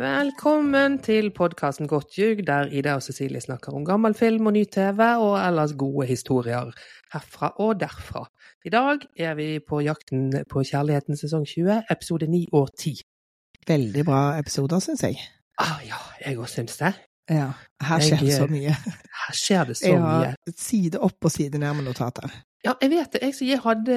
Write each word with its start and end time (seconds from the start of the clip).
Velkommen 0.00 0.94
til 1.04 1.26
podkasten 1.36 1.84
Godt 1.88 2.14
ljug, 2.16 2.38
der 2.46 2.70
Ida 2.72 2.94
og 2.96 3.02
Cecilie 3.04 3.40
snakker 3.40 3.74
om 3.76 3.82
gammel 3.84 4.14
film 4.16 4.46
og 4.48 4.54
ny 4.56 4.62
TV, 4.64 5.00
og 5.20 5.34
ellers 5.36 5.74
gode 5.76 6.06
historier 6.08 6.70
herfra 7.12 7.50
og 7.60 7.74
derfra. 7.82 8.22
I 8.64 8.72
dag 8.72 9.04
er 9.18 9.34
vi 9.36 9.58
på 9.60 9.82
jakten 9.84 10.32
på 10.48 10.64
kjærligheten 10.64 11.20
sesong 11.20 11.44
20, 11.46 11.82
episode 11.92 12.30
9 12.32 12.46
og 12.52 12.72
10. 12.78 12.94
Veldig 13.68 14.04
bra 14.08 14.22
episoder, 14.38 14.80
syns 14.80 15.04
jeg. 15.04 15.20
Ah, 15.60 15.84
ja, 15.84 16.00
jeg 16.24 16.40
òg 16.40 16.48
syns 16.48 16.80
det. 16.80 16.94
Ja, 17.30 17.48
her 17.86 18.00
skjer 18.02 18.20
det 18.26 18.36
så 18.36 18.46
mye. 18.50 18.74
Her 18.74 19.34
skjer 19.38 19.66
det 19.68 19.76
så 19.78 19.86
Jeg 19.92 20.00
mye. 20.02 20.30
har 20.34 20.54
side 20.58 20.98
opp 21.00 21.24
og 21.28 21.30
side 21.32 21.58
ned 21.62 21.76
med 21.78 21.84
notater. 21.86 22.30
Ja, 22.64 22.74
jeg 22.82 22.90
vet 22.92 23.12
det. 23.14 23.20
Jeg, 23.22 23.36
jeg 23.48 23.60
hadde 23.64 23.94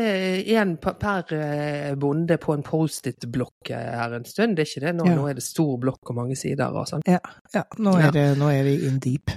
én 0.56 0.70
per 0.80 1.34
eh, 1.36 1.96
bonde 2.00 2.38
på 2.40 2.54
en 2.56 2.62
Post-It-blokk 2.64 3.72
eh, 3.76 3.90
her 4.00 4.14
en 4.16 4.24
stund. 4.24 4.56
Det 4.56 4.64
er 4.64 4.70
ikke 4.70 4.84
det 4.86 4.94
nå. 4.96 5.08
Ja. 5.10 5.16
Nå 5.18 5.26
er 5.28 5.34
det 5.36 5.44
stor 5.44 5.74
blokk 5.82 6.14
og 6.14 6.16
mange 6.22 6.38
sider 6.40 6.72
og 6.72 6.88
sånn. 6.88 7.04
Ja, 7.10 7.20
nå 7.78 7.98
Ja. 8.00 8.08
er, 8.08 8.12
det, 8.16 8.24
nå 8.40 8.48
er 8.54 8.64
vi 8.64 8.78
in 8.88 9.00
deep. 9.04 9.34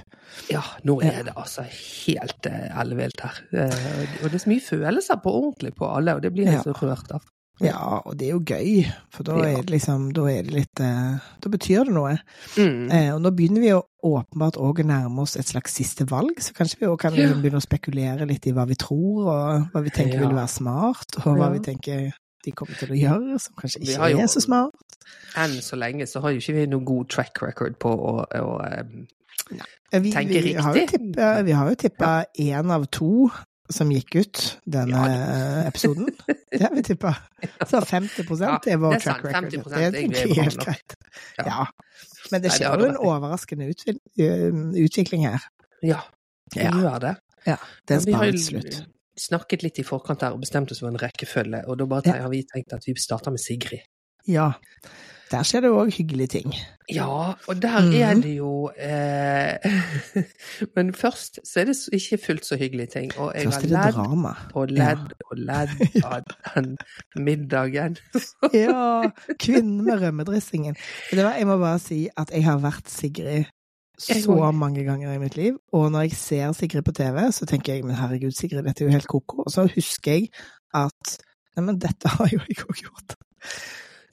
Ja, 0.51 0.61
nå 0.87 1.01
Ja. 1.03 1.11
er 1.19 1.23
det 1.27 1.33
altså 1.35 1.65
helt 1.67 2.45
eh, 2.47 2.69
ellevilt 2.79 3.19
her. 3.25 3.41
Og 4.23 4.29
det 4.31 4.35
er 4.39 4.45
så 4.45 4.53
mye 4.53 4.63
følelser 4.63 5.19
på 5.25 5.33
ordentlig 5.41 5.73
på 5.75 5.89
alle, 5.91 6.15
og 6.15 6.21
det 6.23 6.31
blir 6.31 6.45
jeg 6.47 6.61
Ja. 6.61 6.63
så 6.63 6.71
rørt 6.79 7.11
av. 7.11 7.25
Ja, 7.59 8.01
og 8.05 8.17
det 8.19 8.27
er 8.27 8.33
jo 8.35 8.41
gøy, 8.45 8.85
for 9.09 9.23
da 9.23 9.37
Ja. 9.37 9.45
er 9.57 9.61
det 9.63 9.71
liksom 9.71 10.11
Da 10.13 10.25
er 10.29 10.43
det 10.43 10.53
litt 10.53 10.79
eh, 10.79 11.17
Da 11.41 11.49
betyr 11.49 11.85
det 11.85 11.93
noe. 11.95 12.17
Mm. 12.55 12.91
Eh, 12.91 13.09
og 13.15 13.21
nå 13.23 13.31
begynner 13.33 13.61
vi 13.63 13.69
jo 13.71 13.81
åpenbart 14.05 14.59
òg 14.61 14.83
å 14.83 14.85
nærme 14.85 15.19
oss 15.21 15.35
et 15.35 15.45
slags 15.49 15.73
siste 15.73 16.05
valg, 16.05 16.37
så 16.39 16.53
kanskje 16.53 16.79
vi 16.81 16.85
òg 16.85 16.99
kan 16.99 17.15
Ja. 17.15 17.33
begynne 17.33 17.57
å 17.57 17.65
spekulere 17.65 18.27
litt 18.27 18.45
i 18.47 18.51
hva 18.53 18.67
vi 18.67 18.75
tror, 18.75 19.25
og 19.27 19.71
hva 19.73 19.81
vi 19.83 19.89
tenker 19.89 20.19
Ja. 20.21 20.27
vil 20.27 20.35
være 20.37 20.47
smart, 20.49 21.17
og 21.25 21.37
hva 21.37 21.51
vi 21.51 21.59
tenker 21.59 22.13
de 22.45 22.51
kommer 22.51 22.77
til 22.77 22.89
å 22.89 22.95
gjøre, 22.95 23.39
som 23.41 23.53
kanskje 23.57 23.81
ikke 23.81 24.11
jo- 24.11 24.19
er 24.19 24.27
så 24.27 24.39
smart. 24.41 24.71
Enn 25.35 25.57
så 25.61 25.75
lenge 25.77 26.03
så 26.07 26.21
har 26.21 26.31
jo 26.31 26.37
ikke 26.37 26.53
vi 26.53 26.65
noen 26.67 26.85
god 26.85 27.09
track 27.09 27.41
record 27.41 27.79
på 27.79 27.89
å, 27.89 28.25
å 28.31 28.79
um, 28.81 29.07
Vi, 29.91 30.11
tenke 30.11 30.41
vi, 30.43 30.53
har 30.53 30.73
jo 30.75 30.81
riktig. 30.85 31.15
vi 31.45 31.51
har 31.51 31.69
jo 31.69 31.75
tippa 31.75 32.25
én 32.39 32.69
av 32.71 32.85
to 32.91 33.29
som 33.69 33.89
gikk 33.91 34.15
ut 34.15 34.41
denne 34.65 35.01
Ja, 35.07 35.63
episoden. 35.67 36.09
Det 36.51 36.61
har 36.63 36.73
vi 36.75 36.83
tippa. 36.87 37.13
Så 37.67 37.81
50 37.83 38.41
Ja, 38.41 38.57
er 38.65 38.77
vår 38.81 38.95
er 38.95 38.99
track 39.03 39.23
record. 39.25 39.49
Det 39.51 39.81
er 39.83 39.97
er 40.31 40.43
helt 40.43 40.59
greit. 40.63 40.95
Ja. 41.37 41.65
Men 42.31 42.43
det 42.43 42.51
skjer 42.55 42.79
jo 42.81 42.85
en 42.91 42.97
overraskende 42.97 43.67
øh, 43.67 44.61
utvikling 44.83 45.27
her. 45.27 45.43
Ja, 45.83 45.99
det 46.53 46.69
gjør 46.71 46.99
det. 47.03 47.15
Ja, 47.47 47.55
det 47.87 48.01
jo 48.31 48.31
til 48.31 48.43
slutt. 48.45 48.79
snakket 49.17 49.63
litt 49.63 49.79
i 49.79 49.85
forkant 49.87 50.19
der 50.23 50.35
og 50.35 50.41
bestemt 50.43 50.71
oss 50.71 50.81
for 50.83 50.91
en 50.91 50.99
rekkefølge, 51.01 51.63
og 51.67 51.77
da 51.79 51.85
bare 51.85 52.01
Ja. 52.05 52.21
har 52.23 52.29
vi 52.33 52.43
tenkt 52.43 52.73
at 52.73 52.83
vi 52.87 52.95
starter 52.99 53.31
med 53.31 53.39
Sigrid. 53.39 53.85
Ja. 54.27 54.51
Der 55.31 55.43
skjer 55.43 55.65
det 55.65 55.71
òg 55.75 55.91
hyggelige 55.91 56.27
ting. 56.37 56.53
Ja, 56.87 57.33
og 57.47 57.61
der 57.61 57.81
mm. 57.83 57.93
er 57.99 58.13
det 58.23 58.37
jo 58.37 58.69
eh, 58.79 59.59
Men 60.75 60.93
først 60.95 61.39
så 61.43 61.59
er 61.59 61.65
det 61.67 61.75
ikke 61.93 62.17
fullt 62.25 62.45
så 62.45 62.55
hyggelige 62.55 62.87
ting. 62.93 63.11
Og 63.17 63.33
jeg 63.35 63.43
Først 63.49 63.57
er 63.57 63.61
det 63.61 63.71
ledd 63.71 63.93
drama. 63.97 64.33
og 64.53 64.71
ledd 64.71 65.11
og 65.31 65.37
ledd 65.37 65.75
av 66.03 66.21
den 66.55 66.77
middagen. 67.15 67.97
Ja, 68.53 69.09
kvinnen 69.39 69.83
med 69.83 70.01
rømmedressingen. 70.01 70.75
Du 71.11 71.19
jeg 71.19 71.47
må 71.47 71.57
bare 71.57 71.79
si 71.79 72.07
at 72.17 72.31
jeg 72.31 72.45
har 72.47 72.63
vært 72.63 72.89
Sigrid 72.89 73.51
så 73.99 74.51
mange 74.53 74.83
ganger 74.85 75.13
i 75.13 75.17
mitt 75.17 75.35
liv, 75.35 75.55
og 75.73 75.91
når 75.91 76.01
jeg 76.05 76.11
ser 76.11 76.51
Sigrid 76.53 76.85
på 76.85 76.93
TV, 76.93 77.31
så 77.31 77.45
tenker 77.49 77.73
jeg 77.73 77.85
men 77.85 77.97
herregud, 77.97 78.31
Sigrid, 78.31 78.61
dette 78.63 78.83
er 78.83 78.87
jo 78.87 78.93
helt 78.93 79.09
ko-ko. 79.09 79.41
Og 79.45 79.51
så 79.51 79.65
husker 79.73 80.11
jeg 80.11 80.29
at 80.77 81.17
nei, 81.57 81.65
men 81.65 81.79
dette 81.81 82.11
har 82.13 82.29
jo 82.29 82.39
jeg 82.45 82.61
òg 82.67 82.83
gjort. 82.83 83.17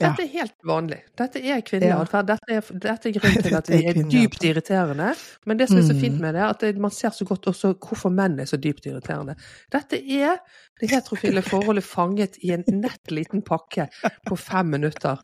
Dette 0.00 0.24
er 0.24 0.30
helt 0.32 0.54
vanlig. 0.66 0.96
Dette 1.18 1.38
er 1.38 1.60
kvinnelig 1.62 1.92
atferd. 1.94 2.26
Dette, 2.26 2.78
dette 2.82 3.08
er 3.08 3.12
grunnen 3.14 3.44
til 3.46 3.54
at 3.60 3.68
vi 3.70 3.78
er 3.86 4.00
dypt 4.10 4.42
irriterende. 4.44 5.12
Men 5.46 5.60
det 5.60 5.68
som 5.70 5.78
er 5.78 5.84
så 5.86 5.94
Mm. 5.94 6.00
fint 6.00 6.20
med 6.20 6.34
det, 6.34 6.40
er 6.42 6.48
at 6.70 6.80
man 6.82 6.90
ser 6.90 7.10
så 7.14 7.24
godt 7.24 7.46
også 7.46 7.74
hvorfor 7.78 8.10
menn 8.10 8.40
er 8.40 8.44
så 8.50 8.56
dypt 8.58 8.86
irriterende. 8.90 9.36
Dette 9.72 10.00
er 10.02 10.40
det 10.80 10.90
heterofile 10.90 11.42
forholdet 11.52 11.84
fanget 11.86 12.36
i 12.42 12.50
en 12.56 12.64
nett 12.80 13.10
liten 13.14 13.42
pakke 13.46 13.86
på 14.26 14.36
fem 14.36 14.66
minutter. 14.66 15.22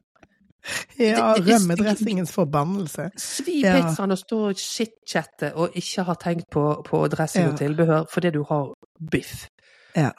Ja, 1.01 1.33
rømmedressingens 1.41 2.33
forbannelse. 2.37 3.07
Svi 3.17 3.63
pizzaen 3.65 4.13
og 4.13 4.19
stå 4.21 4.39
og 4.51 4.59
chit-chatte 4.61 5.55
og 5.57 5.73
ikke 5.81 6.05
ha 6.05 6.15
tenkt 6.21 6.51
på, 6.53 6.65
på 6.85 7.01
dressing 7.09 7.49
og 7.49 7.59
tilbehør 7.59 8.05
fordi 8.13 8.31
du 8.37 8.43
har 8.45 8.69
biff. 9.11 9.47
Ja. 9.97 10.11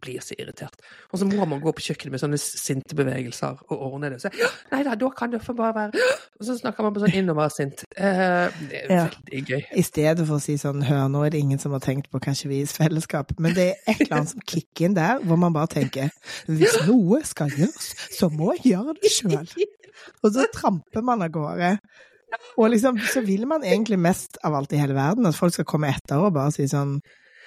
Blir 0.00 0.20
så 0.22 0.36
irritert. 0.38 0.76
Og 1.10 1.18
så 1.18 1.26
må 1.26 1.42
man 1.50 1.58
gå 1.60 1.72
på 1.74 1.82
kjøkkenet 1.82 2.12
med 2.14 2.20
sånne 2.22 2.38
sinte 2.38 2.94
bevegelser 2.94 3.56
og 3.66 3.80
ordne 3.88 4.12
det. 4.12 4.20
Så, 4.22 4.30
nei 4.70 4.84
da, 4.86 4.92
da 4.94 5.08
kan 5.10 5.32
det 5.32 5.40
bare 5.48 5.72
være 5.74 6.04
Og 6.38 6.46
så 6.46 6.54
snakker 6.60 6.86
man 6.86 6.94
på 6.94 7.02
sånn 7.02 7.16
innoversint. 7.18 7.82
Eh, 7.96 8.60
det 8.70 8.84
er 8.84 8.92
Ja. 8.94 9.04
veldig 9.10 9.42
gøy. 9.48 9.64
I 9.74 9.82
stedet 9.82 10.26
for 10.28 10.36
å 10.38 10.40
si 10.44 10.54
sånn 10.60 10.84
hør, 10.86 11.08
nå 11.10 11.24
er 11.26 11.34
det 11.34 11.40
ingen 11.42 11.58
som 11.58 11.74
har 11.74 11.82
tenkt 11.82 12.10
på 12.14 12.20
kanskje 12.22 12.48
vi 12.52 12.60
i 12.62 12.68
fellesskap, 12.70 13.32
men 13.42 13.54
det 13.58 13.66
er 13.72 13.90
et 13.90 14.04
eller 14.06 14.20
annet 14.20 14.34
som 14.36 14.40
kicker 14.46 14.86
inn 14.86 14.94
der, 14.94 15.18
hvor 15.26 15.36
man 15.42 15.52
bare 15.56 15.66
tenker 15.74 16.10
hvis 16.46 16.78
noe 16.86 17.18
skal 17.26 17.50
gjøres, 17.50 17.90
så 18.20 18.30
må 18.30 18.52
jeg 18.60 18.76
gjøre 18.76 18.94
det 19.02 19.10
sjøl. 19.16 19.50
Og 20.22 20.30
så 20.32 20.46
tramper 20.54 21.02
man 21.02 21.22
av 21.26 21.32
gårde. 21.34 21.72
Og 22.60 22.70
liksom, 22.70 22.98
så 23.08 23.22
vil 23.26 23.46
man 23.50 23.64
egentlig 23.66 23.98
mest 23.98 24.38
av 24.44 24.54
alt 24.54 24.72
i 24.72 24.78
hele 24.78 24.94
verden 24.94 25.26
at 25.26 25.34
folk 25.34 25.54
skal 25.56 25.66
komme 25.66 25.88
etter 25.90 26.20
og 26.22 26.34
bare 26.36 26.52
si 26.54 26.68
sånn 26.70 27.00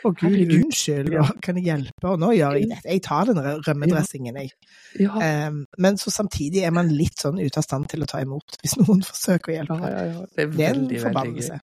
å 0.08 0.12
gud, 0.14 0.24
Herregud. 0.24 0.64
unnskyld, 0.66 1.12
ja. 1.14 1.26
kan 1.46 1.58
jeg 1.60 1.66
hjelpe? 1.70 2.08
Og 2.12 2.20
nå 2.22 2.32
gjør 2.38 2.58
jeg 2.60 2.70
det. 2.72 2.80
Jeg 2.86 3.04
tar 3.06 3.30
den 3.30 3.40
rømmedressingen, 3.68 4.40
jeg. 4.42 4.52
Ja. 5.00 5.48
Um, 5.48 5.62
men 5.82 5.98
så 6.02 6.12
samtidig 6.14 6.64
er 6.68 6.74
man 6.76 6.90
litt 6.94 7.20
sånn 7.22 7.40
ute 7.40 7.62
av 7.62 7.66
stand 7.68 7.90
til 7.92 8.04
å 8.04 8.10
ta 8.10 8.22
imot, 8.24 8.58
hvis 8.64 8.78
noen 8.82 9.04
forsøker 9.10 9.54
å 9.54 9.58
hjelpe. 9.60 9.80
ja, 9.92 10.06
ja. 10.12 10.24
Det 10.36 10.46
er 10.48 10.56
Det 10.56 10.66
er 10.66 10.74
en 10.74 10.82
veldig, 10.82 10.88
veldig 10.88 11.04
forbannelse. 11.06 11.60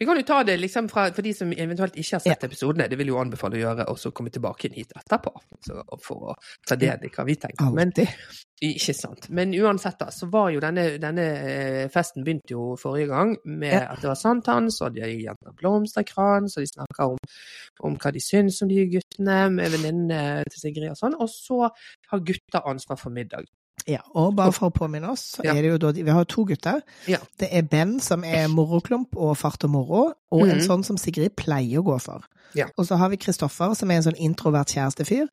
Vi 0.00 0.06
kan 0.08 0.16
jo 0.16 0.22
ta 0.24 0.42
det 0.48 0.56
liksom 0.60 0.86
fra, 0.88 1.08
for 1.12 1.22
de 1.26 1.32
som 1.36 1.50
eventuelt 1.52 1.96
ikke 2.00 2.16
har 2.16 2.22
sett 2.24 2.44
episodene. 2.48 2.86
Det 2.88 2.96
vil 3.00 3.10
jo 3.12 3.18
anbefale 3.20 3.58
å 3.58 3.64
gjøre, 3.64 3.88
og 3.92 3.98
så 4.00 4.12
komme 4.16 4.32
tilbake 4.32 4.68
inn 4.70 4.78
hit 4.80 4.94
etterpå. 4.96 5.34
Så, 5.66 5.82
for 6.04 6.30
å 6.32 6.36
ta 6.68 6.78
del 6.80 7.04
i 7.04 7.10
hva 7.12 7.26
vi 7.28 7.36
tenker. 7.40 7.68
Men 7.76 7.92
Ikke 8.60 8.92
sant. 8.92 9.28
Men 9.32 9.52
uansett, 9.56 9.96
da, 10.00 10.10
så 10.12 10.26
var 10.32 10.50
jo 10.52 10.60
denne, 10.60 10.98
denne 11.00 11.22
eh, 11.48 11.84
festen 11.92 12.24
begynte 12.26 12.52
jo 12.52 12.74
forrige 12.80 13.08
gang 13.08 13.30
med 13.48 13.72
Ja. 13.72 13.86
at 13.94 14.02
det 14.02 14.08
var 14.10 14.18
sankthans, 14.20 14.80
og 14.84 14.92
de 14.98 15.06
jentene 15.08 15.54
blomsterkrans, 15.56 16.56
og 16.58 16.64
de 16.66 16.68
snakker 16.68 17.14
om, 17.14 17.20
om 17.84 17.96
hva 17.96 18.12
de 18.12 18.20
syns 18.20 18.60
om 18.62 18.68
de 18.68 18.86
guttene, 18.90 19.50
med 19.52 19.70
venninnene 19.72 20.44
til 20.50 20.60
Sigrid 20.60 20.90
og 20.90 20.96
sånn. 21.00 21.14
Og 21.20 21.28
så 21.28 21.70
har 22.10 22.20
gutter 22.20 22.66
ansvar 22.66 22.98
for 22.98 23.10
middag. 23.10 23.46
Ja, 23.88 24.02
og 24.14 24.34
bare 24.36 24.52
for 24.52 24.68
å 24.68 24.74
påminne 24.74 25.08
oss, 25.08 25.36
så 25.36 25.44
Ja. 25.44 25.54
er 25.54 25.62
det 25.62 25.70
jo 25.70 25.78
da 25.78 25.92
Vi 25.92 26.10
har 26.10 26.24
to 26.24 26.44
gutter. 26.44 26.82
Ja. 27.08 27.16
Det 27.38 27.48
er 27.50 27.62
Ben 27.62 27.98
som 27.98 28.22
er 28.24 28.46
moroklump 28.48 29.16
og 29.16 29.36
fart 29.38 29.64
og 29.64 29.70
moro, 29.70 30.12
og 30.30 30.42
en 30.48 30.58
Mhm. 30.58 30.66
sånn 30.68 30.84
som 30.84 30.96
Sigrid 30.98 31.34
pleier 31.36 31.80
å 31.80 31.84
gå 31.84 32.00
for. 32.00 32.20
Ja. 32.54 32.66
Og 32.76 32.86
så 32.86 32.96
har 32.98 33.08
vi 33.08 33.16
Kristoffer 33.16 33.74
som 33.74 33.90
er 33.90 33.94
en 33.96 34.02
sånn 34.02 34.18
introvert 34.20 34.68
kjærestefyr. 34.68 35.28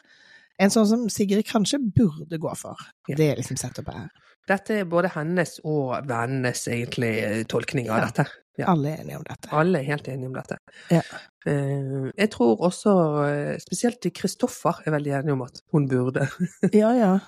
En 0.60 0.70
sånn 0.70 0.88
som 0.88 1.10
Sigrid 1.10 1.46
kanskje 1.46 1.78
burde 1.94 2.40
gå 2.40 2.56
for. 2.58 2.76
Ja. 3.10 3.16
Det 3.16 3.32
er 3.32 3.36
liksom 3.42 3.58
setupet 3.58 3.94
her. 3.94 4.10
Dette 4.48 4.80
er 4.82 4.86
både 4.90 5.10
hennes 5.16 5.58
og 5.68 6.08
vennenes 6.08 6.68
egentlig 6.72 7.46
tolkning 7.52 7.90
av 7.90 8.00
Ja. 8.00 8.06
dette. 8.12 8.28
Ja. 8.58 8.72
Alle 8.72 8.90
er 8.90 9.02
enige 9.04 9.18
om 9.20 9.24
dette. 9.28 9.50
Alle 9.54 9.80
er 9.80 9.84
helt 9.86 10.08
enige 10.10 10.26
om 10.32 10.34
dette. 10.34 10.56
Ja. 10.90 11.02
Eh, 11.46 12.12
Jeg 12.18 12.30
tror 12.34 12.58
også 12.66 12.94
eh, 13.28 13.58
spesielt 13.62 14.02
Kristoffer 14.18 14.80
er 14.88 14.92
veldig 14.96 15.12
enig 15.20 15.34
om 15.36 15.44
at 15.46 15.62
hun 15.72 15.86
burde. 15.88 16.26
Ja, 16.74 16.90
ja. 16.98 17.20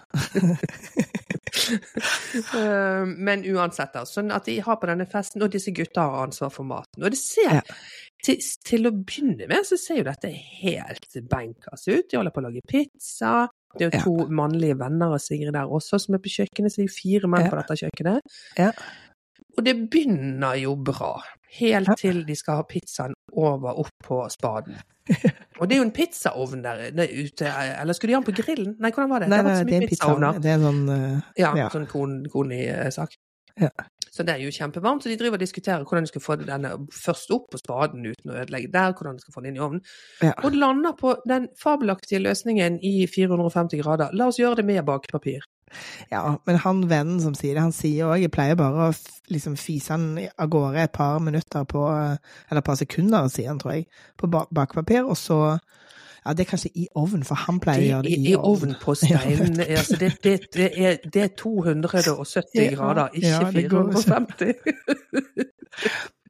Eh, 2.56 3.06
Men 3.06 3.44
uansett, 3.46 3.94
da. 3.94 4.04
Sånn 4.10 4.32
at 4.34 4.46
de 4.50 4.58
har 4.66 4.80
på 4.82 4.90
denne 4.90 5.06
festen, 5.10 5.44
og 5.46 5.52
disse 5.54 5.72
gutta 5.76 6.02
har 6.08 6.26
ansvar 6.28 6.50
for 6.54 6.66
maten. 6.68 7.04
Og 7.04 7.12
det 7.14 7.20
ser 7.22 7.60
Ja. 7.60 7.62
til, 8.24 8.38
til 8.66 8.88
å 8.90 8.92
begynne 8.96 9.48
med, 9.48 9.66
så 9.66 9.78
ser 9.80 9.98
jo 10.02 10.04
dette 10.10 10.32
helt 10.34 11.08
bankas 11.30 11.88
ut. 11.88 12.10
De 12.10 12.18
holder 12.18 12.32
på 12.36 12.42
å 12.42 12.48
lage 12.50 12.66
pizza. 12.68 13.48
Det 13.78 13.86
er 13.86 13.90
jo 13.92 13.98
Ja. 13.98 14.04
to 14.04 14.28
mannlige 14.34 14.78
venner 14.80 15.14
av 15.14 15.20
Sigrid 15.20 15.54
der 15.54 15.68
også, 15.70 16.00
som 16.00 16.16
er 16.16 16.20
på 16.20 16.30
kjøkkenet, 16.30 16.72
så 16.72 16.76
det 16.82 16.86
er 16.86 16.88
jo 16.90 16.98
fire 17.02 17.28
menn 17.30 17.46
Ja. 17.46 17.50
på 17.50 17.58
dette 17.62 17.78
kjøkkenet. 17.86 18.22
Ja. 18.58 18.72
Og 19.58 19.64
det 19.66 19.90
begynner 19.92 20.56
jo 20.62 20.76
bra, 20.76 21.22
helt 21.60 21.88
Ja. 21.88 21.96
til 21.96 22.24
de 22.26 22.36
skal 22.36 22.56
ha 22.56 22.64
pizzaen 22.64 23.14
over 23.34 23.78
opp 23.80 23.90
på 24.04 24.28
spaden. 24.32 24.78
Og 25.60 25.68
det 25.68 25.76
er 25.76 25.78
jo 25.82 25.86
en 25.88 25.92
pizzaovn 25.92 26.62
der, 26.64 26.92
der 26.92 27.08
ute, 27.10 27.46
eller 27.82 27.94
skulle 27.94 28.12
de 28.12 28.16
ha 28.16 28.22
den 28.22 28.34
på 28.34 28.42
grillen? 28.44 28.76
Nei, 28.80 28.92
hvordan 28.92 29.10
var 29.10 29.20
det? 29.20 29.30
Nei, 29.30 29.38
det 29.38 29.46
var 29.46 29.54
nei, 29.54 29.64
det 29.64 29.74
er 29.74 29.82
en 29.82 29.88
pizzaovn. 29.90 30.42
Det 30.42 30.46
er 30.52 30.54
en 30.54 30.62
sånn 30.62 30.90
uh, 30.90 31.22
Ja, 31.38 31.56
Ja. 31.58 31.70
sånn 31.70 31.88
kon- 31.88 32.26
koni-sak. 32.30 33.10
Ja. 33.60 33.70
Så 34.12 34.26
det 34.26 34.36
er 34.36 34.44
jo 34.44 34.54
kjempevarmt, 34.54 35.04
så 35.04 35.12
de 35.12 35.18
driver 35.20 35.40
og 35.40 35.44
diskuterer 35.44 35.86
hvordan 35.86 36.08
de 36.08 36.12
skal 36.12 36.24
få 36.24 36.40
denne 36.42 36.74
først 36.94 37.32
opp 37.36 37.50
på 37.54 37.62
spaden 37.62 38.06
uten 38.08 38.34
å 38.34 38.40
ødelegge 38.42 38.72
der, 38.74 38.96
hvordan 38.96 39.18
de 39.18 39.26
skal 39.26 39.36
få 39.36 39.44
den 39.44 39.54
inn 39.54 39.62
i 39.62 39.66
ovnen. 39.66 39.86
ja. 40.24 40.34
Og 40.44 40.58
lander 40.58 40.98
på 41.00 41.16
den 41.30 41.48
fabelaktige 41.62 42.22
løsningen 42.24 42.80
i 42.86 43.08
450 43.08 43.82
grader. 43.84 44.14
La 44.18 44.30
oss 44.30 44.40
gjøre 44.42 44.62
det 44.62 44.68
med 44.70 44.86
bakepapir. 44.88 45.46
Ja, 46.10 46.40
men 46.48 46.58
han 46.64 46.82
vennen 46.90 47.20
som 47.22 47.36
sier 47.38 47.54
det, 47.54 47.62
han 47.62 47.76
sier 47.76 48.10
òg 48.10 48.24
Jeg 48.24 48.32
pleier 48.34 48.58
bare 48.58 48.88
å 48.90 48.96
liksom 49.30 49.54
fise 49.60 49.94
han 49.94 50.18
av 50.18 50.50
gårde 50.50 50.82
et 50.82 50.96
par 50.96 51.20
minutter 51.22 51.68
på 51.70 51.84
Eller 51.94 52.62
et 52.64 52.66
par 52.66 52.80
sekunder, 52.80 53.28
sier 53.30 53.52
han, 53.52 53.60
tror 53.62 53.76
jeg, 53.78 53.86
på 54.18 54.30
bakepapir, 54.32 55.06
og 55.06 55.18
så 55.20 55.60
Ja, 56.26 56.34
det 56.34 56.46
er 56.46 56.50
kanskje 56.50 56.70
i 56.76 56.88
ovn, 56.96 57.24
for 57.24 57.36
han 57.36 57.60
pleier 57.64 57.82
å 57.82 57.90
gjøre 57.90 58.04
det 58.08 58.18
i 58.18 58.32
i 58.32 58.36
ovn 58.36 58.76
på 58.82 58.96
stein. 59.00 59.60
Altså 59.60 59.98
det, 60.02 60.12
det, 60.24 60.36
det, 60.54 60.70
er, 60.76 60.98
det 61.14 61.22
er 61.24 61.34
270 61.40 62.44
Ja, 62.60 62.70
grader, 62.76 63.10
ikke 63.14 63.28
ja, 63.28 63.40
det 63.52 63.66
450. 63.72 64.54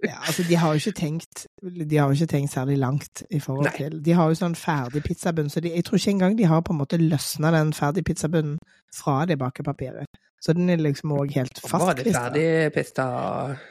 Ja, 0.03 0.15
altså, 0.27 0.43
de 0.47 0.55
har 0.55 0.71
jo 0.71 0.79
ikke 0.79 0.91
tenkt 0.95 1.41
De 1.89 1.97
har 1.97 2.07
jo 2.07 2.15
ikke 2.15 2.25
tenkt 2.31 2.53
særlig 2.53 2.77
langt 2.79 3.23
i 3.35 3.39
forhold 3.43 3.65
Nei. 3.67 3.73
til 3.75 3.97
De 4.05 4.13
har 4.15 4.29
jo 4.31 4.37
sånn 4.39 4.55
ferdig 4.55 5.01
pizzabunn, 5.03 5.49
så 5.51 5.59
de, 5.59 5.73
jeg 5.75 5.83
tror 5.83 5.99
ikke 5.99 6.13
engang 6.13 6.37
de 6.39 6.45
har 6.47 6.61
på 6.63 6.71
en 6.71 6.79
måte 6.79 6.99
løsna 7.01 7.51
den 7.51 7.73
ferdig 7.75 8.05
pizzabunnen 8.07 8.55
fra 8.95 9.25
det 9.27 9.35
bakepapiret. 9.41 10.07
Så 10.39 10.53
den 10.55 10.69
er 10.71 10.79
liksom 10.79 11.11
òg 11.11 11.33
helt 11.35 11.59
Var 11.67 11.97
det 11.99 12.13
ferdig 12.15 12.45
pista? 12.77 13.09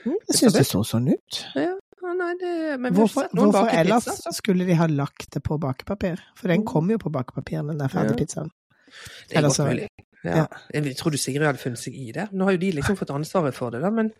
Mm, 0.04 0.18
Jeg 0.28 0.36
syns 0.42 0.58
det 0.58 0.66
så 0.68 0.82
sånn 0.84 1.08
ut. 1.14 1.38
Ja, 1.56 1.77
det 2.40 2.80
Men 2.80 2.92
Hvorfor, 2.94 3.28
hvorfor 3.32 3.68
ellers 3.72 4.04
pizza, 4.04 4.32
skulle 4.32 4.66
de 4.66 4.74
ha 4.74 4.86
lagt 4.86 5.30
det 5.34 5.42
på 5.42 5.58
bakepapir? 5.58 6.20
For 6.36 6.48
den 6.48 6.60
Mm. 6.60 6.66
kommer 6.66 6.92
jo 6.92 6.98
på 6.98 7.10
bakepapir, 7.12 7.62
den 7.66 7.78
der 7.78 7.88
ferdigpizzaen. 7.88 8.50
Ja. 8.50 8.52
pizzaen. 8.52 9.28
det 9.28 9.36
er 9.36 9.42
godt 9.42 9.58
mulig. 9.68 9.88
Ja. 10.24 10.46
Jeg 10.74 10.96
tror 10.96 11.10
du 11.10 11.16
Sigrid 11.16 11.46
hadde 11.46 11.58
funnet 11.62 11.78
seg 11.78 11.94
i 11.94 12.12
det. 12.12 12.28
Nå 12.32 12.44
har 12.44 12.52
jo 12.52 12.58
de 12.58 12.72
liksom 12.72 12.96
fått 12.96 13.10
ansvaret 13.14 13.54
for 13.54 13.70
det, 13.70 13.80
da, 13.82 13.90
men 13.90 14.10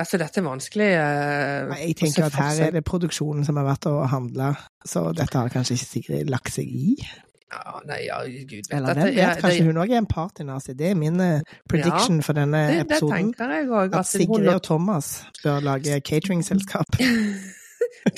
altså, 0.00 0.18
dette 0.18 0.40
er 0.40 0.44
vanskelig 0.48 0.88
eh, 0.98 1.68
Nei, 1.68 1.78
jeg 1.86 1.96
tenker 1.96 2.24
at 2.26 2.34
her 2.34 2.66
er 2.66 2.70
det 2.72 2.84
produksjonen 2.84 3.44
som 3.46 3.56
har 3.56 3.64
vært 3.64 3.86
og 3.86 4.08
handla, 4.10 4.56
så 4.84 5.12
dette 5.14 5.38
har 5.38 5.48
kanskje 5.48 5.74
ikke 5.78 5.86
Sigrid 5.92 6.30
lagt 6.30 6.52
seg 6.52 6.66
i. 6.66 6.96
ja, 7.52 7.80
Nei, 7.88 8.00
ja, 8.06 8.18
gud 8.24 8.66
Eller 8.70 8.94
dette 8.94 9.06
hvem 9.08 9.14
vet, 9.16 9.42
kanskje 9.42 9.68
hun 9.68 9.80
òg 9.82 9.92
er 9.92 10.02
en 10.02 10.08
partynazi. 10.10 10.74
Det 10.78 10.90
er 10.90 10.98
min 10.98 11.16
prediction 11.18 11.62
prediction 11.68 12.18
for 12.22 12.38
denne 12.38 12.64
det, 12.68 12.74
det 12.74 12.80
episoden. 12.86 13.30
jeg 13.38 13.70
også 13.70 13.98
At 13.98 14.06
Sigrid 14.06 14.50
og 14.54 14.62
Thomas 14.62 15.12
bør 15.44 15.60
lage 15.60 16.00
cateringselskap. 16.00 16.98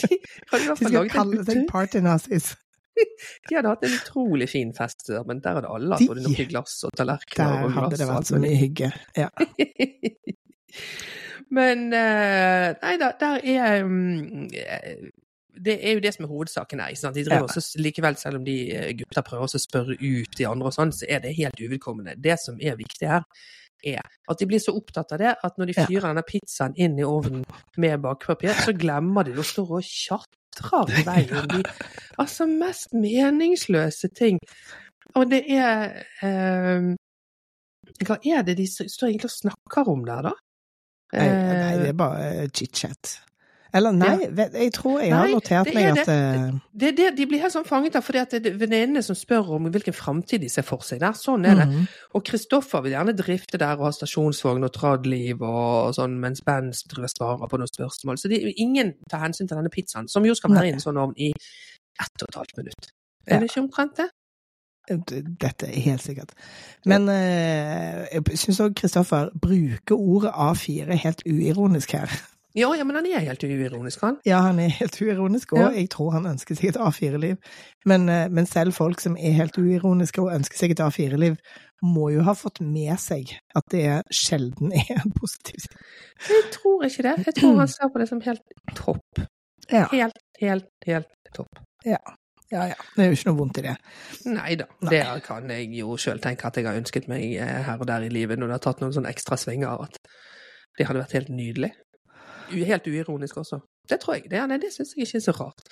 de 0.00 0.18
De 0.50 0.76
skal 0.88 1.08
kalle 1.12 1.44
seg 1.46 1.62
partynazis. 1.70 2.52
de 3.48 3.56
hadde 3.56 3.70
hatt 3.70 3.86
en 3.86 3.96
utrolig 3.96 4.48
fin 4.50 4.74
fest, 4.76 5.06
der, 5.08 5.22
men 5.28 5.40
der 5.44 5.60
hadde 5.60 5.70
alle 5.70 5.96
hatt 5.96 6.10
både 6.10 6.24
noen 6.26 6.50
glass 6.50 6.80
og 6.88 6.94
tallerkener 6.98 7.64
Der 7.68 7.76
hadde 7.78 8.00
det 8.00 8.08
vært 8.10 8.30
så 8.30 8.42
mye 8.42 8.58
hygge. 8.60 8.92
Ja. 9.18 9.30
Men 11.50 11.88
eh, 11.96 12.66
Nei 12.78 12.92
da, 13.00 13.08
der 13.18 13.40
er 13.42 13.80
eh, 13.82 15.08
Det 15.62 15.76
er 15.84 15.92
jo 15.94 16.00
det 16.00 16.14
som 16.14 16.24
er 16.24 16.28
hovedsaken 16.32 16.80
her. 16.80 16.94
De 17.12 17.24
driver 17.24 17.36
Ja. 17.36 17.42
også, 17.46 17.78
likevel, 17.78 18.16
selv 18.16 18.36
om 18.40 18.44
de 18.44 18.54
eh, 18.72 18.92
gutta 18.96 19.22
prøver 19.22 19.44
å 19.44 19.60
spørre 19.60 19.96
ut 20.00 20.36
de 20.38 20.46
andre, 20.48 20.66
og 20.66 20.72
sånn, 20.72 20.92
så 20.92 21.04
er 21.08 21.20
det 21.20 21.36
helt 21.36 21.60
uvedkommende. 21.60 22.14
Det 22.22 22.38
som 22.40 22.56
er 22.60 22.76
viktig 22.76 23.08
her, 23.08 23.22
er 23.84 24.00
at 24.28 24.38
de 24.38 24.46
blir 24.46 24.60
så 24.60 24.74
opptatt 24.76 25.12
av 25.12 25.18
det 25.18 25.34
at 25.44 25.56
når 25.58 25.66
de 25.66 25.74
Ja. 25.76 25.86
fyrer 25.86 26.08
denne 26.14 26.22
pizzaen 26.28 26.74
inn 26.76 26.98
i 26.98 27.02
ovnen 27.04 27.44
med 27.78 28.00
bakepapir, 28.02 28.52
så 28.64 28.72
glemmer 28.76 29.24
de 29.24 29.32
det 29.32 29.38
og 29.38 29.44
står 29.48 29.70
og 29.78 29.82
tjatrer 29.82 30.98
i 30.98 31.02
veien. 31.04 31.48
de 31.48 31.62
altså 32.18 32.46
mest 32.46 32.92
meningsløse 32.92 34.08
ting. 34.14 34.38
Og 35.16 35.28
det 35.30 35.44
er 35.50 36.04
eh, 36.22 36.94
Hva 38.04 38.16
er 38.24 38.42
det 38.42 38.56
de 38.56 38.66
står 38.66 39.08
egentlig 39.10 39.24
og 39.30 39.36
snakker 39.38 39.88
om 39.88 40.04
der, 40.04 40.22
da? 40.22 40.32
Nei, 41.12 41.26
nei, 41.28 41.76
det 41.76 41.82
Eh, 41.82 41.88
er 41.88 41.92
bare 41.92 42.48
chit-chat. 42.54 43.18
Eller 43.72 43.92
nei, 43.94 44.26
vet- 44.34 44.54
jeg 44.58 44.72
tror 44.74 45.00
jeg 45.00 45.12
har 45.14 45.28
notert 45.30 45.68
meg 45.74 45.86
at 45.92 46.06
det. 46.06 46.60
det, 46.72 46.88
er 46.88 46.96
det, 46.98 47.08
de 47.18 47.26
blir 47.30 47.42
helt 47.44 47.54
sånn 47.54 47.66
fanget 47.68 47.96
av 47.96 48.08
at 48.18 48.34
det 48.34 48.50
er 48.50 48.56
venninnene 48.58 49.02
som 49.06 49.14
spør 49.18 49.52
om 49.56 49.68
hvilken 49.70 49.94
framtid 49.94 50.42
de 50.42 50.48
ser 50.50 50.66
for 50.66 50.82
seg 50.86 51.00
der. 51.04 51.14
Sånn 51.18 51.46
er 51.46 51.60
det. 51.62 51.68
mhm. 51.68 51.86
Og 52.14 52.24
Kristoffer 52.26 52.82
vil 52.82 52.96
gjerne 52.96 53.14
drifte 53.16 53.58
der 53.62 53.76
og 53.78 53.86
ha 53.86 53.92
stasjonsvogn 53.94 54.66
og 54.66 54.72
tradliv 54.74 55.42
og 55.46 55.94
sånn, 55.94 56.18
mens 56.20 56.42
Ben 56.42 56.72
svarer 56.74 57.46
på 57.46 57.60
noen 57.60 57.70
spørsmål. 57.70 58.18
Så 58.18 58.28
det, 58.28 58.42
ingen 58.56 58.94
tar 59.10 59.22
hensyn 59.26 59.46
til 59.46 59.56
denne 59.56 59.70
pizzaen, 59.70 60.08
som 60.08 60.26
jo 60.26 60.34
skal 60.34 60.54
være 60.54 60.72
i 60.72 60.74
en 60.74 60.82
sånn 60.82 60.98
ovn 60.98 61.14
i 61.16 61.30
ett 62.00 62.22
og 62.24 62.28
et 62.28 62.40
halvt 62.40 62.56
minutt. 62.56 62.90
Er 63.26 63.38
det 63.40 63.50
ikke 63.50 63.62
omtrent 63.62 63.96
det? 64.00 64.08
Dette 64.90 65.68
er 65.68 65.80
helt 65.84 66.02
sikkert. 66.02 66.32
Men 66.88 67.06
eh, 67.12 68.08
jeg 68.10 68.38
syns 68.40 68.58
òg 68.64 68.74
Kristoffer 68.74 69.28
bruker 69.38 69.94
ordet 69.94 70.32
A4 70.34 70.96
helt 71.04 71.22
uironisk 71.28 71.92
her. 71.92 72.10
Ja, 72.58 72.72
ja, 72.74 72.82
men 72.84 72.96
han 72.98 73.06
er 73.06 73.20
helt 73.22 73.44
uironisk, 73.46 74.00
han. 74.02 74.16
Ja, 74.26 74.40
han 74.42 74.58
er 74.58 74.72
helt 74.74 74.96
uironisk, 75.00 75.52
og 75.54 75.58
Ja. 75.60 75.68
jeg 75.70 75.88
tror 75.90 76.10
han 76.16 76.26
ønsker 76.26 76.56
seg 76.58 76.70
et 76.72 76.76
A4-liv. 76.82 77.36
Men, 77.86 78.08
eh, 78.08 78.28
men 78.28 78.46
selv 78.46 78.74
folk 78.74 79.00
som 79.00 79.16
er 79.16 79.32
helt 79.36 79.58
uironiske 79.58 80.18
og 80.22 80.32
ønsker 80.34 80.58
seg 80.58 80.70
et 80.74 80.80
A4-liv, 80.82 81.36
må 81.82 82.10
jo 82.12 82.22
ha 82.26 82.34
fått 82.34 82.58
med 82.60 82.98
seg 83.00 83.30
at 83.56 83.64
det 83.72 83.84
sjelden 84.12 84.72
er 84.76 84.98
en 85.04 85.12
positiv 85.16 85.62
ting. 85.62 85.84
Jeg 86.28 86.50
tror 86.52 86.82
ikke 86.84 87.02
det. 87.06 87.14
Jeg 87.26 87.34
tror 87.38 87.56
han 87.62 87.68
ser 87.68 87.88
på 87.94 87.98
det 88.02 88.08
som 88.10 88.20
helt 88.20 88.42
topp. 88.76 89.22
Ja, 89.70 89.86
Helt, 89.92 90.18
helt, 90.40 90.66
helt 90.86 91.06
topp. 91.32 91.60
ja, 91.86 91.96
ja. 92.50 92.64
ja, 92.66 92.74
Det 92.96 93.04
er 93.04 93.12
jo 93.12 93.16
ikke 93.16 93.30
noe 93.30 93.38
vondt 93.38 93.58
i 93.58 93.62
det. 93.68 93.76
Nei 94.26 94.56
da, 94.58 94.66
det 94.90 95.04
kan 95.22 95.46
jeg 95.48 95.68
jo 95.78 95.94
sjøl 95.96 96.18
tenke 96.20 96.48
at 96.50 96.56
jeg 96.58 96.66
har 96.66 96.74
ønsket 96.74 97.06
meg 97.08 97.22
eh, 97.38 97.62
her 97.68 97.78
og 97.78 97.86
der 97.86 98.02
i 98.02 98.10
livet 98.10 98.38
når 98.42 98.50
det 98.50 98.56
har 98.58 98.64
tatt 98.66 98.80
noen 98.82 98.92
sånne 98.92 99.12
ekstra 99.14 99.38
svinger. 99.38 99.86
At 99.86 99.96
det 100.76 100.88
hadde 100.88 101.04
vært 101.04 101.14
helt 101.14 101.30
nydelig. 101.30 101.70
Helt 102.50 102.86
uironisk 102.86 103.40
også. 103.42 103.60
Det 103.88 104.00
tror 104.02 104.18
jeg. 104.18 104.30
Det, 104.30 104.42
nei, 104.50 104.58
det 104.62 104.72
syns 104.74 104.94
jeg 104.96 105.06
ikke 105.06 105.20
er 105.20 105.26
så 105.26 105.34
rart. 105.38 105.66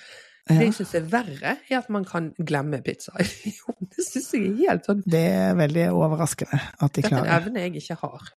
Det 0.49 0.63
jeg 0.63 0.75
syns 0.79 0.93
er 0.97 1.09
verre, 1.11 1.55
er 1.69 1.77
at 1.77 1.89
man 1.93 2.05
kan 2.09 2.31
glemme 2.37 2.79
pizza. 2.85 3.13
Det 3.93 4.05
syns 4.05 4.31
jeg 4.33 4.47
er 4.47 4.55
helt 4.63 4.87
sånn 4.87 5.03
det 5.05 5.25
er 5.35 5.57
veldig 5.59 5.89
overraskende 5.93 6.57
at 6.57 6.95
de 6.95 7.03
klarer 7.05 7.27
Dette 7.27 7.35
er 7.35 7.43
en 7.43 7.49
evne 7.49 7.65
jeg 7.65 7.83
ikke 7.83 7.97
har. 8.01 8.31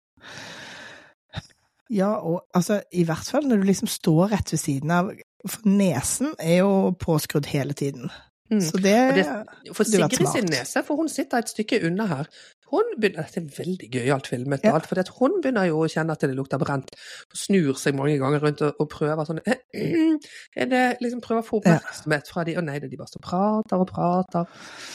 Ja, 1.90 2.10
og 2.22 2.44
altså, 2.54 2.80
i 2.94 3.04
hvert 3.06 3.30
fall 3.30 3.48
når 3.50 3.62
du 3.62 3.68
liksom 3.70 3.90
står 3.90 4.34
rett 4.34 4.54
ved 4.54 4.62
siden 4.62 4.94
av 4.94 5.10
For 5.48 5.70
nesen 5.70 6.34
er 6.38 6.62
jo 6.62 6.92
påskrudd 7.00 7.50
hele 7.50 7.74
tiden. 7.78 8.10
Mm. 8.50 8.62
Så 8.66 8.78
det, 8.82 8.94
Og 9.10 9.16
det- 9.16 9.76
For 9.76 9.84
det 9.84 9.94
Sigrid 9.94 10.28
sin 10.34 10.46
nese, 10.50 10.82
for 10.86 10.96
hun 10.98 11.10
sitter 11.10 11.38
et 11.38 11.50
stykke 11.50 11.86
unna 11.86 12.06
her. 12.08 12.26
Hun 12.70 12.84
begynner, 13.02 13.24
Dette 13.26 13.42
er 13.42 13.64
veldig 13.64 13.88
gøyalt 13.92 14.28
filmet, 14.28 14.60
Ja. 14.64 14.78
for 14.78 14.96
hun 15.20 15.42
begynner 15.42 15.66
jo 15.68 15.80
å 15.84 15.88
kjenne 15.90 16.12
at 16.12 16.20
det 16.22 16.36
lukter 16.36 16.58
brent. 16.62 16.92
Snur 17.34 17.74
seg 17.78 17.96
mange 17.96 18.18
ganger 18.22 18.40
rundt 18.44 18.62
og, 18.62 18.76
og 18.80 18.90
prøver 18.90 19.26
sånn 19.26 19.40
er 20.56 20.66
det, 20.66 20.98
liksom 21.02 21.22
Prøver 21.22 21.42
å 21.42 21.46
få 21.46 21.62
oppmerksomhet 21.62 22.28
fra 22.30 22.44
de, 22.44 22.58
og 22.58 22.64
nei, 22.64 22.80
det 22.80 22.86
er 22.90 22.94
de 22.94 22.98
bare 22.98 23.16
og 23.16 23.26
prater 23.26 23.78
og 23.82 23.88
prater. 23.90 24.46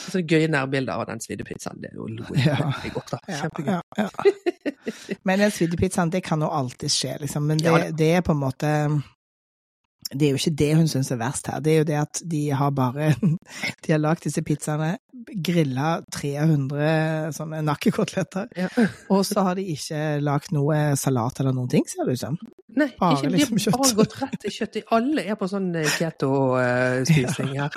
Og 0.07 0.13
det 0.13 0.23
er 0.23 0.29
gøye 0.39 0.51
nærbilder 0.55 0.93
av 0.93 1.07
den 1.11 1.21
svidepizzaen. 1.21 1.81
Det 1.83 1.91
er 1.91 1.97
jo 1.99 2.07
veldig 2.07 2.93
godt 2.95 3.15
av. 3.19 3.21
Kjempegøy. 3.41 3.75
ja, 3.75 3.81
ja. 3.99 4.09
Men 5.27 5.39
den 5.39 5.51
sviddepizzaen, 5.51 6.11
det 6.13 6.23
kan 6.27 6.41
jo 6.41 6.49
alltid 6.51 6.91
skje, 6.91 7.17
liksom. 7.21 7.47
Men 7.47 7.59
det, 7.59 7.71
da. 7.73 7.91
det 7.91 8.11
er 8.19 8.21
på 8.27 8.33
en 8.35 8.43
måte 8.43 8.71
Det 10.15 10.27
er 10.29 10.33
jo 10.35 10.39
ikke 10.41 10.57
det 10.63 10.69
hun 10.79 10.89
syns 10.91 11.11
er 11.15 11.19
verst 11.21 11.49
her. 11.51 11.61
Det 11.65 11.73
er 11.75 11.79
jo 11.83 11.87
det 11.89 11.97
at 12.01 12.21
de 12.31 12.43
har 12.55 12.71
bare 12.77 13.11
De 13.85 13.93
har 13.93 13.99
lagd 14.01 14.23
disse 14.25 14.43
pizzaene, 14.47 14.93
grilla 15.45 15.97
300 16.13 17.33
sånne 17.37 17.63
nakkekoteletter, 17.67 18.49
Ja. 18.59 18.69
og 19.11 19.25
så 19.27 19.43
har 19.47 19.55
de 19.59 19.65
ikke 19.75 20.03
lagd 20.23 20.53
noe 20.55 20.95
salat 21.01 21.41
eller 21.41 21.55
noen 21.57 21.71
ting, 21.73 21.87
ser 21.89 22.05
det 22.07 22.19
ut 22.19 22.23
som. 22.27 22.39
Nei, 22.75 22.91
Bare 22.99 23.17
ikke, 23.21 23.31
de 23.31 23.37
liksom 23.39 23.59
har 23.59 23.71
kjøtt. 23.85 23.97
gått 24.01 24.17
rett 24.23 24.39
til 24.43 24.51
kjøtt. 24.59 24.81
Alle 24.97 25.25
er 25.31 25.37
på 25.41 25.49
sånn 25.51 25.71
keto-spising 25.99 27.55
her. 27.61 27.71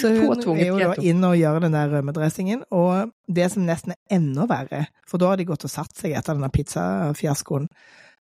Så 0.00 0.08
hun 0.10 0.56
er 0.58 0.66
jo 0.66 0.78
da 0.80 0.94
inn 1.06 1.22
og 1.24 1.36
gjør 1.38 1.60
den 1.62 1.74
der 1.76 1.90
rømmedressingen, 1.92 2.64
og 2.74 3.12
det 3.30 3.46
som 3.52 3.62
nesten 3.68 3.94
er 3.94 4.16
enda 4.18 4.46
verre, 4.50 4.86
for 5.08 5.22
da 5.22 5.30
har 5.32 5.38
de 5.40 5.46
gått 5.48 5.66
og 5.68 5.70
satt 5.72 5.94
seg 5.96 6.16
etter 6.18 6.34
denne 6.34 6.50
pizzafiaskoen. 6.52 7.68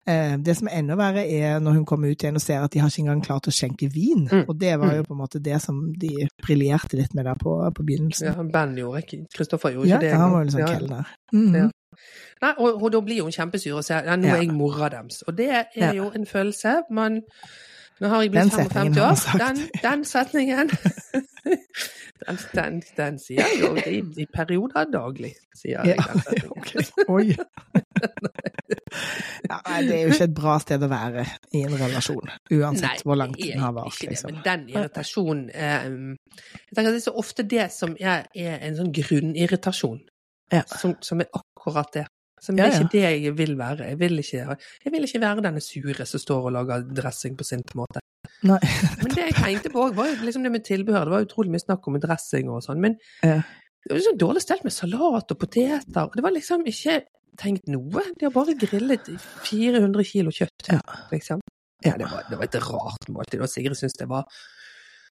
Eh, 0.06 0.36
det 0.38 0.54
som 0.54 0.68
er 0.70 0.78
enda 0.78 0.94
verre, 0.94 1.24
er 1.26 1.56
når 1.58 1.80
hun 1.80 1.86
kommer 1.88 2.12
ut 2.12 2.22
igjen 2.22 2.38
og 2.38 2.42
ser 2.44 2.62
at 2.62 2.70
de 2.70 2.78
har 2.78 2.92
ikke 2.92 3.02
engang 3.02 3.22
klart 3.26 3.48
å 3.50 3.54
skjenke 3.54 3.88
vin. 3.90 4.28
Mm. 4.30 4.44
Og 4.46 4.54
det 4.60 4.76
var 4.78 4.92
jo 4.94 5.02
på 5.08 5.16
en 5.16 5.18
måte 5.18 5.40
det 5.42 5.56
som 5.64 5.80
de 5.98 6.12
briljerte 6.44 6.94
litt 7.00 7.14
med 7.18 7.26
der 7.26 7.34
på, 7.40 7.56
på 7.74 7.86
begynnelsen. 7.88 8.28
Ja, 8.30 8.44
Ben 8.54 8.76
gjorde 8.78 9.02
ikke 9.02 9.18
Kristoffer 9.34 9.74
gjorde 9.74 9.88
Ja, 9.90 9.98
ikke 9.98 10.06
det. 10.06 10.12
han 10.20 10.30
var 10.30 10.44
jo 10.44 10.50
liksom 10.50 10.60
Ja. 10.62 10.68
kelner. 10.76 11.10
Mhm. 11.32 11.56
Ja. 11.56 11.66
Nei, 12.42 12.52
og, 12.58 12.82
og 12.82 12.92
da 12.92 13.00
blir 13.00 13.22
hun 13.24 13.32
kjempesur 13.32 13.78
og 13.80 13.84
sier 13.86 14.04
ja, 14.04 14.14
nå 14.20 14.28
er 14.28 14.42
jeg 14.44 14.52
mora 14.54 14.90
deres. 14.92 15.22
Og 15.26 15.34
det 15.38 15.48
er 15.56 15.92
jo 15.96 16.10
en 16.14 16.26
følelse 16.26 16.82
man 16.90 17.22
Nå 17.96 18.10
har 18.12 18.20
jeg 18.22 18.30
blitt 18.34 18.52
55 18.52 18.98
år. 19.00 19.20
Den, 19.40 19.60
den 19.82 20.02
setningen 20.04 20.68
den, 22.26 22.38
den, 22.54 22.82
den 22.96 23.18
sier 23.18 23.40
jeg 23.40 23.60
jo 23.62 23.70
i, 23.80 24.02
i 24.20 24.26
perioder 24.34 24.84
daglig, 24.92 25.32
sier 25.56 25.80
jeg. 25.80 25.96
Ja, 25.96 26.20
setningen. 26.20 26.90
Oi. 27.16 27.32
Ja, 29.46 29.58
nei, 29.66 29.80
det 29.86 29.94
er 29.96 30.02
jo 30.06 30.12
ikke 30.14 30.26
et 30.26 30.34
bra 30.36 30.54
sted 30.62 30.82
å 30.82 30.88
være 30.90 31.22
i 31.54 31.60
en 31.66 31.74
relasjon, 31.78 32.30
uansett 32.56 33.02
hvor 33.06 33.18
langt 33.18 33.38
den 33.38 33.60
har 33.62 33.74
vart. 33.76 33.98
Liksom. 34.02 34.32
Men 34.32 34.42
den 34.46 34.64
irritasjonen 34.72 35.50
eh, 35.52 35.86
Jeg 36.40 36.76
tenker 36.76 36.88
at 36.90 36.96
det 36.96 37.00
er 37.02 37.04
så 37.06 37.14
ofte 37.20 37.44
det 37.50 37.66
som 37.74 37.94
er, 38.00 38.26
er 38.34 38.62
en 38.66 38.78
sånn 38.78 38.92
grunnirritasjon, 38.96 40.00
Ja. 40.54 40.62
som, 40.70 40.94
som 41.04 41.20
er 41.22 41.28
akkurat 41.34 41.92
det. 41.98 42.06
Som 42.42 42.58
Ja, 42.60 42.66
er 42.68 42.76
ikke 42.78 42.92
det 42.92 43.02
jeg 43.04 43.32
vil 43.38 43.54
være. 43.58 43.88
Jeg 43.92 43.98
vil 44.00 44.18
ikke, 44.22 44.56
jeg 44.84 44.92
vil 44.94 45.06
ikke 45.08 45.20
være 45.22 45.44
denne 45.46 45.62
sure 45.64 46.06
som 46.06 46.20
står 46.22 46.48
og 46.50 46.54
lager 46.56 46.84
dressing 46.94 47.36
på 47.38 47.46
sin 47.48 47.62
måte. 47.78 48.02
Nei. 48.46 48.58
Men 49.02 49.12
det 49.14 49.28
jeg 49.30 49.36
tenkte 49.40 49.72
på 49.74 49.86
òg, 49.88 49.94
var 49.98 50.12
liksom 50.22 50.44
det 50.46 50.52
med 50.54 50.64
tilbehør. 50.66 51.06
Det 51.08 51.14
var 51.16 51.26
utrolig 51.28 51.54
mye 51.54 51.64
snakk 51.64 51.86
om 51.90 52.00
dressing 52.02 52.50
og 52.52 52.62
sånn. 52.66 52.80
Men 52.84 52.98
Ja. 53.24 53.38
det 53.42 53.92
var 53.92 54.00
liksom 54.02 54.18
dårlig 54.20 54.42
stelt 54.44 54.64
med 54.68 54.74
salat 54.76 55.32
og 55.36 55.38
poteter. 55.40 56.10
Det 56.16 56.24
var 56.26 56.34
liksom 56.36 56.64
ikke 56.68 57.00
tenkt 57.36 57.68
noe. 57.68 58.02
De 58.18 58.26
har 58.28 58.32
bare 58.34 58.54
grillet 58.58 59.08
400 59.46 60.04
kilo 60.04 60.30
kjøtt, 60.34 60.70
Ja. 60.72 60.80
liksom. 61.12 61.40
Ja, 61.84 61.92
det 62.00 62.08
var, 62.10 62.24
det 62.30 62.38
var 62.38 62.44
et 62.48 62.54
rart 62.64 63.08
måltid. 63.12 63.40
Og 63.44 63.48
Sigrid 63.52 63.76
syntes 63.76 63.98
det 64.00 64.08
var 64.08 64.24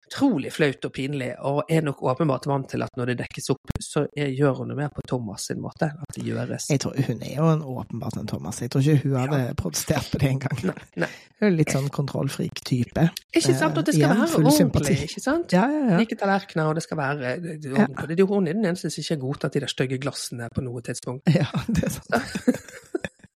utrolig 0.07 0.53
flaut 0.55 0.85
og 0.87 0.93
pinlig, 0.95 1.33
og 1.43 1.65
er 1.71 1.83
nok 1.83 2.03
åpenbart 2.07 2.47
vant 2.47 2.69
til 2.71 2.83
at 2.87 2.95
når 2.97 3.11
det 3.11 3.17
dekkes 3.25 3.51
opp, 3.51 3.73
så 3.83 4.05
er, 4.17 4.29
gjør 4.31 4.61
hun 4.61 4.69
det 4.71 4.77
mer 4.79 4.89
på 4.95 5.03
Thomas 5.09 5.47
sin 5.51 5.59
måte. 5.61 5.89
At 5.91 6.15
det 6.15 6.25
gjøres. 6.29 6.69
Jeg 6.71 6.81
tror 6.85 6.95
Hun 7.07 7.23
er 7.27 7.35
jo 7.37 7.49
en, 7.51 7.63
åpenbart 7.63 8.17
en 8.21 8.27
Thomas. 8.31 8.61
Jeg 8.63 8.71
tror 8.71 8.81
ikke 8.87 9.09
hun 9.09 9.17
hadde 9.21 9.41
protestert 9.59 10.09
på 10.13 10.21
det 10.23 10.31
engang. 10.31 10.63
Hun 10.97 11.49
er 11.51 11.53
litt 11.57 11.75
sånn 11.75 11.89
kontrollfrik-type. 11.93 13.09
Ikke 13.37 13.55
sant? 13.59 13.77
Og 13.77 13.85
det 13.87 13.97
skal 13.97 14.07
Eh, 14.07 14.15
være 14.17 14.31
ordentlig, 14.31 14.57
sympati. 14.57 14.95
ikke 15.09 15.21
sant? 15.25 15.53
Ja, 15.53 15.67
ja, 15.69 15.83
ja. 15.91 15.99
Like 16.01 16.17
tallerkener, 16.17 16.71
og 16.71 16.79
det 16.79 16.83
skal 16.87 16.97
være 17.03 17.35
ordentlig. 17.35 18.09
det, 18.09 18.19
Ja. 18.19 18.27
Hun 18.31 18.47
er 18.49 18.53
den 18.57 18.65
eneste 18.65 18.91
som 18.91 19.01
ikke 19.03 19.15
har 19.17 19.23
godtatt 19.27 19.53
de 19.59 19.61
der 19.67 19.71
stygge 19.73 19.99
glassene 20.01 20.49
på 20.55 20.63
noe 20.65 20.81
tidspunkt. 20.87 21.27
Ja, 21.35 21.47
det 21.69 21.85
er 21.85 21.91
sant. 21.99 22.15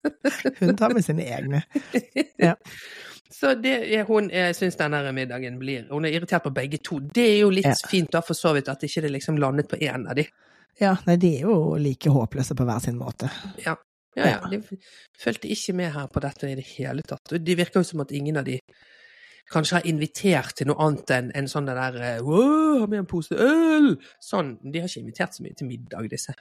Hun 0.61 0.77
tar 0.77 0.95
med 0.95 1.05
sine 1.05 1.27
egne. 1.29 1.63
Så 3.41 3.55
det 3.63 4.03
hun 4.09 4.29
syns 4.57 4.77
denne 4.77 5.01
middagen 5.17 5.57
blir 5.61 5.87
Hun 5.89 6.05
er 6.05 6.13
irritert 6.13 6.43
på 6.45 6.53
begge 6.53 6.79
to. 6.85 6.99
Det 7.01 7.25
er 7.25 7.39
jo 7.41 7.51
litt 7.55 7.65
Ja. 7.71 7.75
fint 7.89 8.11
da, 8.13 8.21
for 8.21 8.35
så 8.37 8.53
vidt, 8.53 8.69
at 8.69 8.83
ikke 8.85 9.01
det 9.07 9.11
liksom 9.15 9.39
landet 9.41 9.69
på 9.71 9.79
én 9.81 10.09
av 10.11 10.15
de. 10.19 10.27
Ja, 10.81 10.97
nei, 11.07 11.17
de 11.17 11.37
er 11.39 11.41
jo 11.49 11.77
like 11.81 12.11
håpløse 12.13 12.55
på 12.57 12.65
hver 12.69 12.81
sin 12.85 12.99
måte. 13.01 13.31
Ja. 13.65 13.77
Ja, 14.17 14.27
ja. 14.27 14.39
De 14.51 14.59
fulgte 15.23 15.49
ikke 15.49 15.73
med 15.79 15.93
her 15.95 16.09
på 16.11 16.21
dette 16.21 16.49
i 16.51 16.55
det 16.59 16.65
hele 16.77 17.03
tatt. 17.07 17.31
Det 17.31 17.57
virker 17.57 17.79
jo 17.81 17.85
som 17.87 18.01
at 18.03 18.11
ingen 18.11 18.37
av 18.37 18.45
de 18.45 18.57
kanskje 19.53 19.77
har 19.79 19.87
invitert 19.87 20.57
til 20.59 20.67
noe 20.67 20.83
annet 20.83 21.11
enn 21.15 21.31
en 21.35 21.47
sånn 21.47 21.67
det 21.67 21.77
der 21.79 22.23
Wow, 22.23 22.81
ha 22.81 22.87
med 22.91 22.99
en 23.05 23.07
pose 23.07 23.31
øl! 23.39 23.97
Sånn. 24.21 24.59
De 24.67 24.81
har 24.83 24.89
ikke 24.91 25.01
invitert 25.05 25.35
så 25.39 25.43
mye 25.47 25.55
til 25.55 25.69
middag, 25.71 26.09
disse. 26.11 26.35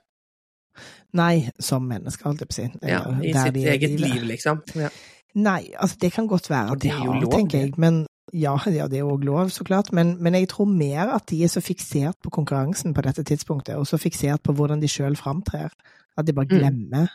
Nei, 1.14 1.50
som 1.60 1.86
mennesker, 1.90 2.24
holdt 2.30 2.40
jeg 2.44 2.50
på 2.50 2.54
å 2.54 2.60
si. 2.60 2.68
Ja, 2.90 3.02
I 3.22 3.34
sitt 3.34 3.62
eget 3.70 4.00
liv, 4.00 4.24
liksom. 4.30 4.62
Ja. 4.76 4.90
Nei, 5.36 5.70
altså 5.80 5.98
det 6.02 6.12
kan 6.14 6.28
godt 6.28 6.50
være 6.50 6.72
at 6.72 6.82
de 6.82 6.88
det 6.88 6.96
er 6.96 7.06
jo 7.06 7.14
lov, 7.14 7.32
tenker 7.32 7.60
jeg. 7.60 7.74
Men 7.78 8.06
ja, 8.34 8.58
ja 8.66 8.88
det 8.88 9.00
er 9.00 9.04
òg 9.10 9.24
lov, 9.24 9.50
så 9.50 9.64
klart. 9.64 9.94
Men, 9.94 10.18
men 10.24 10.34
jeg 10.36 10.48
tror 10.50 10.66
mer 10.66 11.08
at 11.16 11.26
de 11.30 11.44
er 11.44 11.48
så 11.48 11.62
fiksert 11.62 12.16
på 12.24 12.30
konkurransen 12.30 12.94
på 12.94 13.02
dette 13.02 13.24
tidspunktet, 13.24 13.76
og 13.76 13.88
så 13.88 13.98
fiksert 13.98 14.42
på 14.44 14.54
hvordan 14.54 14.82
de 14.82 14.88
sjøl 14.88 15.16
framtrer, 15.16 15.70
at 16.18 16.28
de 16.28 16.34
bare 16.34 16.46
Mm. 16.50 16.58
glemmer 16.60 17.08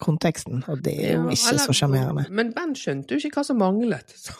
konteksten. 0.00 0.64
Og 0.68 0.84
det 0.84 0.94
er 1.04 1.12
jo 1.16 1.22
Ja, 1.24 1.30
ikke 1.30 1.48
eller- 1.50 1.66
så 1.66 1.72
sjarmerende. 1.72 2.26
Men 2.30 2.52
Ben 2.52 2.74
skjønte 2.74 3.10
jo 3.14 3.16
ikke 3.16 3.30
hva 3.40 3.44
som 3.44 3.56
manglet. 3.58 4.12
Så 4.16 4.32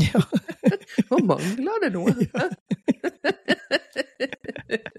Ja. 0.00 0.20
Hva 1.08 1.18
mangler 1.22 1.78
det 1.82 1.92
nå? 1.94 2.08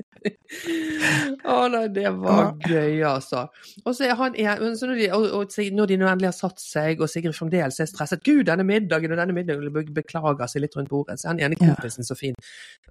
Å 0.22 1.58
nei, 1.72 1.86
det 1.96 2.10
var 2.22 2.52
gøy, 2.68 3.00
altså. 3.08 3.48
Og 3.82 3.96
så 3.98 4.06
er 4.06 4.18
han 4.20 4.36
så 4.78 4.90
når, 4.90 5.00
de, 5.00 5.08
og, 5.16 5.26
og, 5.40 5.56
når 5.78 5.90
de 5.90 5.98
nå 5.98 6.10
endelig 6.10 6.30
har 6.30 6.38
satt 6.38 6.62
seg, 6.62 7.02
og 7.02 7.10
Sigrid 7.10 7.34
fremdeles 7.38 7.80
er 7.82 7.90
stresset 7.90 8.22
'Gud, 8.26 8.46
denne 8.50 8.66
middagen 8.68 9.16
og 9.16 9.22
denne 9.22 9.36
middagen' 9.36 9.94
beklager 9.96 10.52
seg 10.52 10.66
litt 10.66 10.78
rundt 10.78 10.92
bordet, 10.92 11.18
så 11.20 11.30
er 11.30 11.34
han 11.34 11.44
ene 11.48 11.60
kompisen 11.60 12.06
så 12.06 12.18
fin. 12.20 12.38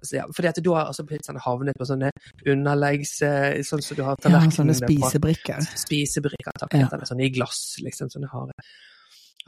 Så, 0.01 0.19
fordi 0.35 0.51
at 0.51 0.61
da 0.65 0.77
har 0.77 0.91
altså 0.91 1.07
pizzaen 1.07 1.39
havnet 1.41 1.79
på 1.79 1.87
sånne 1.87 2.11
underleggs... 2.45 3.17
eh, 3.27 3.59
Sånn 3.71 3.83
som 3.85 3.97
du 3.97 4.01
har 4.03 4.17
ja, 4.17 4.23
sånne 4.25 4.39
tallerkenene 4.41 4.87
på. 4.89 4.95
spisebrikker. 5.07 5.67
Spisebrikker, 5.85 6.55
takk. 6.59 6.73
Ja. 6.75 6.87
heter 6.89 7.07
Sånn 7.07 7.23
i 7.23 7.29
glass, 7.31 7.61
liksom. 7.83 8.09
Sånne 8.11 8.31
harde. 8.31 8.55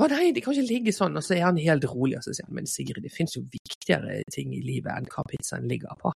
Å 0.01 0.07
nei, 0.09 0.31
de 0.33 0.41
kan 0.41 0.55
ikke 0.55 0.69
ligge 0.69 0.93
sånn. 0.95 1.17
Og 1.19 1.25
så 1.25 1.35
er 1.37 1.47
han 1.47 1.59
helt 1.61 1.85
rolig, 1.91 2.17
og 2.17 2.25
så 2.25 2.33
sier 2.33 2.47
han 2.47 2.57
men 2.57 2.69
Sigrid, 2.69 3.03
det 3.05 3.13
finnes 3.13 3.35
jo 3.37 3.43
viktigere 3.53 4.21
ting 4.33 4.53
i 4.55 4.61
livet 4.65 4.93
enn 4.95 5.09
hva 5.11 5.25
pizzaen 5.29 5.67
ligger 5.69 5.97
på. 5.99 6.13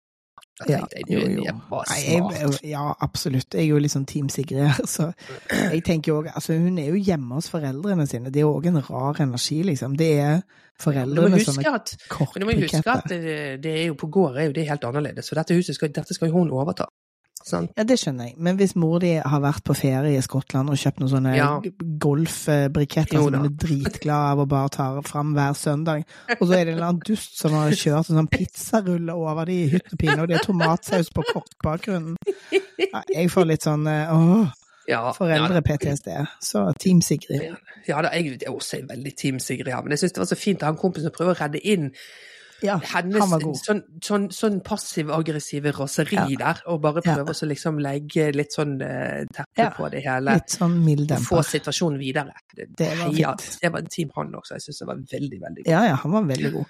Ja, 0.64 0.78
tenkte 0.80 0.96
jeg, 0.96 1.06
jo, 1.12 1.18
jo. 1.36 1.42
det 1.44 1.52
var 1.68 1.88
Nei, 1.90 1.98
jeg, 2.08 2.52
ja, 2.70 2.84
absolutt. 3.04 3.52
Jeg 3.52 3.66
er 3.66 3.74
jo 3.74 3.80
litt 3.82 3.92
sånn 3.92 4.06
Team 4.08 4.30
Sigrid 4.32 4.62
her, 4.64 4.86
så 4.88 5.10
jeg 5.52 5.82
tenker 5.84 6.14
jo 6.14 6.20
òg 6.22 6.30
Altså, 6.32 6.56
hun 6.56 6.78
er 6.80 6.88
jo 6.94 7.00
hjemme 7.00 7.36
hos 7.36 7.50
foreldrene 7.52 8.06
sine. 8.08 8.32
Det 8.32 8.40
er 8.40 8.46
jo 8.46 8.54
òg 8.54 8.70
en 8.70 8.80
rar 8.86 9.20
energi, 9.20 9.60
liksom. 9.68 9.98
Det 10.00 10.12
er 10.24 10.38
foreldrene 10.80 11.42
som 11.44 11.60
er 11.60 11.68
men 11.68 12.42
du 12.42 12.46
må 12.48 12.54
huske 12.60 12.92
at 12.92 13.08
det, 13.08 13.20
det 13.64 13.74
er 13.82 13.84
jo 13.90 13.98
på 14.00 14.08
gård 14.12 14.36
er 14.40 14.48
jo 14.48 14.56
det 14.56 14.66
helt 14.68 14.84
annerledes, 14.88 15.28
så 15.28 15.36
dette 15.38 15.56
huset 15.56 15.76
skal, 15.76 15.92
dette 15.92 16.16
skal 16.16 16.32
hun 16.32 16.52
overta. 16.52 16.88
Sant? 17.46 17.70
Ja, 17.78 17.84
det 17.86 17.94
skjønner 18.02 18.26
jeg. 18.26 18.34
Men 18.42 18.56
hvis 18.58 18.72
mor 18.74 18.98
di 18.98 19.12
har 19.22 19.42
vært 19.44 19.62
på 19.68 19.74
ferie 19.78 20.18
i 20.18 20.22
Skottland 20.24 20.72
og 20.72 20.78
kjøpt 20.80 20.98
noen 20.98 21.12
sånne 21.12 21.34
Ja. 21.36 21.50
golfbriketter 22.02 23.20
som 23.20 23.34
hun 23.36 23.46
er 23.46 23.54
dritglad 23.54 24.32
av 24.32 24.42
og 24.42 24.48
bare 24.50 24.72
tar 24.74 24.98
fram 25.06 25.32
hver 25.36 25.54
søndag, 25.54 26.04
og 26.40 26.42
så 26.42 26.52
er 26.56 26.64
det 26.64 26.72
en 26.72 26.78
eller 26.78 26.88
annen 26.88 27.02
dust 27.06 27.38
som 27.38 27.54
har 27.54 27.70
kjørt 27.70 28.10
en 28.10 28.18
sånn 28.20 28.30
pizzarulle 28.32 29.14
over 29.14 29.46
de 29.46 29.60
i 29.62 29.68
hytt 29.76 29.92
og 29.94 29.98
pine, 30.02 30.18
og 30.22 30.28
det 30.28 30.40
er 30.40 30.46
tomatsaus 30.46 31.10
på 31.14 31.22
korkbakgrunnen. 31.32 32.16
Ja, 32.52 33.02
Jeg 33.14 33.30
får 33.30 33.46
litt 33.46 33.62
sånn 33.66 33.86
eh, 33.86 34.10
åh, 34.12 34.50
Ja, 34.88 35.12
foreldre-PTSD. 35.16 36.12
Så 36.42 36.66
Team 36.78 37.00
Sigrid. 37.02 37.42
Ja, 37.42 37.56
ja 37.86 38.02
da, 38.02 38.10
jeg 38.14 38.38
er 38.42 38.52
også 38.52 38.82
veldig 38.86 39.16
Team 39.18 39.38
Sigrid 39.42 39.70
ja. 39.72 39.80
men 39.82 39.90
jeg 39.94 39.98
syns 40.04 40.12
det 40.18 40.22
var 40.22 40.30
så 40.30 40.38
fint 40.38 40.62
at 40.62 40.70
han 40.72 40.78
kompisen 40.80 41.14
prøver 41.14 41.34
å 41.34 41.40
redde 41.44 41.62
inn 41.62 41.92
Ja, 42.62 42.78
hennes 42.80 43.20
han 43.20 43.30
var 43.30 43.40
god. 43.40 43.56
sånn, 43.60 43.82
sånn, 44.00 44.26
sånn 44.32 44.60
passiv-aggressive 44.64 45.72
raseri 45.76 46.16
Ja. 46.16 46.26
der, 46.40 46.62
og 46.66 46.80
bare 46.80 47.02
Ja. 47.04 47.16
prøve 47.16 47.34
å 47.34 47.48
liksom 47.48 47.78
legge 47.80 48.32
litt 48.34 48.52
sånn 48.56 48.80
uh, 48.80 49.24
teppe 49.32 49.58
Ja, 49.58 49.70
på 49.76 49.90
det 49.90 50.02
hele. 50.04 50.34
Litt 50.38 50.48
sånn 50.56 50.78
mild 50.84 51.12
Og 51.12 51.18
få 51.20 51.42
situasjonen 51.44 51.98
videre. 51.98 52.32
Det, 52.54 52.68
Det 52.76 52.88
var 52.96 53.12
fint. 53.12 53.58
Det 53.60 53.72
var 53.72 53.78
en 53.80 53.86
team 53.92 54.10
han 54.16 54.32
også, 54.32 54.54
jeg 54.56 54.62
syns 54.62 54.78
det 54.78 54.86
var 54.86 54.96
veldig, 54.96 55.40
veldig 55.40 55.64
god. 55.64 55.72
Ja, 55.72 55.84
ja, 55.84 55.94
han 55.96 56.12
var 56.12 56.22
veldig 56.22 56.52
god. 56.52 56.66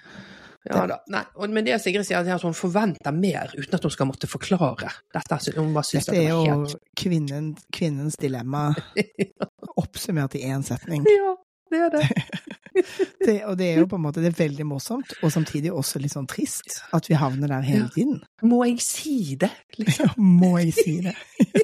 Ja, 0.67 0.85
da. 0.85 0.97
Nei, 1.07 1.21
og, 1.37 1.49
men 1.49 1.63
det 1.63 1.77
Sigrid 1.79 2.03
sier, 2.03 2.19
er 2.27 2.33
at 2.35 2.41
hun 2.43 2.51
forventer 2.53 3.13
mer 3.15 3.53
uten 3.55 3.73
at 3.77 3.83
hun 3.83 3.91
skal 3.93 4.07
måtte 4.09 4.27
forklare. 4.27 4.89
Dette, 5.13 5.37
hun 5.55 5.71
bare 5.73 5.83
synes 5.87 6.05
Dette 6.09 6.17
det 6.17 6.25
er 6.25 6.33
jo 6.33 6.43
helt 6.43 6.75
kvinnen, 6.99 7.53
kvinnens 7.71 8.17
dilemma 8.19 8.73
oppsummert 9.77 10.35
i 10.35 10.43
én 10.43 10.63
setning. 10.67 11.05
Ja, 11.07 11.35
det 11.71 11.79
er 11.85 11.89
det. 11.95 12.03
Det, 13.27 13.35
og 13.49 13.57
det 13.59 13.67
er 13.73 13.79
jo 13.81 13.87
på 13.91 13.97
en 13.97 14.03
måte 14.05 14.21
det 14.23 14.31
veldig 14.39 14.65
morsomt, 14.69 15.13
og 15.23 15.31
samtidig 15.33 15.71
også 15.73 15.99
litt 15.99 16.13
sånn 16.13 16.27
trist 16.29 16.77
at 16.95 17.09
vi 17.09 17.17
havner 17.19 17.47
der 17.51 17.65
hele 17.65 17.85
Ja. 17.87 17.89
tiden. 17.95 18.21
Må 18.47 18.63
jeg 18.67 18.79
si 18.85 19.35
det? 19.39 19.49
Liksom. 19.79 20.05
Ja, 20.07 20.13
må 20.17 20.53
jeg 20.61 20.73
si 20.77 20.97
det? 21.05 21.15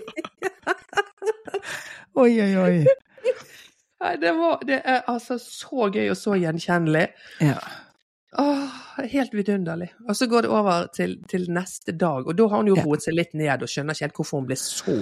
Oi, 2.16 2.30
oi, 2.42 2.52
oi. 2.62 2.84
Nei, 4.04 4.12
det, 4.22 4.34
var, 4.38 4.60
det 4.68 4.82
er 4.86 5.00
altså 5.10 5.40
så 5.42 5.88
gøy 5.94 6.12
og 6.12 6.18
så 6.20 6.36
gjenkjennelig. 6.38 7.08
Ja. 7.42 7.56
Åh, 8.42 8.76
helt 9.14 9.34
vidunderlig. 9.34 9.88
Og 10.10 10.18
så 10.20 10.28
går 10.30 10.46
det 10.46 10.52
over 10.54 10.88
til, 10.94 11.16
til 11.32 11.48
neste 11.54 11.96
dag, 11.98 12.28
og 12.28 12.38
da 12.38 12.48
har 12.52 12.62
hun 12.62 12.70
jo 12.74 12.78
Ja. 12.78 12.84
roet 12.86 13.06
seg 13.06 13.18
litt 13.18 13.34
ned 13.38 13.64
og 13.66 13.72
skjønner 13.72 13.96
ikke 13.98 14.06
helt 14.08 14.20
hvorfor 14.20 14.42
hun 14.44 14.50
ble 14.52 14.58
så 14.60 14.98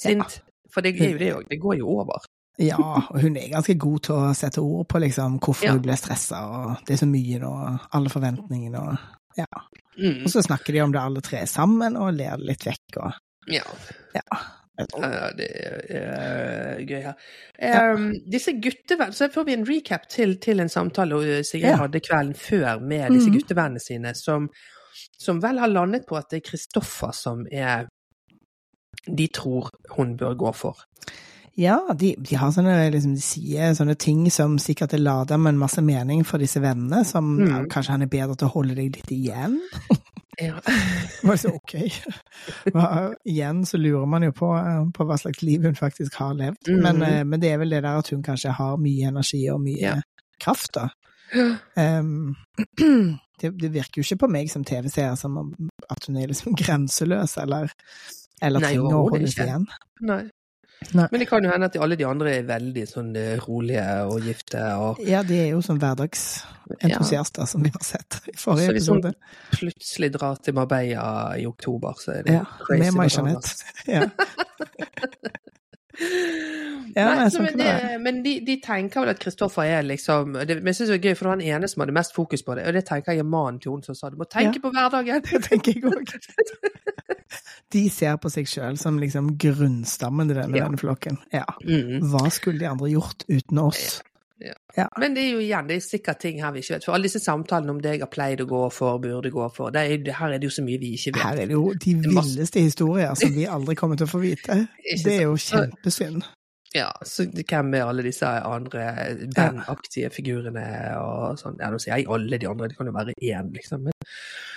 sint. 0.00 0.40
For 0.72 0.80
det 0.82 0.94
er 0.98 1.12
jo 1.12 1.18
det 1.20 1.30
òg, 1.36 1.46
det 1.52 1.60
går 1.62 1.78
jo 1.82 1.90
over. 2.00 2.24
Ja, 2.62 2.78
og 2.78 3.18
hun 3.20 3.36
er 3.36 3.50
ganske 3.52 3.74
god 3.80 4.06
til 4.06 4.14
å 4.14 4.30
sette 4.36 4.62
ord 4.62 4.86
på 4.90 5.00
liksom 5.02 5.38
hvorfor 5.42 5.68
Ja. 5.68 5.74
hun 5.76 5.82
ble 5.84 5.96
stressa, 5.98 6.40
og 6.46 6.86
det 6.86 6.96
er 6.96 7.02
så 7.02 7.10
mye 7.10 7.42
nå, 7.42 7.52
alle 7.92 8.12
forventningene 8.12 8.86
og 8.86 8.96
Ja. 9.38 9.48
Mm. 9.96 10.24
Og 10.24 10.28
så 10.28 10.42
snakker 10.44 10.72
de 10.72 10.80
om 10.80 10.92
det 10.92 11.00
alle 11.00 11.20
tre 11.24 11.46
sammen, 11.46 11.96
og 11.96 12.14
ler 12.14 12.36
det 12.36 12.46
litt 12.46 12.66
vekk, 12.66 12.98
og 13.02 13.12
Ja. 13.48 13.64
ja. 14.14 14.42
Ja, 14.78 15.30
det 15.36 15.48
er 15.52 15.82
eh, 15.92 16.84
gøy 16.88 17.02
her. 17.04 17.92
Um, 17.92 18.14
disse 18.30 18.54
guttevennene, 18.56 19.12
Så 19.12 19.28
får 19.30 19.44
vi 19.44 19.52
en 19.52 19.66
recap 19.68 20.08
til, 20.08 20.38
til 20.40 20.60
en 20.60 20.68
samtale 20.68 21.14
uh, 21.14 21.42
Sigrid 21.44 21.70
Ja. 21.70 21.76
hadde 21.76 22.00
kvelden 22.00 22.34
før 22.34 22.80
med 22.80 23.12
disse 23.12 23.28
mm. 23.28 23.36
guttevennene 23.36 23.80
sine, 23.80 24.14
som, 24.14 24.48
som 25.18 25.42
vel 25.42 25.58
har 25.58 25.68
landet 25.68 26.06
på 26.08 26.16
at 26.16 26.30
det 26.30 26.40
er 26.40 26.50
Kristoffer 26.50 27.12
som 27.12 27.46
er 27.52 27.86
de 29.06 29.26
tror 29.28 29.70
hun 29.96 30.16
bør 30.16 30.34
gå 30.34 30.52
for. 30.52 30.78
Ja, 31.60 31.76
de, 31.98 32.14
de 32.18 32.36
har 32.40 32.52
sånne, 32.54 32.74
liksom, 32.94 33.12
de 33.18 33.20
sier 33.24 33.74
sånne 33.76 33.94
ting 34.00 34.22
som 34.32 34.54
sikkert 34.62 34.94
er 34.96 35.02
lada 35.02 35.36
med 35.36 35.52
en 35.52 35.58
masse 35.60 35.82
mening 35.84 36.22
for 36.24 36.40
disse 36.40 36.60
vennene, 36.64 37.02
som 37.04 37.34
Mm. 37.38 37.48
ja, 37.50 37.58
kanskje 37.68 37.92
han 37.92 38.02
er 38.06 38.10
bedre 38.12 38.36
til 38.40 38.48
å 38.48 38.54
holde 38.54 38.74
deg 38.78 38.96
litt 38.96 39.10
igjen. 39.12 39.58
Ja. 40.40 40.56
Var 41.28 41.36
så 41.36 41.52
ok. 41.54 41.74
Hva, 42.72 42.86
igjen 43.28 43.66
så 43.68 43.76
lurer 43.78 44.06
man 44.08 44.24
jo 44.24 44.32
på, 44.32 44.48
eh, 44.56 44.80
på 44.96 45.04
hva 45.06 45.18
slags 45.20 45.42
liv 45.44 45.62
hun 45.68 45.76
faktisk 45.76 46.14
har 46.22 46.32
levd. 46.38 46.72
Mm. 46.72 46.80
Men, 46.86 47.02
eh, 47.02 47.20
men 47.28 47.40
det 47.44 47.52
er 47.52 47.58
vel 47.60 47.70
det 47.76 47.82
der 47.84 48.00
at 48.00 48.08
hun 48.14 48.22
kanskje 48.24 48.54
har 48.56 48.78
mye 48.80 49.08
energi 49.12 49.42
og 49.52 49.60
mye 49.60 49.80
Ja. 49.82 49.94
kraft, 50.40 50.72
da. 50.74 50.88
Um, 51.76 52.34
det, 53.40 53.50
det 53.60 53.70
virker 53.72 54.00
jo 54.00 54.06
ikke 54.06 54.18
på 54.24 54.28
meg 54.30 54.50
som 54.52 54.64
TV-seer 54.64 55.14
som 55.16 55.36
at 55.90 56.04
hun 56.08 56.16
er 56.16 56.28
liksom 56.32 56.54
grenseløs, 56.60 57.36
eller, 57.44 57.70
eller 58.42 58.60
trenger 58.64 58.96
å 58.98 59.04
holdes 59.10 59.36
igjen. 59.38 59.68
Nei. 60.00 60.24
Nei. 60.96 61.06
Men 61.10 61.22
det 61.22 61.28
kan 61.30 61.44
jo 61.44 61.50
hende 61.52 61.68
at 61.70 61.76
alle 61.84 61.96
de 62.00 62.06
andre 62.08 62.34
er 62.38 62.48
veldig 62.48 62.84
sånn 62.90 63.12
eh, 63.18 63.34
rolige 63.44 63.84
og 64.08 64.26
gifte 64.26 64.62
og 64.80 65.00
Ja, 65.06 65.22
de 65.26 65.38
er 65.44 65.48
jo 65.52 65.60
sånn 65.64 65.80
hverdagsentusiaster, 65.82 67.46
som 67.50 67.64
vi 67.64 67.72
har 67.74 67.84
sett 67.86 68.20
i 68.32 68.36
forrige 68.38 68.74
episode. 68.76 69.12
Så 69.12 69.16
hvis 69.16 69.52
hun 69.52 69.58
plutselig 69.58 70.12
drar 70.18 70.36
til 70.42 70.56
Marbella 70.58 71.06
i 71.38 71.46
oktober, 71.48 71.96
så 72.02 72.18
er 72.18 72.26
det 72.26 72.36
Ja, 72.40 72.44
crazy. 72.66 72.82
med 72.84 72.92
bananas. 73.00 73.64
Jeanette. 73.86 73.92
Ja. 73.92 74.02
Ja, 76.92 77.06
Nei, 77.16 77.26
så, 77.32 77.38
sånn 77.38 77.46
men 77.46 77.56
det 77.60 77.98
men 78.04 78.18
de, 78.24 78.32
de 78.44 78.54
tenker 78.60 79.00
vel 79.04 79.10
at 79.14 79.20
Kristoffer 79.22 79.64
er 79.64 79.82
liksom 79.86 80.34
det, 80.36 80.58
Men 80.58 80.66
jeg 80.72 80.76
synes 80.76 80.90
det 80.92 80.98
er 80.98 81.06
gøy, 81.08 81.14
for 81.16 81.24
det 81.24 81.30
var 81.30 81.38
han 81.38 81.44
ene 81.56 81.68
som 81.72 81.80
hadde 81.84 81.94
mest 81.96 82.12
fokus 82.16 82.42
på 82.44 82.56
det, 82.58 82.66
og 82.68 82.76
det 82.76 82.82
tenker 82.88 83.12
jeg 83.16 83.24
er 83.24 83.28
mannen 83.32 83.60
til 83.62 83.72
hun 83.72 83.82
som 83.86 83.96
sa 83.96 84.10
du 84.12 84.16
må 84.20 84.26
tenke 84.28 84.58
Ja. 84.60 84.64
på 84.66 84.72
hverdagen. 84.76 85.22
Det 85.30 85.42
tenker 85.48 85.72
jeg 85.72 85.84
òg. 85.88 86.12
De 87.72 87.82
ser 87.88 88.18
på 88.20 88.28
seg 88.32 88.48
sjøl 88.50 88.76
som 88.80 88.98
liksom 89.00 89.30
grunnstammen 89.40 90.30
i 90.32 90.36
denne 90.36 90.58
Ja. 90.58 90.66
venneflokken. 90.68 91.16
Ja. 91.32 91.46
Mm. 91.64 92.02
Hva 92.12 92.26
skulle 92.34 92.60
de 92.60 92.68
andre 92.68 92.90
gjort 92.92 93.24
uten 93.28 93.58
oss? 93.62 94.02
Ja. 94.76 94.86
Men 95.00 95.16
det 95.16 95.24
er 95.26 95.34
jo 95.34 95.40
igjen, 95.42 95.68
det 95.68 95.76
er 95.76 95.84
sikkert 95.84 96.20
ting 96.22 96.38
her 96.42 96.52
vi 96.54 96.62
ikke 96.64 96.76
vet. 96.76 96.86
For 96.86 96.96
alle 96.96 97.08
disse 97.08 97.20
samtalene 97.22 97.74
om 97.74 97.80
det 97.84 97.96
jeg 97.96 98.04
har 98.04 98.12
pleid 98.12 98.40
å 98.44 98.48
gå 98.48 98.62
for, 98.72 99.00
burde 99.02 99.32
gå 99.32 99.48
for, 99.54 99.72
det 99.74 99.82
er, 99.84 100.12
her 100.18 100.36
er 100.36 100.42
det 100.42 100.48
jo 100.48 100.54
så 100.56 100.64
mye 100.66 100.80
vi 100.80 100.94
ikke 100.96 101.16
vet. 101.16 101.24
Her 101.24 101.42
er 101.44 101.50
det 101.50 101.58
jo 101.58 101.66
de 101.86 101.96
villeste 102.06 102.64
historier 102.64 103.16
som 103.18 103.34
vi 103.36 103.48
aldri 103.48 103.76
kommer 103.78 104.00
til 104.00 104.08
å 104.08 104.14
få 104.14 104.22
vite. 104.22 104.62
Det 105.02 105.18
er 105.18 105.26
jo 105.26 105.36
kjempesynd. 105.40 106.24
Ja, 106.72 106.88
så 107.04 107.26
hvem 107.28 107.74
er 107.76 107.84
alle 107.84 108.04
disse 108.06 108.24
andre 108.26 108.86
bandaktige 109.36 110.08
figurene 110.12 110.64
og 110.96 111.40
sånn? 111.40 111.58
Ja, 111.60 111.68
nå 111.72 111.80
sier 111.82 111.98
jeg 112.00 112.08
alle 112.08 112.38
de 112.40 112.48
andre, 112.48 112.70
det 112.70 112.78
kan 112.78 112.88
jo 112.88 112.94
være 112.96 113.16
én, 113.18 113.52
liksom. 113.52 113.88
Men, 113.88 113.98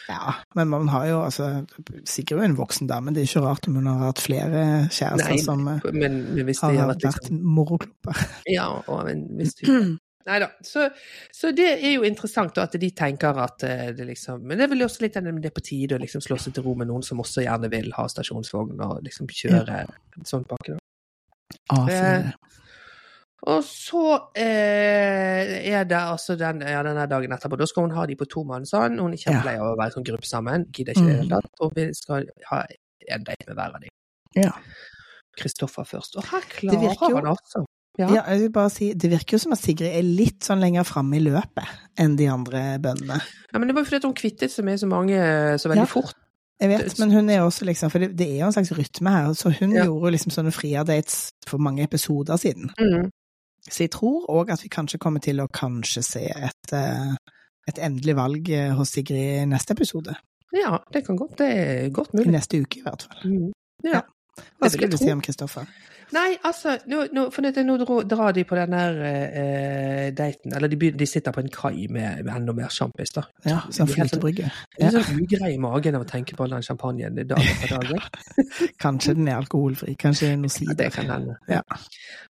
Ja, 0.07 0.35
men 0.55 0.69
man 0.69 0.87
har 0.93 1.07
jo 1.09 1.21
altså 1.25 1.47
er 1.49 2.31
jo 2.31 2.41
en 2.45 2.55
voksen 2.55 2.87
dame, 2.87 3.11
det 3.11 3.23
er 3.23 3.29
ikke 3.29 3.43
rart 3.47 3.67
om 3.67 3.79
hun 3.79 3.89
har 3.89 4.03
hatt 4.03 4.21
flere 4.21 4.63
kjærester 4.93 5.33
Nei, 5.33 5.39
som 5.41 5.67
eh, 5.67 5.87
men, 5.91 6.19
men 6.37 6.51
har 6.61 6.75
vært 6.77 6.91
vært 6.93 7.07
liksom 7.09 7.41
moroklumper. 7.57 8.25
Ja, 8.53 8.69
og 8.85 9.09
men 9.09 9.25
hvis 9.39 9.57
du 9.59 9.65
Nei 10.25 10.39
da. 10.41 10.47
Så, 10.65 10.87
så 11.33 11.51
det 11.53 11.67
er 11.75 11.91
jo 11.99 12.05
interessant 12.07 12.57
at 12.57 12.73
de 12.81 12.89
tenker 12.97 13.37
at 13.43 13.65
eh, 13.67 13.91
det 13.93 14.07
liksom 14.09 14.41
Men 14.41 14.57
det 14.57 14.65
er 14.65 14.71
vel 14.71 14.85
også 14.87 15.05
litt 15.05 15.19
det 15.19 15.49
er 15.51 15.53
på 15.53 15.65
tide 15.65 15.99
å 15.99 16.01
liksom 16.01 16.23
slå 16.25 16.39
seg 16.41 16.55
til 16.55 16.65
ro 16.65 16.73
med 16.79 16.89
noen 16.89 17.05
som 17.05 17.21
også 17.21 17.45
gjerne 17.45 17.69
vil 17.69 17.91
ha 17.93 18.07
stasjonsvogn 18.09 18.81
og 18.81 19.05
liksom 19.05 19.29
kjøre 19.29 19.83
sånn 20.25 20.47
pakke. 20.49 20.79
da. 20.79 20.81
A4. 21.75 22.33
Og 23.45 23.61
så 23.67 24.05
eh, 24.41 25.69
er 25.69 25.83
det 25.85 25.99
altså 25.99 26.33
den, 26.39 26.63
ja, 26.65 26.81
denne 26.85 27.05
dagen 27.09 27.35
etterpå. 27.35 27.59
Da 27.61 27.67
skal 27.69 27.85
hun 27.85 27.93
ha 27.93 28.07
de 28.09 28.17
på 28.17 28.25
tomannshånd. 28.31 28.97
Hun 28.97 29.13
er 29.13 29.21
kjempelei 29.21 29.59
av 29.59 29.75
å 29.75 29.77
være 29.77 29.93
sånn 29.93 30.07
gruppe 30.07 30.25
sammen. 30.25 30.65
Gidder 30.73 30.97
ikke 30.97 31.05
i 31.05 31.11
det 31.11 31.19
hele 31.19 31.37
tatt. 31.37 31.61
Og 31.61 31.77
vi 31.77 31.85
skal 31.93 32.25
ha 32.49 32.63
en 32.65 33.27
date 33.27 33.45
med 33.45 33.59
hver 33.59 33.77
av 33.77 33.85
dem. 33.85 33.93
Ja. 34.39 34.49
Kristoffer 35.37 35.85
først. 35.85 36.17
Og 36.17 36.25
her 36.31 36.49
klarer 36.55 37.19
han 37.19 37.29
altså. 37.35 37.64
Ja. 37.97 38.09
Ja, 38.11 38.21
jeg 38.33 38.41
vil 38.41 38.51
bare 38.51 38.69
si, 38.73 38.89
Det 38.93 39.07
virker 39.09 39.37
jo 39.37 39.39
som 39.39 39.53
at 39.55 39.59
Sigrid 39.61 39.87
er 39.95 40.03
litt 40.03 40.43
sånn 40.43 40.59
lenger 40.59 40.83
framme 40.83 41.15
i 41.15 41.23
løpet 41.23 41.63
enn 41.97 42.17
de 42.19 42.25
andre 42.27 42.63
bøndene. 42.83 43.21
Ja, 43.53 43.59
men 43.59 43.67
det 43.69 43.75
var 43.75 43.85
jo 43.85 43.89
fordi 43.91 44.05
hun 44.09 44.13
kvittet 44.17 44.51
seg 44.51 44.65
med 44.67 44.79
så 44.81 44.87
mange 44.91 45.15
så 45.61 45.69
veldig 45.71 45.85
Ja. 45.85 45.85
fort. 45.85 46.13
Jeg 46.59 46.69
vet, 46.69 46.99
men 46.99 47.11
hun 47.11 47.29
er 47.29 47.41
også 47.43 47.65
liksom 47.67 47.91
For 47.91 47.99
det, 47.99 48.15
det 48.17 48.27
er 48.29 48.39
jo 48.39 48.45
en 48.47 48.53
slags 48.53 48.71
rytme 48.71 49.09
her. 49.11 49.33
Så 49.33 49.49
hun 49.59 49.71
Ja. 49.71 49.83
gjorde 49.85 50.07
jo 50.07 50.11
liksom 50.15 50.31
sånne 50.31 50.51
frier-dates 50.55 51.31
for 51.47 51.57
mange 51.57 51.83
episoder 51.83 52.35
siden. 52.37 52.69
Mm. 52.79 53.09
Så 53.69 53.77
jeg 53.83 53.91
tror 53.91 54.25
òg 54.29 54.51
at 54.51 54.61
vi 54.63 54.69
kanskje 54.69 54.99
kommer 54.99 55.19
til 55.21 55.37
å 55.39 55.47
kanskje 55.47 56.03
se 56.03 56.19
et, 56.35 56.73
eh, 56.73 57.15
et 57.67 57.79
endelig 57.79 58.15
valg 58.15 58.49
eh, 58.49 58.71
hos 58.75 58.89
Sigrid 58.89 59.41
i 59.41 59.45
neste 59.45 59.71
episode. 59.71 60.15
Ja, 60.53 60.77
det 60.93 61.05
kan 61.05 61.17
godt. 61.17 61.37
Det 61.37 61.47
er 61.57 61.89
godt 61.89 62.13
mulig. 62.13 62.27
I 62.27 62.31
neste 62.37 62.61
uke, 62.61 62.77
i 62.79 62.83
hvert 62.83 63.03
fall. 63.07 63.31
Mm. 63.31 63.51
Ja. 63.83 64.01
Hva 64.61 64.69
skulle 64.69 64.91
du 64.91 64.97
si 64.97 65.11
om 65.11 65.21
Kristoffer? 65.21 65.65
Nei, 66.13 66.35
altså, 66.45 66.75
nå, 66.91 67.05
nå, 67.15 67.23
dette, 67.41 67.63
nå 67.65 67.75
drar 68.05 68.31
de 68.35 68.43
på 68.45 68.55
den 68.59 68.71
der 68.75 68.99
eh, 69.07 70.11
daten, 70.15 70.53
eller 70.55 70.67
de, 70.69 70.91
de 70.93 71.07
sitter 71.09 71.31
på 71.33 71.41
en 71.41 71.49
kai 71.49 71.87
med, 71.89 72.21
med 72.25 72.31
enda 72.35 72.53
mer 72.53 72.69
sjampis, 72.69 73.11
da. 73.15 73.23
Ja, 73.45 73.49
De 73.49 73.49
er 73.51 73.57
helt 73.57 73.75
sånn- 73.77 73.89
flytebrygge. 73.95 74.51
Er 74.79 74.91
sånn 74.93 75.21
ugrei 75.23 75.53
i 75.55 75.57
magen 75.61 75.95
av 75.97 76.05
å 76.05 76.09
tenke 76.09 76.35
på 76.37 76.45
all 76.45 76.53
den 76.55 76.65
champagnen 76.67 77.17
dag 77.27 77.41
etter 77.51 77.73
dag. 77.89 78.07
Kanskje 78.85 79.15
den 79.17 79.27
er 79.31 79.39
alkoholfri, 79.41 79.95
kanskje 80.01 80.31
noe 80.37 80.51
Ja, 80.51 80.55
sider. 80.59 80.77
det 80.83 80.91
kan 80.93 81.09
hende. 81.09 81.37
Ja. 81.49 81.61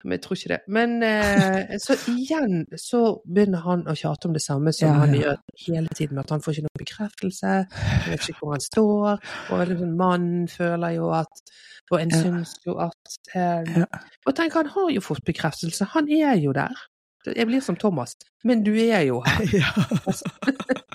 Men 0.05 0.17
jeg 0.19 0.23
tror 0.27 0.37
ikke 0.39 0.53
det. 0.55 0.61
Men 0.79 0.97
eh, 1.07 1.75
så 1.83 1.97
igjen 2.13 2.65
så 2.79 3.03
begynner 3.25 3.65
han 3.67 3.87
å 3.89 3.97
tjate 3.99 4.29
om 4.29 4.37
det 4.37 4.43
samme 4.45 4.73
som 4.77 4.89
Ja, 4.93 5.01
han 5.07 5.15
gjør 5.17 5.37
hele 5.67 5.89
tiden, 5.97 6.17
med 6.19 6.25
at 6.27 6.31
han 6.37 6.43
får 6.45 6.57
ikke 6.59 6.67
noen 6.69 6.83
bekreftelse, 6.85 7.53
han 7.73 8.09
vet 8.13 8.29
ikke 8.29 8.41
hvor 8.43 8.57
han 8.57 8.65
står, 8.65 9.21
og 9.55 9.67
liksom, 9.71 9.93
mannen 9.99 10.49
føler 10.51 10.99
jo 11.01 11.13
at 11.17 11.47
Og 11.93 11.99
en 12.01 12.09
Ja. 12.15 12.19
syns 12.23 12.53
jo 12.65 12.73
at 12.81 13.17
eh, 13.37 13.62
Ja. 13.67 13.87
Og 14.27 14.37
tenk, 14.39 14.57
han 14.59 14.71
har 14.75 14.91
jo 14.95 15.03
fått 15.05 15.25
bekreftelse, 15.29 15.89
han 15.95 16.11
er 16.13 16.37
jo 16.41 16.55
der. 16.57 16.75
Jeg 17.23 17.47
blir 17.47 17.63
som 17.63 17.77
Thomas, 17.79 18.17
men 18.45 18.65
du 18.67 18.73
er 18.75 19.05
jo 19.07 19.23
her. 19.27 19.43
Ja. 19.63 19.73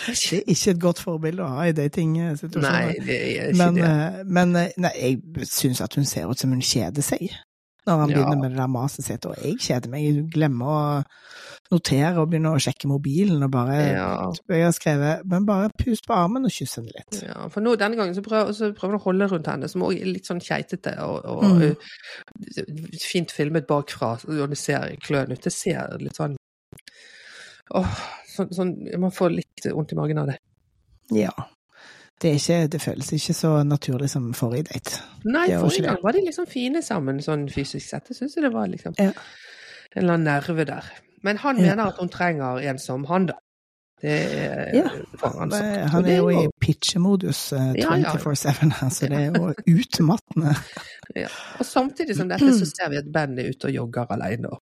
Det 0.00 0.38
er 0.38 0.46
ikke 0.48 0.70
et 0.70 0.78
godt 0.80 1.00
forbilde 1.04 1.44
å 1.44 1.50
ha 1.58 1.66
i 1.68 1.74
datingsituasjoner. 1.76 2.94
er 3.12 3.50
Men, 3.58 3.76
eh, 3.84 4.22
men 4.24 4.54
eh, 4.56 4.70
nei, 4.80 4.92
jeg 4.96 5.48
syns 5.50 5.82
at 5.84 5.92
hun 5.98 6.08
ser 6.08 6.30
ut 6.30 6.40
som 6.40 6.54
hun 6.54 6.62
kjeder 6.64 7.04
seg 7.04 7.26
når 7.86 7.98
han 8.00 8.08
Ja. 8.10 8.16
begynner 8.16 8.40
med 8.40 8.50
det 8.50 8.58
der 8.58 8.66
maset 8.68 9.04
sitt, 9.04 9.24
og 9.26 9.36
jeg 9.42 9.56
kjeder 9.58 9.88
meg. 9.88 10.02
Jeg 10.04 10.30
glemmer 10.34 10.66
å 10.66 11.04
notere 11.72 12.18
og 12.18 12.30
begynner 12.30 12.56
å 12.56 12.60
sjekke 12.60 12.88
mobilen 12.90 13.42
og 13.42 13.50
bare 13.50 13.76
Ja. 13.92 14.32
Jeg 14.48 14.64
har 14.64 14.72
skrevet 14.72 15.24
Men 15.24 15.46
bare 15.46 15.70
pust 15.78 16.06
på 16.06 16.14
armen 16.14 16.44
og 16.44 16.50
kyss 16.50 16.74
henne 16.76 16.90
litt. 16.94 17.22
Ja, 17.22 17.48
for 17.48 17.60
nå, 17.60 17.76
denne 17.78 17.96
gangen 17.96 18.14
så 18.14 18.22
prøver, 18.22 18.52
så 18.52 18.72
prøver 18.74 18.92
han 18.92 19.00
å 19.00 19.04
holde 19.04 19.28
rundt 19.30 19.46
henne, 19.46 19.68
som 19.70 19.82
òg 19.82 20.00
er 20.00 20.06
litt 20.12 20.26
sånn 20.26 20.40
keitete 20.42 20.98
og, 21.00 21.24
og 21.24 21.44
Mm. 21.44 21.62
uh, 21.70 21.74
fint 23.00 23.30
filmet 23.30 23.66
bakfra, 23.66 24.18
og 24.28 24.48
det 24.50 24.58
ser 24.58 24.96
kløn 25.02 25.30
ut. 25.32 25.40
Det 25.42 25.52
ser 25.52 25.96
litt 26.00 26.16
sånn 26.16 26.36
Åh, 27.72 27.86
sånn, 28.26 28.48
sånn 28.52 28.98
Man 28.98 29.10
får 29.12 29.30
litt 29.36 29.66
vondt 29.72 29.92
i 29.92 29.96
magen 29.96 30.18
av 30.18 30.26
det. 30.26 30.38
Ja. 31.12 31.30
Det, 32.20 32.30
er 32.30 32.34
ikke, 32.36 32.68
det 32.72 32.80
føles 32.82 33.12
ikke 33.16 33.34
så 33.34 33.50
naturlig 33.64 34.10
som 34.12 34.32
forrige 34.36 34.66
date. 34.72 34.98
Nei, 35.24 35.46
forrige 35.56 35.86
gang 35.88 36.02
var 36.04 36.12
de 36.12 36.24
liksom 36.26 36.46
fine 36.50 36.82
sammen, 36.84 37.20
sånn 37.24 37.46
fysisk 37.52 37.86
sett. 37.88 38.10
Jeg 38.12 38.16
syns 38.20 38.34
det 38.36 38.52
var 38.52 38.66
liksom 38.68 38.94
Ja. 38.98 39.10
en 39.10 40.02
eller 40.02 40.12
annen 40.18 40.24
nerve 40.28 40.64
der. 40.68 40.84
Men 41.22 41.36
han 41.38 41.56
Ja. 41.58 41.62
mener 41.70 41.86
at 41.88 41.96
hun 42.00 42.08
trenger 42.08 42.60
en 42.70 42.78
som 42.78 43.04
han, 43.04 43.26
da. 43.26 43.34
Det 44.02 44.10
er 44.10 44.74
Ja. 44.76 44.88
han. 45.22 45.50
Han 45.92 46.04
er 46.06 46.16
jo 46.16 46.28
i 46.30 46.46
pitchemodus 46.60 47.52
eh, 47.52 47.72
Ja, 47.76 47.94
ja. 47.96 48.12
24-7, 48.16 48.90
så 48.90 49.08
det 49.08 49.18
er 49.18 49.32
jo 49.32 49.52
utmattende. 49.80 50.54
Ja. 51.16 51.26
Og 51.58 51.66
samtidig 51.66 52.16
som 52.16 52.28
dette 52.28 52.48
så 52.52 52.64
ser 52.64 52.88
vi 52.90 52.96
at 52.96 53.12
Ben 53.12 53.38
er 53.38 53.48
ute 53.50 53.64
og 53.68 53.72
jogger 53.74 54.06
alene 54.12 54.48
og 54.52 54.62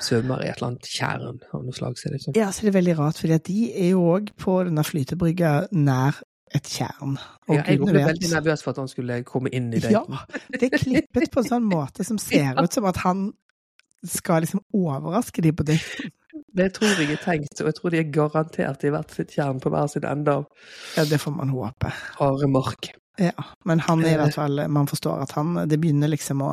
svømmer 0.00 0.42
i 0.44 0.48
et 0.50 0.56
eller 0.58 0.68
annet 0.68 0.82
tjern 0.86 1.40
av 1.54 1.64
noe 1.64 1.72
slag, 1.72 1.98
ser 1.98 2.10
det 2.10 2.20
ut 2.20 2.22
som. 2.24 2.32
Ja, 2.36 2.50
så 2.50 2.62
det 2.62 2.74
er 2.74 2.80
veldig 2.80 2.98
rart, 2.98 3.18
fordi 3.18 3.38
de 3.38 3.72
er 3.74 3.90
jo 3.90 4.02
òg 4.14 4.30
på 4.38 4.64
denne 4.64 4.84
flytebrygga 4.84 5.68
nær 5.72 6.22
et 6.54 6.68
tjern. 6.70 7.16
Ja, 7.50 7.62
jeg 7.66 7.80
ble 7.82 8.04
veldig 8.04 8.30
nervøs 8.30 8.62
for 8.62 8.74
at 8.74 8.82
han 8.82 8.90
skulle 8.90 9.22
komme 9.26 9.50
inn 9.54 9.72
i 9.74 9.80
Ja, 9.82 10.04
det 10.54 10.68
er 10.68 10.78
klippet 10.78 11.32
på 11.32 11.42
en 11.42 11.48
sånn 11.48 11.66
måte 11.66 12.06
som 12.06 12.20
ser 12.22 12.58
ut 12.62 12.76
som 12.76 12.86
at 12.86 13.02
han 13.02 13.32
skal 14.06 14.44
liksom 14.44 14.62
overraske 14.76 15.42
de 15.42 15.52
på 15.56 15.66
det. 15.66 15.80
Det 16.56 16.68
tror 16.76 17.00
jeg 17.00 17.16
er 17.16 17.20
tenkt, 17.20 17.60
og 17.60 17.70
jeg 17.70 17.76
tror 17.78 17.92
de 17.92 17.98
er 18.00 18.12
garantert 18.12 18.84
i 18.86 18.92
hvert 18.92 19.12
sitt 19.12 19.34
tjern 19.34 19.58
på 19.60 19.72
hver 19.72 19.88
sin 19.92 20.06
ende 20.08 20.38
av 20.40 20.46
Ja, 20.96 21.04
det 21.08 21.18
får 21.20 21.34
man 21.36 21.52
håpe. 21.52 21.90
Aremark. 22.22 22.92
Ja, 23.20 23.46
men 23.64 23.80
han 23.80 24.04
er 24.04 24.14
i 24.14 24.18
hvert 24.20 24.36
fall 24.36 24.60
Man 24.68 24.84
forstår 24.90 25.22
at 25.24 25.30
han 25.38 25.54
Det 25.70 25.78
begynner 25.80 26.10
liksom 26.12 26.42
å 26.44 26.50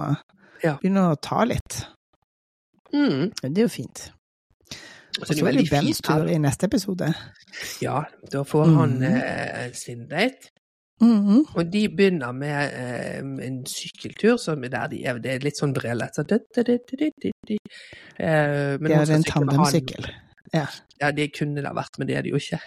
Ja. 0.63 0.77
Begynner 0.79 1.11
å 1.11 1.19
ta 1.19 1.43
litt. 1.43 1.81
Mm. 2.93 3.33
Det 3.41 3.57
er 3.57 3.65
jo 3.65 3.71
fint. 3.71 4.05
Og 5.21 5.27
så 5.27 5.45
er 5.45 5.51
det 5.51 5.69
Bens 5.69 6.01
tur 6.01 6.25
i 6.27 6.37
neste 6.41 6.65
episode. 6.65 7.13
Ja, 7.81 8.03
da 8.31 8.41
får 8.43 8.65
han 8.75 8.89
Mhm. 8.99 9.03
eh, 9.03 9.71
sin 9.73 10.07
date. 10.07 10.49
Mhm. 11.01 11.45
Og 11.55 11.71
de 11.71 11.89
begynner 11.89 12.31
med 12.31 12.73
eh, 12.73 13.19
en 13.47 13.65
sykkeltur 13.65 14.37
som 14.39 14.63
er 14.63 14.69
der 14.69 14.87
de 14.87 15.03
er, 15.05 15.17
det 15.19 15.31
er 15.31 15.39
litt 15.39 15.57
sånn 15.59 15.73
brellet. 15.73 16.09
Så. 16.15 16.21
Eh, 18.19 18.77
Det 18.79 18.91
er 18.91 19.15
en 19.15 19.23
tandemsykkel. 19.23 20.07
Ja. 20.53 20.65
Ja, 21.01 21.11
det 21.11 21.33
kunne 21.37 21.55
det 21.61 21.65
ha 21.67 21.73
vært, 21.73 21.97
men 21.97 22.07
det 22.07 22.15
er 22.17 22.21
det 22.21 22.31
jo 22.31 22.37
ikke. 22.39 22.59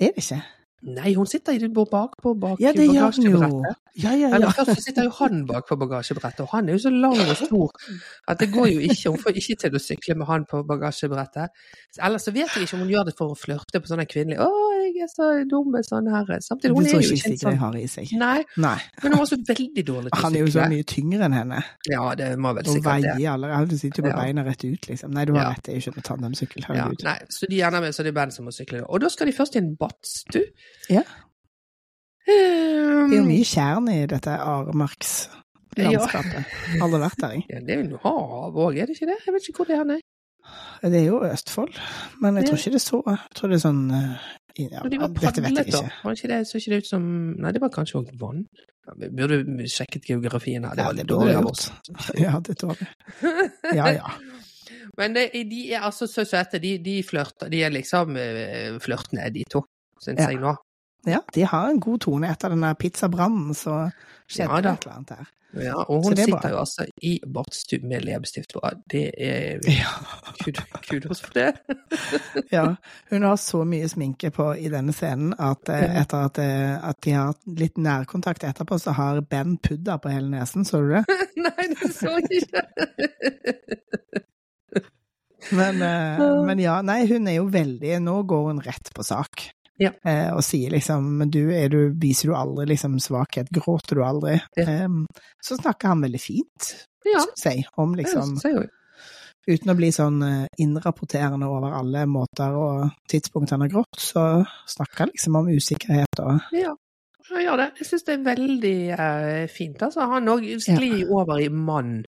Er 0.00 0.12
det 0.16 0.24
ikke? 0.24 0.42
Nei, 0.80 1.12
hun 1.12 1.26
sitter 1.28 1.52
i 1.52 1.60
det 1.60 1.68
bak 1.76 2.14
på 2.22 2.32
bak 2.40 2.60
Ja, 2.62 2.72
det 2.72 2.86
gjør 2.88 3.12
hun 3.16 3.26
jo. 3.28 3.40
Ja, 3.68 3.74
Ja, 4.00 4.12
ja, 4.16 4.28
Eller 4.34 4.52
først 4.56 4.84
sitter 4.84 5.04
jo 5.04 5.10
han 5.18 5.42
bak 5.46 5.66
på 5.68 5.76
bagasjebrettet, 5.76 6.40
og 6.40 6.48
han 6.54 6.68
er 6.68 6.78
jo 6.78 6.82
så 6.86 6.92
lang 6.94 7.18
og 7.20 7.36
stor 7.36 7.72
at 8.28 8.40
det 8.40 8.48
går 8.54 8.66
jo 8.70 8.80
ikke. 8.86 9.10
Hun 9.10 9.18
får 9.20 9.40
ikke 9.42 9.56
til 9.60 9.76
å 9.76 9.82
sykle 9.82 10.16
med 10.16 10.26
han 10.30 10.46
på 10.48 10.62
bagasjebrettet. 10.64 11.52
Ellers 12.00 12.24
så 12.24 12.32
vet 12.32 12.54
jeg 12.54 12.64
ikke 12.64 12.78
om 12.78 12.84
hun 12.86 12.94
gjør 12.94 13.08
det 13.10 13.14
for 13.18 13.34
å 13.34 13.36
flørte 13.36 13.82
på 13.82 13.90
sånne 13.90 14.06
kvinnelige 14.08 14.40
'Å, 14.40 14.79
er 15.02 15.06
så 15.12 15.44
dumme 15.50 15.78
sånn 15.84 16.08
her'. 16.10 16.40
Samtidig, 16.42 16.74
hun 16.74 16.86
er 16.86 16.90
jo 16.90 16.98
ikke 16.98 17.12
en 17.12 17.16
Sigrid 17.20 17.38
sånn 17.40 17.56
har 17.58 17.74
i 17.76 17.86
seg. 17.86 18.08
Nei, 18.18 18.44
Nei. 18.56 18.78
men 19.02 19.12
hun 19.12 19.18
var 19.18 19.26
så 19.26 19.36
veldig 19.48 19.84
dårlig 19.86 20.10
til 20.12 20.18
å 20.18 20.22
Han 20.22 20.34
er 20.36 20.40
jo 20.40 20.46
så 20.46 20.68
mye 20.68 20.82
tyngre 20.84 21.24
enn 21.24 21.32
henne. 21.32 21.64
Ja, 21.90 22.14
det 22.14 22.38
må 22.38 22.52
vel 22.54 22.64
sikkert 22.64 23.02
det. 23.02 23.16
veier 23.18 23.30
allerede, 23.34 23.68
Du 23.68 23.76
sitter 23.78 24.02
jo 24.02 24.08
på 24.08 24.16
Ja. 24.16 24.22
beina 24.24 24.42
rett 24.44 24.64
ut, 24.64 24.80
liksom. 24.88 25.10
Nei, 25.12 25.24
du 25.24 25.32
har 25.34 25.42
Ja. 25.42 25.48
rett, 25.50 25.62
det 25.64 25.72
er 25.74 25.78
jo 25.80 25.90
ikke 25.90 25.96
noe 25.96 26.02
tandemsykkel. 26.10 26.64
Ja, 26.76 26.88
nei, 27.04 27.18
så 27.28 27.46
de 27.48 27.60
ender 27.62 27.80
med 27.80 27.92
så 27.94 28.02
det 28.02 28.08
er 28.08 28.12
Ben 28.12 28.30
som 28.30 28.44
må 28.46 28.50
sykle. 28.52 28.82
Og 28.88 29.00
da 29.00 29.08
skal 29.08 29.26
de 29.26 29.32
først 29.32 29.54
i 29.56 29.58
en 29.58 29.76
badstue. 29.76 30.44
Ja. 30.88 31.02
Um, 32.28 33.10
Det 33.10 33.16
er 33.18 33.22
jo 33.22 33.26
mye 33.26 33.44
tjern 33.44 33.88
i 33.88 34.06
dette 34.06 34.30
Aremarkslandskapet. 34.38 36.44
Alle 36.82 36.98
vært 37.00 37.16
der, 37.20 37.30
jeg. 37.32 37.44
Ja, 37.50 37.58
det 37.60 37.70
er 37.70 37.76
jo 37.82 37.88
noe 37.90 37.98
hav 38.02 38.54
òg, 38.54 38.76
er 38.78 38.86
det 38.86 38.94
ikke 38.96 39.06
det? 39.10 39.16
Jeg 39.26 39.34
vet 39.34 39.42
ikke 39.48 39.56
hvor 39.56 39.66
det 39.66 39.74
er 39.76 39.84
hen. 39.84 40.00
Det 40.82 40.96
er 40.96 41.06
jo 41.10 41.20
Østfold, 41.26 41.76
men 42.24 42.36
jeg 42.40 42.48
tror 42.48 42.60
ikke 42.60 42.70
det 42.72 42.80
er 42.80 42.84
så 42.86 43.00
Jeg 43.06 43.34
tror 43.36 43.50
det 43.52 43.56
er 43.58 43.62
sånn 43.66 43.80
eh, 43.92 44.28
ja, 44.60 44.82
de 44.90 44.98
var 45.00 45.12
padlet, 45.14 45.70
da. 45.72 45.80
Var 46.04 46.16
ikke 46.16 46.30
det, 46.32 46.38
så 46.48 46.58
ikke 46.58 46.72
det 46.72 46.78
ut 46.82 46.88
som 46.90 47.04
Nei, 47.40 47.52
det 47.54 47.60
var 47.62 47.70
kanskje 47.74 48.00
òg 48.00 48.10
vann. 48.20 48.42
Burde 48.90 49.38
vi 49.38 49.44
burde 49.46 49.68
sjekket 49.70 50.08
geografien 50.08 50.64
her. 50.66 50.74
Det 50.74 50.82
Ja, 50.82 50.86
var 50.88 50.96
det 50.96 51.04
litt 51.04 51.12
dårlig 51.12 51.36
av 51.38 51.46
oss. 51.52 51.68
Ja, 52.18 52.32
det 52.44 52.56
tror 52.60 52.74
jeg. 52.80 52.88
Ja, 53.76 53.90
ja. 53.94 54.10
Men 54.98 55.14
det, 55.14 55.28
de 55.52 55.60
er 55.72 55.84
altså 55.86 56.08
så 56.10 56.24
søte. 56.28 56.58
De, 56.60 56.74
de 56.82 56.96
flørter. 57.06 57.48
De 57.52 57.60
er 57.62 57.70
liksom 57.72 58.16
uh, 58.16 58.80
flørtende, 58.82 59.28
de 59.32 59.44
to, 59.48 59.62
syns 60.02 60.18
Ja. 60.24 60.32
jeg 60.32 60.40
nå. 60.42 60.56
Ja, 61.08 61.20
de 61.34 61.44
har 61.48 61.70
en 61.70 61.80
god 61.80 62.00
tone 62.04 62.28
etter 62.28 62.52
den 62.52 62.60
der 62.64 62.74
pizzabrannen, 62.74 63.54
så 63.56 63.86
skjedde 64.28 64.50
Ja, 64.56 64.60
det 64.60 64.72
et 64.78 64.86
eller 64.86 64.96
annet 64.98 65.08
der. 65.18 65.28
Ja, 65.50 65.74
og 65.82 66.04
hun 66.04 66.14
det 66.14 66.22
er 66.22 66.28
bra. 66.30 66.36
sitter 66.38 66.52
jo 66.52 66.58
altså 66.60 66.84
i 67.02 67.12
badstue 67.26 67.80
med 67.90 68.04
leppestift 68.06 68.52
på. 68.54 68.60
Det 68.92 69.00
er 69.18 69.58
Ja. 69.66 69.90
kudos 70.86 71.20
for 71.24 71.32
det. 71.34 71.56
ja. 72.54 72.76
Hun 73.10 73.22
har 73.26 73.36
så 73.36 73.64
mye 73.66 73.88
sminke 73.90 74.30
på 74.30 74.52
i 74.54 74.68
denne 74.70 74.92
scenen 74.94 75.34
at 75.38 75.68
eh, 75.68 75.96
etter 76.04 76.28
at, 76.28 76.38
eh, 76.38 76.76
at 76.92 77.00
de 77.02 77.16
har 77.16 77.34
litt 77.46 77.76
nærkontakt 77.82 78.44
etterpå, 78.46 78.78
så 78.78 78.94
har 78.94 79.20
Ben 79.26 79.56
pudder 79.58 79.98
på 79.98 80.12
hele 80.14 80.30
nesen, 80.36 80.64
så 80.64 80.84
du 80.84 80.92
det? 80.94 81.04
Nei, 81.48 81.66
det 81.74 81.90
så 81.98 82.14
jeg 82.20 82.44
ikke. 82.44 82.62
Men, 85.56 85.82
eh, 85.82 86.44
men 86.46 86.60
ja, 86.62 86.76
nei, 86.84 87.06
hun 87.10 87.26
er 87.26 87.38
jo 87.40 87.46
veldig 87.50 87.96
Nå 88.04 88.20
går 88.28 88.50
hun 88.52 88.60
rett 88.62 88.90
på 88.94 89.02
sak. 89.02 89.48
Ja. 89.80 89.94
Eh, 90.04 90.28
og 90.34 90.42
sier 90.44 90.74
liksom 90.74 91.22
du, 91.32 91.40
du, 91.72 91.78
viser 92.00 92.30
du 92.30 92.36
aldri 92.36 92.66
liksom 92.74 92.98
svakhet? 93.00 93.48
Gråter 93.54 94.00
du 94.00 94.04
aldri? 94.04 94.36
Ja. 94.58 94.66
Eh, 94.66 95.22
så 95.42 95.56
snakker 95.56 95.94
han 95.94 96.04
veldig 96.04 96.20
fint, 96.20 96.74
Ja, 97.08 97.24
syns 97.24 97.46
jeg, 97.48 97.64
om 97.80 97.96
liksom 97.96 98.36
jeg. 98.44 98.68
Uten 99.48 99.72
å 99.72 99.76
bli 99.78 99.88
sånn 99.94 100.20
eh, 100.26 100.44
innrapporterende 100.60 101.48
over 101.48 101.72
alle 101.78 102.04
måter 102.10 102.54
og 102.60 102.90
tidspunkt 103.08 103.54
han 103.54 103.64
har 103.64 103.72
grått, 103.72 103.96
så 103.98 104.44
snakker 104.68 105.06
han 105.06 105.14
liksom 105.14 105.40
om 105.40 105.48
usikkerhet 105.48 106.22
og 106.26 106.52
Ja, 106.54 106.74
han 107.30 107.44
gjør 107.46 107.62
det. 107.62 107.68
Jeg 107.80 107.88
syns 107.88 108.06
det 108.06 108.14
er 108.14 108.22
veldig 108.26 108.76
eh, 108.92 109.46
fint. 109.52 109.82
Altså, 109.86 110.04
han 110.12 110.28
òg 110.28 110.46
sklir 110.60 111.08
over 111.14 111.40
i 111.40 111.48
mann, 111.48 112.02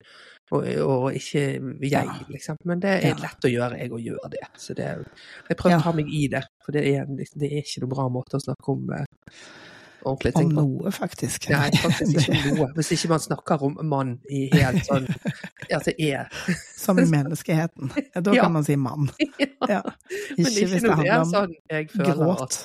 og, 0.52 0.66
og 0.86 1.14
ikke 1.14 1.44
jeg, 1.86 2.10
liksom. 2.30 2.58
Men 2.66 2.80
det 2.84 2.96
er 3.06 3.16
lett 3.22 3.46
å 3.46 3.52
gjøre, 3.52 3.78
jeg 3.80 3.92
å 3.94 4.02
gjøre 4.02 4.30
det. 4.34 4.46
Så 4.58 4.74
det 4.78 4.88
jeg 4.90 5.58
prøver 5.60 5.78
å 5.80 5.84
ta 5.84 5.94
meg 5.96 6.10
i 6.10 6.28
det, 6.32 6.44
for 6.66 6.72
det 6.76 6.86
er, 6.96 7.06
liksom- 7.06 7.40
det 7.44 7.52
er 7.54 7.62
ikke 7.64 7.84
noen 7.86 7.94
bra 7.96 8.08
måte 8.10 8.40
å 8.40 8.44
snakke 8.44 8.74
om 8.74 8.86
ordentlig 8.90 9.08
ordentlige 10.08 10.34
ting 10.40 10.52
om 10.58 10.70
noe, 10.80 10.92
faktisk. 10.96 11.50
Nei, 11.52 11.70
faktisk 11.76 12.30
ikke 12.32 12.54
noe. 12.56 12.70
Hvis 12.78 12.92
ikke 12.96 13.10
man 13.12 13.20
snakker 13.20 13.64
om 13.68 13.74
mann 13.84 14.14
i 14.32 14.46
helt 14.54 14.86
sånn 14.88 15.10
At 15.76 15.90
det 15.90 15.96
er 16.00 16.30
Som 16.80 17.02
i 17.02 17.06
menneskeheten. 17.10 17.92
Ja, 18.16 18.22
Da 18.24 18.32
Ja. 18.38 18.46
kan 18.48 18.54
man 18.56 18.64
si 18.64 18.78
mann. 18.80 19.10
Ja. 19.70 19.82
Men 19.84 20.46
Ikke 20.48 20.64
ikke 20.64 20.70
hvis 20.72 20.82
det 20.82 20.90
er 20.90 20.96
handler 20.96 21.20
om 21.20 21.34
sånn 21.34 21.52
gråt. 22.16 22.60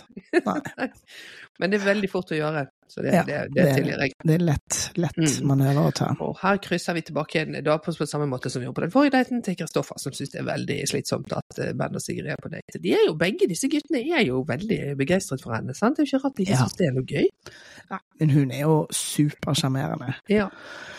Nei, 0.47 0.89
Men 1.61 1.71
det 1.71 1.81
er 1.81 1.85
veldig 1.91 2.09
fort 2.11 2.31
å 2.35 2.39
gjøre, 2.39 2.63
så 2.95 3.03
det, 3.03 3.11
Ja, 3.17 3.23
det, 3.27 3.39
det 3.55 3.65
det- 3.65 3.75
tilgir 3.81 3.99
jeg. 4.05 4.11
det 4.25 4.35
er 4.37 4.45
lett, 4.47 4.77
lett 5.03 5.17
Mm. 5.19 5.47
manøver 5.51 5.83
å 5.89 5.93
ta. 5.99 6.09
Og 6.23 6.37
her 6.41 6.57
krysser 6.63 6.95
vi 6.95 7.03
tilbake 7.03 7.35
igjen 7.41 7.59
da 7.67 7.75
på, 7.83 7.91
på 7.99 8.07
samme 8.07 8.27
måte 8.31 8.49
som 8.53 8.61
vi 8.63 8.67
gjorde 8.69 8.77
på 8.79 8.85
den 8.87 8.93
forrige 8.95 9.11
daten, 9.17 9.43
til 9.43 9.57
Kristoffer, 9.59 9.99
som 9.99 10.13
syns 10.15 10.31
det 10.31 10.39
er 10.41 10.47
veldig 10.47 10.79
slitsomt 10.93 11.33
at 11.35 11.59
eh, 11.59 11.73
Ben 11.75 11.95
og 11.99 12.03
Sigrid 12.05 12.31
er 12.31 12.37
på 12.41 12.49
date. 12.53 12.79
De 12.81 12.93
er 12.95 13.03
jo, 13.09 13.15
begge 13.19 13.49
disse 13.51 13.67
guttene 13.69 13.99
er 14.15 14.23
jo 14.29 14.45
veldig 14.47 14.95
begeistret 14.97 15.43
for 15.43 15.53
henne, 15.57 15.75
sant? 15.75 15.97
Det 15.97 16.03
er 16.05 16.07
jo 16.07 16.11
ikke 16.19 16.25
rart 16.29 16.37
de 16.37 16.43
ikke 16.47 16.55
Ja. 16.55 16.63
syns 16.63 16.77
det 16.79 16.87
er 16.87 16.93
noe 16.95 17.05
gøy. 17.11 17.27
Ja, 17.91 17.99
men 18.21 18.29
hun 18.31 18.51
er 18.55 18.61
jo 18.61 18.87
supersjarmerende. 18.95 20.15
Ja, 20.31 20.47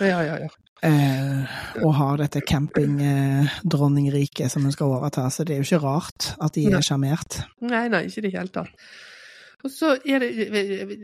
ja, 0.02 0.20
ja. 0.22 0.36
ja. 0.44 0.48
Eh, 0.84 1.46
og 1.84 1.94
har 1.96 2.18
dette 2.18 2.42
campingdronningriket 2.46 4.52
som 4.52 4.64
hun 4.68 4.72
skal 4.76 4.92
overta, 4.98 5.28
så 5.32 5.44
det 5.48 5.56
er 5.56 5.60
jo 5.64 5.68
ikke 5.70 5.84
rart 5.86 6.22
at 6.42 6.54
de 6.58 6.66
er 6.70 6.84
sjarmert. 6.86 7.40
Nei, 7.62 7.88
nei, 7.90 8.04
ikke 8.10 8.20
i 8.22 8.26
det 8.28 8.34
hele 8.36 8.52
tatt. 8.54 8.70
Og 9.66 9.72
så 9.74 9.96
er 10.06 10.22
det 10.22 10.30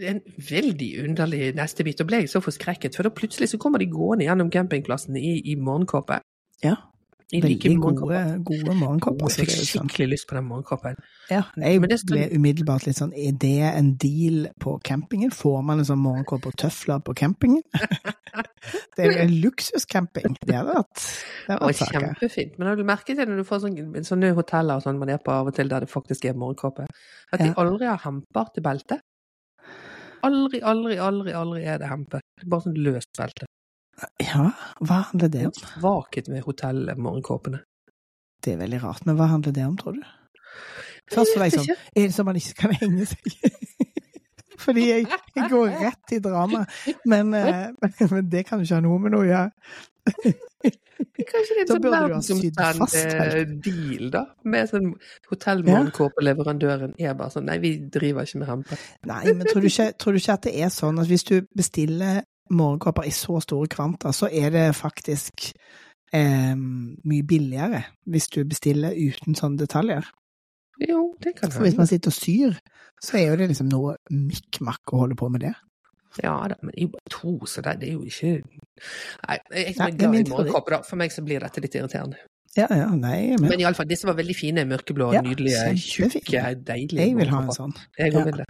en 0.05 0.21
veldig 0.49 0.91
underlig 1.07 1.47
neste 1.57 1.85
bit. 1.87 2.01
Og 2.03 2.09
ble 2.11 2.21
jeg 2.21 2.29
så 2.29 2.43
forskrekket, 2.45 2.95
for 2.95 3.07
da 3.07 3.13
plutselig 3.15 3.49
så 3.49 3.59
kommer 3.61 3.81
de 3.81 3.89
gående 3.89 4.27
gjennom 4.27 4.51
campingplassen 4.53 5.17
i, 5.17 5.39
i 5.51 5.57
morgenkåpe. 5.57 6.21
Ja. 6.61 6.75
Veldig 7.31 7.77
gode, 7.79 8.21
gode 8.43 8.73
morgenkopper. 8.75 9.29
Jeg 9.31 9.47
fikk 9.47 9.53
sånn. 9.55 9.87
skikkelig 9.87 10.07
lyst 10.11 10.27
på 10.27 10.35
den 10.35 10.47
morgenkoppen. 10.49 10.97
Ja, 11.29 11.43
jeg 11.55 11.79
Men 11.79 11.89
det 11.89 11.99
skal- 12.01 12.17
ble 12.17 12.25
umiddelbart 12.35 12.85
litt 12.85 12.97
sånn 12.97 13.13
Er 13.15 13.31
det 13.31 13.61
en 13.77 13.93
deal 13.95 14.49
på 14.59 14.81
campingen? 14.83 15.31
Får 15.31 15.63
man 15.63 15.79
en 15.79 15.85
sånn 15.85 16.01
morgenkopp 16.03 16.45
og 16.45 16.55
tøfler 16.57 16.99
på 16.99 17.15
campingen? 17.15 17.63
det 18.97 18.99
er 19.05 19.11
jo 19.11 19.19
en 19.23 19.35
luksuscamping. 19.45 20.35
Det 20.45 20.55
hadde 20.55 20.75
vært, 20.75 21.05
det 21.47 21.55
hadde 21.55 21.61
var 21.61 21.71
vært 21.71 21.95
kjempefint. 21.95 22.59
Men 22.59 22.67
har 22.67 22.75
du 22.75 22.83
merket 22.83 23.17
det 23.17 23.27
når 23.29 23.37
du 23.37 23.43
får 23.47 23.63
sånne, 23.63 24.03
sånne 24.03 24.33
hoteller 24.35 24.75
og 24.75 24.83
sånn 24.83 24.99
man 24.99 25.09
er 25.09 25.17
på 25.23 25.31
av 25.31 25.47
og 25.47 25.55
til 25.55 25.71
der 25.71 25.79
det 25.85 25.89
faktisk 25.89 26.25
er 26.25 26.33
morgenkåpe, 26.33 26.85
at 27.31 27.39
de 27.39 27.53
aldri 27.55 27.87
har 27.87 27.97
hemper 28.03 28.51
til 28.53 28.63
beltet? 28.63 28.99
Aldri, 30.21 30.59
aldri, 30.61 30.97
aldri, 31.01 31.31
aldri 31.33 31.63
er 31.65 31.79
det 31.81 31.87
hempe. 31.89 32.19
Det 32.37 32.45
er 32.45 32.49
bare 32.49 32.67
sånn 32.67 32.77
løst 32.77 33.09
belte. 33.17 33.47
Ja, 34.21 34.47
hva 34.81 35.03
handler 35.11 35.29
det 35.33 35.45
om? 35.49 35.59
Vaket 35.83 36.29
med 36.31 36.45
hotellmorgenkåpene. 36.47 37.61
Det 38.41 38.55
er 38.55 38.61
veldig 38.63 38.81
rart, 38.83 39.05
men 39.05 39.17
hva 39.19 39.29
handler 39.29 39.53
det 39.53 39.65
om, 39.67 39.77
tror 39.77 39.97
du? 39.99 40.03
Først 41.11 41.37
var 41.37 41.49
jeg 41.49 41.59
sånn, 41.59 41.81
er 41.97 42.07
det 42.07 42.15
så 42.15 42.25
man 42.25 42.39
ikke 42.39 42.57
kan 42.63 42.75
henge 42.81 43.07
seg? 43.11 43.35
Fordi 44.61 44.83
jeg, 44.85 45.07
jeg 45.35 45.49
går 45.49 45.71
rett 45.81 46.13
i 46.13 46.19
drama, 46.21 46.63
men, 47.09 47.33
eh, 47.33 47.71
men 48.13 48.29
det 48.29 48.45
kan 48.47 48.61
jo 48.61 48.67
ikke 48.67 48.77
ha 48.77 48.85
noe 48.85 49.01
med 49.01 49.15
noe 49.15 49.25
å 49.25 49.29
gjøre. 49.29 49.49
Kanskje 51.31 51.55
det 51.55 51.61
er 51.61 51.63
en 51.63 51.69
sånn 51.71 51.85
verdensomspennende 51.85 53.59
deal, 53.65 54.09
da? 54.13 54.21
Med 54.53 54.69
sånn 54.69 54.91
hotellmorgenkåpeleverandøren 55.31 56.93
er 57.01 57.15
bare 57.17 57.33
sånn 57.33 57.47
Nei, 57.49 57.57
vi 57.63 57.73
driver 57.93 58.27
ikke 58.27 58.41
med 58.41 58.51
hamper. 58.51 58.83
Nei, 59.09 59.23
men 59.33 59.49
tror 59.49 59.65
du, 59.65 59.69
ikke, 59.71 59.87
tror 59.97 60.15
du 60.15 60.21
ikke 60.21 60.37
at 60.37 60.45
det 60.45 60.53
er 60.61 60.73
sånn 60.73 61.01
at 61.01 61.09
hvis 61.09 61.25
du 61.29 61.35
bestiller 61.57 62.21
morgenkåper 62.51 63.07
i 63.07 63.13
så 63.15 63.39
store 63.43 63.69
kvanta, 63.71 64.11
så 64.15 64.29
er 64.31 64.51
det 64.53 64.65
faktisk 64.77 65.51
eh, 66.13 66.53
mye 66.55 67.23
billigere 67.27 67.83
hvis 68.11 68.27
du 68.33 68.43
bestiller 68.45 68.95
uten 68.97 69.37
sånne 69.37 69.61
detaljer? 69.63 70.07
Jo, 70.81 71.11
det 71.21 71.35
kan 71.37 71.51
For 71.53 71.65
hvis 71.67 71.77
man 71.77 71.89
sitter 71.89 72.09
og 72.09 72.17
syr, 72.17 72.55
så 73.01 73.17
er 73.19 73.27
jo 73.31 73.35
det 73.41 73.51
liksom 73.51 73.69
noe 73.69 73.95
mikk-makk 74.09 74.93
å 74.95 75.03
holde 75.03 75.17
på 75.19 75.29
med 75.33 75.45
det. 75.45 75.53
Ja 76.19 76.33
da, 76.51 76.57
men 76.59 76.73
det 76.73 76.81
er 76.81 76.87
jo 76.87 76.91
bare 76.97 77.11
to, 77.13 77.33
så 77.47 77.61
det, 77.63 77.77
det 77.79 77.87
er 77.87 77.93
jo 77.93 78.03
ikke 78.03 78.31
Nei, 78.41 79.37
jeg 79.55 79.75
som 79.77 79.85
er 79.85 79.93
glad 79.95 80.15
i 80.17 80.23
morgenkåper, 80.27 80.73
da. 80.75 80.79
For 80.87 80.99
meg 80.99 81.13
så 81.13 81.23
blir 81.23 81.43
dette 81.43 81.61
litt 81.63 81.75
irriterende. 81.77 82.17
Ja, 82.57 82.65
ja, 82.67 82.89
nei, 82.91 83.37
men. 83.39 83.45
Men 83.47 83.61
iallfall, 83.63 83.87
disse 83.87 84.09
var 84.09 84.17
veldig 84.17 84.33
fine, 84.35 84.65
mørkeblå, 84.67 85.11
Ja, 85.15 85.21
nydelige, 85.23 85.69
tjukke, 85.79 86.41
deilige 86.67 87.05
Jeg 87.05 87.13
vil 87.15 87.29
ha 87.31 87.43
en 87.45 87.53
sånn. 87.55 87.75
Jeg 87.99 88.11
Ja. 88.11 88.19
òg 88.19 88.27
vil 88.27 88.41
det. 88.41 88.47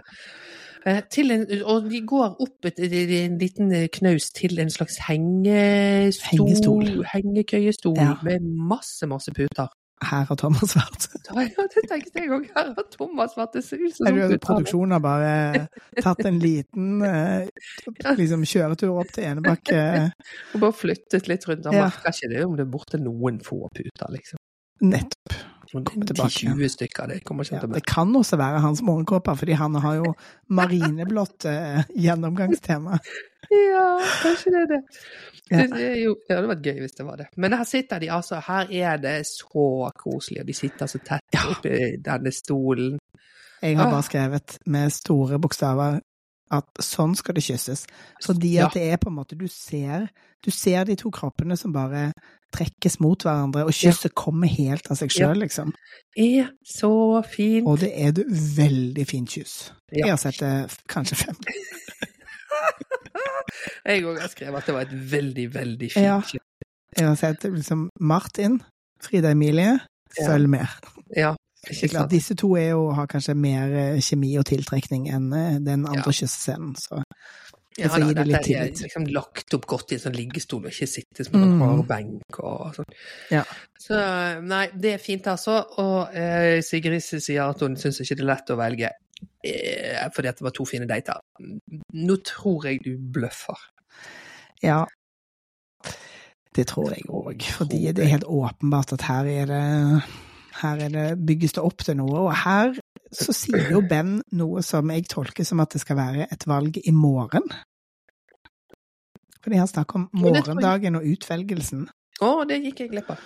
Eh, 0.86 1.02
en, 1.30 1.46
og 1.64 1.84
vi 1.90 2.00
går 2.00 2.36
opp 2.42 2.64
et, 2.66 2.78
en 2.78 3.38
liten 3.38 3.70
knaus 3.94 4.30
til 4.34 4.58
en 4.58 4.70
slags 4.70 4.96
hengestol, 5.08 6.48
Hengestol. 6.48 7.04
hengekøyestol, 7.12 7.96
Ja. 7.98 8.14
med 8.22 8.40
masse, 8.42 9.06
masse 9.06 9.30
puter. 9.34 9.68
Her 10.02 10.24
har 10.26 10.34
Thomas 10.34 10.74
vært. 10.74 11.04
Ja, 11.32 11.64
det 11.70 11.82
tenkte 11.88 12.18
jeg 12.18 12.30
òg. 12.34 12.48
Her 12.56 12.72
har 12.74 12.86
Thomas 12.90 13.36
vært 13.38 13.52
det 13.54 13.62
ser 13.64 13.78
ut 13.78 13.94
som 13.94 14.06
Er 14.10 14.16
puter. 14.28 14.38
produksjonen 14.42 14.90
har 14.96 14.98
bare 15.04 15.68
tatt 16.02 16.24
en 16.26 16.40
liten 16.42 17.02
eh, 17.06 17.46
liksom 18.18 18.42
kjøretur 18.42 18.98
opp 18.98 19.12
til 19.14 19.24
Enebakke. 19.30 20.10
Og 20.54 20.60
bare 20.64 20.72
flyttet 20.74 21.28
litt 21.30 21.46
rundt. 21.46 21.64
Han 21.70 21.74
Ja. 21.78 21.84
merker 21.86 22.10
ikke 22.10 22.32
det 22.34 22.44
om 22.44 22.56
det 22.58 22.66
er 22.66 22.72
borte 22.74 22.98
noen 22.98 23.38
få 23.46 23.68
puter, 23.70 24.10
liksom. 24.10 24.38
Nettopp. 24.82 25.38
Kommer 25.72 26.06
tilbake 26.06 26.42
igjen. 26.42 26.56
10-20 26.58 26.68
stykker, 26.76 27.06
det 27.08 27.20
kommer 27.24 27.44
ikke 27.48 27.54
Ja, 27.56 27.60
til 27.64 27.70
å 27.70 27.74
det 27.78 27.84
kan 27.88 28.12
også 28.18 28.36
være 28.36 28.60
hans 28.60 28.82
morgenkåper, 28.84 29.34
fordi 29.40 29.52
han 29.56 29.74
har 29.80 29.94
jo 30.02 30.14
marineblått 30.52 31.44
eh, 31.50 31.84
gjennomgangstema. 31.96 32.98
Ja, 33.52 33.98
kanskje 34.22 34.50
det 34.54 34.60
er 34.62 34.68
det. 34.70 34.76
Ja. 35.50 35.64
Det, 35.68 35.88
jo, 36.00 36.12
det 36.24 36.36
hadde 36.38 36.48
vært 36.48 36.66
gøy 36.70 36.78
hvis 36.80 36.94
det 36.96 37.04
var 37.04 37.18
det. 37.20 37.26
Men 37.42 37.52
her 37.58 37.66
sitter 37.68 37.98
de 38.00 38.08
altså, 38.14 38.38
her 38.46 38.70
er 38.70 39.00
det 39.02 39.16
så 39.28 39.64
koselig, 39.98 40.38
og 40.40 40.46
de 40.48 40.54
sitter 40.56 40.88
så 40.88 41.00
tett 41.04 41.34
Ja. 41.36 41.42
oppi 41.50 41.74
denne 42.00 42.32
stolen. 42.32 42.94
Jeg 43.60 43.76
har 43.76 43.86
Ah. 43.90 43.90
bare 43.92 44.06
skrevet 44.06 44.56
med 44.66 44.92
store 44.94 45.38
bokstaver 45.42 45.98
at 46.52 46.80
sånn 46.80 47.14
skal 47.18 47.34
det 47.34 47.44
kysses. 47.44 47.84
Fordi 48.24 48.56
at 48.62 48.72
det 48.78 48.86
er 48.92 48.96
på 49.02 49.10
en 49.10 49.16
måte 49.18 49.36
Du 49.36 49.46
ser, 49.48 50.08
du 50.44 50.50
ser 50.50 50.84
de 50.88 50.96
to 50.96 51.10
kroppene 51.10 51.58
som 51.58 51.72
bare 51.74 52.12
trekkes 52.52 52.98
mot 53.00 53.22
hverandre, 53.26 53.64
og 53.68 53.72
kysset 53.76 54.14
kommer 54.18 54.48
helt 54.52 54.88
av 54.92 54.96
seg 55.00 55.10
sjøl, 55.14 55.40
liksom. 55.44 55.72
Er 56.20 56.50
så 56.68 56.90
fint. 57.24 57.66
Og 57.66 57.80
det 57.80 57.90
er 57.96 58.12
et 58.12 58.22
veldig 58.56 59.06
fint 59.08 59.30
kyss. 59.32 59.54
Ja. 59.92 60.06
Jeg 60.06 60.12
har 60.14 60.20
sett 60.22 60.40
det 60.40 60.52
kanskje 60.92 61.16
fem 61.24 61.36
Jeg 63.86 64.04
òg 64.06 64.18
har 64.22 64.30
skrevet 64.32 64.60
at 64.62 64.68
det 64.68 64.74
var 64.76 64.86
et 64.86 64.96
veldig, 65.12 65.46
veldig 65.54 65.88
fint 65.92 66.04
Ja. 66.06 66.20
kyss. 66.26 66.40
Jeg 66.98 67.06
har 67.08 67.16
sett 67.16 67.44
liksom 67.48 67.86
Martin, 68.00 68.60
Frida 69.02 69.30
Emilie, 69.32 69.78
følg 70.26 70.48
med. 70.52 70.66
Ja, 71.16 71.34
klart, 71.88 72.10
disse 72.12 72.34
to 72.36 72.52
er 72.56 72.68
jo, 72.74 72.90
har 72.92 73.06
kanskje 73.08 73.34
mer 73.34 73.72
eh, 73.72 74.00
kjemi 74.04 74.34
og 74.38 74.44
tiltrekning 74.46 75.08
enn 75.08 75.32
eh, 75.32 75.56
den 75.64 75.86
andre 75.88 76.12
Ja. 76.12 76.12
kyssescenen, 76.20 76.74
så 76.76 77.00
Ja, 77.78 77.88
da, 77.88 78.08
det 78.12 78.26
litt 78.28 78.48
er 78.52 78.68
liksom 78.68 79.06
lagt 79.14 79.54
opp 79.56 79.64
godt 79.70 79.92
i 79.92 79.96
en 79.96 80.02
sånn 80.02 80.16
liggestol, 80.16 80.60
og 80.66 80.72
ikke 80.74 80.88
sitte 80.90 81.24
som 81.24 81.38
en 81.40 81.54
Mm. 81.54 81.62
hard 81.62 81.86
benk 81.88 82.38
og 82.44 82.74
sånn. 82.76 82.90
Ja. 83.32 83.44
Så 83.80 83.96
nei, 84.44 84.66
det 84.74 84.94
er 84.94 84.98
fint, 85.02 85.24
altså. 85.26 85.56
Og 85.80 86.14
eh, 86.14 86.60
Sigrid 86.60 87.00
sier 87.02 87.48
at 87.48 87.60
hun 87.64 87.76
syns 87.80 88.00
ikke 88.04 88.16
det 88.20 88.24
er 88.26 88.30
lett 88.34 88.52
å 88.52 88.58
velge 88.60 88.90
eh, 89.44 90.08
fordi 90.14 90.28
at 90.28 90.36
det 90.38 90.44
var 90.44 90.54
to 90.56 90.66
fine 90.68 90.86
dater. 90.90 91.20
Nå 91.94 92.16
tror 92.28 92.66
jeg 92.68 92.82
du 92.84 92.96
bløffer. 92.98 93.56
Ja. 94.62 94.84
Det 96.52 96.66
tror 96.68 96.92
jeg 96.92 97.06
òg, 97.08 97.42
fordi 97.56 97.86
det 97.96 98.04
er 98.04 98.12
helt 98.18 98.28
åpenbart 98.28 98.92
at 98.92 99.06
her 99.08 99.24
er 99.26 99.46
det 99.48 99.62
her 100.62 100.76
er 100.84 100.90
det, 100.92 101.04
bygges 101.26 101.54
det 101.56 101.62
opp 101.64 101.80
til 101.82 101.96
noe, 101.96 102.26
og 102.28 102.34
her 102.44 102.74
så 103.12 103.32
sier 103.36 103.70
jo 103.74 103.80
Ben 103.88 104.20
noe 104.32 104.62
som 104.64 104.88
jeg 104.90 105.06
tolker 105.12 105.44
som 105.44 105.60
at 105.60 105.70
det 105.74 105.80
skal 105.84 105.96
være 105.98 106.26
et 106.32 106.46
valg 106.48 106.78
i 106.82 106.92
morgen. 106.96 107.44
Fordi 109.42 109.58
han 109.58 109.68
snakker 109.68 109.98
om 109.98 110.08
morgendagen 110.14 110.96
og 111.00 111.06
utvelgelsen. 111.14 111.88
Å, 112.22 112.30
det 112.46 112.60
gikk 112.62 112.84
jeg 112.84 112.92
glipp 112.92 113.10
av. 113.10 113.22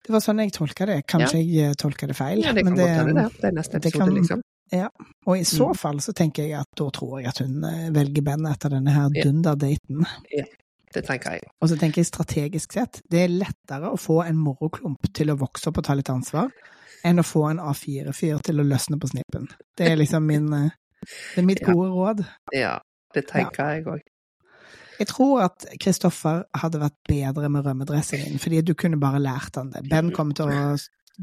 Det 0.00 0.14
var 0.14 0.22
sånn 0.24 0.38
jeg 0.40 0.52
tolka 0.56 0.86
det. 0.88 1.00
Kanskje 1.10 1.40
jeg 1.42 1.70
eh, 1.70 1.74
tolka 1.78 2.06
det 2.08 2.14
feil. 2.16 2.40
Ja, 2.44 2.52
det 2.56 2.62
kan 2.64 2.76
godt 2.78 2.88
hende, 2.94 3.24
det. 3.26 3.40
Det 3.42 3.48
er 3.50 3.56
neste 3.58 3.80
episode, 3.80 4.06
kan- 4.06 4.14
liksom. 4.16 4.42
Og 5.26 5.34
i 5.36 5.42
så 5.44 5.66
Mm. 5.72 5.74
fall 5.76 5.98
så 6.00 6.12
tenker 6.14 6.44
jeg 6.46 6.52
at 6.60 6.68
da 6.78 6.86
tror 6.94 7.18
jeg 7.18 7.26
at 7.28 7.38
hun 7.42 7.64
eh, 7.64 7.90
velger 7.90 8.22
Ben 8.22 8.46
etter 8.46 8.70
denne 8.70 8.90
her 8.94 9.08
Ja. 9.12 9.24
dunderdaten. 9.24 10.06
Det 10.94 11.04
tenker 11.04 11.32
jeg. 11.32 11.42
Og 11.60 11.68
så 11.68 11.76
tenker 11.78 11.98
jeg 12.00 12.06
strategisk 12.06 12.72
sett, 12.72 13.02
det 13.10 13.18
er 13.24 13.28
lettere 13.28 13.90
å 13.90 13.98
få 13.98 14.22
en 14.26 14.36
moroklump 14.38 15.12
til 15.12 15.26
å 15.30 15.36
vokse 15.38 15.66
opp 15.68 15.78
og 15.78 15.84
ta 15.84 15.94
litt 15.94 16.08
ansvar, 16.10 16.50
enn 17.04 17.18
å 17.18 17.24
få 17.26 17.46
en 17.50 17.58
A4-fyr 17.62 18.40
til 18.46 18.60
å 18.60 18.66
løsne 18.66 18.98
på 19.00 19.08
snippen. 19.10 19.48
Det 19.76 19.88
er 19.92 19.96
liksom 19.96 20.26
min 20.26 20.52
eh, 20.52 20.70
Det 21.34 21.42
er 21.42 21.46
mitt 21.48 21.60
Ja. 21.62 21.72
gode 21.72 21.90
råd. 21.94 22.24
Ja, 22.52 22.78
det 23.14 23.26
tenker 23.28 23.70
jeg 23.74 23.84
òg. 23.86 24.00
Jeg 25.00 25.06
tror 25.08 25.40
at 25.46 25.64
Kristoffer 25.80 26.42
hadde 26.54 26.78
vært 26.82 26.96
bedre 27.08 27.48
med 27.48 27.64
rømmedressingen, 27.64 28.38
fordi 28.38 28.60
du 28.62 28.74
kunne 28.74 28.98
bare 29.00 29.18
lært 29.18 29.56
han 29.56 29.70
det. 29.72 29.86
Ben 29.88 30.10
kommer 30.12 30.34
til 30.36 30.44
å, 30.52 30.76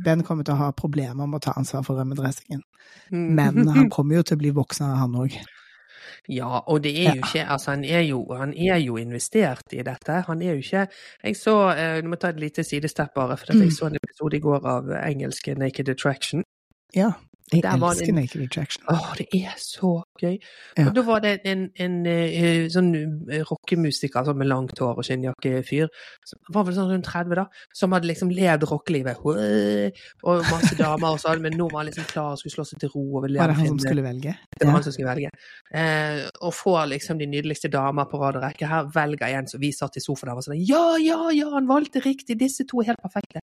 ben 0.03 0.23
kommer 0.25 0.43
til 0.43 0.55
å 0.55 0.57
ha 0.57 0.71
problemer 0.71 1.27
med 1.27 1.37
å 1.37 1.43
ta 1.45 1.53
ansvar 1.57 1.83
for 1.85 1.95
rømmedressingen, 2.01 2.63
Mm. 3.11 3.35
men 3.35 3.67
han 3.67 3.89
kommer 3.93 4.15
jo 4.15 4.23
til 4.23 4.37
å 4.37 4.39
bli 4.41 4.49
voksen, 4.51 4.85
han 4.97 5.13
òg. 5.15 5.35
Ja, 6.29 6.59
og 6.67 6.83
det 6.83 6.93
er 7.07 7.15
jo 7.15 7.21
ikke 7.23 7.45
Altså, 7.49 7.71
han 7.71 7.83
er 7.85 7.99
jo, 8.01 8.25
han 8.35 8.53
er 8.53 8.77
jo 8.77 8.97
investert 8.97 9.61
i 9.73 9.81
dette. 9.83 10.21
Han 10.27 10.41
er 10.41 10.51
jo 10.51 10.57
ikke 10.63 10.87
Jeg 11.23 11.35
så 11.35 11.55
eh, 11.77 12.01
Du 12.03 12.07
må 12.09 12.15
ta 12.15 12.29
et 12.29 12.39
lite 12.39 12.63
sidestepp 12.63 13.13
bare, 13.15 13.37
for 13.37 13.45
jeg 13.53 13.63
Mm. 13.67 13.71
så 13.71 13.85
en 13.87 13.95
episode 14.03 14.37
i 14.37 14.39
går 14.39 14.65
av 14.65 14.89
engelske 15.09 15.55
Naked 15.55 15.89
Attraction. 15.89 16.43
Ja. 16.95 17.11
Jeg 17.53 17.63
elsker 17.63 18.09
en- 18.09 18.15
Naked 18.15 18.41
Attraction. 18.43 18.83
Åh, 18.91 19.13
det 19.17 19.27
er 19.33 19.53
så 19.57 20.03
gøy. 20.19 20.37
Ja. 20.77 20.87
Og 20.89 20.95
da 20.95 21.01
var 21.07 21.19
det 21.23 21.39
en, 21.45 21.69
en 21.79 22.05
en 22.05 22.69
sånn 22.69 22.89
eh, 23.31 23.43
rockemusiker 23.47 24.19
altså 24.19 24.33
med 24.35 24.47
langt 24.49 24.77
hår 24.79 24.97
og 24.99 25.05
skinnjakke-fyr, 25.07 25.87
som 26.27 26.39
var 26.51 26.65
vel 26.67 26.75
sånn 26.75 26.89
rundt 26.91 27.05
30 27.07 27.35
da, 27.39 27.45
som 27.73 27.91
hadde 27.95 28.09
liksom 28.09 28.29
levd 28.35 28.67
rockelivet, 28.67 29.15
og 29.23 30.43
masse 30.51 30.75
damer 30.75 31.13
og 31.15 31.21
sånn, 31.23 31.41
men 31.41 31.55
nå 31.57 31.69
var 31.71 31.85
han 31.85 31.89
liksom 31.91 32.03
klar 32.11 32.33
og 32.35 32.41
skulle 32.41 32.57
slå 32.57 32.65
seg 32.67 32.79
til 32.83 32.91
ro 32.93 33.05
og 33.17 33.23
ville 33.23 33.39
Var 33.39 33.47
det 33.53 33.57
han 33.61 33.67
som 33.71 33.79
skulle 33.79 34.03
velge? 34.03 34.35
det 34.59 34.65
var 34.65 34.67
Ja. 34.67 34.75
han 34.75 34.83
som 34.83 34.91
skulle 34.97 35.13
velge. 35.15 35.29
Eh, 35.71 36.29
og 36.41 36.53
får 36.53 36.85
liksom 36.91 37.17
de 37.19 37.25
nydeligste 37.31 37.71
damer 37.71 38.05
på 38.11 38.19
rad 38.19 38.35
og 38.35 38.43
rekke. 38.43 38.67
Her 38.67 38.91
velger 38.93 39.27
en 39.39 39.47
som 39.47 39.59
vi 39.63 39.71
satt 39.71 39.95
i 39.95 40.03
sofaen 40.03 40.27
der 40.27 40.35
og 40.35 40.43
var 40.43 40.47
sånn 40.51 40.67
Ja, 40.67 40.97
ja, 40.97 41.29
ja, 41.31 41.49
han 41.55 41.67
valgte 41.67 42.03
riktig, 42.03 42.37
disse 42.37 42.65
to 42.67 42.81
er 42.81 42.91
helt 42.91 42.99
perfekte. 43.03 43.39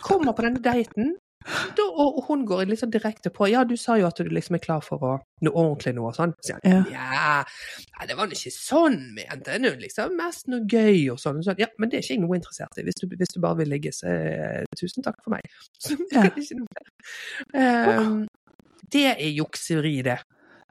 Kommer 0.00 0.32
på 0.32 0.42
denne 0.46 0.62
daten, 0.62 1.16
da, 1.46 1.84
og 2.02 2.24
hun 2.26 2.42
går 2.48 2.64
litt 2.66 2.80
sånn 2.80 2.90
direkte 2.90 3.30
på 3.30 3.46
Ja, 3.52 3.60
du 3.68 3.76
sa 3.78 3.94
jo 4.00 4.08
at 4.08 4.18
du 4.18 4.28
liksom 4.32 4.56
er 4.58 4.62
klar 4.64 4.82
for 4.82 5.02
å 5.06 5.12
noe 5.46 5.52
ordentlig 5.54 5.92
nå 5.94 6.08
og 6.08 6.16
sånn. 6.16 6.32
Så 6.42 6.56
sier 6.56 6.58
han 6.64 6.88
ja, 6.90 7.42
ja, 7.44 8.06
det 8.08 8.16
var 8.18 8.32
ikke 8.34 8.50
sånn 8.54 8.96
ment, 9.14 9.44
det 9.46 9.54
er 9.54 9.66
jo 9.68 9.74
liksom 9.78 10.16
mest 10.18 10.48
noe 10.50 10.64
gøy 10.66 11.04
og 11.14 11.20
sånn. 11.22 11.38
Og 11.42 11.46
sånn. 11.46 11.60
Ja, 11.62 11.68
men 11.78 11.92
det 11.92 12.00
er 12.00 12.06
ikke 12.06 12.16
jeg 12.16 12.22
noe 12.24 12.38
interessert 12.40 12.80
i. 12.80 12.86
Hvis 12.88 12.98
du, 13.02 13.06
hvis 13.14 13.34
du 13.34 13.38
bare 13.44 13.60
vil 13.60 13.70
ligge, 13.76 13.92
så 13.94 14.10
eh, 14.10 14.64
tusen 14.78 15.06
takk 15.06 15.20
for 15.22 15.36
meg. 15.36 15.46
Så, 15.82 15.94
Ja. 16.14 16.24
ikke 16.32 16.58
noe. 16.62 16.86
Eh, 17.54 18.08
det 18.94 19.04
er 19.12 19.30
jukseri, 19.34 20.00
det. 20.06 20.18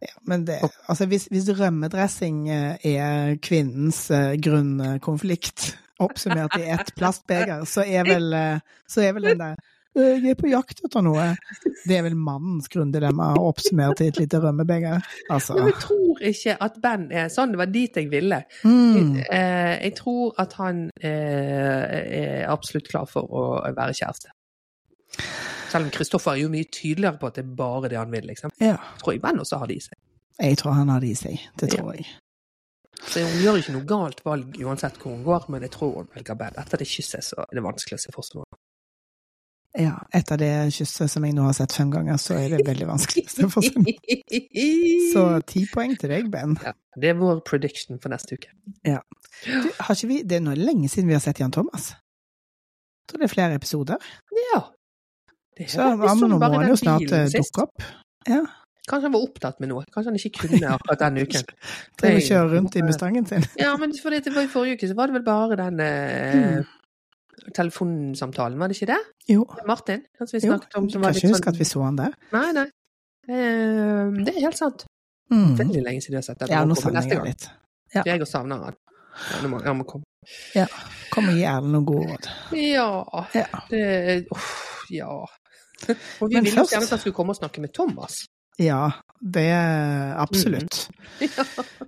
Ja, 0.04 0.12
men 0.28 0.44
det, 0.46 0.60
altså 0.92 1.08
hvis, 1.10 1.30
hvis 1.32 1.48
rømmedressing 1.56 2.44
eh, 2.52 2.84
er 2.92 3.38
kvinnens 3.44 4.10
eh, 4.14 4.36
grunnkonflikt, 4.44 5.72
oppsummert 6.04 6.58
i 6.60 6.68
ett 6.74 6.92
plastbeger, 7.00 7.64
så 7.70 7.86
er 7.88 8.04
vel, 8.12 8.36
så 8.92 9.06
er 9.08 9.16
vel 9.16 9.30
den 9.32 9.40
der 9.46 9.56
«Øh, 9.56 9.72
jeg 9.96 10.32
er 10.34 10.38
på 10.40 10.50
jakt 10.52 10.82
etter 10.86 11.04
noe. 11.06 11.28
Det 11.86 11.98
er 11.98 12.04
vel 12.06 12.18
mannens 12.20 12.68
grunndilemma 12.72 13.32
oppsummert 13.40 14.02
i 14.04 14.10
et 14.12 14.20
lite 14.20 14.42
rømmebeger. 14.44 15.04
Altså. 15.32 15.56
Men 15.58 15.72
jeg 15.72 15.78
tror 15.86 16.24
ikke 16.32 16.58
at 16.68 16.80
Ben 16.84 17.06
er 17.12 17.30
sånn. 17.34 17.54
Det 17.54 17.62
var 17.62 17.72
dit 17.72 18.00
jeg 18.02 18.10
ville. 18.12 18.42
Mm. 18.64 19.22
Eh, 19.24 19.76
jeg 19.88 19.96
tror 20.00 20.36
at 20.42 20.58
han 20.60 20.88
eh, 21.00 21.84
er 22.22 22.50
absolutt 22.52 22.90
klar 22.92 23.08
for 23.10 23.30
å 23.30 23.46
være 23.70 23.96
kjæreste. 23.96 24.34
Selv 25.72 25.88
om 25.88 25.94
Kristoffer 25.96 26.36
er 26.36 26.44
jo 26.44 26.52
mye 26.52 26.68
tydeligere 26.72 27.20
på 27.20 27.32
at 27.32 27.40
det 27.40 27.46
er 27.46 27.56
bare 27.58 27.92
det 27.92 28.00
han 28.00 28.12
vil, 28.14 28.28
liksom. 28.30 28.54
Ja. 28.64 28.78
Tror 29.02 29.16
jeg 29.16 29.24
Ben 29.24 29.42
også 29.44 29.62
har 29.62 29.72
det 29.72 29.80
i 29.80 29.88
seg. 29.88 29.98
Jeg 30.42 30.60
tror 30.60 30.76
han 30.76 30.92
har 30.92 31.04
det 31.04 31.14
i 31.14 31.18
seg. 31.20 31.50
Det 31.60 31.72
tror 31.72 31.96
jeg. 31.96 32.08
Så 33.06 33.22
hun 33.22 33.42
gjør 33.44 33.60
ikke 33.60 33.76
noe 33.76 33.88
galt 33.88 34.22
valg 34.26 34.56
uansett 34.64 34.98
hvor 35.02 35.14
hun 35.16 35.26
går, 35.26 35.50
men 35.52 35.66
jeg 35.68 35.74
tror 35.76 36.00
hun 36.00 36.14
velger 36.16 36.40
Ben. 36.40 36.56
Etter 36.62 36.82
det 36.82 36.88
kysset 36.90 37.28
så 37.28 37.44
er 37.44 37.58
det 37.60 37.64
vanskelig 37.66 38.00
å 38.00 38.04
se 38.06 38.14
for 38.16 38.28
seg 38.28 38.40
noe. 38.42 38.60
Ja, 39.76 39.96
etter 40.16 40.40
det 40.40 40.52
kysset 40.72 41.12
som 41.12 41.26
jeg 41.28 41.36
nå 41.36 41.44
har 41.50 41.56
sett 41.58 41.74
fem 41.76 41.90
ganger, 41.92 42.16
så 42.22 42.38
er 42.40 42.54
det 42.54 42.62
veldig 42.68 42.88
vanskelig 42.88 43.26
å 43.44 43.50
få 43.52 43.64
sånn. 43.66 43.88
Så 45.12 45.24
ti 45.52 45.66
poeng 45.72 45.98
til 46.00 46.14
deg, 46.14 46.30
Ben. 46.32 46.56
ja, 46.64 46.72
Det 46.96 47.12
er 47.12 47.18
vår 47.20 47.42
prediction 47.48 48.00
for 48.00 48.14
neste 48.14 48.38
uke. 48.40 48.54
Du, 48.86 49.68
har 49.82 49.98
ikke 49.98 50.12
vi, 50.14 50.22
det 50.24 50.40
er 50.40 50.46
nå 50.46 50.56
lenge 50.56 50.88
siden 50.92 51.12
vi 51.12 51.18
har 51.18 51.24
sett 51.24 51.44
Jan 51.44 51.52
Thomas. 51.56 51.92
Jeg 51.92 53.12
tror 53.12 53.22
det 53.22 53.28
er 53.28 53.34
flere 53.36 53.60
episoder. 53.60 54.12
Ja. 54.54 54.62
Det 55.58 55.68
Så 55.72 55.84
ja, 55.84 55.96
men 55.96 56.32
nå 56.32 56.40
må 56.40 56.64
jo 56.68 56.78
snart 56.80 57.12
eh, 57.12 57.28
dukke 57.36 57.68
opp. 57.68 57.84
Ja. 58.28 58.42
Kanskje 58.86 59.08
han 59.08 59.14
var 59.16 59.24
opptatt 59.26 59.62
med 59.62 59.72
noe. 59.72 59.84
Kanskje 59.92 60.12
han 60.12 60.18
ikke 60.20 60.48
kunne 60.48 60.72
akkurat 60.76 61.04
denne 61.04 61.26
uken. 61.26 61.46
Trenger 62.00 62.22
å 62.22 62.26
kjøre 62.30 62.50
rundt 62.54 62.76
i 62.78 62.84
Mustangen 62.86 63.28
sin. 63.30 63.46
Ja, 63.60 63.76
men 63.82 63.96
for 63.98 64.14
det 64.14 64.34
var 64.34 64.46
i 64.46 64.52
forrige 64.52 64.80
uke, 64.80 64.90
så 64.92 64.98
var 64.98 65.10
det 65.10 65.20
vel 65.20 65.26
bare 65.26 65.58
den 65.60 65.82
eh, 65.84 66.75
telefonsamtalen, 67.54 68.58
var 68.60 68.68
det 68.72 68.76
ikke 68.82 68.94
det? 68.94 69.00
Jo, 69.30 69.46
Martin? 69.68 70.02
han 70.20 70.28
som 70.28 70.38
vi 70.40 70.48
snakket 70.48 70.76
om, 70.80 70.90
som 70.90 71.02
var 71.02 71.10
var 71.10 71.14
litt 71.14 71.24
huske 71.30 71.44
sånn 71.44 71.54
at 71.54 71.60
vi 71.60 71.66
så 71.70 71.84
han 71.86 71.96
der. 72.00 72.14
Nei, 72.34 72.52
nei. 72.58 72.66
Eh, 73.28 74.24
det 74.26 74.34
er 74.36 74.42
helt 74.48 74.58
sant. 74.58 74.86
Mm. 75.34 75.56
Veldig 75.58 75.82
lenge 75.84 76.02
siden 76.02 76.14
vi 76.16 76.22
har 76.22 76.26
sett 76.28 76.40
den. 76.40 76.50
Ja, 76.54 76.60
Han 76.64 76.70
nå 76.70 76.76
savner 76.78 77.02
jeg 77.10 77.24
litt. 77.26 77.48
Ja. 77.96 78.04
Jeg 78.06 78.22
òg 78.22 78.28
savner 78.30 78.62
han. 78.68 78.76
Ja, 79.32 79.42
nå 79.44 79.50
må, 79.50 79.62
han 79.64 79.78
må 79.80 79.86
komme. 79.90 80.04
Kom 81.14 81.30
og 81.30 81.36
gi 81.38 81.44
Erlend 81.48 81.72
noen 81.74 81.86
gode 81.88 82.08
råd. 82.12 82.30
Ja, 82.60 82.88
Ja. 83.34 83.46
det 83.70 84.28
Uff, 84.32 84.86
ja. 84.92 85.08
Og 86.22 86.30
vi 86.30 86.36
Men 86.36 86.44
ville 86.46 86.56
først- 86.62 86.72
gjerne 86.74 86.84
at 86.84 86.90
han 86.96 87.00
skulle 87.00 87.14
komme 87.18 87.32
og 87.36 87.40
snakke 87.40 87.62
med 87.62 87.74
Thomas. 87.74 88.26
Ja, 88.60 88.92
det 89.34 89.52
absolutt. 90.22 90.90
Ja. 91.22 91.46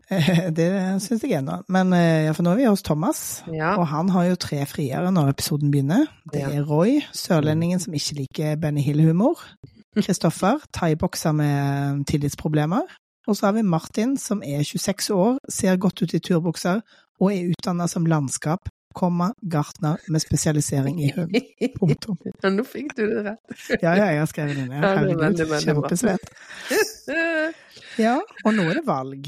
Det 0.58 0.68
syns 1.04 1.24
jeg 1.26 1.36
ennå. 1.36 1.60
Men 1.68 1.92
eh, 1.94 2.26
ja, 2.26 2.34
for 2.34 2.46
nå 2.46 2.54
er 2.54 2.62
vi 2.62 2.68
hos 2.70 2.86
Thomas, 2.86 3.44
ja. 3.52 3.74
og 3.76 3.90
han 3.92 4.08
har 4.16 4.30
jo 4.30 4.38
tre 4.40 4.62
friere 4.70 5.12
når 5.12 5.34
episoden 5.34 5.74
begynner. 5.74 6.08
Det 6.32 6.46
er 6.48 6.64
Roy, 6.66 7.02
sørlendingen 7.12 7.82
som 7.84 7.96
ikke 7.98 8.22
liker 8.22 8.62
Benny 8.62 8.86
Hill-humor. 8.86 9.42
Kristoffer, 9.98 10.64
thaibokser 10.74 11.36
med 11.36 12.06
tillitsproblemer. 12.08 12.88
Og 13.28 13.36
så 13.36 13.50
har 13.50 13.58
vi 13.58 13.68
Martin, 13.68 14.16
som 14.18 14.42
er 14.46 14.64
26 14.64 15.12
år, 15.12 15.38
ser 15.52 15.78
godt 15.78 16.02
ut 16.02 16.14
i 16.16 16.24
turbukser 16.24 16.80
og 17.20 17.34
er 17.34 17.52
utdanna 17.52 17.88
som 17.92 18.08
landskap, 18.08 18.70
komma, 18.96 19.32
gartner 19.42 19.98
med 20.08 20.22
spesialisering 20.24 21.00
i 21.04 21.12
hund. 21.16 21.36
Punktum. 21.80 22.18
Ja, 22.44 22.50
nå 22.54 22.64
fikk 22.66 22.96
du 22.98 23.04
det 23.10 23.24
rett. 23.26 23.62
Ja, 23.82 23.94
ja, 23.98 24.06
jeg 24.14 24.20
har 24.24 24.30
skrevet 24.32 24.56
det 24.56 24.68
ned. 24.70 24.84
Er 24.84 24.98
Herregud, 25.02 25.48
bra. 25.48 25.60
kjempesvett. 25.66 26.30
Ja, 27.98 28.20
og 28.46 28.54
nå 28.54 28.68
er 28.70 28.78
det 28.78 28.84
valg. 28.86 29.28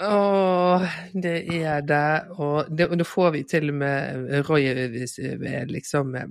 Åh, 0.00 0.82
det 1.12 1.34
er 1.60 1.80
det. 1.84 2.04
Og 2.40 2.68
det, 2.68 2.86
og 2.92 2.98
da 3.00 3.04
får 3.08 3.30
vi 3.36 3.42
til 3.48 3.70
og 3.72 3.78
med 3.80 4.30
Roy 4.48 4.66
eh, 4.68 5.66
liksom 5.68 6.14
eh, 6.16 6.26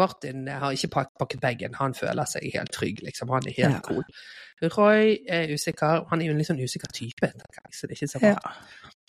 Martin 0.00 0.46
har 0.48 0.72
ikke 0.76 0.88
pakket 1.18 1.40
bagen, 1.42 1.74
han 1.80 1.96
føler 1.98 2.28
seg 2.30 2.46
helt 2.54 2.72
trygg, 2.72 3.00
liksom. 3.04 3.32
Han 3.34 3.48
er 3.50 3.56
helt 3.56 3.74
Ja. 3.74 3.80
cool. 3.88 4.04
Roy 4.76 5.16
er 5.28 5.50
usikker. 5.56 6.04
Han 6.10 6.20
er 6.20 6.26
jo 6.28 6.32
en 6.34 6.38
litt 6.40 6.46
sånn 6.50 6.60
usikker 6.62 6.92
type, 6.92 7.26
tenker 7.32 7.62
jeg, 7.64 7.72
så 7.74 7.86
det 7.88 7.96
er 7.96 8.00
ikke 8.00 8.12
så 8.12 8.20
Ja. 8.22 8.36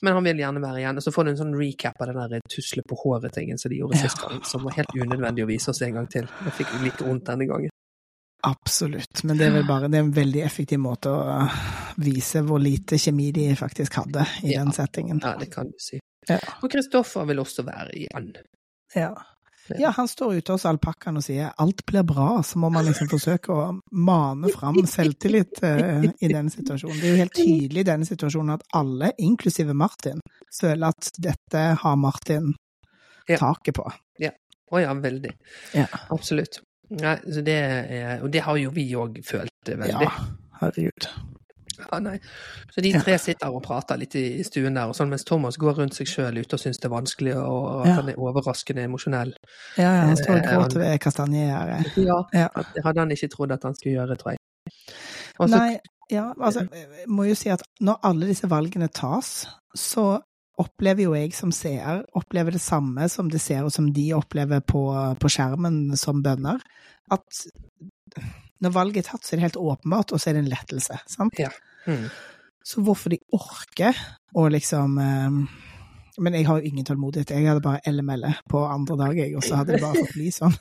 Men 0.01 0.13
han 0.17 0.23
vil 0.25 0.37
gjerne 0.41 0.61
være 0.63 0.79
igjen. 0.81 0.97
Og 0.97 1.03
så 1.05 1.11
får 1.13 1.23
du 1.27 1.29
en 1.31 1.37
sånn 1.37 1.55
recap 1.59 1.99
av 2.01 2.07
den 2.13 2.29
der 2.31 2.41
tusle 2.49 2.81
på 2.87 2.95
håret-tingen 3.03 3.59
som 3.61 3.69
de 3.69 3.77
gjorde 3.81 3.97
Ja. 3.99 4.07
sist 4.07 4.21
gang, 4.21 4.39
som 4.43 4.63
var 4.63 4.71
helt 4.79 4.95
unødvendig 4.97 5.43
å 5.45 5.47
vise 5.47 5.69
oss 5.69 5.81
en 5.85 5.93
gang 5.93 6.07
til. 6.09 6.27
Jeg 6.45 6.53
fikk 6.61 6.73
like 6.83 7.05
vondt 7.05 7.25
denne 7.25 7.45
gangen. 7.47 7.69
Absolutt, 8.43 9.23
men 9.23 9.37
det 9.37 9.45
er 9.47 9.51
vel 9.59 9.67
bare 9.67 9.87
det 9.87 9.99
er 9.99 10.03
en 10.07 10.15
veldig 10.15 10.41
effektiv 10.41 10.79
måte 10.81 11.11
å 11.13 11.43
uh, 11.43 11.57
vise 12.01 12.41
hvor 12.41 12.57
lite 12.59 12.97
kjemi 12.97 13.27
de 13.35 13.43
faktisk 13.55 13.93
hadde 13.99 14.23
i 14.41 14.55
Ja. 14.55 14.63
den 14.63 14.73
settingen. 14.73 15.19
Ja, 15.21 15.35
det 15.37 15.51
kan 15.53 15.69
du 15.69 15.77
si. 15.77 15.99
Ja. 16.27 16.39
Og 16.63 16.71
Kristoffer 16.73 17.25
vil 17.29 17.37
også 17.43 17.63
være 17.67 17.93
igjen. 17.93 18.31
Ja. 18.95 19.13
Ja, 19.77 19.91
han 19.95 20.07
står 20.07 20.35
ute 20.41 20.55
hos 20.55 20.65
alpakkaen 20.65 21.19
og 21.19 21.23
sier 21.23 21.51
'alt 21.57 21.85
blir 21.85 22.03
bra', 22.03 22.43
så 22.43 22.59
må 22.59 22.69
man 22.73 22.85
liksom 22.85 23.09
forsøke 23.11 23.53
å 23.53 23.79
mane 23.91 24.51
fram 24.51 24.79
selvtillit 24.87 25.61
uh, 25.63 26.03
i 26.19 26.27
denne 26.27 26.49
situasjonen. 26.49 26.99
Det 26.99 27.07
er 27.07 27.15
jo 27.15 27.23
helt 27.23 27.37
tydelig 27.37 27.85
i 27.85 27.89
denne 27.91 28.05
situasjonen 28.09 28.55
at 28.57 28.63
alle, 28.73 29.13
inklusive 29.17 29.73
Martin, 29.73 30.21
føler 30.61 30.87
at 30.87 31.11
dette 31.17 31.65
har 31.83 31.95
Martin 31.95 32.53
Ja. 33.29 33.37
taket 33.37 33.75
på. 33.77 33.91
Å 34.71 34.79
ja, 34.79 34.93
veldig. 34.95 35.31
Ja. 35.75 35.87
Absolutt. 36.15 36.61
Nei, 36.95 37.17
så 37.27 37.43
det 37.43 37.57
er, 37.59 38.21
og 38.23 38.31
det 38.31 38.43
har 38.45 38.59
jo 38.59 38.71
vi 38.75 38.85
òg 38.99 39.19
følt 39.27 39.71
eh, 39.71 39.79
veldig. 39.79 40.07
Ja, 40.07 40.11
herregud. 40.61 41.07
Ja, 41.91 41.99
nei. 41.99 42.17
Så 42.73 42.81
de 42.85 42.91
tre 42.99 43.17
sitter 43.21 43.53
og 43.53 43.63
prater 43.65 43.97
litt 44.01 44.15
i 44.15 44.43
stuen 44.47 44.73
der, 44.77 44.87
og 44.91 44.95
sånn, 44.97 45.09
mens 45.09 45.23
Thomas 45.27 45.57
går 45.61 45.79
rundt 45.81 45.95
seg 45.97 46.07
sjøl 46.07 46.37
ute 46.41 46.57
og 46.57 46.63
syns 46.63 46.79
det 46.81 46.85
er 46.89 46.93
vanskelig, 46.95 47.35
og 47.37 47.81
at 47.81 47.87
Ja. 47.87 47.93
han 48.01 48.09
er 48.09 48.19
overraskende 48.21 48.83
emosjonell. 48.87 49.33
Ja, 49.77 49.83
ja, 49.83 50.01
han 50.09 50.17
står 50.17 50.35
og 50.37 50.45
Eh, 50.45 50.51
gråter 50.55 50.79
ved 50.79 50.99
kastanjegjerdet. 50.99 51.97
Ja, 51.97 52.19
Ja. 52.33 52.47
det 52.75 52.83
hadde 52.85 52.99
han 52.99 53.11
ikke 53.11 53.29
trodd 53.29 53.51
at 53.51 53.63
han 53.63 53.75
skulle 53.75 53.95
gjøre, 53.99 54.17
tror 54.17 54.31
jeg. 54.31 54.39
Også, 55.39 55.57
Nei, 55.57 55.79
ja, 56.11 56.33
altså, 56.39 56.67
jeg 56.71 57.07
må 57.07 57.23
jo 57.27 57.35
si 57.35 57.49
at 57.49 57.61
når 57.81 57.99
alle 58.03 58.27
disse 58.27 58.47
valgene 58.49 58.87
tas, 58.93 59.47
så 59.75 60.21
opplever 60.61 61.03
jo 61.07 61.13
jeg 61.15 61.33
som 61.33 61.49
seer, 61.51 62.03
opplever 62.13 62.51
det 62.51 62.61
samme 62.61 63.07
som 63.09 63.29
de 63.31 63.39
ser 63.39 63.63
og 63.63 63.71
som 63.71 63.87
de 63.93 64.11
opplever 64.13 64.59
på, 64.61 64.83
på 65.17 65.27
skjermen 65.31 65.95
som 65.97 66.21
bønder. 66.21 66.59
At 67.09 67.23
når 68.61 68.73
valget 68.75 68.97
er 69.05 69.11
tatt, 69.11 69.23
så 69.25 69.33
er 69.33 69.37
det 69.39 69.47
helt 69.47 69.57
åpenbart, 69.57 70.11
og 70.13 70.19
så 70.21 70.29
er 70.29 70.33
det 70.37 70.43
en 70.45 70.51
lettelse. 70.51 70.99
Sant? 71.09 71.33
Mm. 71.87 72.09
Så 72.63 72.81
hvorfor 72.85 73.09
de 73.09 73.17
orker 73.33 73.97
å 74.37 74.43
liksom 74.53 74.97
eh, 75.01 75.29
Men 76.21 76.33
jeg 76.37 76.45
har 76.45 76.59
jo 76.59 76.67
ingen 76.67 76.85
tålmodighet. 76.85 77.31
Jeg 77.31 77.47
hadde 77.47 77.61
bare 77.65 77.79
LML 77.89 78.25
på 78.51 78.59
andre 78.69 78.97
dag, 78.97 79.17
jeg, 79.17 79.35
og 79.35 79.43
så 79.43 79.55
hadde 79.61 79.73
det 79.73 79.81
bare 79.81 79.95
fått 80.03 80.13
bli 80.13 80.27
sånn. 80.35 80.53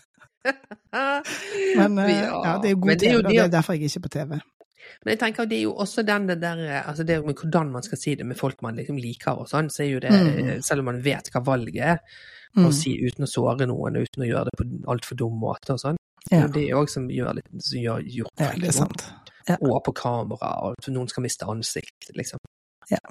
Men 1.77 1.99
eh, 1.99 2.23
ja, 2.25 2.55
det 2.63 2.71
er 2.71 2.75
jo 2.75 2.81
god 2.81 2.97
det 2.97 3.11
er 3.11 3.13
jo 3.13 3.19
TV, 3.19 3.19
og 3.19 3.23
det- 3.25 3.37
det 3.37 3.45
er 3.45 3.53
derfor 3.57 3.75
jeg 3.77 3.83
ikke 3.91 3.99
er 4.01 4.07
på 4.07 4.13
TV. 4.17 4.41
Men 5.05 5.11
jeg 5.13 5.19
tenker 5.21 5.47
det 5.47 5.59
er 5.59 5.63
jo 5.63 5.75
også 5.75 6.03
den 6.07 6.27
det 6.27 6.41
der 6.41 6.83
Altså 6.83 7.05
det 7.05 7.19
med 7.25 7.35
hvordan 7.37 7.71
man 7.73 7.83
skal 7.83 7.99
si 7.99 8.15
det 8.15 8.27
med 8.27 8.37
folk 8.37 8.63
man 8.63 8.77
liksom 8.77 8.97
liker 8.97 9.39
og 9.39 9.47
sånn, 9.49 9.69
så 9.71 9.83
er 9.85 9.91
jo 9.91 10.01
det 10.01 10.11
Mm. 10.11 10.63
Selv 10.63 10.81
om 10.81 10.85
man 10.87 11.03
vet 11.05 11.31
hva 11.33 11.41
valget 11.45 11.83
er, 11.85 11.99
Mm. 12.57 12.67
å 12.67 12.73
si 12.75 12.97
uten 12.99 13.23
å 13.25 13.29
såre 13.31 13.67
noen, 13.67 13.97
og 13.97 14.03
uten 14.03 14.25
å 14.25 14.27
gjøre 14.27 14.45
det 14.45 14.57
på 14.59 14.65
altfor 14.91 15.15
dum 15.17 15.39
måte 15.39 15.71
og 15.71 15.79
sånn. 15.79 15.97
Ja. 16.33 16.47
Det 16.49 16.69
er 16.69 16.75
òg 16.75 16.89
som 16.91 17.07
gjør 17.09 17.35
litt 17.37 17.47
som 17.63 17.79
gjør 17.79 18.03
gjort 18.11 18.31
ja, 18.41 18.51
det 18.59 18.69
er 18.69 18.73
sant. 18.73 19.05
Ja. 19.51 19.59
Og 19.67 19.83
på 19.87 19.95
kamera, 19.97 20.55
og 20.69 20.91
noen 20.93 21.11
skal 21.11 21.27
miste 21.27 21.49
ansikt, 21.51 22.13
liksom. 22.17 22.43
Ja. 22.91 23.03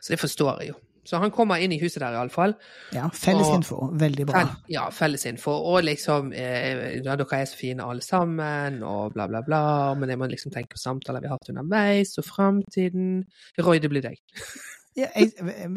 Så 0.00 0.14
det 0.14 0.20
forstår 0.20 0.62
jeg 0.62 0.74
jo. 0.74 0.80
Så 1.06 1.20
han 1.22 1.30
kommer 1.30 1.62
inn 1.62 1.70
i 1.70 1.78
huset 1.78 2.02
der 2.02 2.16
iallfall. 2.18 2.56
Ja, 2.94 3.06
fellesinfo. 3.14 3.78
Veldig 3.94 4.26
bra. 4.26 4.40
Fel, 4.42 4.72
ja, 4.74 4.86
fellesinfo. 4.90 5.54
Og 5.70 5.84
liksom 5.86 6.32
eh, 6.34 6.98
ja, 6.98 7.14
Dere 7.14 7.38
er 7.38 7.46
så 7.46 7.58
fine 7.60 7.86
alle 7.86 8.02
sammen, 8.02 8.80
og 8.82 9.14
bla, 9.14 9.28
bla, 9.30 9.44
bla. 9.46 9.62
Men 9.98 10.10
jeg 10.10 10.18
må 10.18 10.26
liksom 10.32 10.54
tenke 10.54 10.74
på 10.74 10.82
samtaler 10.82 11.22
vi 11.22 11.30
har 11.30 11.38
hatt 11.38 11.52
underveis, 11.52 12.16
og 12.18 12.26
framtiden. 12.26 13.20
Roy, 13.62 13.78
det 13.82 13.92
blir 13.92 14.08
deg. 14.08 14.18
Ja, 14.96 15.10
jeg, 15.12 15.34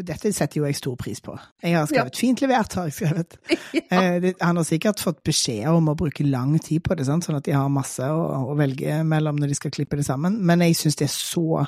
dette 0.08 0.32
setter 0.32 0.62
jo 0.62 0.68
jeg 0.68 0.78
stor 0.80 0.96
pris 1.00 1.20
på. 1.20 1.34
Jeg 1.60 1.76
har 1.76 1.88
skrevet 1.90 2.16
fint 2.16 2.40
levert, 2.40 2.76
har 2.80 2.88
jeg 2.88 2.98
skrevet. 3.02 3.40
Eh, 3.90 4.34
han 4.38 4.58
har 4.58 4.66
sikkert 4.66 5.02
fått 5.02 5.24
beskjed 5.26 5.66
om 5.72 5.88
å 5.90 5.96
bruke 5.98 6.22
lang 6.26 6.52
tid 6.62 6.84
på 6.86 6.94
det, 6.98 7.08
sant? 7.08 7.26
sånn 7.26 7.40
at 7.40 7.46
de 7.48 7.56
har 7.56 7.72
masse 7.74 8.06
å, 8.06 8.20
å 8.52 8.56
velge 8.58 9.00
mellom 9.08 9.40
når 9.42 9.50
de 9.50 9.58
skal 9.58 9.74
klippe 9.74 9.98
det 9.98 10.06
sammen. 10.06 10.36
Men 10.46 10.62
jeg 10.62 10.78
syns 10.78 10.98
det 11.00 11.08
er 11.08 11.14
så 11.14 11.64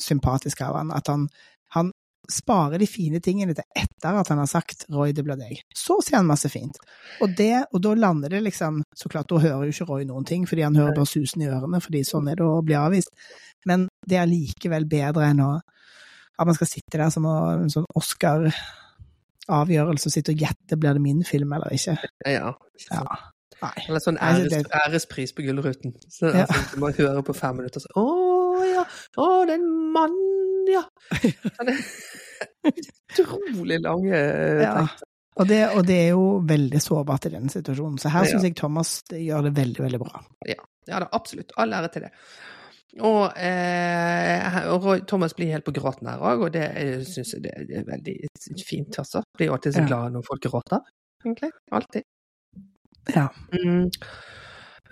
sympatisk 0.00 0.60
av 0.66 0.76
han 0.76 0.92
at 0.92 1.08
han, 1.08 1.24
han 1.72 1.92
sparer 2.28 2.80
de 2.82 2.88
fine 2.90 3.20
tingene 3.24 3.54
til 3.56 3.64
etter 3.78 4.18
at 4.20 4.28
han 4.32 4.40
har 4.42 4.50
sagt 4.50 4.84
'Roy, 4.90 5.14
det 5.16 5.24
blir 5.24 5.38
deg'. 5.40 5.62
Så 5.74 5.98
sier 6.04 6.18
han 6.18 6.28
masse 6.28 6.50
fint. 6.52 6.76
Og, 7.24 7.32
det, 7.38 7.66
og 7.72 7.82
da 7.84 7.94
lander 7.94 8.36
det 8.36 8.42
liksom 8.44 8.82
Så 8.96 9.08
klart, 9.08 9.28
da 9.30 9.38
hører 9.38 9.64
jo 9.64 9.72
ikke 9.72 9.88
Roy 9.88 10.04
noen 10.04 10.24
ting, 10.24 10.46
fordi 10.48 10.66
han 10.66 10.76
hører 10.76 10.94
bare 10.96 11.08
susen 11.08 11.42
i 11.42 11.48
ørene, 11.48 11.80
fordi 11.80 12.04
sånn 12.04 12.28
er 12.28 12.36
det 12.36 12.44
å 12.46 12.62
bli 12.64 12.76
avvist. 12.76 13.12
Men 13.66 13.88
det 14.06 14.20
er 14.20 14.30
likevel 14.30 14.86
bedre 14.88 15.30
enn 15.30 15.42
å 15.44 15.50
at 16.38 16.46
man 16.46 16.54
skal 16.58 16.66
sitte 16.68 16.98
der 17.00 17.10
som 17.10 17.24
en 17.26 17.70
sånn 17.72 17.86
Oscar-avgjørelse 17.96 20.06
og 20.10 20.14
sitte 20.14 20.32
og 20.34 20.40
gjette 20.44 20.76
blir 20.80 20.92
det 20.98 21.02
min 21.04 21.22
film 21.24 21.52
eller 21.56 21.68
ikke. 21.76 21.94
Ja. 22.26 22.52
ikke 22.76 22.94
Ja. 23.00 23.04
Nei. 23.62 23.72
Eller 23.88 24.00
sånn 24.04 24.18
Nei, 24.20 24.32
æres, 24.34 24.50
det- 24.52 24.70
ærespris 24.84 25.30
på 25.32 25.42
Gullruten. 25.46 25.92
Så 26.12 26.24
Ja. 26.34 26.44
altså, 26.44 26.76
man 26.78 26.92
hører 26.92 27.22
på 27.24 27.32
fem 27.34 27.56
minutter 27.56 27.80
sånn 27.80 27.96
Å 27.96 28.04
ja, 28.74 28.84
å, 29.16 29.46
det 29.46 29.52
er 29.54 29.58
en 29.60 29.92
mann, 29.92 30.16
ja. 30.68 30.82
Sånn, 31.56 31.70
Utrolig 33.16 33.80
lange 33.80 34.16
Ja. 34.62 34.74
tekster. 34.84 35.06
Og 35.38 35.46
det, 35.48 35.68
og 35.76 35.86
det 35.86 35.96
er 36.06 36.10
jo 36.14 36.40
veldig 36.48 36.80
sårbart 36.80 37.26
i 37.26 37.30
denne 37.34 37.50
situasjonen. 37.52 37.98
Så 38.00 38.08
her 38.10 38.24
Ja. 38.24 38.30
syns 38.30 38.42
jeg 38.42 38.54
Thomas 38.56 39.02
gjør 39.10 39.42
det 39.44 39.54
veldig, 39.54 39.80
veldig 39.84 39.98
bra. 40.00 40.20
Ja 40.46 40.54
da, 41.00 41.06
absolutt. 41.12 41.50
All 41.58 41.70
ære 41.72 41.88
til 41.92 42.02
det. 42.02 42.10
Og, 43.04 43.32
eh, 43.36 44.56
og 44.72 45.06
Thomas 45.08 45.34
blir 45.36 45.50
helt 45.52 45.64
på 45.66 45.72
gråten 45.76 46.08
her 46.08 46.22
òg, 46.22 46.46
og 46.46 46.52
det 46.54 46.64
syns 47.04 47.34
jeg 47.34 47.42
det 47.44 47.52
er 47.80 47.84
veldig 47.84 48.14
fint, 48.64 48.98
altså. 48.98 49.20
Blir 49.36 49.52
alltid 49.52 49.76
så 49.76 49.84
glad 49.86 50.14
når 50.14 50.24
folk 50.28 50.46
gråter, 50.46 50.80
egentlig. 51.24 51.50
Alltid. 51.72 52.02
Ja. 53.14 53.26
Mm. 53.52 53.90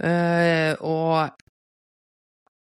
Eh, 0.05 0.75
og 0.81 1.31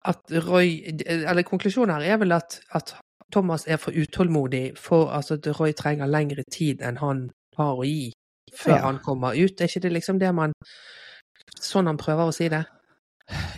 at 0.08 0.32
Roy 0.48 0.68
Eller 1.06 1.42
konklusjonen 1.44 1.94
her 2.00 2.14
er 2.14 2.16
vel 2.22 2.32
at, 2.32 2.60
at 2.74 2.94
Thomas 3.32 3.66
er 3.68 3.76
for 3.76 3.92
utålmodig, 3.92 4.72
for 4.78 5.10
altså, 5.12 5.34
at 5.34 5.60
Roy 5.60 5.72
trenger 5.76 6.06
lengre 6.08 6.42
tid 6.52 6.80
enn 6.82 6.96
han 7.02 7.28
har 7.58 7.76
å 7.76 7.84
gi 7.84 8.10
før 8.56 8.74
Ja. 8.78 8.82
han 8.86 8.98
kommer 9.04 9.36
ut. 9.36 9.60
Er 9.60 9.68
ikke 9.68 9.80
det 9.84 9.92
liksom 9.92 10.18
det 10.18 10.34
man 10.34 10.52
Sånn 11.60 11.86
han 11.86 11.96
prøver 11.98 12.28
å 12.28 12.32
si 12.34 12.48
det? 12.48 12.64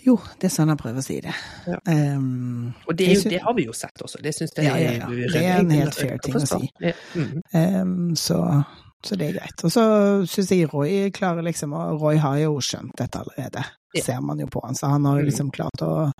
Jo, 0.04 0.16
det 0.40 0.48
er 0.48 0.52
sånn 0.54 0.68
han 0.72 0.78
prøver 0.80 0.98
å 0.98 1.04
si 1.04 1.20
det. 1.22 1.32
Ja. 1.68 1.78
Um, 2.16 2.72
Og 2.88 2.96
det, 2.98 3.06
jo, 3.14 3.20
det 3.30 3.40
har 3.44 3.54
vi 3.54 3.66
jo 3.68 3.72
sett 3.76 4.02
også. 4.02 4.18
Det 4.22 4.32
syns 4.34 4.54
jeg 4.56 4.64
Ja, 4.66 4.76
ja, 4.80 4.92
ja. 4.98 5.08
Det 5.30 5.42
er 5.46 5.58
en 5.60 5.70
helt 5.70 5.94
fair 5.94 6.18
ting 6.24 6.34
å 6.34 6.42
si. 6.46 6.70
Mm. 7.14 7.42
um, 7.54 8.16
så, 8.18 8.40
så 9.04 9.16
det 9.20 9.28
er 9.28 9.36
greit. 9.38 9.64
Og 9.64 9.70
så 9.70 9.84
syns 10.26 10.50
jeg 10.50 10.70
Roy 10.72 11.10
klarer 11.14 11.42
liksom 11.46 11.72
Og 11.78 12.00
Roy 12.02 12.16
har 12.18 12.38
jo 12.42 12.56
skjønt 12.64 12.96
dette 12.98 13.22
allerede, 13.22 13.62
Ja. 13.94 14.02
ser 14.02 14.20
man 14.22 14.38
jo 14.42 14.46
på 14.46 14.60
han. 14.64 14.74
Så 14.74 14.86
han 14.90 15.04
har 15.04 15.18
jo 15.20 15.24
Mm. 15.26 15.30
liksom 15.30 15.50
klart 15.54 15.82
å 15.86 16.10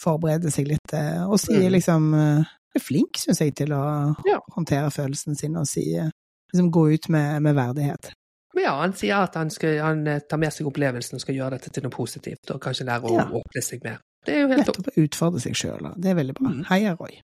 forberede 0.00 0.50
seg 0.50 0.68
litt, 0.68 0.92
eh, 0.94 1.22
og 1.28 1.38
sier 1.38 1.68
Mm. 1.68 1.72
liksom 1.72 2.14
eh, 2.14 2.44
Er 2.76 2.80
flink, 2.80 3.18
syns 3.18 3.40
jeg, 3.40 3.54
til 3.54 3.72
å 3.74 4.14
håndtere 4.54 4.90
følelsene 4.94 5.36
sine 5.36 5.58
og 5.60 5.66
si 5.66 5.94
eh, 5.96 6.10
Liksom 6.52 6.70
gå 6.72 6.92
ut 6.94 7.08
med, 7.08 7.42
med 7.42 7.54
verdighet. 7.54 8.10
Men 8.54 8.64
ja, 8.64 8.72
han 8.80 8.92
sier 8.98 9.20
at 9.22 9.36
han, 9.38 9.50
skal, 9.54 9.76
han 9.84 10.06
eh, 10.10 10.20
tar 10.28 10.40
med 10.42 10.52
seg 10.52 10.66
opplevelsen 10.66 11.18
og 11.18 11.22
skal 11.22 11.36
gjøre 11.38 11.58
dette 11.58 11.70
til 11.74 11.84
noe 11.86 11.94
positivt, 11.94 12.50
og 12.50 12.60
kanskje 12.64 12.86
lære 12.88 13.06
å 13.10 13.16
Ja. 13.18 13.26
åpne 13.40 13.62
seg 13.62 13.84
mer. 13.84 14.00
Det 14.26 14.34
er 14.36 14.40
jo 14.42 14.48
helt 14.50 14.66
topp. 14.66 14.80
Nettopp 14.82 14.96
å 14.98 15.04
utfordre 15.04 15.40
seg 15.40 15.54
sjøl. 15.56 15.92
Det 15.96 16.10
er 16.10 16.16
veldig 16.18 16.34
bra. 16.40 16.50
Mm. 16.50 16.64
Heia 16.68 16.96
Roy. 16.98 17.20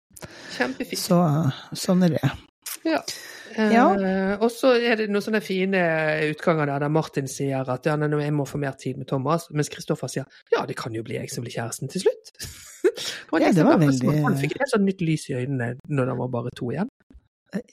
Kjempefint. 0.56 1.00
Så 1.00 1.16
sånn 1.74 2.04
er 2.06 2.14
det. 2.18 2.22
Ja. 2.84 3.00
Ja. 3.56 3.86
Eh, 3.94 4.34
og 4.42 4.50
så 4.50 4.72
er 4.76 4.96
det 4.98 5.08
noen 5.10 5.22
sånne 5.22 5.40
fine 5.44 5.80
utganger 6.32 6.66
der, 6.66 6.82
der 6.84 6.90
Martin 6.92 7.28
sier 7.30 7.68
at 7.70 7.86
ja, 7.86 7.94
nei, 7.96 8.08
jeg 8.24 8.34
må 8.34 8.44
få 8.50 8.58
mer 8.58 8.74
tid 8.78 8.98
med 8.98 9.06
Thomas, 9.10 9.46
mens 9.54 9.70
Kristoffer 9.70 10.10
sier 10.10 10.24
ja, 10.52 10.64
det 10.66 10.76
kan 10.76 10.92
jo 10.96 11.04
bli 11.06 11.16
jeg 11.20 11.30
som 11.30 11.44
blir 11.46 11.54
kjæresten 11.54 11.88
til 11.92 12.04
slutt. 12.06 12.34
Ja, 13.34 13.48
det 13.50 13.64
var 13.66 13.78
veldig- 13.80 14.20
Han 14.22 14.36
fikk 14.38 14.52
et 14.60 14.70
sånn 14.70 14.84
nytt 14.86 15.00
lys 15.02 15.24
i 15.32 15.34
øynene 15.34 15.72
når 15.90 16.06
det 16.10 16.14
var 16.20 16.28
bare 16.30 16.50
to 16.54 16.68
igjen. 16.70 16.86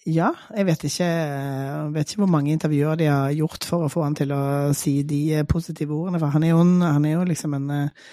Ja, 0.06 0.30
jeg 0.54 0.68
vet 0.68 0.84
ikke, 0.86 1.06
jeg 1.08 1.94
vet 1.96 2.12
ikke 2.12 2.22
hvor 2.24 2.30
mange 2.34 2.52
intervjuer 2.54 3.00
de 3.00 3.08
har 3.10 3.32
gjort 3.34 3.66
for 3.66 3.86
å 3.86 3.92
få 3.92 4.04
han 4.06 4.18
til 4.18 4.34
å 4.36 4.42
si 4.78 5.00
de 5.08 5.22
eh, 5.40 5.48
positive 5.50 5.96
ordene, 5.96 6.20
for 6.22 6.34
han 6.36 6.46
er 6.46 6.54
jo, 6.54 6.60
han 6.84 7.08
er 7.08 7.16
jo 7.16 7.24
liksom 7.30 7.56
en, 7.58 7.70
eh, 7.74 8.12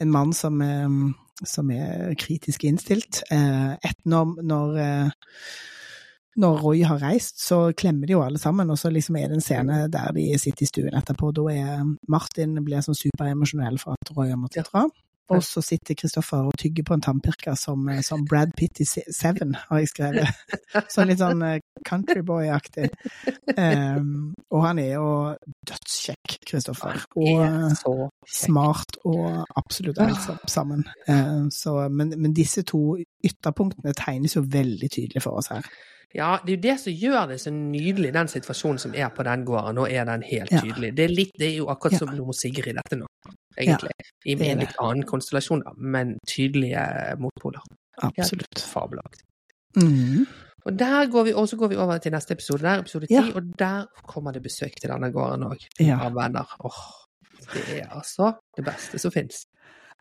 en 0.00 0.12
mann 0.14 0.32
som, 0.36 0.60
eh, 0.64 0.96
som 1.44 1.70
er 1.74 2.14
kritisk 2.20 2.64
innstilt. 2.68 3.22
Eh, 3.30 3.74
Et, 3.82 3.98
når, 4.08 4.40
når, 4.42 4.78
eh, 4.80 5.36
når 6.40 6.60
Roy 6.64 6.82
har 6.88 7.02
reist, 7.04 7.42
så 7.44 7.60
klemmer 7.76 8.08
de 8.08 8.16
jo 8.16 8.24
alle 8.24 8.40
sammen, 8.40 8.70
og 8.72 8.78
så 8.80 8.88
liksom 8.88 9.18
er 9.20 9.28
det 9.28 9.40
en 9.40 9.44
scene 9.44 9.82
der 9.92 10.12
de 10.16 10.30
sitter 10.40 10.64
i 10.64 10.70
stuen 10.70 10.96
etterpå. 10.96 11.32
Da 11.36 11.48
er 11.52 11.82
Martin 12.08 12.56
blir 12.64 12.80
sånn 12.80 12.96
superemosjonell 12.96 13.76
for 13.82 13.98
at 14.00 14.16
Roy 14.16 14.30
har 14.32 14.40
måttet 14.40 14.70
dra. 14.72 14.86
Og 15.30 15.42
så 15.44 15.62
sitter 15.64 15.94
Kristoffer 15.94 16.48
og 16.48 16.56
tygger 16.58 16.84
på 16.84 16.96
en 16.96 17.04
tannpirker 17.04 17.54
som, 17.54 17.88
eh, 17.88 18.02
som 18.02 18.24
Brad 18.28 18.52
Pitt 18.56 18.80
i 18.80 18.86
Seven, 18.86 19.54
har 19.68 19.78
jeg 19.78 19.88
skrevet. 19.88 20.28
Sånn 20.92 21.08
litt 21.08 21.20
sånn 21.20 21.42
eh, 21.46 21.60
countryboy-aktig. 21.86 22.88
Um, 23.56 24.32
og 24.50 24.64
han 24.64 24.80
er 24.82 24.94
jo 24.94 25.06
dødskjekk, 25.68 26.36
Kristoffer. 26.48 27.04
Og 27.16 27.76
så 27.78 27.94
kjekk. 27.94 28.32
smart 28.34 28.98
og 29.04 29.42
absolutt 29.56 30.00
alt 30.02 30.50
sammen. 30.50 30.84
Um, 31.08 31.50
så, 31.52 31.88
men, 31.88 32.14
men 32.16 32.36
disse 32.36 32.64
to 32.68 32.96
ytterpunktene 33.24 33.94
tegnes 33.98 34.36
jo 34.36 34.44
veldig 34.46 34.90
tydelig 34.90 35.24
for 35.24 35.40
oss 35.40 35.52
her. 35.52 35.66
Ja, 36.14 36.38
det 36.44 36.52
er 36.52 36.56
jo 36.56 36.62
det 36.62 36.74
som 36.80 36.92
gjør 36.92 37.26
det 37.30 37.38
så 37.40 37.50
nydelig, 37.54 38.12
den 38.12 38.28
situasjonen 38.28 38.78
som 38.78 38.94
er 38.94 39.08
på 39.16 39.24
den 39.24 39.44
gården. 39.48 39.74
Nå 39.78 39.86
er 39.88 40.04
den 40.04 40.22
helt 40.28 40.50
tydelig. 40.52 40.90
Det 40.96 41.04
er, 41.06 41.14
litt, 41.16 41.32
det 41.40 41.46
er 41.48 41.56
jo 41.56 41.68
akkurat 41.72 41.96
som 41.98 42.08
som 42.08 42.16
Lomo 42.18 42.32
Sigrid 42.36 42.76
dette 42.76 42.98
nå, 43.00 43.06
egentlig. 43.56 43.94
I 44.28 44.36
en 44.50 44.60
litt 44.60 44.76
annen 44.78 45.06
konstellasjon, 45.08 45.62
da, 45.64 45.72
men 45.76 46.16
tydelige 46.28 46.84
motpoler. 47.22 47.64
Absolutt. 48.02 48.60
Fabelaktig. 48.72 49.24
Mm. 49.80 50.26
Og 50.64 50.76
der 50.78 51.06
går 51.10 51.24
vi, 51.24 51.32
og 51.34 51.48
så 51.48 51.56
går 51.56 51.68
vi 51.72 51.76
over 51.80 51.98
til 51.98 52.12
neste 52.12 52.36
episode, 52.36 52.62
der, 52.62 52.82
episode 52.84 53.06
ti, 53.06 53.14
Ja. 53.14 53.24
og 53.34 53.42
der 53.58 53.86
kommer 54.06 54.32
det 54.32 54.42
besøk 54.44 54.76
til 54.80 54.90
denne 54.90 55.10
gården 55.12 55.42
òg, 55.48 55.64
Ja. 55.80 55.98
av 56.04 56.12
venner. 56.14 56.46
Åh, 56.60 56.82
det 57.54 57.80
er 57.80 57.88
altså 57.90 58.32
det 58.56 58.64
beste 58.64 58.98
som 58.98 59.10
fins. 59.10 59.44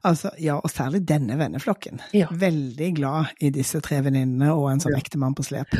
Altså, 0.07 0.31
ja, 0.41 0.55
og 0.57 0.71
særlig 0.73 1.03
denne 1.07 1.35
venneflokken. 1.37 1.99
Ja. 2.17 2.27
Veldig 2.33 2.87
glad 2.97 3.35
i 3.39 3.51
disse 3.53 3.81
tre 3.85 3.99
venninnene 4.01 4.53
og 4.55 4.71
en 4.71 4.79
sånn 4.81 4.95
Ja. 4.95 5.01
ektemann 5.03 5.35
på 5.37 5.45
slep. 5.45 5.75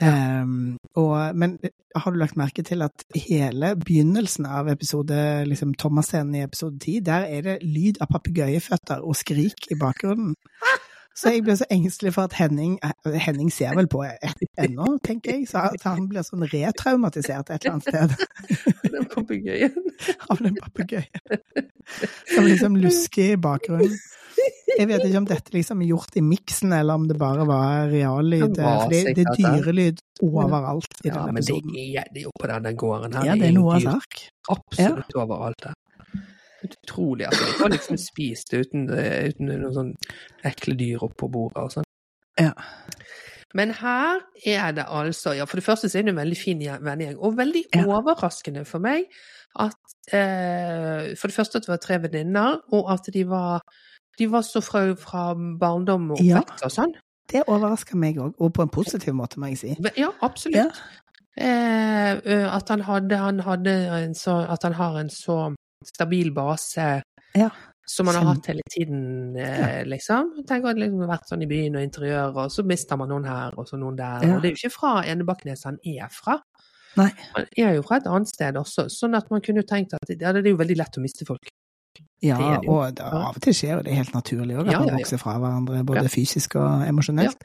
Um, 0.00 0.78
og, 0.96 1.36
men 1.36 1.58
har 1.94 2.12
du 2.12 2.16
lagt 2.18 2.38
merke 2.40 2.62
til 2.64 2.80
at 2.82 3.04
hele 3.14 3.74
begynnelsen 3.76 4.46
av 4.48 4.70
episode, 4.72 5.14
liksom 5.46 5.74
Thomas-scenen 5.76 6.38
i 6.38 6.44
episode 6.46 6.78
10, 6.80 7.00
der 7.04 7.26
er 7.28 7.42
det 7.44 7.56
lyd 7.62 8.00
av 8.00 8.08
papegøyeføtter 8.14 9.04
og 9.04 9.18
skrik 9.20 9.68
i 9.70 9.76
bakgrunnen. 9.78 10.34
Så 11.18 11.32
jeg 11.34 11.42
ble 11.44 11.56
så 11.58 11.66
engstelig 11.74 12.12
for 12.14 12.28
at 12.30 12.34
Henning 12.38 12.76
Henning 13.04 13.50
ser 13.52 13.74
vel 13.76 13.88
på 13.90 14.04
ennå, 14.06 14.86
tenker 15.04 15.34
jeg. 15.40 15.48
Så 15.50 15.64
han 15.84 16.06
blir 16.08 16.24
sånn 16.26 16.46
retraumatisert 16.48 17.50
et 17.50 17.66
eller 17.66 17.76
annet 17.76 17.88
sted 17.90 18.94
Den 18.94 19.08
papegøyen. 19.10 19.74
av 20.30 20.40
den 20.40 20.56
papegøyen. 20.60 21.20
Som 22.30 22.46
liksom 22.46 22.78
lusker 22.80 23.34
i 23.34 23.40
bakgrunnen. 23.42 23.98
Jeg 24.78 24.86
vet 24.88 25.02
ikke 25.04 25.18
om 25.20 25.26
dette 25.28 25.52
liksom 25.52 25.82
er 25.82 25.90
gjort 25.90 26.14
i 26.16 26.22
miksen, 26.24 26.72
eller 26.72 26.96
om 26.96 27.08
det 27.10 27.18
bare 27.20 27.44
var 27.48 27.90
reallyd. 27.90 28.54
Det 28.56 28.64
var 28.64 28.86
det, 28.88 29.02
det 29.18 29.26
er 29.26 29.36
dyrelyd 29.36 29.98
overalt 30.24 30.94
i 31.02 31.10
Ja, 31.10 31.18
denne 31.18 31.34
men 31.34 31.44
det 31.44 31.58
men 31.66 31.74
er 31.98 32.08
det 32.14 32.22
er 32.22 32.26
jo 32.28 32.32
på 32.40 32.48
denne 32.48 32.72
gården 32.78 33.18
her. 33.18 33.26
Ja, 33.28 33.36
det 33.36 33.50
er 33.50 33.56
noe 33.58 33.76
av 33.76 33.84
sak. 33.84 34.22
Absolutt 34.48 35.02
Absolutt 35.02 35.18
overalt 35.26 35.66
der. 35.66 35.74
Utrolig. 36.64 37.26
Altså, 37.26 37.44
de 37.46 37.58
får 37.58 37.70
liksom 37.74 37.96
spist 38.00 38.52
uten, 38.54 38.88
eh, 38.92 39.28
uten 39.30 39.46
noen 39.48 39.74
sånn 39.74 39.94
ekle 40.44 40.74
dyr 40.76 40.98
oppå 41.06 41.30
bordet 41.32 41.56
og 41.62 41.70
sånn. 41.72 41.84
Ja. 42.40 42.52
Men 43.54 43.70
her 43.74 44.20
er 44.46 44.72
det 44.72 44.84
altså 44.86 45.32
Ja, 45.36 45.44
for 45.44 45.56
det 45.58 45.64
første 45.66 45.88
så 45.90 45.98
er 45.98 46.02
det 46.06 46.12
en 46.14 46.20
veldig 46.20 46.36
fin 46.38 46.60
gje- 46.62 46.80
vennegjeng, 46.80 47.16
og 47.18 47.36
veldig 47.36 47.64
Ja. 47.74 47.84
overraskende 47.84 48.64
for 48.66 48.78
meg 48.78 49.04
at 49.58 49.74
eh, 50.12 51.14
For 51.16 51.28
det 51.28 51.34
første 51.36 51.56
at 51.56 51.62
det 51.66 51.68
var 51.68 51.76
tre 51.82 51.98
venninner, 51.98 52.60
og 52.72 52.90
at 52.92 53.08
de 53.12 53.24
var 53.24 53.60
de 54.18 54.26
var 54.30 54.42
så 54.42 54.60
fra, 54.60 54.94
fra 54.94 55.34
barndom 55.34 56.10
og 56.12 56.18
oppvekst 56.20 56.64
og 56.64 56.70
sånn. 56.70 56.92
Det 57.30 57.42
overrasker 57.48 57.96
meg 57.96 58.16
òg, 58.16 58.34
og 58.38 58.52
på 58.52 58.62
en 58.62 58.68
positiv 58.68 59.14
måte, 59.14 59.38
må 59.38 59.46
jeg 59.48 59.58
si. 59.58 59.76
Ja, 59.96 60.10
absolutt. 60.20 60.54
Ja. 60.56 60.70
Eh, 61.36 62.54
at 62.56 62.68
han 62.68 62.80
hadde, 62.80 63.16
han 63.16 63.38
hadde 63.40 63.70
en 64.04 64.14
så 64.14 64.34
At 64.50 64.62
han 64.62 64.72
har 64.74 64.98
en 64.98 65.08
så 65.08 65.54
stabil 65.84 66.30
base 66.34 67.02
Ja. 67.36 67.50
som 67.86 68.06
man 68.06 68.14
har 68.14 68.24
hatt 68.34 68.46
hele 68.46 68.62
tiden, 68.70 69.36
eh, 69.36 69.84
liksom. 69.84 70.44
Tenk 70.46 70.64
at 70.64 70.76
det 70.76 70.84
liksom 70.84 71.00
har 71.06 71.18
vært 71.18 71.28
sånn 71.30 71.42
i 71.42 71.46
byen 71.50 71.76
og 71.76 71.82
interiør, 71.82 72.36
og 72.36 72.50
så 72.50 72.64
mister 72.64 72.96
man 72.96 73.08
noen 73.08 73.24
her 73.26 73.52
og 73.58 73.66
så 73.66 73.78
noen 73.78 73.96
der. 73.96 74.22
Ja. 74.26 74.36
Og 74.36 74.42
det 74.42 74.50
er 74.50 74.54
jo 74.54 74.60
ikke 74.68 74.74
fra 74.78 75.02
Enebakknes 75.04 75.64
han 75.64 75.78
er 75.84 76.08
fra. 76.10 76.40
Nei. 76.96 77.10
Han 77.36 77.46
er 77.56 77.74
jo 77.74 77.82
fra 77.82 77.96
et 77.96 78.06
annet 78.06 78.28
sted 78.28 78.54
også, 78.54 78.86
sånn 78.90 79.16
at 79.16 79.30
man 79.30 79.40
kunne 79.40 79.62
tenkt 79.62 79.94
at 79.94 80.08
ja, 80.08 80.32
det 80.32 80.44
er 80.44 80.50
jo 80.50 80.56
veldig 80.56 80.76
lett 80.76 80.98
å 80.98 81.02
miste 81.02 81.26
folk. 81.26 81.50
Ja, 82.22 82.36
og 82.68 83.00
av 83.00 83.34
og 83.36 83.40
til 83.42 83.54
skjer 83.56 83.78
jo 83.78 83.82
det 83.82 83.94
helt 83.96 84.12
naturlig 84.14 84.56
òg, 84.60 84.68
at 84.68 84.78
man 84.86 84.98
vokser 84.98 85.18
fra 85.18 85.38
hverandre, 85.40 85.84
både 85.84 86.08
fysisk 86.12 86.56
og 86.60 86.84
emosjonelt. 86.86 87.42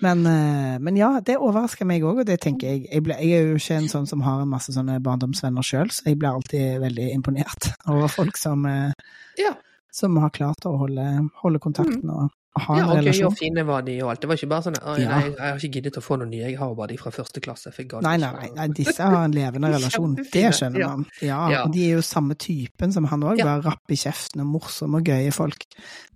Men, 0.00 0.24
eh, 0.26 0.78
men 0.80 0.96
ja, 0.96 1.10
det 1.20 1.36
overrasker 1.36 1.84
meg 1.88 2.02
òg, 2.08 2.22
og 2.22 2.26
det 2.26 2.38
tenker 2.40 2.68
jeg 2.72 2.86
jeg, 2.88 3.02
ble, 3.04 3.16
jeg 3.20 3.36
er 3.36 3.50
jo 3.50 3.56
ikke 3.60 3.76
en 3.82 3.88
sånn 3.92 4.06
som 4.08 4.22
har 4.24 4.40
en 4.42 4.48
masse 4.48 4.72
sånne 4.72 4.98
barndomsvenner 5.04 5.62
sjøl, 5.66 5.90
så 5.92 6.06
jeg 6.08 6.16
blir 6.18 6.30
alltid 6.32 6.80
veldig 6.80 7.10
imponert 7.12 7.72
over 7.92 8.08
folk 8.08 8.36
som, 8.40 8.64
eh, 8.66 8.92
Ja. 9.38 9.52
som 9.92 10.16
har 10.22 10.30
klart 10.30 10.64
å 10.64 10.76
holde, 10.80 11.04
holde 11.42 11.58
kontakten 11.60 12.08
og, 12.08 12.30
og 12.56 12.62
ha 12.64 12.74
en 12.74 12.80
ja, 12.80 12.86
okay, 12.88 13.02
relasjon. 13.02 13.26
og 13.28 13.36
fine 13.38 13.64
var 13.68 13.82
de 13.86 13.98
og 14.02 14.10
alt. 14.14 14.20
Det 14.24 14.28
var 14.30 14.40
ikke 14.40 14.48
bare 14.54 14.66
sånn 14.70 14.78
nei, 14.80 14.96
Ja. 15.02 15.20
jeg, 15.20 15.34
jeg 15.36 15.44
har 15.44 15.60
ikke 15.60 15.72
giddet 15.76 15.98
å 16.00 16.04
få 16.06 16.16
noen 16.18 16.30
nye, 16.32 16.46
jeg 16.48 16.58
har 16.58 16.72
bare 16.80 16.88
de 16.94 16.98
fra 16.98 17.12
første 17.14 17.40
klasse. 17.44 17.74
Nei, 17.76 18.16
nei, 18.16 18.32
nei, 18.40 18.50
nei, 18.56 18.68
disse 18.80 19.02
har 19.04 19.20
en 19.28 19.36
levende 19.36 19.70
relasjon. 19.76 20.16
Det 20.32 20.46
skjønner 20.56 20.86
man. 20.86 21.06
Ja, 21.20 21.42
Ja. 21.52 21.66
de 21.68 21.84
er 21.90 21.94
jo 22.00 22.02
samme 22.08 22.34
typen 22.40 22.92
som 22.96 23.04
han 23.12 23.20
òg, 23.20 23.38
Ja. 23.38 23.44
bare 23.52 23.68
rapp 23.68 23.84
i 23.92 24.00
kjeften 24.00 24.40
og 24.40 24.48
morsomme 24.56 24.98
og 25.04 25.04
gøye 25.12 25.30
folk. 25.36 25.68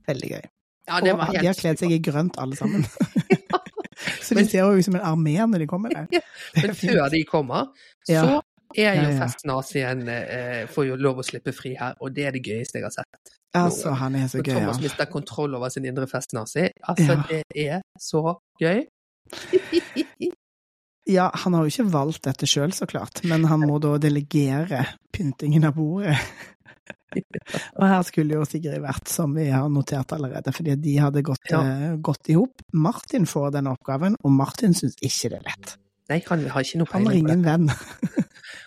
Veldig 0.08 0.30
gøy. 0.38 0.44
Ja, 0.84 0.98
det 1.00 1.14
Og 1.16 1.30
de 1.32 1.46
har 1.46 1.54
kledd 1.56 1.78
seg 1.80 1.92
i 1.92 1.98
grønt 1.98 2.36
alle 2.36 2.56
sammen. 2.56 2.84
Så 4.24 4.34
Men- 4.34 4.44
de 4.44 4.50
ser 4.50 4.64
jo 4.64 4.72
ut 4.78 4.84
som 4.86 4.96
en 4.96 5.04
armé 5.12 5.36
når 5.44 5.58
de 5.64 5.66
kommer 5.70 5.92
der. 5.94 6.06
Ja, 6.12 6.20
er 6.56 6.66
Men 6.66 6.74
før 6.80 7.10
de 7.12 7.22
kommer, 7.28 7.68
Ja. 8.08 8.22
så 8.24 8.40
er 8.76 8.96
jo 8.98 9.10
Fest 9.20 9.44
Nazien 9.46 10.08
eh, 10.08 10.64
får 10.66 10.86
jo 10.88 10.96
lov 10.96 11.20
å 11.20 11.24
slippe 11.26 11.52
fri 11.54 11.74
her, 11.78 11.94
og 12.00 12.14
det 12.16 12.24
er 12.26 12.32
det 12.32 12.42
gøyeste 12.46 12.80
jeg 12.80 12.88
har 12.88 12.90
sett. 12.96 13.34
Altså, 13.54 13.92
han 13.94 14.16
er 14.18 14.26
så 14.26 14.40
gøy. 14.42 14.54
Thomas 14.56 14.80
mister 14.82 15.04
kontroll 15.06 15.54
over 15.54 15.68
sin 15.70 15.84
indre 15.86 16.08
festnazi. 16.10 16.70
Altså, 16.88 17.12
Ja. 17.12 17.22
det 17.28 17.42
er 17.68 17.82
så 18.00 18.34
gøy. 18.60 18.86
Ja, 21.06 21.28
han 21.34 21.52
har 21.52 21.66
jo 21.66 21.68
ikke 21.70 21.92
valgt 21.92 22.22
dette 22.24 22.46
sjøl, 22.48 22.72
så 22.72 22.86
klart, 22.88 23.20
men 23.28 23.44
han 23.44 23.60
må 23.68 23.76
da 23.82 23.98
delegere 24.00 24.86
pyntingen 25.12 25.66
av 25.68 25.74
bordet. 25.76 26.16
Og 27.78 27.86
her 27.88 28.02
skulle 28.02 28.34
jo 28.40 28.44
Sigrid 28.48 28.80
vært, 28.82 29.08
som 29.08 29.34
vi 29.36 29.46
har 29.52 29.68
notert 29.70 30.12
allerede, 30.16 30.52
fordi 30.54 30.74
de 30.82 30.96
hadde 30.98 31.22
gått, 31.22 31.44
Ja. 31.50 31.62
Uh, 31.94 32.14
i 32.28 32.34
hop. 32.34 32.62
Martin 32.72 33.26
får 33.26 33.52
den 33.52 33.66
oppgaven, 33.70 34.16
og 34.24 34.30
Martin 34.32 34.74
syns 34.74 34.96
ikke 35.00 35.30
det 35.30 35.38
er 35.40 35.48
lett. 35.50 35.76
Nei, 36.10 36.18
han 36.28 36.42
har 36.52 36.60
ikke 36.60 36.78
noe 36.82 36.90
peiling 36.90 37.24
på 37.24 37.28
det. 37.28 37.36
ingen 37.38 37.44
venn. 37.44 37.70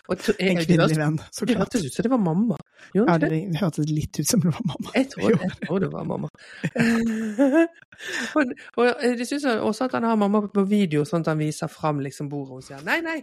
Jeg- 0.08 0.50
En 0.50 0.56
kvinnelig 0.64 0.96
venn, 0.96 1.18
så 1.30 1.44
Det 1.46 1.56
hørtes 1.56 1.84
ut 1.84 1.92
som 1.94 2.02
det 2.02 2.10
var 2.10 2.18
mamma. 2.18 2.56
Gjorde 2.94 3.12
Ja, 3.12 3.18
det 3.18 3.28
det, 3.30 3.38
det? 3.44 3.52
det 3.52 3.60
hørtes 3.60 3.88
litt 3.92 4.18
ut 4.18 4.26
som 4.26 4.40
det 4.40 4.50
var 4.52 4.64
mamma. 4.66 4.90
Jeg 4.94 5.10
tror, 5.12 5.30
jeg 5.30 5.50
tror 5.66 5.78
det 5.84 5.90
var 5.92 6.04
mamma. 6.08 6.28
og, 8.36 8.44
og 8.76 9.18
de 9.18 9.26
syns 9.28 9.44
også 9.44 9.84
at 9.88 9.92
han 9.98 10.06
har 10.08 10.16
mamma 10.20 10.42
på 10.48 10.64
video, 10.68 11.04
sånn 11.08 11.24
at 11.24 11.30
han 11.34 11.38
viser 11.42 11.70
fram 11.72 12.00
liksom 12.04 12.28
bordet 12.32 12.58
og 12.58 12.64
sier 12.66 12.82
nei, 12.88 12.98
nei. 13.04 13.20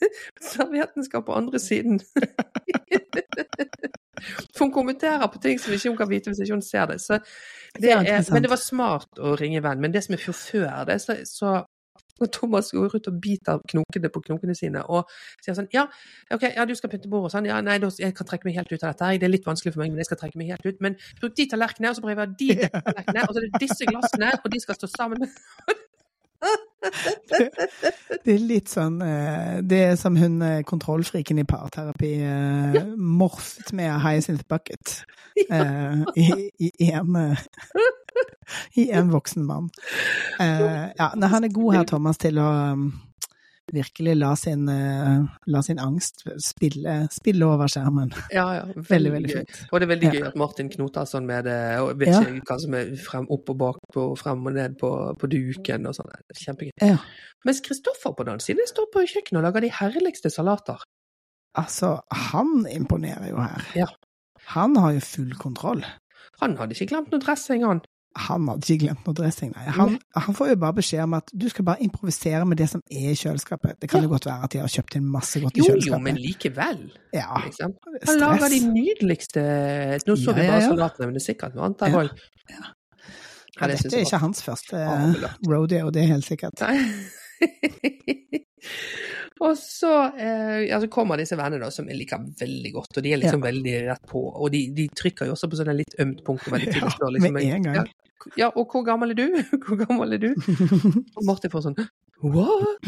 Servietten 0.52 1.04
skal 1.04 1.24
på 1.26 1.36
andre 1.36 1.58
siden. 1.58 2.00
For 4.54 4.64
hun 4.64 4.72
kommenterer 4.74 5.26
på 5.30 5.38
ting 5.42 5.60
som 5.62 5.72
ikke 5.72 5.92
hun 5.92 5.98
kan 6.00 6.10
vite 6.10 6.30
hvis 6.30 6.42
ikke 6.42 6.56
hun 6.58 6.62
ser 6.66 6.86
det. 6.90 7.00
Så 7.00 7.18
det 7.78 7.92
er, 7.94 8.32
men 8.32 8.42
det 8.42 8.50
var 8.50 8.60
smart 8.60 9.20
å 9.22 9.36
ringe 9.38 9.62
venn. 9.62 9.80
Men 9.80 9.94
det 9.94 10.04
som 10.04 10.16
er 10.16 10.24
før 10.26 10.84
det, 10.88 10.98
så, 11.04 11.20
så 11.28 11.52
Thomas 12.34 12.70
går 12.74 12.96
ut 12.96 13.08
og 13.10 13.20
biter 13.22 13.60
knokene 13.70 14.10
på 14.10 14.22
knokene 14.26 14.54
sine 14.58 14.82
og 14.90 15.10
sier 15.44 15.56
sånn 15.56 15.68
Ja, 15.74 15.86
ok, 16.34 16.48
ja, 16.56 16.66
du 16.66 16.74
skal 16.78 16.90
pynte 16.92 17.10
bordet 17.10 17.30
og 17.30 17.36
sånn. 17.36 17.48
Ja, 17.50 17.60
nei, 17.64 17.78
jeg 17.78 18.16
kan 18.18 18.28
trekke 18.28 18.48
meg 18.48 18.58
helt 18.58 18.72
ut 18.72 18.82
av 18.82 18.90
dette. 18.90 19.12
Det 19.22 19.28
er 19.28 19.34
litt 19.34 19.46
vanskelig 19.46 19.74
for 19.76 19.84
meg, 19.84 19.92
men 19.94 20.02
jeg 20.02 20.10
skal 20.10 20.22
trekke 20.24 20.40
meg 20.40 20.54
helt 20.54 20.66
ut. 20.66 20.80
Men 20.84 20.98
bruk 21.20 21.36
de 21.38 21.48
tallerkenene, 21.52 21.92
og 21.92 22.00
så 22.00 22.06
prøver 22.06 22.24
jeg 22.24 22.38
de 22.40 22.72
tallerkenene, 22.74 23.26
og 23.26 23.36
så 23.36 23.42
er 23.42 23.46
det 23.46 23.62
disse 23.62 23.90
glassene, 23.92 24.32
og 24.42 24.50
de 24.54 24.64
skal 24.64 24.80
stå 24.80 24.90
sammen. 24.96 25.30
Det 28.24 28.32
er 28.32 28.42
litt 28.42 28.70
sånn 28.70 29.00
eh, 29.02 29.58
Det 29.66 29.78
er 29.90 29.96
som 29.98 30.16
hun 30.18 30.38
eh, 30.46 30.60
kontrollfriken 30.66 31.40
i 31.42 31.46
parterapi 31.48 32.12
ja. 32.22 32.84
morfet 32.96 33.72
med 33.76 33.96
Hyacinth 34.04 34.46
Bucket 34.48 35.00
ja. 35.48 35.64
i, 36.14 36.50
i 36.78 36.90
en 36.92 37.16
eh, 37.18 37.42
I 38.80 38.88
en 38.96 39.10
voksen 39.12 39.44
mann. 39.44 39.68
Eh, 40.40 40.86
ja, 40.96 41.10
han 41.12 41.44
er 41.44 41.52
god 41.52 41.74
her, 41.74 41.84
Thomas, 41.86 42.18
til 42.18 42.40
å 42.40 42.46
um, 42.72 42.86
virkelig 43.74 44.14
la 44.18 44.32
sin, 44.38 44.68
eh, 44.68 45.20
la 45.46 45.60
sin 45.62 45.78
angst 45.82 46.24
spille, 46.44 46.94
spille 47.14 47.46
over 47.46 47.68
skjermen. 47.70 48.12
Ja, 48.34 48.46
ja. 48.58 48.64
Veldig, 48.76 48.84
veldig 48.88 49.12
veldig 49.12 49.34
fint. 49.36 49.60
Og 49.72 49.80
det 49.80 49.86
er 49.88 49.92
veldig 49.94 50.08
Ja. 50.08 50.12
gøy 50.18 50.26
at 50.28 50.36
Martin 50.40 50.68
knoter 50.72 51.06
sånn 51.08 51.26
med 51.28 51.44
det, 51.48 51.58
og 51.82 51.98
vet 52.00 52.08
ikke 52.14 52.44
hva 52.48 52.58
som 52.60 52.74
er 52.78 52.92
frem, 52.96 53.26
opp 53.30 53.50
og 53.54 53.58
bak 53.58 53.78
på, 53.94 54.06
frem 54.18 54.46
og 54.46 54.54
ned 54.56 54.78
på, 54.80 54.92
på 55.18 55.30
duken 55.32 55.86
og 55.90 55.94
sånn. 55.98 56.12
Kjempegøy. 56.34 56.72
Ja. 56.82 56.98
Mens 57.44 57.60
Kristoffer 57.64 58.14
på 58.18 58.24
den 58.26 58.40
siden 58.42 58.66
står 58.66 58.88
på 58.94 59.04
kjøkkenet 59.06 59.40
og 59.42 59.46
lager 59.48 59.60
de 59.66 59.70
herligste 59.78 60.30
salater. 60.32 60.82
Altså, 61.58 62.00
han 62.32 62.66
imponerer 62.70 63.30
jo 63.30 63.38
her. 63.42 63.64
Ja. 63.74 63.86
Han 64.54 64.76
har 64.76 64.92
jo 64.96 65.00
full 65.04 65.32
kontroll. 65.40 65.84
Han 66.40 66.56
hadde 66.56 66.74
ikke 66.76 66.90
glemt 66.92 67.10
noe 67.12 67.20
dressing, 67.20 67.64
han. 67.66 67.80
Han 68.16 68.48
hadde 68.48 68.66
ikke 68.72 68.86
glemt 68.86 69.04
noe 69.06 69.14
dressing, 69.14 69.52
nei. 69.54 69.64
Han, 69.76 69.98
han 70.16 70.34
får 70.34 70.48
jo 70.48 70.56
bare 70.56 70.74
beskjed 70.74 71.02
om 71.04 71.14
at 71.14 71.30
du 71.34 71.48
skal 71.48 71.64
bare 71.64 71.82
improvisere 71.84 72.44
med 72.48 72.56
det 72.58 72.68
som 72.72 72.80
er 72.90 73.10
i 73.12 73.14
kjøleskapet. 73.14 73.76
Det 73.80 73.88
kan 73.90 74.00
Ja. 74.00 74.04
jo 74.08 74.08
godt 74.14 74.26
være 74.26 74.44
at 74.44 74.50
de 74.52 74.58
har 74.58 74.68
kjøpt 74.68 74.96
inn 74.96 75.04
masse 75.12 75.40
godt 75.40 75.56
i 75.56 75.60
Jo, 75.60 75.76
jo, 75.86 75.98
men 75.98 76.16
likevel. 76.16 76.90
Ja, 77.14 77.36
Liksom. 77.44 77.74
Han 78.08 78.18
lager 78.18 78.48
de 78.48 78.60
nydeligste 78.72 79.40
Nå 80.06 80.16
så 80.16 80.30
Ja, 80.30 80.36
vi 80.36 80.42
ja, 80.42 80.50
bare 80.50 80.62
ja. 80.62 80.68
salatene, 80.68 81.06
men 81.06 81.14
det 81.14 81.22
er 81.22 81.26
sikkert 81.32 81.54
noe 81.54 81.64
annet 81.68 81.78
der 81.78 81.98
òg. 82.00 82.10
Ja. 82.50 82.64
Ja, 83.60 83.66
det 83.66 83.78
Dette 83.82 83.96
er 83.96 84.04
ikke 84.06 84.18
hans 84.22 84.42
første 84.42 84.76
eh, 84.76 85.24
rodeo, 85.50 85.90
det 85.90 86.02
er 86.02 86.06
helt 86.14 86.24
sikkert. 86.24 86.60
Nei. 86.60 86.78
og 89.38 89.54
så, 89.58 89.92
eh, 90.18 90.64
ja, 90.66 90.80
så 90.82 90.88
kommer 90.90 91.20
disse 91.20 91.38
vennene 91.38 91.62
da, 91.62 91.70
som 91.74 91.86
jeg 91.90 92.00
liker 92.00 92.24
veldig 92.40 92.72
godt, 92.74 92.98
og 92.98 93.06
de 93.06 93.12
er 93.14 93.20
liksom 93.22 93.44
veldig 93.44 93.76
rett 93.86 94.04
på. 94.10 94.24
Og 94.28 94.50
de, 94.54 94.64
de 94.74 94.88
trykker 94.98 95.30
jo 95.30 95.36
også 95.36 95.50
på 95.50 95.60
sånne 95.60 95.76
litt 95.78 95.94
ømt 96.02 96.24
punkt. 96.26 96.50
veldig 96.50 96.72
tidlig, 96.74 96.92
Ja, 97.02 97.10
liksom, 97.14 97.38
med 97.38 97.48
en 97.54 97.68
gang. 97.68 97.80
Ja, 97.82 98.07
ja, 98.36 98.50
og 98.54 98.68
hvor 98.72 98.84
gammel 98.86 99.10
er 99.14 99.18
du? 99.18 99.26
Hvor 99.66 99.76
gammel 99.86 100.12
er 100.16 100.22
du? 100.22 100.28
Og 101.16 101.24
Martin 101.28 101.50
får 101.52 101.68
sånn 101.68 101.78
What? 102.18 102.82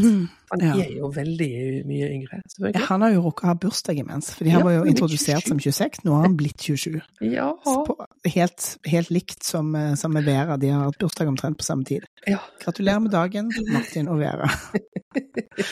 Han 0.50 0.62
er 0.66 0.88
jo 0.96 1.06
veldig 1.14 1.50
mye 1.86 2.06
yngre, 2.16 2.40
Ja, 2.74 2.80
han 2.88 3.04
har 3.04 3.12
jo 3.14 3.20
rukket 3.28 3.44
å 3.46 3.50
ha 3.52 3.54
bursdag 3.62 4.00
imens, 4.02 4.32
fordi 4.34 4.50
han 4.50 4.64
var 4.66 4.74
jo 4.74 4.80
er 4.82 4.90
introdusert 4.90 5.44
27. 5.46 5.50
som 5.52 5.60
26, 5.62 6.00
nå 6.02 6.16
har 6.16 6.24
han 6.26 6.34
blitt 6.40 6.64
27. 6.66 6.96
Ja. 7.30 7.52
På, 7.62 7.94
helt, 8.26 8.72
helt 8.90 9.12
likt 9.14 9.46
som, 9.46 9.70
eh, 9.78 9.94
som 10.00 10.10
med 10.16 10.26
Vera, 10.26 10.56
de 10.58 10.72
har 10.74 10.82
hatt 10.88 10.98
bursdag 10.98 11.30
omtrent 11.30 11.60
på 11.60 11.68
samme 11.68 11.86
tid. 11.86 12.08
ja. 12.26 12.40
Gratulerer 12.64 13.04
med 13.06 13.14
dagen, 13.14 13.52
Martin 13.70 14.10
og 14.10 14.18
Vera. 14.18 14.50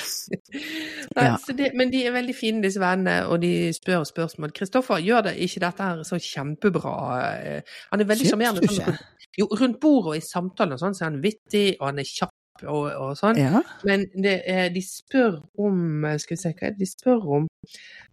Nei, 1.18 1.26
det, 1.58 1.72
men 1.74 1.90
de 1.92 2.04
er 2.06 2.14
veldig 2.14 2.34
fine, 2.36 2.62
disse 2.62 2.80
vennene, 2.82 3.24
og 3.30 3.40
de 3.42 3.72
spør 3.74 4.04
spørsmål. 4.08 4.52
Kristoffer 4.54 5.02
gjør 5.02 5.28
det 5.28 5.34
ikke 5.48 5.62
dette 5.66 5.82
her 5.90 6.02
så 6.06 6.18
kjempebra. 6.22 6.94
eh, 7.42 7.76
Han 7.90 8.00
er 8.00 8.10
veldig 8.14 8.30
sjarmerende. 8.30 8.96
Jo, 9.36 9.46
rundt 9.46 9.80
bordet 9.80 10.08
og 10.14 10.16
i 10.16 10.20
samtalen 10.24 10.72
og 10.72 10.80
sånn, 10.80 10.94
så 10.94 11.04
er 11.06 11.10
han 11.12 11.22
vittig, 11.22 11.76
og 11.80 11.86
han 11.90 11.98
er 11.98 12.08
kjapp 12.08 12.34
og, 12.66 12.88
og 12.90 13.12
sånn. 13.14 13.36
Ja. 13.38 13.60
Men 13.86 14.06
det, 14.18 14.32
de 14.74 14.80
spør 14.82 15.36
om 15.62 16.02
Skal 16.18 16.34
vi 16.34 16.40
se, 16.40 16.50
hva 16.58 16.66
er 16.66 16.72
det 16.74 16.80
de 16.80 16.86
spør 16.90 17.26
om? 17.36 17.44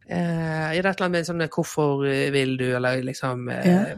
Eh, 0.05 0.17
er 0.77 0.81
det 0.83 0.85
et 0.85 0.99
eller 0.99 1.07
annet 1.07 1.15
med 1.15 1.25
sånn 1.25 1.41
'hvorfor 1.49 2.03
vil 2.31 2.57
du', 2.59 2.75
eller 2.75 3.01
liksom 3.01 3.49
eh, 3.49 3.65
Ja. 3.65 3.95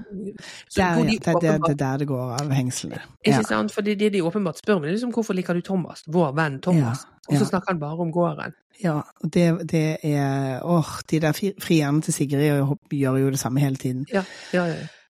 så 0.70 0.80
Der, 0.80 0.94
hvor 0.96 1.04
ja. 1.04 1.12
de 1.12 1.18
Det, 1.20 1.34
det, 1.42 1.62
det 1.68 1.72
er 1.72 1.76
der 1.76 1.98
det 1.98 2.08
går 2.08 2.32
av 2.40 2.50
hengslene. 2.50 3.02
Ikke 3.26 3.38
Ja. 3.38 3.42
sant? 3.44 3.72
For 3.74 3.82
det 3.82 4.00
de 4.00 4.22
åpenbart 4.22 4.58
spør 4.58 4.76
om, 4.76 4.84
er 4.86 4.92
liksom 4.96 5.12
'hvorfor 5.12 5.34
liker 5.34 5.54
du 5.54 5.62
Thomas'? 5.62 6.04
Vår 6.08 6.32
venn 6.36 6.62
Thomas. 6.62 7.06
Og 7.30 7.36
så 7.38 7.46
snakker 7.46 7.68
han 7.74 7.80
bare 7.80 8.00
om 8.00 8.12
gården. 8.12 8.54
Ja, 8.84 9.02
det, 9.24 9.68
det 9.68 9.98
er 10.04 10.62
Åh, 10.64 11.02
de 11.10 11.20
der 11.20 11.34
frierne 11.60 12.02
til 12.02 12.14
Sigrid 12.14 12.64
gjør 12.94 13.18
jo 13.20 13.30
det 13.30 13.40
samme 13.40 13.60
hele 13.60 13.76
tiden. 13.76 14.06
Ja, 14.14 14.24
ja, 14.54 14.66
ja. 14.66 14.76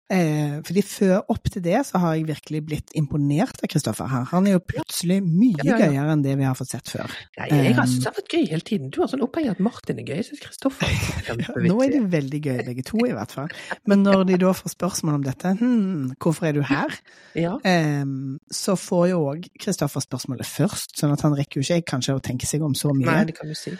Eh, 0.09 0.55
fordi 0.65 0.81
før 0.81 1.19
opp 1.29 1.49
til 1.53 1.61
det 1.61 1.83
så 1.85 1.99
har 2.01 2.15
jeg 2.17 2.25
virkelig 2.25 2.59
blitt 2.65 2.93
imponert 2.97 3.59
av 3.61 3.69
Kristoffer 3.69 4.07
her. 4.09 4.23
Han 4.31 4.47
er 4.49 4.55
jo 4.55 4.61
plutselig 4.71 5.19
mye 5.21 5.59
Ja, 5.61 5.75
ja, 5.75 5.77
ja. 5.77 5.89
gøyere 5.91 6.15
enn 6.15 6.23
det 6.25 6.33
vi 6.39 6.47
har 6.47 6.55
fått 6.57 6.71
sett 6.71 6.89
før. 6.89 7.13
Nei, 7.37 7.49
jeg 7.53 7.75
har 7.77 7.85
Um, 7.85 7.91
syntes 7.91 8.03
det 8.03 8.09
har 8.09 8.17
vært 8.17 8.33
gøy 8.33 8.47
hele 8.49 8.65
tiden. 8.65 8.89
Du 8.89 8.97
har 9.03 9.11
sånn 9.11 9.21
oppheng 9.21 9.49
at 9.51 9.61
Martin 9.61 10.01
er 10.01 10.07
gøy. 10.09 10.15
Jeg 10.17 10.27
syns 10.31 10.41
Kristoffer 10.47 10.89
er 10.89 11.43
nå 11.69 11.77
er 11.85 11.93
de 11.93 12.01
veldig 12.09 12.41
gøye 12.47 12.65
begge 12.71 12.83
to, 12.89 13.03
i 13.05 13.13
hvert 13.13 13.35
fall. 13.37 13.53
Men 13.85 14.01
når 14.07 14.25
de 14.31 14.39
da 14.41 14.53
får 14.57 14.73
spørsmål 14.73 15.19
om 15.19 15.27
dette, 15.29 15.53
hm, 15.61 16.15
hvorfor 16.17 16.49
er 16.49 16.57
du 16.57 16.63
her? 16.65 16.97
Ja. 17.37 17.53
Em, 17.69 18.39
så 18.49 18.73
får 18.79 19.11
jo 19.13 19.21
òg 19.29 19.45
Kristoffer 19.61 20.01
spørsmålet 20.03 20.49
først, 20.49 20.97
sånn 20.97 21.13
at 21.13 21.21
han 21.27 21.37
rekker 21.37 21.61
jo 21.61 21.67
ikke 21.69 21.93
kanskje 21.93 22.17
å 22.17 22.23
tenke 22.25 22.49
seg 22.49 22.65
om 22.65 22.73
så 22.73 22.89
mye. 22.97 23.05
Nei, 23.13 23.25
det 23.29 23.37
kan 23.37 23.47
du 23.49 23.53
si. 23.57 23.77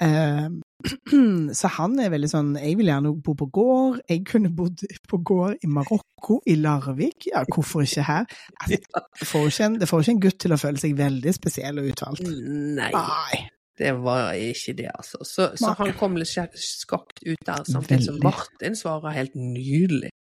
Em, 0.00 0.62
så 1.58 1.70
han 1.78 1.94
er 2.02 2.10
veldig 2.12 2.28
sånn 2.30 2.48
Jeg 2.60 2.76
vil 2.76 2.90
gjerne 2.90 3.12
bo 3.24 3.32
på 3.38 3.46
gård. 3.54 4.00
Jeg 4.10 4.24
kunne 4.28 4.50
bodd 4.54 4.82
på 5.08 5.18
gård 5.24 5.64
i 5.64 5.70
Marokko, 5.72 6.40
i 6.46 6.56
Larvik. 6.60 7.28
Ja, 7.32 7.44
hvorfor 7.48 7.86
ikke 7.86 8.04
her? 8.06 8.26
Altså, 8.60 8.78
det, 9.20 9.28
får 9.30 9.46
ikke 9.50 9.68
en, 9.70 9.78
det 9.80 9.88
får 9.90 10.04
ikke 10.04 10.14
en 10.16 10.20
gutt 10.26 10.38
til 10.44 10.56
å 10.56 10.60
føle 10.60 10.82
seg 10.82 10.96
veldig 10.98 11.34
spesiell 11.36 11.80
og 11.82 11.88
utvalgt. 11.92 12.26
Nei, 12.28 12.90
Nei. 12.92 13.40
det 13.80 13.94
var 14.04 14.36
ikke 14.36 14.76
det, 14.82 14.90
altså. 14.92 15.22
Så, 15.24 15.48
så 15.56 15.72
han 15.80 15.94
kom 15.98 16.18
litt 16.20 16.30
skak- 16.30 16.60
skakt 16.60 17.24
ut 17.24 17.40
der, 17.48 17.64
samtidig 17.72 18.04
som 18.10 18.20
Martin 18.24 18.76
svarer 18.78 19.16
helt 19.16 19.34
nydelig. 19.40 20.12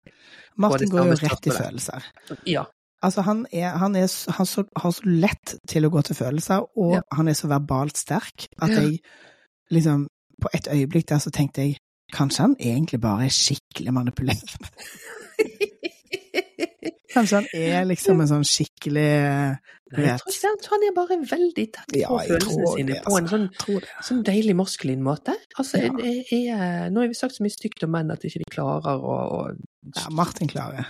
Martin 0.63 0.91
går 0.93 1.11
jo 1.13 1.19
rett 1.25 1.51
i 1.51 1.55
følelser. 1.59 2.09
Ja. 2.47 2.65
Altså, 3.05 3.21
han, 3.27 3.43
er, 3.53 3.75
han, 3.83 3.97
er, 4.01 4.07
han 4.39 4.47
så, 4.49 4.63
har 4.81 4.93
så 4.97 5.03
lett 5.11 5.59
til 5.69 5.85
å 5.85 5.91
gå 5.93 6.01
til 6.07 6.17
følelser, 6.17 6.63
og 6.79 6.95
Ja. 7.01 7.03
han 7.19 7.29
er 7.29 7.37
så 7.37 7.51
verbalt 7.51 7.99
sterk 8.01 8.47
at 8.63 8.71
jeg 8.71 9.01
liksom 9.75 10.07
På 10.41 10.49
et 10.55 10.67
øyeblikk 10.73 11.09
der 11.09 11.19
så 11.19 11.31
tenkte 11.31 11.63
jeg 11.63 11.77
Kanskje 12.15 12.43
han 12.45 12.57
egentlig 12.61 13.01
bare 13.01 13.25
er 13.25 13.33
skikkelig 13.33 13.93
manipulerende? 13.95 14.69
Kanskje 17.15 17.37
han 17.41 17.47
er 17.55 17.85
liksom 17.87 18.21
en 18.23 18.29
sånn 18.31 18.45
skikkelig 18.47 19.05
Nei, 19.95 20.03
jeg 20.09 20.19
tror 20.19 20.33
ikke 20.33 20.51
det. 20.59 20.69
Han 20.73 20.85
er 20.89 20.95
bare 20.97 21.17
veldig 21.31 21.65
tett 21.77 21.93
på 21.93 22.01
Ja, 22.01 22.09
følelsene 22.27 22.71
sine 22.73 22.97
på 23.05 23.15
en 23.19 23.29
altså. 23.29 23.39
sånn, 23.63 23.85
sånn 24.09 24.23
deilig 24.27 24.57
maskulin 24.59 25.03
måte. 25.07 25.37
Altså, 25.61 25.79
Ja. 25.79 25.93
jeg, 26.03 26.25
jeg, 26.33 26.41
jeg, 26.49 26.91
nå 26.91 27.05
har 27.05 27.09
vi 27.13 27.19
sagt 27.19 27.37
så 27.37 27.45
mye 27.47 27.55
stygt 27.55 27.85
om 27.87 27.93
menn 27.95 28.11
at 28.11 28.25
ikke 28.27 28.43
de 28.43 28.49
klarer 28.51 28.99
å, 28.99 29.15
å 29.39 29.41
Ja, 29.95 30.09
Martin 30.11 30.51
klarer. 30.51 30.89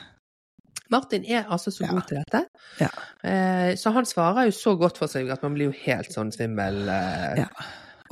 Martin 0.92 1.24
er 1.28 1.44
altså 1.52 1.70
så 1.74 1.84
Ja. 1.84 1.90
god 1.92 2.08
til 2.08 2.22
dette. 2.22 2.40
Ja. 2.80 2.88
Eh, 3.28 3.74
så 3.76 3.92
han 3.92 4.06
svarer 4.08 4.48
jo 4.48 4.56
så 4.56 4.76
godt 4.80 4.96
for 5.02 5.06
seg 5.12 5.28
at 5.32 5.42
man 5.44 5.54
blir 5.58 5.68
jo 5.72 5.76
helt 5.84 6.12
sånn 6.14 6.32
svimmel. 6.32 6.88
Eh, 6.88 7.42
Ja. 7.44 7.48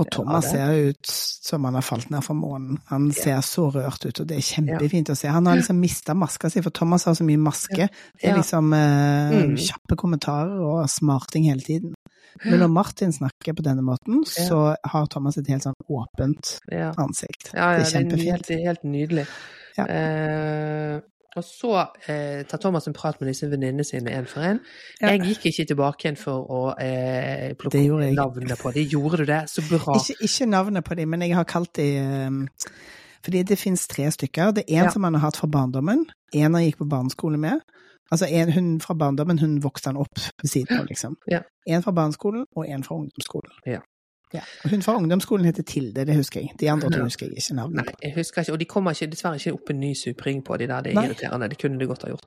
Og 0.02 0.10
Thomas 0.14 0.50
ser 0.50 0.72
ut 0.90 1.06
som 1.12 1.64
han 1.64 1.74
har 1.78 1.84
falt 1.86 2.10
ned 2.12 2.22
fra 2.26 2.34
månen. 2.36 2.78
Han 2.90 3.08
ser 3.16 3.40
så 3.46 3.68
rørt 3.74 4.04
ut, 4.06 4.20
og 4.20 4.26
det 4.28 4.36
er 4.38 4.44
kjempefint 4.46 5.10
å 5.12 5.16
se. 5.18 5.28
Han 5.32 5.46
har 5.46 5.56
liksom 5.60 5.78
mista 5.80 6.14
maska 6.18 6.50
si, 6.52 6.62
for 6.64 6.70
Thomas 6.74 7.04
har 7.08 7.14
så 7.18 7.24
mye 7.26 7.40
maske. 7.40 7.88
Det 8.20 8.30
er 8.30 8.36
liksom 8.38 8.72
eh, 8.76 9.32
Mm. 9.42 9.56
kjappe 9.56 9.96
kommentarer 9.96 10.60
og 10.60 10.88
smarting 10.90 11.44
hele 11.50 11.60
tiden. 11.64 11.94
Men 12.44 12.60
når 12.60 12.68
Martin 12.72 13.12
snakker 13.12 13.52
på 13.54 13.62
denne 13.62 13.82
måten, 13.84 14.22
så 14.24 14.74
har 14.84 15.06
Thomas 15.12 15.36
et 15.38 15.46
helt 15.52 15.62
sånn 15.66 15.74
åpent 15.88 16.58
ansikt. 16.96 17.50
Det 17.52 17.60
er 17.60 17.84
kjempefint. 17.84 18.30
helt, 18.30 18.46
det 18.48 18.56
er 18.60 18.66
helt 18.70 18.82
nydelig. 18.84 19.26
Ja. 19.76 19.84
Eh, 19.86 21.00
og 21.36 21.44
så 21.44 21.70
eh, 22.06 22.42
tar 22.48 22.58
Thomas 22.60 22.86
en 22.86 22.92
prat 22.96 23.20
med 23.20 23.28
disse 23.30 23.48
venninnene 23.50 23.84
sine 23.84 24.10
én 24.12 24.26
for 24.28 24.40
én. 24.44 24.58
Ja. 25.00 25.12
Jeg 25.14 25.20
gikk 25.30 25.46
ikke 25.52 25.64
tilbake 25.72 26.04
igjen 26.06 26.18
for 26.20 26.44
å 26.50 26.62
eh, 26.80 27.54
plukke 27.56 27.78
Det 27.78 28.14
navnet 28.16 28.58
på 28.60 28.72
dem. 28.74 28.88
Gjorde 28.92 29.22
du 29.22 29.24
det? 29.30 29.42
Så 29.50 29.64
bra. 29.68 29.96
Ikke, 29.96 30.16
ikke 30.28 30.46
navnet 30.50 30.84
på 30.84 30.94
dem, 30.98 31.08
men 31.08 31.22
jeg 31.22 31.34
har 31.38 31.44
kalt 31.48 31.72
dem 31.76 32.48
Fordi 33.24 33.42
det 33.46 33.58
finnes 33.58 33.86
tre 33.86 34.10
stykker. 34.10 34.50
Det 34.52 34.64
er 34.68 34.80
en 34.80 34.84
Ja. 34.84 34.90
som 34.90 35.04
han 35.04 35.14
har 35.14 35.20
hatt 35.30 35.36
fra 35.38 35.46
barndommen. 35.48 36.06
En 36.34 36.54
han 36.54 36.64
gikk 36.64 36.78
på 36.82 36.88
barneskole 36.90 37.38
med. 37.38 37.60
Altså 38.10 38.26
en 38.28 38.52
hun 38.52 38.80
fra 38.80 38.94
barndommen, 38.94 39.38
hun 39.38 39.60
vokste 39.62 39.88
han 39.88 39.96
opp 39.96 40.18
ved 40.42 40.50
siden 40.50 40.78
av, 40.80 40.86
liksom. 40.90 41.16
Ja. 41.30 41.40
En 41.66 41.82
fra 41.82 41.92
barneskolen, 41.92 42.44
og 42.56 42.66
en 42.68 42.82
fra 42.84 42.96
ungdomsskolen. 42.96 43.52
Ja. 43.66 43.78
Ja. 44.34 44.40
Hun 44.70 44.82
fra 44.82 44.96
ungdomsskolen 44.96 45.44
heter 45.44 45.62
Tilde, 45.62 46.04
det 46.08 46.16
husker 46.16 46.40
jeg. 46.40 46.50
De 46.60 46.70
andre 46.70 46.88
Ja. 46.96 47.02
husker 47.04 47.26
jeg 47.26 47.36
ikke 47.36 47.54
navnet 47.54 47.84
Nei, 47.84 47.94
jeg 48.02 48.14
husker 48.16 48.40
ikke. 48.42 48.52
Og 48.52 48.60
de 48.60 48.64
kommer 48.64 48.90
ikke, 48.96 49.10
dessverre 49.12 49.36
ikke 49.36 49.52
opp 49.52 49.70
en 49.70 49.80
ny 49.80 49.92
supring 49.94 50.44
på 50.44 50.56
de 50.56 50.66
der. 50.66 50.80
Det 50.80 50.90
er 50.92 50.94
Nei. 50.94 51.06
irriterende. 51.06 51.48
Det 51.48 51.58
kunne 51.62 51.78
de 51.80 51.86
godt 51.86 52.02
ha 52.02 52.08
gjort. 52.08 52.26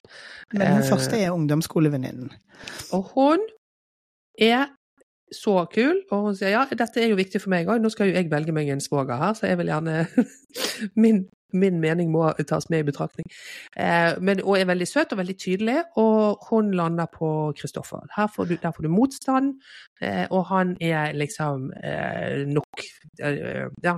Men 0.53 0.67
hun 0.67 0.81
uh, 0.81 0.89
første 0.89 1.17
er 1.17 1.31
ungdomsskolevenninnen. 1.31 2.31
Og 2.91 3.03
hun 3.15 3.39
er 4.39 4.65
så 5.33 5.65
kul, 5.73 6.03
og 6.11 6.27
hun 6.29 6.35
sier 6.37 6.53
ja, 6.53 6.65
dette 6.69 7.01
er 7.01 7.09
jo 7.09 7.17
viktig 7.17 7.41
for 7.41 7.49
meg 7.53 7.67
òg, 7.71 7.81
nå 7.81 7.89
skal 7.93 8.11
jo 8.11 8.17
jeg 8.17 8.29
velge 8.31 8.53
meg 8.55 8.69
en 8.69 8.83
svoger 8.83 9.17
her, 9.17 9.33
så 9.37 9.47
jeg 9.49 9.57
vil 9.57 9.71
gjerne 9.71 9.95
min, 11.03 11.23
min 11.55 11.79
mening 11.81 12.11
må 12.13 12.27
tas 12.47 12.69
med 12.69 12.83
i 12.83 12.87
betraktning. 12.91 13.25
Eh, 13.75 14.13
men, 14.21 14.43
og 14.45 14.59
er 14.59 14.69
veldig 14.69 14.87
søt 14.89 15.15
og 15.15 15.21
veldig 15.23 15.37
tydelig, 15.41 15.77
og 16.01 16.45
hun 16.49 16.69
lander 16.77 17.09
på 17.13 17.29
Kristoffer. 17.57 18.05
Her 18.17 18.27
får 18.35 18.51
du, 18.51 18.57
der 18.61 18.75
får 18.75 18.85
du 18.85 18.91
motstand, 18.93 19.53
eh, 20.01 20.25
og 20.29 20.45
han 20.51 20.75
er 20.81 21.15
liksom 21.17 21.71
eh, 21.83 22.43
nok 22.49 22.85
eh, 23.21 23.65
Ja. 23.85 23.97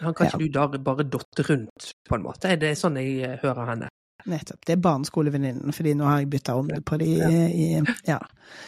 Han 0.00 0.14
kan 0.16 0.26
Ja. 0.26 0.30
ikke 0.34 0.48
du 0.48 0.52
da 0.56 0.66
bare 0.82 1.04
dotte 1.04 1.44
rundt, 1.46 1.92
på 2.08 2.16
en 2.16 2.22
måte. 2.24 2.56
Det 2.58 2.72
er 2.72 2.78
sånn 2.80 2.96
jeg 2.98 3.20
eh, 3.22 3.38
hører 3.44 3.68
henne. 3.68 3.91
Nettopp. 4.26 4.64
Det 4.64 4.72
er 4.76 4.80
barneskolevenninnen, 4.82 5.72
fordi 5.74 5.94
nå 5.94 6.04
har 6.04 6.18
jeg 6.22 6.30
bytta 6.30 6.54
om 6.58 6.68
det 6.68 6.84
på 6.84 6.98
de 6.98 7.04
Ja. 7.16 7.28
i 7.28 7.82
Ja, 8.06 8.18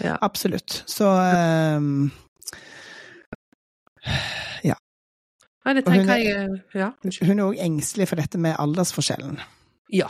Ja. 0.02 0.16
absolutt. 0.22 0.82
Så 0.86 1.04
ehm, 1.06 2.10
Nei, 5.64 5.72
det 5.78 5.86
tenker 5.86 6.10
er- 6.12 6.18
jeg 6.18 6.60
Ja, 6.74 6.90
hun 7.26 7.38
er 7.38 7.44
òg 7.44 7.58
engstelig 7.58 8.08
for 8.08 8.16
dette 8.16 8.36
med 8.38 8.56
aldersforskjellen. 8.58 9.38
Ja, 9.92 10.08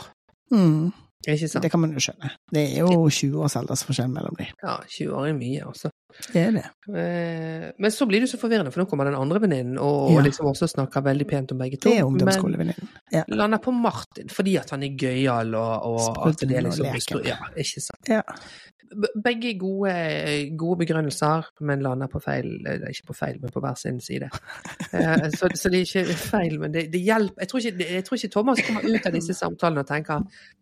Mm. 0.51 0.91
Ikke 1.33 1.49
sant. 1.49 1.63
Det 1.63 1.71
kan 1.71 1.79
man 1.81 1.91
jo 1.91 1.99
skjønne. 1.99 2.29
Det 2.53 2.63
er 2.77 2.79
jo 2.85 3.09
20 3.09 3.41
års 3.41 3.55
aldersforskjell 3.57 4.11
mellom 4.13 4.35
dem. 4.37 4.47
Ja, 4.61 4.75
20 4.87 5.13
år 5.17 5.27
er 5.31 5.33
mye, 5.33 5.61
altså. 5.65 5.89
Det 6.31 6.41
er 6.47 6.51
det. 6.55 6.65
Eh, 6.95 7.71
Men 7.81 7.91
så 7.91 8.05
blir 8.07 8.21
det 8.23 8.29
så 8.29 8.37
forvirrende, 8.39 8.71
for 8.71 8.83
nå 8.83 8.85
kommer 8.87 9.03
den 9.09 9.15
andre 9.19 9.41
venninnen 9.41 9.77
og, 9.79 10.11
Ja. 10.11 10.19
og 10.19 10.23
liksom 10.23 10.45
også 10.47 10.67
snakker 10.71 11.01
veldig 11.03 11.27
pent 11.27 11.51
om 11.51 11.57
begge 11.57 11.77
to. 11.81 11.89
Det 11.89 11.99
er 11.99 12.05
ungdomsskolevenninnen. 12.05 12.87
Ja. 13.11 13.23
Lander 13.27 13.57
på 13.57 13.73
Martin 13.73 14.29
fordi 14.29 14.55
at 14.61 14.69
han 14.69 14.83
er 14.83 14.95
gøyal 14.95 15.55
og, 15.55 15.73
og 15.89 16.27
at 16.29 16.37
det 16.45 16.55
er 16.55 16.61
liksom 16.69 16.85
og 16.87 16.93
leken. 16.95 17.25
Ja, 17.25 17.37
ikke 17.57 17.81
sant. 17.81 18.07
Ja. 18.07 18.21
Begge 19.23 19.53
gode, 19.59 19.93
gode 20.59 20.77
begrunnelser, 20.83 21.47
men 21.65 21.81
lander 21.83 22.07
på 22.11 22.19
feil 22.23 22.47
eh, 22.69 22.83
Ikke 22.91 23.07
på 23.09 23.15
feil, 23.17 23.39
men 23.41 23.51
på 23.51 23.61
hver 23.63 23.75
sin 23.79 23.97
side. 24.03 24.29
Eh, 24.95 25.25
Så, 25.35 25.49
så 25.59 25.69
det 25.73 25.81
er 25.81 25.87
ikke 26.03 26.15
feil, 26.15 26.53
men 26.61 26.71
det, 26.71 26.85
det 26.93 27.01
hjelper. 27.03 27.41
Jeg 27.43 27.49
tror, 27.51 27.59
ikke, 27.65 27.87
jeg 27.97 28.05
tror 28.07 28.19
ikke 28.19 28.31
Thomas 28.35 28.61
kommer 28.67 28.85
ut 28.87 29.07
av 29.09 29.15
disse 29.17 29.33
samtalene 29.35 29.81
og 29.83 29.89
tenker 29.89 30.21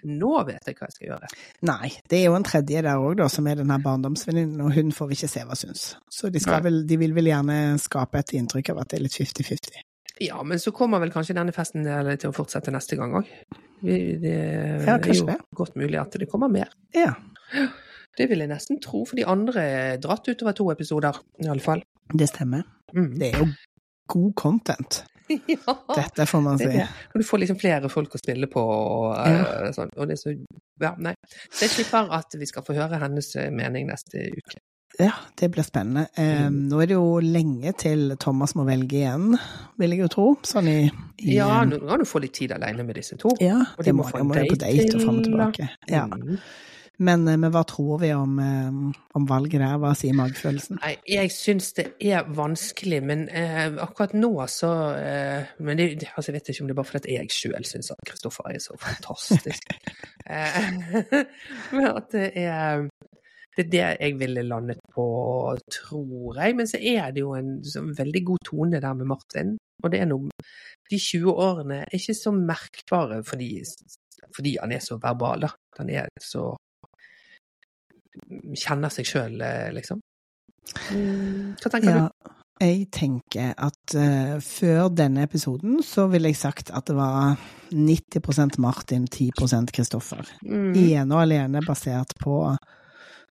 nå 0.09 0.31
vet 0.47 0.65
jeg 0.71 0.77
hva 0.79 0.87
jeg 0.89 0.95
skal 0.95 1.07
gjøre. 1.11 1.29
Nei, 1.69 1.91
det 2.09 2.19
er 2.21 2.25
jo 2.31 2.37
en 2.39 2.47
tredje 2.47 2.81
der 2.85 2.97
òg, 3.03 3.17
da, 3.19 3.27
som 3.29 3.47
er 3.51 3.59
den 3.61 3.69
her 3.73 3.81
barndomsvenninnen, 3.83 4.61
og 4.65 4.73
hun 4.73 4.89
får 4.95 5.13
ikke 5.17 5.29
se 5.35 5.43
hva 5.45 5.57
syns. 5.59 5.83
Så 6.09 6.31
de, 6.33 6.41
skal 6.41 6.63
vel, 6.65 6.81
de 6.89 6.97
vil 7.03 7.13
vel 7.13 7.29
gjerne 7.29 7.59
skape 7.83 8.23
et 8.23 8.33
inntrykk 8.39 8.73
av 8.73 8.81
at 8.85 8.93
det 8.93 8.99
er 9.01 9.05
litt 9.05 9.19
50-50. 9.19 9.83
Ja, 10.23 10.41
men 10.45 10.59
så 10.61 10.71
kommer 10.75 11.01
vel 11.03 11.11
kanskje 11.13 11.35
denne 11.37 11.53
festen 11.55 11.85
til 11.85 12.29
å 12.31 12.35
fortsette 12.35 12.73
neste 12.73 12.97
gang 12.99 13.13
òg. 13.21 13.29
Det 13.83 14.33
Ja, 14.33 14.95
er 14.95 15.01
kanskje 15.03 15.19
jo 15.23 15.29
det. 15.29 15.37
godt 15.57 15.75
mulig 15.79 15.99
at 16.01 16.15
det 16.21 16.29
kommer 16.31 16.49
mer. 16.53 16.69
Ja, 16.95 17.13
Det 18.17 18.29
vil 18.29 18.43
jeg 18.43 18.51
nesten 18.51 18.81
tro, 18.83 19.03
for 19.09 19.17
de 19.17 19.25
andre 19.25 19.63
er 19.63 19.97
dratt 20.03 20.27
utover 20.29 20.53
to 20.57 20.67
episoder, 20.71 21.17
iallfall. 21.41 21.81
det 22.13 22.29
stemmer. 22.29 22.63
Mm. 22.93 23.13
Det 23.19 23.31
er 23.31 23.39
jo 23.41 23.47
god 24.13 24.33
content, 24.37 25.03
ja, 25.47 25.73
dette 25.95 26.25
får 26.27 26.41
man 26.43 26.59
si. 26.59 26.65
det. 26.65 26.73
det. 26.83 26.87
du 27.13 27.23
får 27.23 27.37
liksom 27.45 27.57
flere 27.59 27.89
folk 27.89 28.15
å 28.15 28.19
spille 28.19 28.49
på 28.51 28.61
og, 28.61 29.13
eh, 29.23 29.69
sånn. 29.73 29.93
Og 29.97 30.09
det 30.09 30.17
er 30.17 30.21
så 30.21 30.33
Ja, 30.81 30.91
nei. 30.99 31.13
Så 31.47 31.63
jeg 31.67 31.71
tipper 31.77 32.11
at 32.17 32.35
vi 32.35 32.45
skal 32.49 32.65
få 32.67 32.75
høre 32.75 32.99
hennes 32.99 33.29
eh, 33.39 33.47
mening 33.53 33.87
neste 33.87 34.25
uke. 34.35 34.59
Ja, 34.99 35.13
det 35.39 35.47
blir 35.55 35.65
spennende. 35.65 36.03
Eh, 36.19 36.49
nå 36.53 36.81
er 36.83 36.91
det 36.91 36.97
jo 36.97 37.17
lenge 37.23 37.71
til 37.81 38.13
Thomas 38.21 38.53
må 38.59 38.65
velge 38.67 38.99
igjen, 38.99 39.37
vil 39.81 39.95
jeg 39.95 40.03
jo 40.03 40.09
tro. 40.11 40.27
Sånn 40.45 40.67
i, 40.69 40.77
i 41.23 41.39
Ja, 41.39 41.63
nå 41.65 41.79
kan 41.87 42.03
du 42.03 42.09
få 42.09 42.21
litt 42.21 42.35
tid 42.37 42.53
alene 42.53 42.85
med 42.85 42.99
disse 42.99 43.17
to. 43.17 43.31
ja 43.41 43.57
Og 43.63 43.81
de 43.81 43.89
det 43.89 43.95
må 43.97 44.05
få 44.05 44.19
de 44.19 44.25
en 44.27 44.29
må 44.29 44.37
på 44.37 44.59
date 44.59 44.85
til. 44.91 44.99
og 44.99 45.07
fram 45.07 45.23
og 45.23 45.25
tilbake. 45.29 45.71
Ja. 45.89 46.05
Mm. 46.11 46.37
Men, 47.01 47.27
eh, 47.27 47.37
men 47.37 47.51
hva 47.53 47.63
tror 47.65 48.01
vi 48.03 48.11
om, 48.13 48.37
eh, 48.39 48.99
om 49.17 49.25
valget 49.29 49.61
der? 49.63 49.77
Hva 49.81 49.93
sier 49.97 50.13
magefølelsen? 50.17 50.77
Nei, 50.83 50.93
jeg 51.09 51.31
syns 51.33 51.71
det 51.77 51.87
er 51.99 52.27
vanskelig, 52.37 52.99
men 53.03 53.25
eh, 53.29 53.73
akkurat 53.81 54.13
nå 54.13 54.33
så 54.51 54.73
eh, 54.99 55.53
Men 55.59 55.77
det, 55.79 56.11
altså, 56.13 56.29
jeg 56.29 56.37
vet 56.37 56.53
ikke 56.53 56.63
om 56.63 56.69
det 56.69 56.75
er 56.75 56.81
bare 56.81 56.91
fordi 56.91 57.15
jeg 57.17 57.33
sjøl 57.33 57.65
syns 57.65 57.91
at 57.95 58.03
Kristoffer 58.09 58.51
er 58.51 58.61
så 58.61 58.77
fantastisk. 58.77 59.73
eh, 60.37 60.69
men 61.73 61.89
at 61.89 62.13
det 62.13 62.29
er 62.43 62.87
Det 63.53 63.67
er 63.67 63.69
det 63.69 63.81
jeg 64.01 64.17
ville 64.17 64.41
landet 64.41 64.79
på, 64.95 65.03
tror 65.69 66.37
jeg. 66.39 66.55
Men 66.57 66.67
så 66.67 66.77
er 66.77 67.11
det 67.13 67.21
jo 67.21 67.35
en 67.37 67.59
sånn 67.61 67.91
veldig 67.93 68.23
god 68.25 68.45
tone 68.49 68.79
der 68.81 68.95
med 68.97 69.05
Martin. 69.05 69.51
Og 69.83 69.91
det 69.93 69.99
er 70.01 70.09
noe 70.09 70.29
De 70.89 70.97
20 70.97 71.29
årene 71.29 71.83
er 71.83 71.93
ikke 71.93 72.15
så 72.17 72.33
merkbare 72.33 73.21
fordi, 73.25 73.51
fordi 74.35 74.55
han 74.61 74.73
er 74.73 74.81
så 74.81 74.97
verbal, 75.01 75.45
da. 75.45 75.51
Han 75.77 75.89
er 75.89 76.09
så 76.21 76.49
Kjenner 78.59 78.91
seg 78.93 79.07
sjøl, 79.09 79.39
liksom. 79.75 79.99
Mm, 80.93 81.55
Hva 81.59 81.69
tenker 81.73 81.89
Ja, 81.89 82.03
du? 82.07 82.29
jeg 82.63 82.85
tenker 82.95 83.49
at 83.57 83.95
uh, 83.99 84.37
før 84.39 84.87
denne 84.95 85.25
episoden 85.27 85.81
så 85.83 86.05
ville 86.11 86.29
jeg 86.31 86.37
sagt 86.39 86.69
at 86.71 86.85
det 86.87 86.95
var 86.95 87.35
90% 87.73 88.59
Martin, 88.63 89.07
10 89.07 89.31
Kristoffer. 89.73 90.23
Mm. 90.45 90.71
Ene 90.77 91.15
og 91.17 91.21
alene 91.25 91.63
basert 91.65 92.13
på 92.21 92.37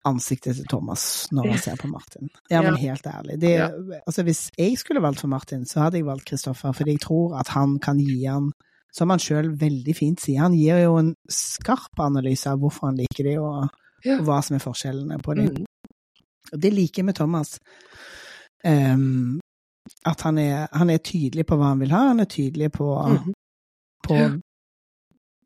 ansiktet 0.06 0.60
til 0.60 0.68
Thomas 0.70 1.26
når 1.34 1.48
han 1.50 1.64
ser 1.64 1.80
på 1.82 1.88
Martin. 1.90 2.30
Ja, 2.52 2.62
men 2.62 2.76
helt 2.78 3.08
ærlig. 3.10 3.40
Det, 3.42 3.56
Ja. 3.58 3.70
altså, 4.06 4.22
hvis 4.24 4.52
jeg 4.58 4.78
skulle 4.78 5.02
valgt 5.02 5.22
for 5.24 5.28
Martin, 5.32 5.66
så 5.66 5.82
hadde 5.88 5.98
jeg 5.98 6.06
valgt 6.06 6.26
Kristoffer, 6.30 6.72
fordi 6.78 6.92
jeg 6.92 7.02
tror 7.08 7.40
at 7.40 7.48
han 7.56 7.80
kan 7.80 7.98
gi 7.98 8.26
han 8.30 8.52
som 8.94 9.10
han 9.10 9.20
sjøl 9.20 9.50
veldig 9.60 9.96
fint 9.98 10.22
sier, 10.22 10.40
han 10.46 10.54
gir 10.54 10.78
jo 10.86 10.94
en 11.02 11.16
skarp 11.28 12.00
analyse 12.00 12.48
av 12.48 12.60
hvorfor 12.62 12.88
han 12.92 12.96
liker 13.02 13.24
det, 13.28 13.40
og. 13.40 13.66
Og 14.20 14.26
hva 14.28 14.42
som 14.46 14.56
er 14.56 14.64
forskjellene 14.64 15.20
på 15.24 15.36
det. 15.36 15.50
Mm. 15.52 15.66
Og 16.54 16.62
det 16.62 16.74
liker 16.74 17.02
jeg 17.02 17.06
med 17.06 17.16
Thomas. 17.18 17.60
Um, 18.66 19.40
at 20.06 20.22
han 20.26 20.38
er, 20.42 20.68
han 20.74 20.90
er 20.90 20.98
tydelig 20.98 21.46
på 21.46 21.58
hva 21.60 21.72
han 21.74 21.80
vil 21.84 21.92
ha, 21.94 22.08
han 22.10 22.20
er 22.24 22.26
tydelig 22.30 22.72
på, 22.74 22.88
Mhm. 23.10 23.34
på 24.08 24.16
Ja. 24.18 24.30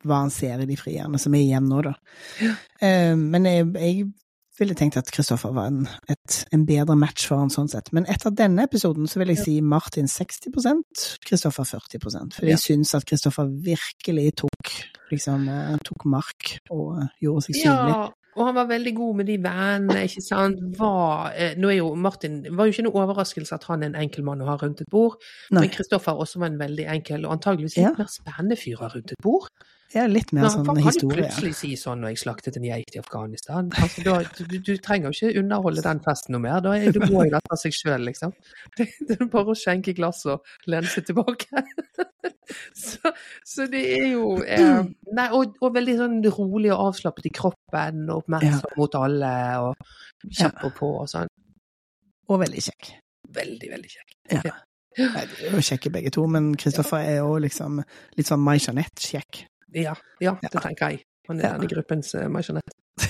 hva 0.05 0.19
han 0.21 0.29
ser 0.29 0.61
i 0.61 0.65
de 0.65 0.77
frierne 0.77 1.19
som 1.19 1.33
er 1.35 1.39
igjen 1.43 1.67
nå, 1.67 1.81
da. 1.83 1.93
Ja. 2.41 2.53
Ehm, 2.81 3.29
men 3.31 3.43
jeg, 3.45 3.65
jeg 3.75 4.13
ville 4.59 4.75
tenkt 4.75 4.97
at 4.97 5.11
Kristoffer 5.11 5.51
var 5.53 5.67
en, 5.67 5.87
et, 6.09 6.45
en 6.53 6.65
bedre 6.65 6.95
match 6.95 7.27
for 7.27 7.37
han 7.37 7.49
sånn 7.49 7.69
sett. 7.69 7.91
Men 7.93 8.05
etter 8.11 8.31
denne 8.31 8.63
episoden 8.63 9.07
så 9.07 9.19
vil 9.19 9.27
jeg 9.33 9.37
si 9.43 9.61
Martin 9.61 10.05
60% 10.07 11.19
Kristoffer 11.25 11.63
40 11.63 11.99
For 12.33 12.45
Ja. 12.45 12.55
jeg 12.55 12.59
syns 12.59 12.93
at 12.95 13.05
Kristoffer 13.05 13.45
virkelig 13.47 14.35
tok, 14.37 14.71
liksom, 15.11 15.47
eh, 15.49 15.77
tok 15.83 16.05
mark 16.05 16.59
og 16.71 17.09
gjorde 17.21 17.43
seg 17.47 17.55
synlig. 17.55 18.11
Ja, 18.35 18.41
og 18.41 18.45
han 18.45 18.55
var 18.55 18.67
veldig 18.69 18.93
god 18.95 19.15
med 19.15 19.25
de 19.27 19.37
vennene, 19.43 20.03
ikke 20.07 20.21
sant. 20.21 20.59
Var, 20.77 21.31
eh, 21.35 21.55
nå 21.57 21.69
er 21.71 21.77
jo 21.79 21.95
Martin 21.95 22.43
var 22.55 22.65
jo 22.69 22.71
ikke 22.75 22.85
noe 22.87 23.01
overraskelse 23.03 23.53
at 23.55 23.63
han 23.63 23.83
er 23.83 23.87
en 23.87 23.95
enkel 23.95 24.23
mann 24.23 24.41
å 24.41 24.45
ha 24.45 24.55
rundt 24.61 24.81
et 24.81 24.89
bord, 24.89 25.17
Nei. 25.51 25.61
men 25.61 25.69
Kristoffer 25.69 26.13
også 26.13 26.39
var 26.39 26.47
en 26.53 26.59
veldig 26.59 26.85
enkel 26.87 27.25
og 27.25 27.33
antageligvis 27.39 27.77
Ja. 27.77 27.89
litt 27.89 27.97
mer 27.97 28.05
spennende 28.07 28.55
fyr 28.57 28.77
rundt 28.77 29.11
et 29.11 29.21
bord. 29.21 29.49
Ja, 29.89 30.03
litt 30.05 30.29
mer 30.37 30.45
sånn 30.53 30.67
han 30.67 30.77
kan 30.83 30.97
jo 31.01 31.07
plutselig 31.09 31.55
si 31.57 31.71
sånn 31.79 32.03
når 32.03 32.11
jeg 32.13 32.21
slaktet 32.21 32.59
en 32.59 32.65
geit 32.67 32.93
i 32.93 32.99
Afghanistan. 33.01 33.71
Altså, 33.73 34.03
da, 34.05 34.19
du, 34.37 34.59
du 34.61 34.75
trenger 34.85 35.09
jo 35.09 35.15
ikke 35.17 35.41
underholde 35.41 35.81
den 35.85 36.01
festen 36.05 36.35
noe 36.35 36.43
mer. 36.43 36.59
Da 36.61 36.75
er 36.77 36.93
du 36.93 36.99
må 37.07 37.23
jo 37.25 37.33
dette 37.33 37.57
seg 37.57 37.73
sjøl, 37.73 38.05
liksom. 38.05 38.35
Det, 38.77 38.85
det 39.09 39.17
er 39.17 39.31
bare 39.33 39.55
å 39.55 39.57
skjenke 39.57 39.95
glass 39.97 40.21
og 40.29 40.45
lene 40.69 40.89
seg 40.93 41.09
tilbake. 41.09 41.63
så, 42.85 43.13
så 43.41 43.65
det 43.71 43.83
er 43.97 44.07
jo 44.11 44.37
eh, 44.45 44.85
Nei, 45.17 45.27
og, 45.33 45.57
og 45.57 45.73
veldig 45.75 45.97
sånn 46.03 46.21
rolig 46.37 46.69
og 46.75 46.85
avslappet 46.91 47.31
i 47.31 47.33
kroppen, 47.41 48.05
og 48.11 48.23
oppmerksom 48.23 48.77
mot 48.77 49.01
alle, 49.01 49.35
og 49.65 50.29
kjapp 50.29 50.65
og 50.69 50.75
på 50.77 50.93
og 51.01 51.09
sånn. 51.09 51.37
Og 52.29 52.43
veldig 52.45 52.67
kjekk. 52.69 52.95
Veldig, 53.33 53.73
veldig 53.73 53.95
kjekk. 53.97 54.19
Ja. 54.37 54.59
Nei, 54.99 55.21
de 55.29 55.47
er 55.47 55.55
jo 55.55 55.61
kjekke 55.63 55.89
begge 55.93 56.11
to, 56.13 56.29
men 56.29 56.53
Kristoffer 56.59 57.01
er 57.01 57.23
jo 57.23 57.39
liksom 57.41 57.81
litt 58.17 58.29
sånn 58.29 58.45
Mai 58.45 58.59
Jeanette-kjekk. 58.59 59.47
Ja, 59.73 59.95
ja, 60.21 60.35
det 60.41 60.49
Ja. 60.53 60.59
tenker 60.59 60.89
jeg. 60.91 61.03
Han 61.29 61.39
er 61.39 61.43
Ja. 61.43 61.53
denne 61.57 61.67
gruppens 61.69 62.13
uh, 62.15 62.27
Marionette. 62.27 62.73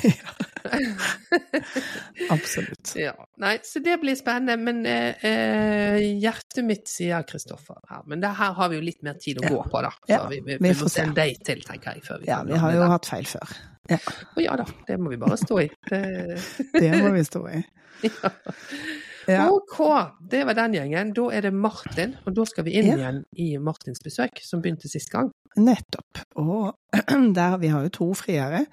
Absolutt. 2.30 2.94
Ja. 2.96 3.14
Nei, 3.42 3.58
så 3.64 3.80
det 3.84 3.98
blir 4.02 4.16
spennende. 4.20 4.58
Men 4.62 4.84
eh, 4.86 5.16
eh, 5.26 5.98
hjertet 6.22 6.64
mitt 6.68 6.88
sier 6.92 7.24
Kristoffer 7.28 7.80
her. 7.90 8.04
Men 8.12 8.22
det 8.24 8.32
her 8.38 8.54
har 8.58 8.70
vi 8.70 8.80
jo 8.80 8.84
litt 8.86 9.02
mer 9.06 9.18
tid 9.22 9.40
å 9.42 9.46
Ja. 9.48 9.54
gå 9.56 9.64
på, 9.72 9.82
da. 9.86 9.92
Ja, 10.12 10.22
vi, 10.30 10.42
vi, 10.46 10.58
vi 10.60 10.70
vi 10.70 10.74
får 10.76 10.90
se 10.94 11.02
en 11.08 11.16
date 11.18 11.44
til, 11.48 11.64
tenker 11.66 11.96
jeg. 11.96 12.04
Før 12.06 12.20
vi 12.22 12.30
Ja, 12.32 12.42
vi 12.44 12.58
har 12.60 12.72
jo 12.76 12.80
der. 12.84 12.94
hatt 12.96 13.06
feil 13.10 13.26
før. 13.26 13.58
Å 13.90 14.42
ja 14.44 14.56
da, 14.60 14.66
det 14.88 15.00
må 15.02 15.10
vi 15.10 15.18
bare 15.18 15.38
stå 15.42 15.62
i. 15.64 15.70
Det... 15.90 16.38
Det 16.76 16.92
må 17.02 17.10
vi 17.16 17.24
stå 17.26 17.42
i. 17.50 17.64
ja. 18.10 18.30
Ja. 19.30 19.46
OK, 19.54 19.78
det 20.32 20.42
var 20.48 20.58
den 20.58 20.74
gjengen. 20.74 21.14
Da 21.14 21.28
er 21.38 21.42
det 21.46 21.54
Martin, 21.54 22.16
og 22.26 22.34
da 22.38 22.46
skal 22.50 22.66
vi 22.66 22.74
inn 22.80 22.88
Ja. 22.90 22.96
igjen 22.98 23.22
i 23.38 23.50
Martins 23.62 24.02
besøk, 24.04 24.42
som 24.42 24.62
begynte 24.64 24.90
sist 24.90 25.12
gang. 25.14 25.30
Nettopp. 25.58 26.24
Og 26.42 26.74
der, 27.38 27.58
vi 27.62 27.68
har 27.74 27.84
jo 27.86 27.90
to 27.90 28.10
friere. 28.18 28.66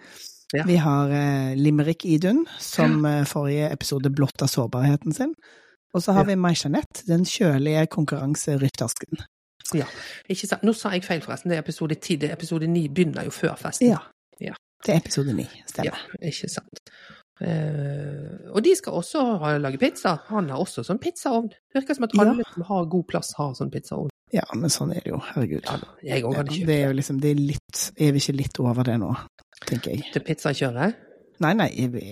Ja. 0.54 0.62
Vi 0.64 0.76
har 0.78 1.10
eh, 1.10 1.54
Limerick 1.58 2.04
Idun, 2.06 2.44
som 2.62 3.04
eh, 3.04 3.24
forrige 3.26 3.70
episode 3.72 4.10
blotta 4.14 4.46
sårbarheten 4.46 5.12
sin. 5.12 5.32
Og 5.94 6.02
så 6.02 6.12
har 6.12 6.24
vi 6.28 6.34
Mai 6.36 6.52
Jeanette, 6.54 7.02
den 7.08 7.24
kjølige 7.24 7.86
konkurranseryttersken. 7.92 9.22
Ja. 9.74 9.86
Ikke 10.30 10.46
sant? 10.46 10.62
Nå 10.62 10.72
sa 10.76 10.92
jeg 10.94 11.02
feil, 11.04 11.22
forresten. 11.24 11.50
Det 11.50 11.56
er 11.58 11.64
episode 11.64 11.96
10. 11.98 12.20
Er 12.28 12.32
episode 12.36 12.68
9 12.70 12.86
begynner 12.94 13.24
jo 13.26 13.32
før 13.34 13.56
festen. 13.58 13.88
Ja. 13.90 13.98
Ja. 14.40 14.54
Det 14.86 14.92
er 14.94 15.00
episode 15.00 15.32
ni, 15.34 15.46
Ja, 15.82 15.94
ikke 16.22 16.48
sant. 16.52 16.82
Eh, 17.40 18.50
og 18.54 18.62
de 18.64 18.72
skal 18.78 18.92
også 18.96 19.22
ha, 19.42 19.56
lage 19.60 19.78
pizza. 19.80 20.14
Han 20.30 20.48
har 20.52 20.58
også 20.62 20.84
sånn 20.86 21.00
pizzaovn. 21.02 21.50
Virker 21.76 21.94
som 21.98 22.04
at 22.08 22.14
Ja. 22.16 22.22
alle 22.24 22.44
som 22.54 22.62
har 22.68 22.86
god 22.86 23.06
plass, 23.10 23.32
har 23.36 23.52
sånn 23.54 23.70
pizzaovn. 23.70 24.08
Ja. 24.32 24.42
men 24.54 24.70
sånn 24.70 24.90
er 24.96 25.00
det 25.04 25.12
jo. 25.12 25.18
Herregud. 25.22 25.64
Ja, 25.64 25.76
jeg 26.02 26.24
òg 26.24 26.34
hadde 26.36 26.50
kjøpt 26.54 26.66
det 26.66 26.76
er 26.82 26.86
jo 26.88 26.94
liksom, 26.98 27.20
det 27.20 27.30
er 27.30 27.34
litt 27.40 27.82
Er 27.96 28.12
vi 28.12 28.18
ikke 28.18 28.36
litt 28.36 28.58
over 28.60 28.82
det 28.84 28.96
nå, 28.98 29.10
tenker 29.66 29.90
jeg. 29.94 30.12
til 30.12 30.22
pizzakjøret. 30.22 30.96
Nei, 31.38 31.52
nei, 31.52 31.68
vi, 31.92 32.02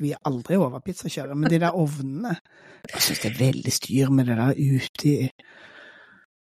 vi 0.00 0.10
er 0.12 0.18
aldri 0.24 0.56
over 0.56 0.80
pizzakjøret, 0.80 1.36
men 1.36 1.50
de 1.52 1.58
der 1.60 1.76
ovnene 1.76 2.38
Jeg 2.88 3.00
syns 3.04 3.20
det 3.20 3.30
er 3.32 3.38
veldig 3.52 3.72
styr 3.72 4.10
med 4.10 4.26
det 4.26 4.36
der 4.36 4.54
ute 4.56 5.08
i 5.08 5.30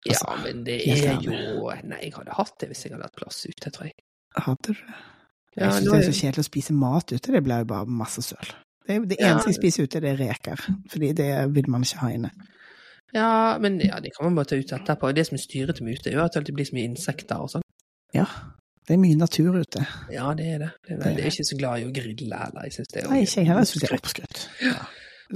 Ja, 0.07 0.13
Altså, 0.13 0.37
men 0.45 0.65
det 0.65 0.77
er 0.87 1.17
jo 1.25 1.71
Nei, 1.85 2.03
jeg 2.05 2.13
hadde 2.15 2.37
hatt 2.37 2.59
det 2.61 2.69
hvis 2.69 2.85
jeg 2.85 2.93
hadde 2.93 3.09
hatt 3.09 3.17
plass 3.17 3.47
ute, 3.49 3.71
tror 3.73 3.89
jeg. 3.89 3.97
Hadde 4.37 4.59
du 4.69 4.73
det? 4.75 4.99
Jeg 5.57 5.73
syns 5.75 5.89
det 5.89 5.99
er 5.99 6.07
så 6.07 6.19
kjedelig 6.21 6.45
å 6.45 6.49
spise 6.49 6.75
mat 6.77 7.13
ute, 7.13 7.33
det 7.33 7.43
blir 7.45 7.65
jo 7.65 7.71
bare 7.73 7.87
masse 8.01 8.23
søl. 8.23 8.53
Det, 8.89 8.99
det 9.11 9.19
eneste 9.21 9.51
jeg 9.53 9.59
spiser 9.59 9.89
ute, 9.89 10.01
det 10.01 10.13
er 10.15 10.21
reker, 10.21 10.61
fordi 10.93 11.11
det 11.17 11.33
vil 11.57 11.67
man 11.73 11.85
ikke 11.85 12.03
ha 12.03 12.13
inne. 12.15 12.31
Ja, 13.17 13.57
men 13.61 13.81
ja, 13.81 13.99
det 14.05 14.13
kan 14.17 14.29
man 14.29 14.37
bare 14.37 14.51
ta 14.53 14.59
ut 14.61 14.73
etterpå. 14.73 15.11
Det 15.17 15.25
som 15.27 15.37
er 15.39 15.43
styrete 15.43 15.85
med 15.85 15.99
ute, 15.99 16.11
er 16.11 16.19
jo 16.19 16.25
at 16.25 16.37
det 16.45 16.55
blir 16.55 16.69
så 16.69 16.77
mye 16.77 16.91
insekter 16.91 17.41
og 17.41 17.51
sånn. 17.53 17.65
Ja, 18.17 18.27
det 18.89 18.97
er 18.97 19.01
mye 19.03 19.19
natur 19.21 19.57
ute. 19.57 19.85
Ja, 20.13 20.31
det 20.37 20.47
er 20.55 20.63
det. 20.65 20.71
Det 20.87 20.95
er, 20.97 21.11
jeg 21.17 21.27
er 21.27 21.33
ikke 21.33 21.49
så 21.51 21.59
glad 21.61 21.83
i 21.83 21.89
å 21.89 21.93
grille 21.93 22.41
heller. 22.41 22.69
Jeg 22.69 22.77
synes 22.77 22.93
det 22.93 23.03
er 23.03 23.11
Nei, 23.13 23.21
ikke 23.25 23.43
jeg 23.43 23.51
heller 23.51 23.69
syns 23.69 23.85
det 23.85 23.91
er 23.91 23.97
oppskrytt. 23.99 24.45
Ja. 24.65 24.79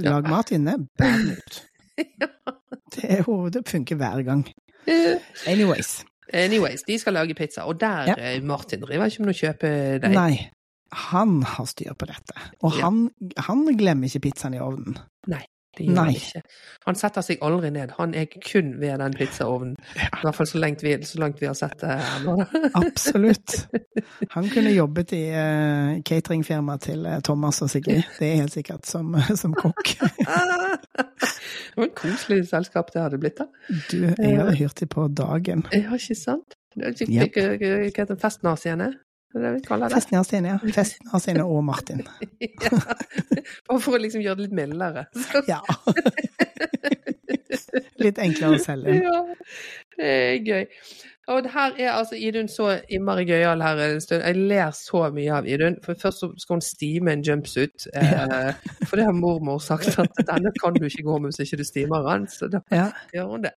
Lag 0.07 0.29
mat 0.29 0.53
inne, 0.55 0.77
bær 0.97 1.13
den 1.19 1.35
ut. 1.37 1.61
Det, 2.93 3.07
er 3.09 3.25
det 3.53 3.61
funker 3.65 3.97
hver 3.97 4.21
gang. 4.25 4.43
Anyways. 5.49 6.03
Anyways, 6.33 6.83
de 6.87 6.97
skal 6.99 7.13
lage 7.13 7.33
pizza, 7.37 7.61
og 7.69 7.79
der 7.79 8.07
Ja. 8.07 8.15
eh, 8.17 8.43
Martin 8.43 8.81
driver 8.81 9.05
ikke 9.05 9.23
med 9.25 9.35
å 9.35 9.37
kjøpe 9.37 9.69
deg. 10.01 10.11
Nei, 10.11 10.49
han 10.91 11.41
har 11.43 11.65
styr 11.65 11.93
på 11.93 12.05
dette. 12.09 12.33
Og 12.61 12.73
Ja. 12.77 12.83
han, 12.89 13.09
han 13.37 13.65
glemmer 13.77 14.07
ikke 14.09 14.21
pizzaen 14.31 14.53
i 14.53 14.59
ovnen. 14.59 14.97
Det 15.77 15.87
gjør 15.87 15.97
han 15.97 16.09
Nei. 16.11 16.17
ikke. 16.19 16.41
Han 16.85 16.97
setter 16.99 17.25
seg 17.25 17.43
aldri 17.45 17.71
ned. 17.73 17.93
Han 17.97 18.13
er 18.17 18.27
kun 18.33 18.73
ved 18.81 18.99
den 19.01 19.15
pizzaovnen. 19.17 19.75
I 19.97 20.21
hvert 20.21 20.37
fall 20.37 20.49
så 20.49 20.61
langt 20.61 20.83
vi, 20.85 20.93
så 21.07 21.21
langt 21.21 21.41
vi 21.41 21.49
har 21.49 21.57
sett 21.57 21.79
det. 21.81 21.95
Absolutt. 22.81 23.55
Han 24.35 24.49
kunne 24.53 24.73
jobbet 24.75 25.15
i 25.17 25.23
uh, 25.33 25.95
cateringfirmaet 26.05 26.85
til 26.89 27.05
eh, 27.09 27.21
Thomas 27.25 27.61
og 27.65 27.71
Sigrid, 27.73 28.03
det 28.19 28.29
er 28.29 28.41
helt 28.43 28.53
sikkert, 28.53 28.85
som, 28.89 29.15
som 29.41 29.55
kokk. 29.57 29.95
Det 31.73 31.81
var 31.81 31.87
et 31.87 31.95
koselig 31.97 32.43
selskap 32.45 32.91
det 32.93 33.01
hadde 33.01 33.17
blitt, 33.17 33.39
da. 33.39 33.47
Du, 33.89 34.03
jeg 34.05 34.35
hadde 34.37 34.53
hyrt 34.59 34.77
dem 34.77 34.89
på 34.93 35.07
dagen. 35.09 35.63
Ja, 35.73 35.95
ikke 35.97 36.17
sant? 36.17 36.53
Hva 36.77 36.91
heter 36.93 38.05
det? 38.11 38.17
Festnaziene? 38.21 38.91
Det 39.33 39.39
er 39.39 39.45
det 39.47 39.51
vi 39.55 39.61
kaller 39.65 39.89
det. 39.89 39.95
Festen 39.97 40.17
har 40.19 40.25
sine, 40.29 40.51
ja. 40.53 40.73
Festen 40.75 41.07
har 41.09 41.21
sine 41.23 41.45
og 41.45 41.63
Martin. 41.65 42.03
Ja. 42.43 42.69
Bare 43.69 43.79
for 43.81 43.95
å 43.97 44.01
liksom 44.01 44.21
gjøre 44.21 44.37
det 44.39 44.45
litt 44.49 44.57
mildere. 44.57 45.07
Ja. 45.49 45.59
Litt 48.03 48.19
enklere 48.21 48.57
å 48.57 48.61
selge. 48.61 48.93
ja, 49.07 49.23
det 49.97 50.11
er 50.11 50.37
gøy. 50.45 50.63
Og 51.31 51.37
det 51.45 51.53
her 51.53 51.75
er 51.79 51.89
altså 51.95 52.17
Idun 52.19 52.49
så 52.51 52.65
innmari 52.91 53.23
gøyal 53.29 53.61
her 53.63 53.79
en 53.85 54.01
stund. 54.03 54.25
Jeg 54.27 54.41
ler 54.51 54.73
så 54.75 55.05
mye 55.15 55.37
av 55.37 55.45
Idun. 55.47 55.77
For 55.85 55.95
først 56.01 56.19
så 56.19 56.27
skal 56.41 56.57
hun 56.57 56.63
stime 56.65 57.13
en 57.15 57.23
jumpsuit. 57.23 57.85
Eh, 57.95 58.49
for 58.89 58.99
det 58.99 59.05
har 59.07 59.15
mormor 59.15 59.61
sagt 59.63 59.95
at 60.03 60.19
denne 60.27 60.51
kan 60.59 60.75
du 60.75 60.83
ikke 60.89 61.05
gå 61.07 61.15
med 61.23 61.31
hvis 61.31 61.45
ikke 61.45 61.61
du 61.61 61.67
stimer 61.69 62.03
den. 62.09 62.27
Så 62.27 62.51
da 62.51 62.59
Ja, 62.75 62.89
gjør 63.15 63.31
hun 63.37 63.47
det. 63.47 63.53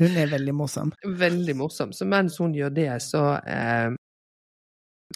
hun 0.00 0.18
er 0.24 0.32
veldig 0.34 0.56
morsom. 0.58 0.90
Veldig 1.06 1.54
morsom. 1.62 1.94
Så 1.94 2.08
mens 2.10 2.40
hun 2.42 2.56
gjør 2.58 2.74
det, 2.82 2.90
så 3.06 3.22
eh, 3.46 3.94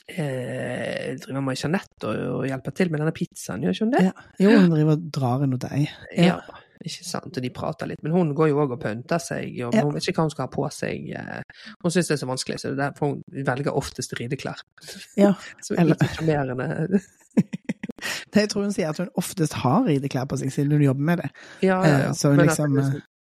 eh, 0.09 1.17
driver 1.23 1.45
med 1.45 1.59
Jeanette 1.61 2.09
og, 2.09 2.23
og 2.39 2.47
hjelper 2.49 2.75
til 2.79 2.91
med 2.93 3.01
denne 3.03 3.15
pizzaen, 3.17 3.63
gjør 3.65 3.75
ikke 3.77 3.85
hun 3.87 3.93
det? 3.97 4.05
Ja. 4.09 4.13
Jo, 4.45 4.55
hun 4.59 4.71
driver 4.73 4.97
og 4.97 5.11
drar 5.15 5.45
en 5.45 5.53
hos 5.57 5.63
deg. 5.67 5.89
Ja. 6.17 6.39
Ikke 6.79 7.03
sant, 7.09 7.35
og 7.37 7.43
de 7.43 7.51
prater 7.51 7.89
litt. 7.91 8.03
Men 8.07 8.13
hun 8.15 8.29
går 8.39 8.53
jo 8.53 8.61
òg 8.63 8.77
og 8.77 8.81
pynter 8.85 9.19
seg, 9.19 9.49
og 9.67 9.75
Ja. 9.75 9.83
hun 9.83 9.97
vet 9.97 10.07
ikke 10.07 10.21
hva 10.21 10.29
hun 10.29 10.31
skal 10.31 10.47
ha 10.47 10.53
på 10.53 10.69
seg. 10.71 11.09
eh, 11.11 11.43
Hun 11.83 11.91
syns 11.91 12.07
det 12.07 12.15
er 12.15 12.23
så 12.23 12.29
vanskelig, 12.31 12.61
så 12.63 12.71
det 12.71 12.79
er 12.79 12.85
derfor 12.93 13.07
hun 13.11 13.23
velger 13.49 13.75
oftest 13.75 14.15
rideklær. 14.21 14.63
Ja, 15.19 15.33
Som 15.63 15.77
er 15.77 15.81
eller- 15.81 15.97
litt 15.99 16.15
sjarmerende. 16.15 17.01
Jeg 18.35 18.49
tror 18.53 18.63
hun 18.63 18.73
sier 18.73 18.93
at 18.93 18.99
hun 19.03 19.09
oftest 19.19 19.57
har 19.65 19.83
rideklær 19.89 20.29
på 20.31 20.39
seg 20.39 20.53
siden 20.55 20.71
hun 20.77 20.85
jobber 20.85 21.03
med 21.09 21.19
det. 21.25 21.31
Ja, 21.67 21.81
ja, 21.83 21.97
ja. 22.07 22.13
Så 22.15 22.29
hun 22.31 22.37
Men 22.39 22.47
liksom, 22.47 22.77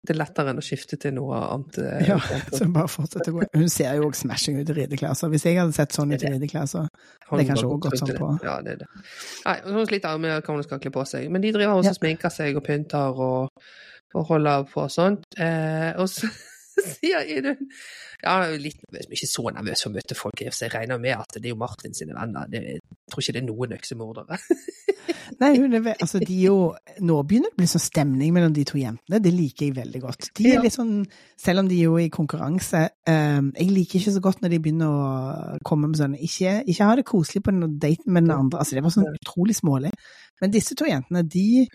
det, 0.05 0.13
er 0.15 0.19
lettere 0.21 0.51
enn 0.53 0.61
å 0.61 0.65
skifte 0.65 0.97
til 1.01 1.13
noe 1.17 1.39
annet. 1.41 1.77
eh, 1.81 2.07
Ja, 2.09 2.17
så 2.57 2.67
bare 2.71 2.87
fortsette 2.91 3.31
å 3.33 3.37
gå. 3.39 3.47
Hun 3.55 3.69
ser 3.69 3.95
jo 3.99 4.07
også 4.09 4.25
smashing 4.27 4.59
ut 4.61 4.69
i 4.69 4.77
rideklær, 4.79 5.13
så 5.17 5.29
hvis 5.33 5.45
jeg 5.49 5.59
hadde 5.59 5.73
sett 5.77 5.91
sånn 5.97 6.13
ut 6.13 6.23
i 6.23 6.31
rideklær, 6.33 6.65
så 6.71 6.85
det 6.87 7.41
er 7.45 7.49
kanskje 7.51 7.69
òg 7.71 7.79
godt 7.87 7.99
sånn 8.01 8.15
på- 8.19 8.31
Ja, 8.45 8.59
det 8.61 8.71
er 8.77 8.83
det. 8.85 8.87
Nei, 9.45 9.57
hun 9.65 9.85
sliter 9.89 10.17
med 10.19 10.37
hva 10.43 10.55
hun 10.55 10.63
skal 10.63 10.79
kle 10.79 10.91
på 10.91 11.05
seg. 11.07 11.29
Men 11.31 11.41
de 11.41 11.51
driver 11.51 11.75
også 11.81 11.91
Ja. 11.93 11.99
sminker 11.99 12.29
seg 12.31 12.55
og 12.57 12.63
pynter 12.63 13.19
og, 13.29 13.49
og 14.15 14.25
holder 14.29 14.63
på 14.71 14.83
og 14.85 14.91
sånt. 14.93 15.25
Eh, 15.37 15.91
og 15.97 16.07
så 16.09 16.29
sier 16.95 17.25
Idun 17.29 17.69
Ja, 18.23 18.39
litt 18.57 18.79
nervøs, 18.85 19.07
men 19.07 19.17
ikke 19.17 19.29
så 19.29 19.43
nervøs 19.53 19.83
for 19.83 19.91
å 19.91 19.95
møte 19.95 20.17
folk. 20.17 20.41
Så 20.49 20.65
jeg 20.65 20.73
regner 20.73 21.01
med 21.01 21.13
at 21.17 21.35
det 21.37 21.49
er 21.49 21.53
jo 21.53 21.59
Martin 21.59 21.93
sine 21.93 22.15
venner. 22.15 22.47
Det, 22.49 22.61
jeg 22.77 23.11
tror 23.11 23.21
ikke 23.21 23.35
det 23.35 23.41
er 23.41 23.47
noen 23.49 23.75
øksemordere. 23.75 24.39
Nei, 25.41 25.51
hun 25.59 25.75
er 25.77 25.91
altså 25.93 26.19
de 26.21 26.35
jo 26.39 26.55
Nå 27.05 27.17
begynner 27.27 27.51
det 27.51 27.57
å 27.57 27.59
bli 27.59 27.67
sånn 27.69 27.83
stemning 27.83 28.33
mellom 28.33 28.53
de 28.55 28.63
to 28.67 28.79
jentene. 28.79 29.19
Det 29.21 29.33
liker 29.35 29.67
jeg 29.67 29.75
veldig 29.77 30.01
godt. 30.01 30.29
De 30.39 30.47
er 30.49 30.63
litt 30.63 30.75
sånn, 30.75 30.95
selv 31.39 31.63
om 31.63 31.69
de 31.69 31.81
er 31.85 32.05
i 32.05 32.11
konkurranse 32.13 32.81
um, 33.09 33.51
Jeg 33.51 33.69
liker 33.69 33.99
ikke 33.99 34.15
så 34.15 34.23
godt 34.23 34.41
når 34.41 34.55
de 34.55 34.61
begynner 34.63 34.95
å 34.95 35.59
komme 35.67 35.91
med 35.91 35.99
sånn 35.99 36.15
Ikke, 36.17 36.61
ikke 36.63 36.89
ha 36.89 36.95
det 36.97 37.07
koselig 37.09 37.43
på 37.45 37.53
den 37.53 37.77
daten 37.81 38.15
med 38.15 38.25
den 38.25 38.35
andre. 38.37 38.63
Altså, 38.63 38.77
det 38.77 38.85
var 38.85 38.95
sånn 38.95 39.11
utrolig 39.11 39.57
smålig. 39.59 39.91
Men 40.41 40.55
disse 40.55 40.77
to 40.77 40.87
jentene, 40.89 41.25
de 41.27 41.65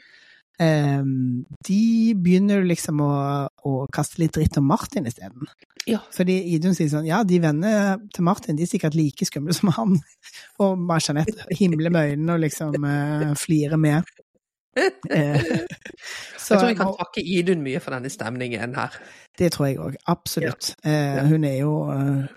De 0.60 1.82
begynner 2.20 2.66
liksom 2.68 3.00
å, 3.00 3.12
å 3.48 3.74
kaste 3.94 4.20
litt 4.20 4.34
dritt 4.36 4.58
om 4.60 4.66
Martin 4.68 5.08
isteden. 5.08 5.48
Ja. 5.88 6.02
Fordi 6.12 6.36
Idun 6.54 6.74
sier 6.76 6.90
sånn 6.92 7.06
Ja, 7.08 7.22
de 7.24 7.38
vennene 7.40 7.96
til 8.14 8.26
Martin 8.26 8.58
de 8.58 8.66
er 8.66 8.70
sikkert 8.70 8.96
like 8.98 9.24
skumle 9.28 9.56
som 9.56 9.72
han. 9.76 9.96
Og 10.62 10.90
Jeanette 11.00 11.46
himler 11.56 11.92
med 11.92 12.12
øynene 12.12 12.36
og 12.36 12.44
liksom 12.44 12.76
uh, 12.84 13.30
flirer 13.40 13.80
med. 13.80 14.04
Eh, 15.10 15.40
så 16.38 16.54
jeg 16.54 16.60
tror 16.60 16.68
vi 16.68 16.76
kan 16.78 16.92
takke 17.00 17.24
Idun 17.24 17.64
mye 17.64 17.80
for 17.82 17.96
denne 17.96 18.12
stemningen 18.12 18.76
her. 18.78 19.00
det 19.38 19.50
tror 19.56 19.66
jeg 19.66 19.80
òg. 19.82 19.96
Absolutt. 20.12 20.74
Eh, 20.84 21.18
hun, 21.26 21.44
er 21.44 21.56
jo, 21.62 21.72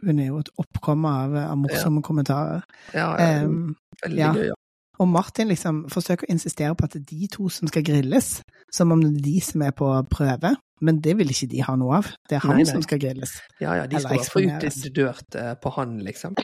hun 0.01 0.19
er 0.19 0.31
jo 0.31 0.39
et 0.41 0.49
oppkomme 0.63 1.11
av, 1.11 1.37
av 1.43 1.57
morsomme 1.61 2.01
kommentarer. 2.05 2.65
Ja, 2.95 3.11
ja, 3.19 3.31
Um, 3.43 3.75
veldig 4.01 4.19
ja. 4.19 4.33
gøy. 4.33 4.49
Ja. 4.49 4.59
Og 5.03 5.09
Martin 5.11 5.51
liksom 5.51 5.83
forsøker 5.91 6.25
å 6.27 6.31
insistere 6.33 6.75
på 6.79 6.87
at 6.87 6.95
det 6.95 7.01
er 7.03 7.09
de 7.11 7.27
to 7.35 7.49
som 7.51 7.67
skal 7.71 7.83
grilles, 7.85 8.37
som 8.73 8.91
om 8.95 9.01
det 9.03 9.11
er 9.19 9.25
de 9.27 9.35
som 9.45 9.61
er 9.67 9.75
på 9.75 9.89
prøve. 10.11 10.55
Men 10.83 10.97
det 11.03 11.13
vil 11.19 11.29
ikke 11.31 11.47
de 11.51 11.61
ha 11.63 11.75
noe 11.79 11.99
av. 12.01 12.09
Det 12.27 12.35
er 12.39 12.41
han 12.43 12.57
Nei, 12.57 12.63
nei. 12.65 12.71
som 12.73 12.81
skal 12.83 12.99
grilles. 12.99 13.37
Ja, 13.61 13.75
ja, 13.77 13.85
de 13.87 13.95
Eller 14.01 14.23
skal 14.25 14.49
utdørt 14.49 15.37
eh, 15.39 15.53
på 15.63 15.71
han, 15.77 15.93
liksom. 16.03 16.35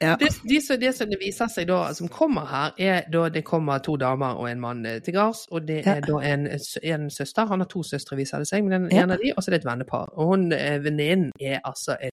Ja. 0.00 0.16
Det, 0.20 0.28
de, 0.48 0.60
som- 0.60 0.80
det 0.80 0.90
som 0.94 1.08
det 1.08 1.16
viser 1.22 1.48
seg 1.48 1.68
da, 1.70 1.92
som 1.96 2.08
kommer 2.12 2.44
her, 2.50 2.72
er 2.78 3.06
da 3.12 3.28
det 3.32 3.44
kommer 3.48 3.78
to 3.80 3.94
damer 3.96 4.34
og 4.36 4.50
en 4.50 4.60
mann 4.60 4.82
eh, 4.86 4.98
til 5.00 5.14
gards. 5.14 5.46
Og 5.50 5.62
det 5.68 5.78
er 5.86 5.94
Ja. 5.94 6.00
da 6.00 6.18
en, 6.32 6.48
en 6.82 7.10
søster. 7.10 7.46
Han 7.46 7.60
har 7.60 7.66
to 7.70 7.82
søstre, 7.82 8.16
viser 8.16 8.38
det 8.38 8.48
seg, 8.48 8.64
men 8.64 8.72
den 8.82 8.90
Ja. 8.92 9.02
ene 9.04 9.12
av 9.14 9.18
de, 9.22 9.32
og 9.36 9.42
så 9.42 9.48
er 9.50 9.56
det 9.56 9.64
et 9.64 9.70
vennepar. 9.70 10.10
Og 10.18 10.26
hun 10.34 10.52
eh, 10.52 10.78
venninnen 10.84 11.32
er 11.40 11.60
altså 11.64 11.96
et 12.02 12.12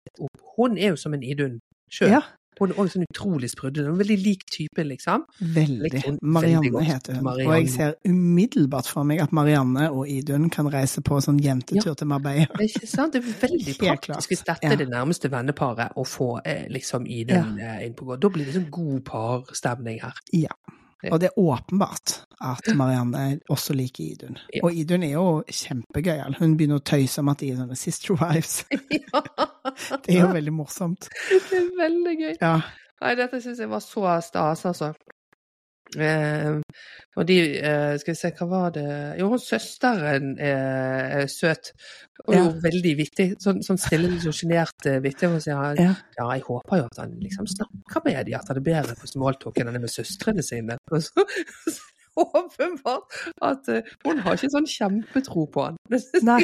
Hun 0.57 0.78
er 0.78 0.89
jo 0.89 0.95
som 0.95 1.14
en 1.14 1.24
Idun 1.24 1.59
sjøl. 1.91 2.09
ja, 2.09 2.22
Hun 2.60 2.72
er 2.72 2.80
også 2.80 2.97
sånn 2.97 3.06
utrolig 3.10 3.49
sprudlende. 3.51 3.91
En 3.93 3.99
veldig 3.99 4.18
lik 4.24 4.43
type, 4.51 4.84
liksom. 4.88 5.26
veldig. 5.39 5.91
Veldig 5.93 6.18
Marianne 6.22 6.84
heter 6.88 7.18
hun. 7.20 7.28
Og 7.34 7.54
jeg 7.56 7.70
ser 7.74 7.95
umiddelbart 8.08 8.89
for 8.89 9.08
meg 9.08 9.22
at 9.24 9.34
Marianne 9.36 9.89
og 9.91 10.08
Idun 10.10 10.49
kan 10.54 10.70
reise 10.74 11.01
på 11.06 11.20
sånn 11.24 11.39
jentetur 11.43 11.95
til 11.99 12.08
Marbella. 12.12 12.47
Det 12.54 12.68
er 12.68 12.72
ikke 12.72 12.89
sant? 12.89 13.14
Det 13.18 13.24
er 13.24 13.39
veldig 13.47 13.78
praktisk 13.82 14.34
hvis 14.34 14.45
dette 14.47 14.64
Ja. 14.64 14.72
er 14.74 14.80
det 14.80 14.89
nærmeste 14.91 15.32
venneparet 15.34 15.97
å 15.99 16.06
få 16.08 16.38
eh, 16.45 16.68
liksom 16.72 17.08
Idun 17.10 17.58
ja. 17.60 17.80
inn 17.84 17.97
på 17.97 18.06
gård. 18.08 18.22
Da 18.24 18.30
blir 18.34 18.47
det 18.47 18.56
sånn 18.58 18.70
god 18.74 19.04
parstemning 19.10 19.99
her. 20.04 20.22
Ja. 20.34 20.54
Og 21.12 21.20
det 21.20 21.30
er 21.32 21.39
åpenbart 21.39 22.14
at 22.43 22.70
Marianne 22.76 23.39
også 23.51 23.74
liker 23.76 24.04
Idun. 24.04 24.38
Ja. 24.54 24.62
Og 24.64 24.76
Idun 24.78 25.04
er 25.04 25.16
jo 25.16 25.26
kjempegøyal. 25.49 26.38
Hun 26.39 26.56
begynner 26.60 26.80
å 26.80 26.86
tøyse 26.86 27.20
om 27.24 27.32
at 27.34 27.43
Idun 27.43 27.72
er 27.74 27.80
sister 27.80 28.16
wives. 28.16 28.62
ja, 28.99 29.24
Det 30.06 30.16
er 30.16 30.22
jo 30.22 30.32
veldig 30.36 30.54
morsomt. 30.56 31.10
det 31.30 31.60
er 31.60 31.70
veldig 31.80 32.16
gøy. 32.22 32.34
Ja. 32.41 32.56
Nei, 33.04 33.16
dette 33.20 33.41
syns 33.43 33.60
jeg 33.60 33.72
var 33.72 33.84
så 33.84 34.06
stas, 34.24 34.64
altså. 34.70 34.93
Eh, 36.00 36.56
og 37.20 37.28
de 37.30 37.36
eh, 37.60 37.98
Skal 38.02 38.14
vi 38.16 38.18
se, 38.18 38.32
hva 38.40 38.48
var 38.50 38.72
det 38.74 38.86
Jo, 39.20 39.28
søsteren 39.38 40.32
er, 40.42 41.22
er 41.22 41.28
søt. 41.30 41.72
Og 42.28 42.34
Ja. 42.34 42.44
veldig 42.64 42.94
vittig. 42.98 43.28
Sånn, 43.44 43.62
sånn 43.66 43.78
stille, 43.82 44.10
litt 44.10 44.24
sånn 44.26 44.34
sjenert 44.38 44.88
eh, 44.90 45.00
vittig. 45.04 45.30
Og 45.30 45.42
sier 45.44 45.78
Ja. 45.78 45.94
ja, 46.18 46.28
jeg 46.34 46.46
håper 46.48 46.82
jo 46.82 46.86
at 46.90 46.98
han 47.04 47.14
liksom 47.22 47.46
snakker 47.52 48.06
med 48.06 48.26
de, 48.26 48.36
at 48.40 48.48
han 48.48 48.58
er 48.58 48.66
bedre 48.70 48.96
på 48.98 49.12
smalltalk 49.12 49.60
enn 49.60 49.68
han 49.70 49.76
er 49.82 49.86
med 49.86 49.94
søstrene 49.94 50.42
sine. 50.46 50.78
Og 50.92 51.04
så, 51.04 51.28
så 51.68 51.82
åpenbart 52.24 53.18
at 53.41 53.70
eh, 53.72 53.89
hun 54.05 54.22
har 54.24 54.38
ikke 54.38 54.51
sånn 54.53 54.70
kjempetro 54.70 55.45
på 55.53 55.66
han. 55.68 55.80
Nei, 56.30 56.41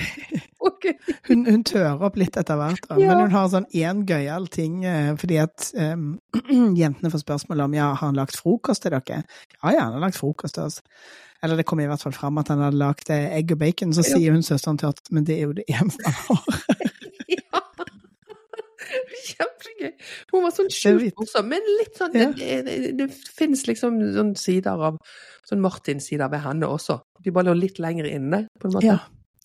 okay. 0.65 0.95
hun, 1.30 1.45
hun 1.47 1.63
tør 1.67 2.01
opp 2.07 2.20
litt 2.20 2.38
etter 2.39 2.59
hvert, 2.59 2.84
da. 2.89 2.97
Men 2.99 3.26
hun 3.26 3.36
har 3.36 3.49
sånn 3.53 3.70
én 3.78 4.03
gøyal 4.09 4.49
ting, 4.53 4.84
eh, 4.88 5.13
fordi 5.20 5.39
at 5.43 5.72
um, 5.78 6.11
jentene 6.82 7.13
får 7.13 7.26
spørsmål 7.26 7.67
om 7.67 7.78
ja, 7.78 7.91
har 7.93 8.05
han 8.07 8.20
lagt 8.20 8.39
frokost 8.39 8.86
til 8.86 8.97
dere? 8.97 9.24
Ja, 9.59 9.74
ja, 9.76 9.88
han 9.88 9.97
har 9.97 10.07
lagt 10.07 10.20
frokost 10.20 10.57
til 10.57 10.70
oss. 10.70 10.82
Eller 11.43 11.55
det 11.55 11.65
kommer 11.70 11.86
i 11.86 11.88
hvert 11.91 12.03
fall 12.03 12.15
fram 12.15 12.39
at 12.41 12.49
han 12.51 12.59
hadde 12.65 12.82
lagt 12.82 13.11
eh, 13.13 13.30
egg 13.38 13.53
og 13.55 13.61
bacon, 13.61 13.95
så 13.95 14.03
sier 14.03 14.36
hun 14.36 14.43
søsteren 14.43 14.80
at, 14.88 15.05
men 15.13 15.28
det 15.28 15.38
er 15.39 15.47
jo 15.47 15.55
det 15.61 15.67
eneste 15.72 16.09
han 16.09 16.26
har. 16.28 16.65
Kjempegøy. 19.30 19.92
Hun 20.32 20.46
var 20.46 20.54
sånn 20.56 20.70
vidt. 21.00 21.18
morsom, 21.20 21.50
men 21.52 21.74
litt 21.80 22.00
sånn 22.00 22.16
Ja. 22.18 22.30
Det, 22.36 22.62
det, 22.68 22.78
det 23.00 23.10
finnes 23.14 23.66
liksom 23.70 24.00
sånn 24.16 24.36
sider 24.40 24.88
av 24.90 25.02
Sånn 25.50 25.64
Martin-sider 25.64 26.30
ved 26.30 26.44
henne 26.44 26.68
også. 26.70 27.00
De 27.26 27.32
bare 27.34 27.50
lå 27.50 27.56
litt 27.58 27.80
lenger 27.82 28.06
inne, 28.06 28.44
på 28.62 28.68
en 28.70 28.76
måte. 28.76 28.86
Ja. 28.86 29.00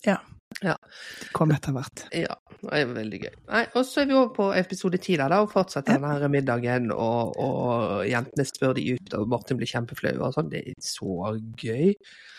ja. 0.05 0.19
Ja. 0.63 0.75
Det 1.19 1.31
kom 1.35 1.51
etter 1.51 1.73
hvert. 1.75 2.05
Ja, 2.15 2.35
det 2.69 2.81
er 2.81 2.93
veldig 2.95 3.19
gøy. 3.21 3.33
Nei, 3.49 3.63
og 3.75 3.83
så 3.87 4.01
er 4.01 4.09
vi 4.09 4.15
over 4.17 4.31
på 4.35 4.45
episode 4.57 4.99
ti, 5.03 5.15
da, 5.19 5.27
og 5.41 5.51
fortsetter 5.53 5.99
denne 5.99 6.29
middagen, 6.33 6.91
og, 6.91 7.35
og 7.41 8.05
jentene 8.09 8.45
spør 8.47 8.75
de 8.77 8.85
ut, 8.95 9.17
og 9.19 9.27
Martin 9.31 9.59
blir 9.59 9.69
kjempeflau 9.71 10.13
og 10.19 10.33
sånn. 10.37 10.49
Det 10.53 10.61
er 10.71 10.79
så 10.83 11.33
gøy. 11.61 11.93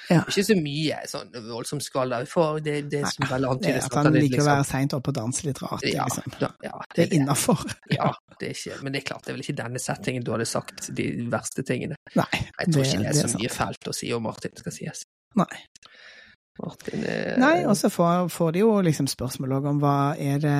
Ja. 0.06 0.20
Ikke 0.22 0.44
så 0.46 0.54
mye 0.54 1.00
sånn 1.10 1.32
voldsomt 1.48 1.82
skvaller, 1.82 2.28
for 2.30 2.60
det, 2.62 2.76
det 2.92 3.02
som 3.10 3.26
vel 3.26 3.42
Det 3.42 3.50
antydes 3.56 3.88
at 3.88 3.96
han 3.98 4.06
er 4.12 4.18
liker 4.20 4.36
å 4.36 4.38
liksom- 4.38 4.52
være 4.52 4.66
seint 4.68 4.94
oppe 4.94 5.10
og 5.10 5.18
danse 5.18 5.46
litt 5.48 5.62
rart. 5.64 5.82
Det, 5.82 5.94
ja, 5.96 6.04
liksom. 6.06 6.36
da, 6.38 6.50
ja, 6.62 6.76
det 6.94 7.06
er 7.06 7.16
innafor. 7.18 7.64
Ja, 7.90 8.12
det 8.38 8.52
er 8.52 8.54
ikke, 8.54 8.78
men 8.84 8.94
det 8.94 9.02
er 9.02 9.06
klart, 9.10 9.24
det 9.24 9.32
er 9.32 9.38
vel 9.38 9.46
ikke 9.46 9.58
denne 9.62 9.82
settingen 9.82 10.22
du 10.26 10.30
hadde 10.34 10.46
sagt 10.46 10.90
de 10.94 11.08
verste 11.32 11.64
tingene. 11.66 11.98
Nei, 12.14 12.28
Jeg 12.60 12.72
tror 12.72 12.86
ikke 12.86 13.02
det 13.02 13.12
er 13.14 13.20
så 13.24 13.32
mye 13.34 13.52
fælt 13.58 13.90
å 13.90 13.94
si 13.94 14.12
om 14.14 14.22
Martin, 14.22 14.54
skal 14.62 14.72
sies. 14.78 15.04
Nei. 15.36 15.50
Martin 16.62 17.04
er 17.04 17.36
Nei, 17.38 17.64
og 17.66 17.76
så 17.76 17.90
får, 17.92 18.28
får 18.32 18.52
de 18.52 18.62
jo 18.64 18.70
liksom 18.86 19.06
spørsmål 19.10 19.52
òg 19.58 19.68
om 19.72 19.80
hva 19.82 19.96
er 20.18 20.38
det 20.38 20.56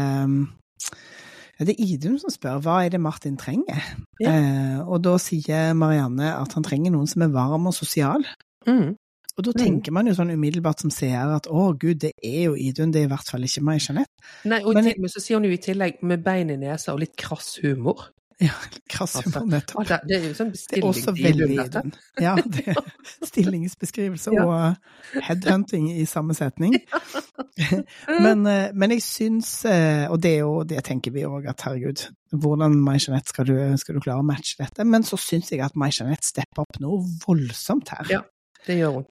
Det 1.58 1.72
er 1.72 1.80
Idun 1.86 2.18
som 2.20 2.30
spør 2.30 2.60
hva 2.64 2.82
er 2.84 2.90
det 2.92 3.00
Martin 3.00 3.36
trenger. 3.40 3.80
Ja. 4.20 4.32
Eh, 4.34 4.80
og 4.84 5.00
da 5.06 5.14
sier 5.22 5.72
Marianne 5.74 6.34
at 6.36 6.52
han 6.52 6.64
trenger 6.66 6.92
noen 6.92 7.08
som 7.08 7.22
er 7.24 7.32
varm 7.32 7.66
og 7.70 7.74
sosial. 7.74 8.24
mm. 8.68 8.94
Og 9.38 9.44
da 9.44 9.50
Mm. 9.52 9.60
tenker 9.66 9.92
man 9.92 10.06
jo 10.06 10.14
sånn 10.16 10.30
umiddelbart 10.32 10.80
som 10.80 10.88
seer 10.90 11.28
at 11.36 11.44
å 11.46 11.76
gud, 11.78 11.98
det 12.00 12.12
er 12.24 12.44
jo 12.46 12.54
Idun, 12.56 12.90
det 12.90 13.02
er 13.02 13.04
i 13.04 13.10
hvert 13.12 13.28
fall 13.28 13.42
ikke 13.44 13.60
meg, 13.62 13.80
Jeanette. 13.84 14.08
Nei, 14.46 14.62
og 14.64 14.72
Men- 14.74 14.84
til 14.84 15.04
så 15.12 15.20
sier 15.20 15.36
hun 15.36 15.44
jo 15.44 15.50
i 15.50 15.58
tillegg 15.58 16.02
med 16.02 16.24
bein 16.24 16.48
i 16.48 16.56
nesa 16.56 16.94
og 16.94 17.00
litt 17.00 17.16
krass 17.18 17.58
humor. 17.60 18.08
Ja, 18.40 18.52
krass 18.92 19.14
Altså, 19.16 19.30
humor, 19.40 19.46
nettopp. 19.54 19.78
Altså, 19.80 19.96
det, 20.08 20.16
er 20.18 20.24
jo 20.28 20.34
sånn 20.36 20.50
Det 20.52 20.78
er 20.78 20.84
også 20.90 21.12
veldig 21.16 21.46
Idun, 21.46 21.56
dette. 21.62 21.82
Ja, 22.20 22.34
det 22.44 22.64
er 22.68 22.80
stillingsbeskrivelse 23.30 24.34
Ja. 24.36 24.44
og 24.44 25.22
headhunting 25.24 25.86
i 25.94 26.04
samme 26.10 26.34
setning. 26.36 26.76
Men, 28.26 28.44
eh, 28.46 28.68
men 28.76 28.92
jeg 28.92 29.02
syns, 29.02 29.50
eh, 29.64 30.04
og 30.12 30.20
det 30.22 30.34
er 30.36 30.42
jo 30.44 30.62
det 30.68 30.82
tenker 30.84 31.14
vi 31.14 31.22
òg, 31.24 31.46
at 31.48 31.62
herregud, 31.64 32.02
hvordan 32.36 32.76
Mai 32.84 32.98
Jeanette 33.00 33.32
skal, 33.32 33.46
du- 33.48 33.76
skal 33.80 33.96
du 33.96 34.00
klare 34.04 34.20
å 34.20 34.26
matche 34.26 34.58
dette? 34.60 34.84
Men 34.84 35.02
så 35.08 35.16
syns 35.20 35.48
jeg 35.52 35.62
at 35.64 35.76
Mai 35.76 35.88
Jeanette 35.90 36.26
stepper 36.28 36.66
opp 36.66 36.80
noe 36.84 37.00
voldsomt 37.26 37.88
her. 37.96 38.06
Ja. 38.12 38.20
Det 38.66 38.76
gjør 38.80 38.98
hun. 39.00 39.06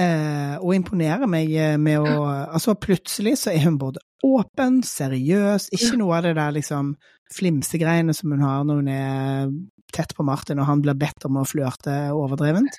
Eh, 0.00 0.56
og 0.62 0.72
imponerer 0.74 1.28
meg 1.28 1.52
med 1.80 1.98
å 2.00 2.24
Altså, 2.56 2.74
plutselig 2.80 3.36
så 3.42 3.52
er 3.52 3.60
hun 3.66 3.76
både 3.78 4.00
åpen, 4.26 4.82
seriøs, 4.86 5.70
ikke 5.72 5.96
noe 6.00 6.16
av 6.18 6.22
det 6.28 6.36
der 6.36 6.52
liksom 6.58 6.94
flimsegreiene 7.34 8.14
som 8.16 8.32
hun 8.34 8.42
har 8.42 8.64
når 8.66 8.80
hun 8.82 8.88
er 8.94 9.52
tett 9.90 10.12
på 10.14 10.22
Martin 10.22 10.60
og 10.62 10.68
han 10.68 10.82
blir 10.84 10.94
bedt 10.94 11.24
om 11.26 11.40
å 11.40 11.42
flørte 11.46 11.90
overdrevent. 12.14 12.76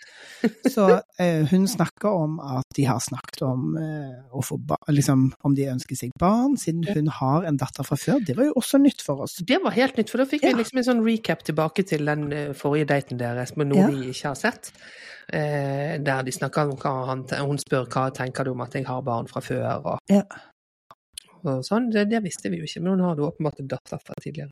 Så 0.71 0.85
eh, 1.19 1.41
hun 1.51 1.65
snakker 1.67 2.07
om 2.07 2.37
at 2.39 2.63
de 2.77 2.85
har 2.87 3.01
snakket 3.03 3.41
om 3.43 3.75
eh, 3.75 4.13
å 4.31 4.39
få 4.47 4.55
ba 4.63 4.77
liksom 4.87 5.25
om 5.43 5.55
de 5.57 5.65
ønsker 5.73 5.99
seg 5.99 6.13
barn, 6.21 6.55
siden 6.59 6.87
hun 6.87 7.09
har 7.11 7.43
en 7.49 7.59
datter 7.59 7.83
fra 7.83 7.97
før. 7.99 8.21
Det 8.23 8.37
var 8.37 8.47
jo 8.47 8.55
også 8.63 8.79
nytt 8.79 9.03
for 9.03 9.25
oss. 9.27 9.35
Det 9.43 9.59
var 9.63 9.75
helt 9.75 9.99
nytt, 9.99 10.09
for 10.13 10.23
da 10.23 10.27
fikk 10.31 10.45
Ja. 10.47 10.53
vi 10.55 10.63
liksom 10.63 10.79
en 10.79 10.87
sånn 10.87 11.03
recap 11.03 11.43
tilbake 11.43 11.83
til 11.91 12.07
den 12.07 12.31
eh, 12.31 12.53
forrige 12.55 12.87
daten 12.93 13.19
deres, 13.19 13.57
med 13.59 13.73
noe 13.73 13.83
Ja. 13.83 13.87
vi 13.91 14.13
ikke 14.15 14.31
har 14.31 14.39
sett. 14.39 14.71
Eh, 15.31 15.97
der 16.03 16.23
de 16.27 16.31
snakker 16.31 16.71
om 16.71 16.77
hva 16.79 17.05
han 17.07 17.21
Hun 17.39 17.59
spør 17.61 17.85
hva 17.91 18.07
tenker 18.11 18.43
du 18.47 18.51
om 18.51 18.61
at 18.65 18.73
jeg 18.75 18.87
har 18.87 19.03
barn 19.03 19.27
fra 19.27 19.43
før, 19.43 19.67
og, 19.83 19.99
Ja. 20.09 20.23
Og 21.45 21.63
sånn. 21.65 21.89
Det, 21.91 22.07
det 22.09 22.21
visste 22.23 22.49
vi 22.51 22.57
jo 22.61 22.63
ikke, 22.67 22.81
men 22.81 22.99
hun 22.99 23.07
hadde 23.09 23.25
åpenbart 23.27 23.59
en 23.63 23.67
datter 23.67 23.97
fra 24.03 24.13
tidligere. 24.21 24.51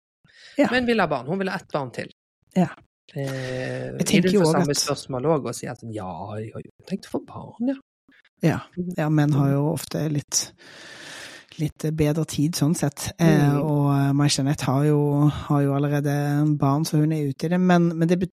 Ja. 0.57 0.69
Men 0.71 0.85
vil 0.87 0.99
ha 0.99 1.07
barn. 1.07 1.27
Hun 1.27 1.39
vil 1.39 1.49
ha 1.51 1.57
ett 1.59 1.71
barn 1.73 1.91
til. 1.95 2.09
Ja. 2.55 2.69
Eh, 3.15 3.97
Jeg 3.99 4.05
tenker 4.05 4.31
jo 4.33 4.45
samme 4.45 4.69
at- 4.69 4.77
spørsmål 4.77 5.25
òg, 5.25 5.45
og 5.49 5.55
sier 5.55 5.71
at 5.71 5.81
ja, 5.83 6.09
jeg 6.39 6.51
har 6.53 6.61
jo 6.61 6.71
tenkt 6.87 7.07
å 7.09 7.15
få 7.17 7.25
barn, 7.25 7.73
ja. 7.73 7.75
Ja. 8.41 8.59
ja, 8.97 9.09
menn 9.09 9.33
har 9.35 9.49
jo 9.51 9.65
ofte 9.73 10.05
litt 10.09 10.45
litt 11.59 11.83
bedre 11.91 12.23
tid 12.29 12.55
sånn 12.55 12.73
sett. 12.77 13.09
Eh, 13.19 13.49
Mm. 13.49 13.61
og 13.65 14.15
May-Jeanette 14.15 14.63
har, 14.63 14.85
har 15.29 15.61
jo 15.61 15.73
allerede 15.75 16.13
barn, 16.57 16.85
så 16.85 16.97
hun 17.01 17.11
er 17.11 17.27
ute 17.27 17.45
i 17.45 17.49
det. 17.49 17.59
Men, 17.59 17.89
men 17.97 18.07
det, 18.07 18.29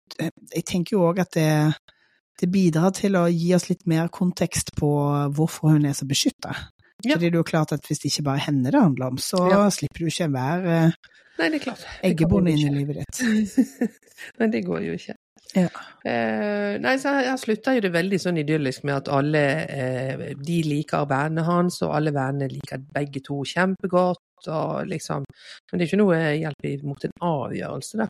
jeg 0.55 0.65
tenker 0.65 0.95
jo 0.95 1.01
òg 1.09 1.19
at 1.25 1.33
det, 1.35 1.75
det 2.39 2.49
bidrar 2.53 2.93
til 2.95 3.17
å 3.19 3.25
gi 3.27 3.53
oss 3.57 3.69
litt 3.69 3.85
mer 3.87 4.07
kontekst 4.15 4.71
på 4.79 4.87
hvorfor 5.35 5.73
hun 5.75 5.87
er 5.87 5.93
så 5.99 6.07
beskytta. 6.07 6.55
Ja. 7.05 7.15
Fordi 7.17 7.29
det 7.29 7.35
er 7.35 7.43
jo 7.43 7.47
klart 7.47 7.73
at 7.77 7.85
hvis 7.87 8.01
det 8.03 8.11
ikke 8.13 8.25
bare 8.31 8.41
er 8.41 8.47
henne 8.49 8.71
det 8.73 8.81
handler 8.81 9.13
om, 9.13 9.19
så 9.21 9.43
Ja. 9.51 9.69
slipper 9.71 9.99
du 10.01 10.07
ikke 10.09 10.25
enhver 10.31 10.67
eh, 10.73 10.91
eggebonde 12.03 12.51
inn 12.55 12.67
i 12.71 12.75
livet 12.79 13.03
ditt. 13.03 13.21
Nei, 14.41 14.49
det 14.55 14.65
går 14.67 14.81
jo 14.87 14.97
ikke. 14.97 15.17
Ja. 15.57 15.69
Eh, 16.05 16.77
nei, 16.83 16.97
så 17.01 17.13
her 17.17 17.37
slutter 17.41 17.77
jo 17.79 17.85
det 17.87 17.93
veldig 17.95 18.19
sånn 18.21 18.41
idyllisk 18.43 18.83
med 18.85 18.97
at 18.97 19.11
alle 19.15 19.43
eh, 19.71 20.25
de 20.37 20.57
liker 20.67 21.07
vennene 21.09 21.45
hans, 21.47 21.79
og 21.87 21.95
alle 21.97 22.13
vennene 22.13 22.49
liker 22.51 22.83
begge 22.93 23.23
to 23.25 23.39
kjempegodt, 23.47 24.49
og 24.53 24.87
liksom 24.91 25.25
Men 25.27 25.79
det 25.79 25.87
er 25.87 25.89
ikke 25.89 26.01
noe 26.03 26.19
hjelp 26.37 26.83
mot 26.85 27.05
en 27.07 27.15
avgjørelse, 27.25 28.03
da. 28.03 28.09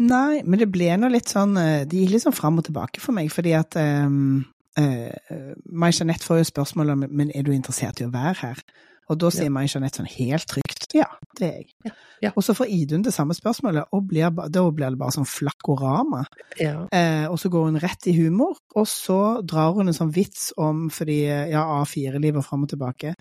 Nei, 0.00 0.40
men 0.42 0.58
det 0.60 0.70
ble 0.72 0.90
nå 0.98 1.08
litt 1.12 1.30
sånn 1.32 1.54
eh, 1.60 1.84
Det 1.88 1.96
gikk 2.02 2.10
litt 2.16 2.24
sånn 2.26 2.34
fram 2.36 2.58
og 2.60 2.66
tilbake 2.66 3.00
for 3.00 3.14
meg, 3.16 3.30
fordi 3.32 3.54
at 3.56 3.76
um, 3.78 4.42
uh, 4.78 5.54
Mai 5.66 5.90
Jeanette 5.90 6.26
får 6.26 6.42
jo 6.42 6.50
spørsmål 6.52 6.94
om 6.94 7.04
men 7.08 7.32
er 7.34 7.42
du 7.46 7.52
interessert 7.54 8.00
i 8.00 8.06
å 8.06 8.14
være 8.14 8.38
her. 8.42 8.62
Og 9.10 9.18
da 9.18 9.30
sier 9.34 9.48
Ja. 9.48 9.54
Mai 9.54 9.66
Jeanette 9.66 9.98
sånn 9.98 10.12
helt 10.12 10.46
trygt 10.46 10.80
ja, 10.94 11.06
det 11.38 11.46
er 11.46 11.58
jeg. 11.60 11.68
Ja, 11.86 11.92
ja. 12.24 12.30
Og 12.34 12.44
så 12.44 12.54
får 12.54 12.70
Idun 12.74 13.04
det 13.06 13.12
samme 13.14 13.34
spørsmålet, 13.34 13.90
og 13.94 14.08
blir, 14.10 14.30
da 14.30 14.64
blir 14.74 14.90
det 14.90 14.98
bare 14.98 15.14
sånn 15.14 15.28
flakkorama. 15.28 16.24
Ja. 16.58 16.86
Uh, 16.90 17.26
og 17.30 17.38
så 17.38 17.50
går 17.52 17.68
hun 17.68 17.80
rett 17.82 18.08
i 18.10 18.14
humor, 18.16 18.58
og 18.74 18.88
så 18.90 19.20
drar 19.46 19.76
hun 19.76 19.90
en 19.90 19.96
sånn 19.96 20.12
vits 20.14 20.50
om 20.58 20.88
fordi 20.94 21.22
ja, 21.26 21.62
A4-livet 21.80 22.46
fram 22.46 22.66
og 22.66 22.72
tilbake. 22.74 23.14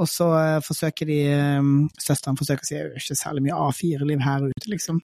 Og 0.00 0.08
så 0.08 0.26
eh, 0.38 0.58
forsøker 0.64 1.08
de 1.08 1.18
eh, 1.28 1.70
Søsteren 2.00 2.38
forsøker 2.38 2.64
å 2.64 2.68
si 2.68 2.76
det 2.76 2.82
er 2.86 3.02
ikke 3.02 3.18
særlig 3.18 3.44
mye 3.46 3.58
A4-liv 3.68 4.22
her 4.24 4.46
ute, 4.48 4.70
liksom. 4.72 5.00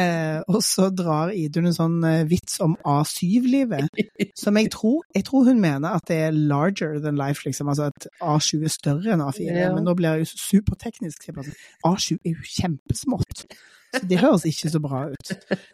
Eh, 0.00 0.38
og 0.48 0.60
så 0.64 0.88
drar 0.94 1.32
Idun 1.34 1.68
en 1.68 1.76
sånn 1.76 1.96
vits 2.30 2.60
om 2.62 2.76
A7-livet, 2.86 3.90
som 4.38 4.56
jeg 4.60 4.70
tror 4.70 5.00
Jeg 5.16 5.26
tror 5.26 5.48
hun 5.48 5.58
mener 5.60 5.96
at 5.98 6.06
det 6.08 6.20
er 6.28 6.36
larger 6.36 7.00
than 7.02 7.18
life, 7.20 7.44
liksom. 7.46 7.72
Altså 7.72 7.90
at 7.90 8.08
A7 8.22 8.64
er 8.64 8.74
større 8.74 9.16
enn 9.16 9.24
A4. 9.26 9.50
Ja. 9.50 9.74
Men 9.74 9.88
nå 9.88 9.96
blir 9.98 10.16
jeg 10.16 10.28
jo 10.28 10.46
superteknisk. 10.46 11.20
så 11.20 11.32
jeg 11.32 11.38
bare 11.40 11.50
sånn, 11.50 11.60
A7 11.90 12.16
er 12.22 12.38
jo 12.38 12.54
kjempesmått. 12.60 13.44
Så 13.90 14.00
det 14.06 14.18
høres 14.20 14.44
ikke 14.46 14.70
så 14.70 14.78
bra 14.82 15.00
ut. 15.10 15.30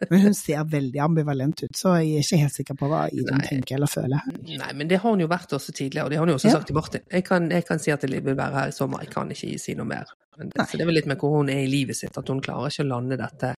Men 0.09 0.21
hun 0.23 0.33
ser 0.33 0.63
veldig 0.71 0.99
ambivalent 1.05 1.61
ut, 1.63 1.75
så 1.77 1.91
jeg 2.01 2.15
er 2.17 2.23
ikke 2.25 2.39
helt 2.41 2.55
sikker 2.55 2.77
på 2.79 2.89
hva 2.89 3.03
Idun 3.13 3.43
tenker 3.45 3.75
eller 3.77 3.91
føler. 3.91 4.23
Nei, 4.47 4.71
men 4.73 4.87
det 4.89 4.97
har 5.03 5.11
hun 5.13 5.21
jo 5.21 5.27
vært 5.29 5.53
også 5.53 5.71
tidligere, 5.77 6.05
og 6.07 6.09
det 6.13 6.17
har 6.17 6.25
hun 6.25 6.31
jo 6.33 6.37
også 6.39 6.49
Ja. 6.49 6.55
sagt 6.57 6.67
til 6.71 6.75
Martin. 6.79 7.01
Jeg 7.13 7.23
kan, 7.27 7.49
jeg 7.53 7.65
kan 7.67 7.79
si 7.83 7.91
at 7.93 8.01
jeg 8.07 8.23
vil 8.25 8.35
være 8.39 8.53
her 8.57 8.67
i 8.73 8.75
sommer, 8.75 9.03
jeg 9.05 9.11
kan 9.13 9.29
ikke 9.35 9.59
si 9.61 9.75
noe 9.77 9.85
mer. 9.85 10.09
Men, 10.37 10.49
Nei. 10.55 10.65
så 10.65 10.77
det 10.77 10.81
er 10.81 10.89
vel 10.89 10.97
litt 10.97 11.07
med 11.13 11.17
hvor 11.21 11.37
hun 11.37 11.49
er 11.53 11.61
i 11.63 11.69
livet 11.69 11.95
sitt, 11.97 12.17
at 12.17 12.27
hun 12.33 12.41
klarer 12.41 12.69
ikke 12.73 12.85
å 12.87 12.89
lande 12.89 13.17
dette 13.21 13.53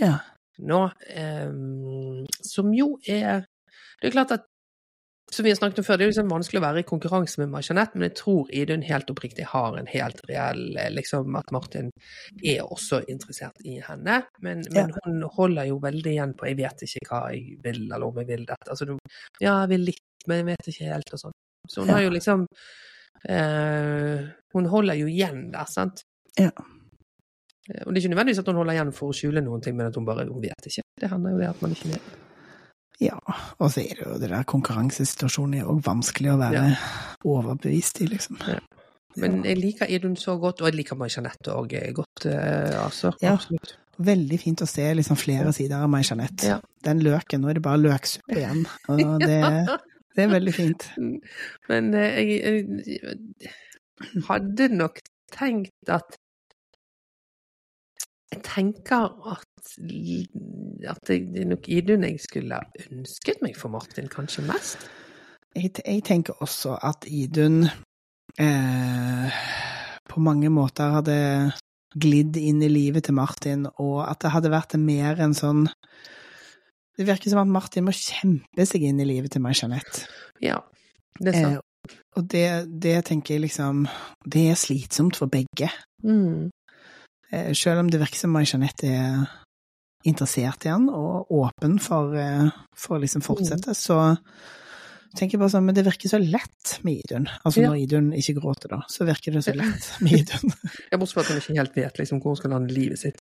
Ja. 0.00 0.14
nå. 0.58 0.80
Um, 1.16 2.26
som 2.42 2.72
jo 2.74 2.98
er 3.06 3.44
Det 4.00 4.08
er 4.08 4.12
klart 4.14 4.30
at 4.32 4.44
som 5.30 5.44
vi 5.44 5.50
har 5.50 5.56
snakket 5.58 5.78
om 5.78 5.84
før, 5.84 5.98
det 5.98 6.04
er 6.06 6.10
liksom 6.12 6.30
vanskelig 6.32 6.60
å 6.60 6.64
være 6.64 6.80
i 6.80 6.86
konkurranse 6.88 7.38
med 7.44 7.62
Jeanette, 7.66 7.94
men 7.98 8.08
jeg 8.08 8.16
tror 8.16 8.48
Idun 8.54 8.82
helt 8.82 9.10
oppriktig 9.12 9.44
har 9.50 9.76
en 9.76 9.86
helt 9.86 10.20
reell 10.28 10.76
eh, 10.80 10.88
liksom 10.90 11.36
At 11.36 11.50
Martin 11.52 11.90
er 12.42 12.62
også 12.64 13.02
interessert 13.12 13.60
i 13.64 13.78
henne. 13.84 14.22
Men, 14.40 14.62
men 14.72 14.94
hun 15.04 15.22
holder 15.36 15.68
jo 15.68 15.78
veldig 15.82 16.12
igjen 16.14 16.32
på 16.34 16.46
'jeg 16.48 16.56
vet 16.56 16.82
ikke 16.86 17.08
hva 17.10 17.20
jeg 17.34 17.58
vil', 17.64 17.92
eller 17.92 18.06
om 18.06 18.16
jeg 18.18 18.26
vil 18.26 18.46
dette. 18.46 18.70
Altså, 18.70 18.98
ja, 19.40 19.60
jeg 19.60 19.68
vil 19.68 19.80
litt, 19.90 20.04
men 20.26 20.36
jeg 20.38 20.46
vet 20.46 20.68
ikke 20.72 20.92
helt, 20.94 21.12
og 21.12 21.18
sånn. 21.20 21.36
Så 21.68 21.80
hun 21.82 21.88
Ja. 21.88 21.94
har 21.94 22.02
jo 22.02 22.10
liksom 22.10 22.46
eh, 23.28 24.26
Hun 24.54 24.64
holder 24.66 24.94
jo 24.94 25.06
igjen 25.06 25.50
der, 25.52 25.64
sant? 25.68 26.02
Ja. 26.38 26.50
Eh, 27.68 27.82
Og 27.86 27.92
det 27.92 27.98
er 28.04 28.08
ikke 28.08 28.14
nødvendigvis 28.16 28.38
at 28.38 28.46
hun 28.46 28.56
holder 28.56 28.72
igjen 28.78 28.92
for 28.94 29.10
å 29.10 29.16
skjule 29.16 29.42
noen 29.44 29.60
ting, 29.62 29.76
men 29.76 29.86
at 29.86 29.94
hun 29.94 30.06
bare 30.06 30.24
hun 30.26 30.40
vet 30.42 30.66
ikke. 30.70 30.82
Det 31.00 31.10
hender 31.10 31.30
jo 31.32 31.38
det 31.38 31.48
at 31.48 31.62
man 31.62 31.70
ikke 31.72 31.92
vet. 31.92 32.27
Ja. 33.02 33.18
Og 33.58 33.70
så 33.72 33.84
er 33.84 33.98
det 33.98 34.06
jo 34.06 34.16
det 34.20 34.30
der 34.32 34.46
konkurransesituasjonen 34.48 35.60
er 35.60 35.70
òg 35.70 35.82
vanskelig 35.86 36.32
å 36.34 36.38
være 36.40 36.64
overbevist 37.24 38.02
i, 38.02 38.08
liksom. 38.10 38.40
Men 39.18 39.42
jeg 39.46 39.58
liker 39.58 39.90
Idun 39.90 40.16
så 40.18 40.36
godt, 40.38 40.62
og 40.62 40.70
jeg 40.70 40.78
liker 40.80 40.98
May-Jeanette 40.98 41.54
òg 41.54 41.74
godt, 41.96 42.26
eh, 42.30 42.74
altså. 42.82 43.12
Ja. 43.22 43.36
Absolutt. 43.38 43.76
Veldig 43.98 44.38
fint 44.38 44.62
å 44.62 44.68
se 44.70 44.84
liksom 44.94 45.18
flere 45.18 45.52
sider 45.54 45.82
av 45.82 45.90
May-Jeanette. 45.90 46.52
Ja. 46.52 46.58
Den 46.86 47.02
løken, 47.02 47.42
nå 47.42 47.50
er 47.50 47.58
det 47.58 47.64
bare 47.64 47.82
løksuppe 47.82 48.36
igjen. 48.38 48.62
Og 48.92 49.02
det, 49.26 49.40
det 50.14 50.24
er 50.24 50.30
veldig 50.34 50.54
fint. 50.54 50.86
Men 51.70 51.90
eh, 51.98 52.20
jeg, 52.22 52.92
jeg 52.94 54.22
hadde 54.28 54.70
nok 54.74 55.02
tenkt 55.34 55.90
at 55.92 56.18
Jeg 58.28 58.42
tenker 58.44 59.08
at, 59.32 59.46
at 60.88 61.08
det 61.08 61.18
er 61.40 61.46
nok 61.48 61.68
Idun 61.72 62.04
jeg 62.04 62.20
skulle 62.20 62.60
ønsket 62.84 63.40
meg 63.44 63.56
for 63.56 63.72
Martin, 63.72 64.10
kanskje 64.12 64.44
mest. 64.48 64.88
Jeg, 65.56 65.72
jeg 65.80 66.04
tenker 66.04 66.36
også 66.44 66.76
at 66.84 67.08
Idun 67.08 67.64
eh, 68.38 69.38
på 70.08 70.20
mange 70.20 70.50
måter 70.52 70.98
hadde 70.98 71.16
glidd 71.96 72.36
inn 72.36 72.60
i 72.62 72.68
livet 72.70 73.08
til 73.08 73.16
Martin, 73.16 73.64
og 73.80 74.02
at 74.04 74.20
det 74.22 74.34
hadde 74.34 74.52
vært 74.52 74.76
mer 74.80 75.20
en 75.24 75.34
sånn 75.36 75.66
Det 76.98 77.06
virker 77.06 77.30
som 77.30 77.40
at 77.44 77.50
Martin 77.54 77.86
må 77.86 77.94
kjempe 77.94 78.66
seg 78.66 78.84
inn 78.84 79.00
i 79.00 79.06
livet 79.06 79.32
til 79.32 79.42
May-Jeanette. 79.44 80.04
Ja, 80.42 80.58
det 81.18 81.32
er 81.32 81.40
sant. 81.40 81.58
Eh, 81.62 81.64
og 82.18 82.26
det, 82.28 82.48
det 82.82 82.96
tenker 83.06 83.36
jeg 83.36 83.46
liksom 83.46 83.86
Det 84.26 84.48
er 84.50 84.58
slitsomt 84.58 85.16
for 85.16 85.30
begge. 85.30 85.70
Mm. 86.04 86.50
Eh, 87.32 87.52
selv 87.52 87.80
om 87.84 87.90
det 87.92 88.00
virker 88.00 88.16
som 88.22 88.32
May-Jeanette 88.32 88.88
er 88.88 89.26
interessert 90.08 90.64
i 90.64 90.70
han 90.72 90.86
og 90.88 91.28
åpen 91.34 91.78
for, 91.82 92.14
eh, 92.16 92.48
for 92.78 92.96
å 92.96 93.02
liksom 93.02 93.20
fortsette, 93.24 93.74
så 93.76 94.16
tenker 95.16 95.34
jeg 95.34 95.40
bare 95.40 95.50
sånn, 95.50 95.64
men 95.66 95.74
det 95.74 95.82
virker 95.84 96.08
så 96.12 96.18
lett 96.22 96.78
med 96.84 97.00
Idun. 97.02 97.26
Altså 97.44 97.62
Ja. 97.62 97.70
når 97.70 97.82
Idun 97.82 98.12
ikke 98.12 98.34
gråter, 98.38 98.68
da, 98.68 98.78
så 98.88 99.04
virker 99.08 99.32
det 99.34 99.42
så 99.44 99.54
lett 99.56 99.88
med 100.04 100.12
Idun. 100.20 100.52
Jeg 100.92 101.00
bortsett 101.00 101.14
fra 101.14 101.20
at 101.24 101.28
hun 101.32 101.40
ikke 101.40 101.56
helt 101.58 101.74
vet 101.76 101.98
liksom, 101.98 102.20
hvor 102.22 102.30
hun 102.32 102.36
skal 102.36 102.50
lande 102.54 102.72
livet 102.76 102.98
sitt. 103.00 103.20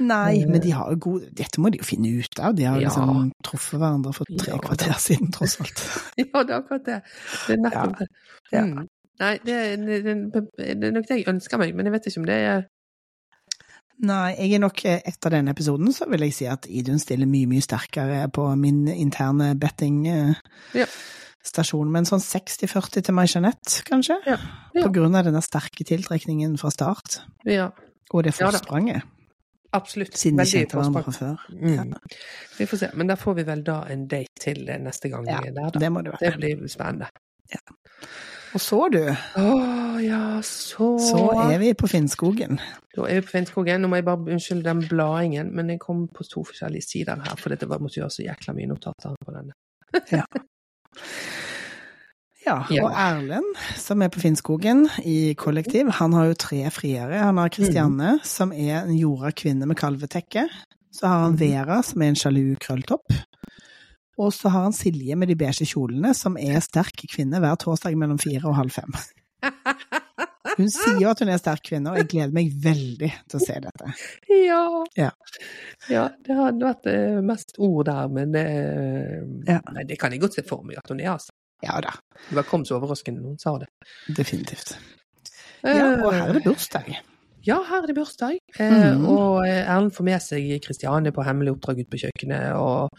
Nei, 0.00 0.44
men 0.48 0.60
de 0.60 0.70
har 0.72 0.90
jo 0.90 0.96
god 0.96 1.28
Dette 1.36 1.60
må 1.62 1.70
de 1.70 1.78
jo 1.78 1.84
finne 1.84 2.10
ut 2.18 2.40
av. 2.40 2.54
De 2.56 2.64
har 2.64 2.76
jo 2.80 2.82
Ja. 2.82 2.88
liksom 2.90 3.30
truffet 3.44 3.78
hverandre 3.78 4.14
for 4.16 4.24
tre 4.32 4.52
Ja, 4.52 4.58
kvarter 4.58 4.96
siden, 4.98 5.30
tross 5.32 5.60
alt. 5.60 5.80
Ja, 6.18 6.42
det 6.42 6.50
er 6.50 6.60
akkurat 6.60 6.84
det. 6.84 7.02
Det 7.46 7.56
er 7.56 7.62
nettopp 7.62 7.98
det. 8.00 8.08
Ja. 8.52 8.64
Mm. 8.66 8.88
Nei, 9.20 9.38
det, 9.44 9.56
det, 9.86 10.04
det, 10.32 10.42
det 10.56 10.84
er 10.84 10.92
nok 10.92 11.06
det 11.08 11.16
jeg 11.22 11.28
ønsker 11.32 11.58
meg, 11.58 11.74
men 11.76 11.86
jeg 11.86 11.92
vet 11.92 12.06
ikke 12.10 12.20
om 12.20 12.26
det 12.28 12.34
er 12.50 12.66
Nei, 14.04 14.34
jeg 14.36 14.52
er 14.52 14.58
nok 14.60 14.82
eh, 14.84 14.98
etter 15.08 15.30
denne 15.32 15.54
episoden 15.54 15.88
så 15.96 16.04
vil 16.10 16.20
jeg 16.26 16.34
si 16.36 16.44
at 16.50 16.66
Idun 16.68 16.98
stiller 17.00 17.24
mye, 17.30 17.46
mye 17.48 17.62
sterkere 17.64 18.26
på 18.34 18.44
min 18.60 18.82
interne 18.92 19.54
betting-stasjon. 19.56 21.86
Ja. 21.88 21.92
Men 21.94 22.04
sånn 22.08 22.20
60-40 22.20 23.02
til 23.06 23.14
May-Jeanette, 23.16 23.80
kanskje? 23.88 24.16
Ja. 24.28 24.36
Ja. 24.76 24.82
På 24.84 24.90
grunn 24.92 25.16
av 25.16 25.24
denne 25.28 25.40
sterke 25.44 25.84
tiltrekningen 25.88 26.58
fra 26.60 26.70
start. 26.74 27.20
Ja, 27.48 27.70
Og 28.12 28.22
det 28.26 28.34
Ja 28.38 28.50
da. 28.50 28.58
forspranget. 28.58 29.02
absolutt. 29.72 30.14
Siden 30.16 30.36
de 30.36 30.40
Veldig 30.44 30.52
kjente 30.60 30.76
hverandre 30.76 31.02
fra 31.02 31.12
før. 31.12 31.36
Mm. 31.50 31.94
Vi 32.58 32.66
får 32.66 32.76
se. 32.78 32.90
Men 32.94 33.06
der 33.10 33.16
får 33.16 33.34
vi 33.34 33.42
vel 33.48 33.62
da 33.64 33.80
en 33.92 34.06
date 34.08 34.28
til 34.40 34.68
eh, 34.68 34.78
neste 34.78 35.08
gang 35.12 35.26
Ja, 35.26 35.40
vi 35.42 35.48
er 35.48 35.52
der, 35.56 35.70
da. 35.72 35.78
Det 35.80 35.90
må 35.92 36.02
det 36.04 36.12
Det 36.20 36.34
blir 36.36 36.68
spennende. 36.68 37.06
Og 38.56 38.60
så, 38.64 38.78
du, 38.92 39.02
Å 39.36 39.46
ja, 40.00 40.22
så 40.46 40.94
så 41.02 41.22
er 41.50 41.58
vi 41.60 41.72
på 41.76 41.88
Finnskogen. 41.92 42.56
Da 42.96 43.04
er 43.04 43.20
vi 43.20 43.24
på 43.26 43.34
Finnskogen. 43.34 43.82
Nå 43.84 43.90
må 43.92 43.98
jeg 44.00 44.06
bare 44.08 44.32
unnskylde 44.32 44.64
den 44.70 44.80
bladingen, 44.88 45.50
men 45.56 45.68
jeg 45.74 45.80
kom 45.82 46.06
på 46.08 46.24
to 46.24 46.44
forskjellige 46.48 46.86
sider 46.88 47.20
her, 47.20 47.36
for 47.36 47.52
dette 47.52 47.68
måtte 47.68 48.00
gjøre 48.00 48.14
så 48.14 48.24
jækla 48.24 48.54
mye 48.56 48.70
notater 48.72 49.16
på 49.26 49.34
denne. 49.36 49.52
Ja, 50.14 50.24
Ja. 52.46 52.60
og 52.86 52.92
Erlend, 52.94 53.56
som 53.74 54.02
er 54.04 54.08
på 54.14 54.20
Finnskogen 54.22 54.84
i 55.02 55.34
kollektiv, 55.34 55.88
han 55.98 56.12
har 56.14 56.28
jo 56.30 56.36
tre 56.38 56.60
friere. 56.70 57.18
Han 57.24 57.40
har 57.42 57.50
Kristianne, 57.50 58.12
som 58.22 58.52
er 58.54 58.84
en 58.84 58.92
jorda 58.94 59.32
kvinne 59.34 59.66
med 59.66 59.76
kalvetekke. 59.80 60.44
Så 60.94 61.08
har 61.10 61.24
han 61.26 61.32
Mhm. 61.34 61.40
Vera, 61.40 61.80
som 61.82 62.02
er 62.02 62.08
en 62.08 62.14
sjalu 62.14 62.54
krølltopp. 62.62 63.10
Og 64.18 64.32
så 64.32 64.48
har 64.52 64.62
han 64.68 64.72
Silje 64.76 65.16
med 65.18 65.28
de 65.28 65.36
beige 65.36 65.66
kjolene, 65.68 66.14
som 66.16 66.38
er 66.40 66.60
sterk 66.64 67.04
kvinne 67.12 67.40
hver 67.42 67.58
torsdag 67.60 67.96
mellom 68.00 68.18
fire 68.22 68.48
og 68.48 68.56
halv 68.56 68.72
fem. 68.72 68.96
Hun 70.56 70.70
sier 70.72 70.96
jo 71.02 71.10
at 71.10 71.20
hun 71.20 71.28
er 71.28 71.36
sterk 71.36 71.60
kvinne, 71.68 71.90
og 71.92 71.98
jeg 72.00 72.06
gleder 72.08 72.30
meg 72.32 72.52
veldig 72.64 73.10
til 73.28 73.36
å 73.36 73.40
se 73.42 73.56
dette. 73.60 73.90
Ja. 74.32 74.60
Ja. 74.96 75.10
Ja, 75.92 76.04
det 76.24 76.36
hadde 76.38 76.64
vært 76.64 76.88
eh, 76.88 77.18
mest 77.28 77.52
ord 77.60 77.84
der, 77.90 78.06
men 78.08 78.32
det 78.32 78.44
Ja. 79.50 79.58
Nei, 79.74 79.84
det 79.90 79.98
kan 80.00 80.14
jeg 80.16 80.22
godt 80.22 80.38
se 80.38 80.46
for 80.48 80.64
meg 80.64 80.78
at 80.80 80.88
hun 80.88 81.02
er, 81.04 81.10
altså. 81.18 81.34
Ja 81.64 81.76
da, 81.84 81.92
Det 82.32 82.46
kom 82.48 82.64
så 82.68 82.78
overraskende 82.78 83.20
noen 83.20 83.36
sa 83.40 83.52
det. 83.60 83.68
definitivt. 84.16 84.78
Ja, 85.60 85.90
og 86.06 86.08
her 86.14 86.30
er 86.30 86.32
det 86.38 86.44
bursdag. 86.46 86.88
Ja, 87.46 87.60
her 87.62 87.82
er 87.82 87.86
det 87.86 87.94
bursdag. 87.96 88.38
Eh, 88.58 88.94
Mhm. 88.96 89.04
Og 89.06 89.46
eh, 89.46 89.62
Erlend 89.70 89.92
får 89.94 90.04
med 90.04 90.20
seg 90.22 90.48
Kristiane 90.64 91.12
på 91.14 91.22
hemmelig 91.24 91.52
oppdrag 91.54 91.80
ut 91.84 91.90
på 91.92 92.00
kjøkkenet. 92.02 92.56
Og, 92.58 92.90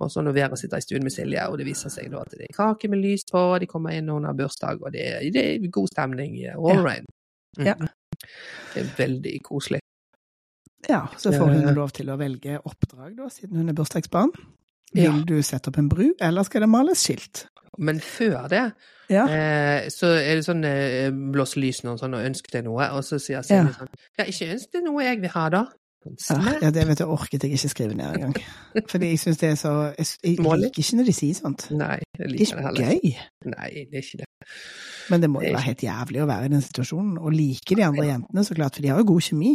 og 0.00 0.10
sånn, 0.10 0.26
og 0.28 0.34
Vera 0.34 0.56
sitter 0.58 0.76
i 0.80 0.80
stuen 0.82 1.04
med 1.06 1.12
Silje, 1.14 1.44
og 1.48 1.58
det 1.58 1.66
viser 1.68 1.88
seg 1.94 2.10
da 2.10 2.22
at 2.24 2.30
det 2.34 2.48
er 2.48 2.56
kake 2.56 2.88
med 2.90 2.98
lys 3.04 3.22
på, 3.30 3.42
de 3.62 3.66
kommer 3.70 3.94
inn 3.94 4.08
og 4.10 4.18
hun 4.20 4.24
har 4.26 4.34
bursdag, 4.34 4.82
og 4.82 4.90
det 4.92 5.32
det 5.32 5.44
er 5.54 5.68
god 5.70 5.88
stemning 5.92 6.34
all 6.50 6.74
Ja. 6.74 6.80
around. 6.80 7.06
Mm. 7.58 7.66
Ja. 7.66 7.74
Det 8.74 8.82
er 8.82 8.90
veldig 8.96 9.36
koselig. 9.42 9.78
Ja, 10.88 11.06
så 11.16 11.30
får 11.30 11.46
hun 11.52 11.68
Eh. 11.68 11.74
lov 11.74 11.92
til 11.92 12.06
å 12.10 12.16
velge 12.18 12.58
oppdrag, 12.64 13.16
da, 13.16 13.28
siden 13.28 13.56
hun 13.56 13.68
er 13.68 13.72
bursdagsbarn. 13.74 14.30
Ja. 14.94 15.12
Vil 15.12 15.24
du 15.24 15.42
sette 15.42 15.68
opp 15.68 15.78
en 15.78 15.88
bru, 15.88 16.12
eller 16.20 16.42
skal 16.42 16.60
det 16.62 16.68
males 16.68 16.98
skilt? 17.06 17.46
Men 17.78 18.00
før 18.00 18.48
det, 18.52 18.72
Ja. 19.08 19.26
eh, 19.26 19.88
så 19.88 20.06
er 20.16 20.34
det 20.36 20.44
sånn 20.46 20.64
eh, 20.64 21.10
blås 21.10 21.56
lysene 21.56 21.92
og 21.92 21.98
sånn, 22.00 22.14
og 22.14 22.24
ønsk 22.24 22.50
deg 22.52 22.64
noe, 22.64 22.90
og 22.92 23.02
så 23.04 23.18
sier 23.20 23.42
Silje 23.42 23.64
Ja. 23.64 23.72
sånn 23.78 23.88
Ja, 24.18 24.24
ikke 24.24 24.52
ønsk 24.54 24.72
deg 24.72 24.84
noe 24.84 25.02
jeg 25.04 25.20
vil 25.20 25.30
ha, 25.30 25.48
da. 25.48 25.64
Sånn, 26.18 26.42
Ja, 26.60 26.70
det 26.74 26.82
vet 26.88 26.98
jeg 26.98 27.06
orket 27.06 27.42
jeg 27.44 27.52
ikke 27.54 27.68
skrive 27.70 27.94
ned 27.94 28.16
engang. 28.16 28.34
Fordi 28.90 29.10
jeg 29.12 29.18
syns 29.22 29.38
det 29.38 29.50
er 29.52 29.54
så 29.54 29.94
Jeg, 29.96 30.06
jeg 30.24 30.38
liker 30.38 30.82
ikke 30.82 30.96
når 30.98 31.06
de 31.06 31.12
sier 31.14 31.34
sånt. 31.38 31.70
Nei, 31.70 32.00
jeg 32.18 32.28
liker 32.32 32.56
Det 32.56 32.64
er 32.64 32.72
det 32.72 32.82
ikke 32.82 33.12
gøy. 33.12 33.52
Nei, 33.52 33.68
det 33.86 33.94
er 33.94 34.02
ikke 34.02 34.18
det. 34.18 34.26
Men 35.10 35.20
det 35.22 35.30
må 35.30 35.40
er 35.42 35.46
jo 35.48 35.54
være 35.54 35.66
helt 35.68 35.84
jævlig 35.86 36.22
å 36.22 36.26
være 36.26 36.44
i 36.44 36.48
den 36.48 36.62
situasjonen, 36.66 37.18
og 37.22 37.32
like 37.32 37.76
de 37.78 37.84
andre 37.86 38.04
jentene, 38.06 38.44
så 38.44 38.54
klart, 38.58 38.74
for 38.74 38.82
de 38.82 38.88
har 38.88 38.98
jo 38.98 39.04
god 39.12 39.20
kjemi, 39.22 39.52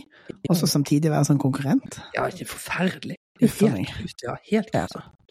og 0.49 0.55
så 0.55 0.67
samtidig 0.71 1.11
være 1.11 1.25
sånn 1.27 1.39
konkurrent. 1.39 1.99
Ja, 2.15 2.25
ikke 2.31 2.47
forferdelig. 2.47 3.15
Uff 3.43 3.61
a 3.63 3.69
meg. 3.69 3.91
Ja, 4.23 4.35
helt 4.51 4.71
grusomt. 4.71 5.03
Ja, 5.03 5.26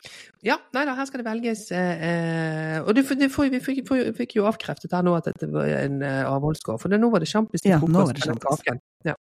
nei 0.47 0.85
da, 0.87 0.95
her 0.95 1.07
skal 1.09 1.23
det 1.23 1.27
velges 1.27 1.73
eh, 1.75 2.03
eh, 2.07 2.81
Og 2.83 2.95
det, 2.95 3.03
det 3.19 3.31
vi 3.33 3.61
fikk, 3.61 3.81
fikk 4.17 4.37
jo 4.39 4.47
avkreftet 4.47 4.93
her 4.95 5.03
nå 5.07 5.17
at 5.19 5.25
dette 5.31 5.49
var 5.51 5.67
en 5.67 6.03
eh, 6.07 6.23
avholdsgård, 6.29 6.81
for 6.83 6.93
det, 6.93 7.01
nå 7.03 7.11
var 7.11 7.25
det 7.25 7.29
sjampis 7.31 7.65
til 7.65 7.73
Ja, 7.75 7.81
frokost. 7.83 8.69
Ja. 9.05 9.15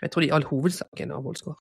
Jeg 0.00 0.10
tror 0.14 0.22
det 0.22 0.28
i 0.30 0.34
all 0.36 0.46
hovedsak 0.46 1.00
er 1.00 1.08
en 1.08 1.16
avholdsgård. 1.18 1.58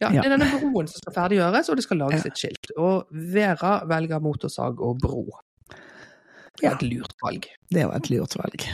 Ja, 0.00 0.08
Ja. 0.08 0.22
Det 0.22 0.30
er 0.30 0.36
denne 0.38 0.48
broen 0.54 0.88
som 0.88 1.02
skal 1.02 1.12
ferdiggjøres, 1.18 1.68
og 1.68 1.76
det 1.76 1.84
skal 1.84 2.00
lages 2.00 2.24
Ja. 2.24 2.30
et 2.30 2.38
skilt. 2.40 2.70
Og 2.78 3.06
Vera 3.10 3.84
velger 3.84 4.22
motorsag 4.24 4.80
og 4.80 4.98
bro. 5.02 5.26
Det 5.68 6.64
Ja. 6.64 6.70
er 6.70 6.74
et 6.76 6.82
lurt 6.88 7.14
valg. 7.22 7.46
Det 7.70 7.86
var 7.86 7.96
et 7.96 8.10
lurt 8.10 8.36
valg. 8.36 8.64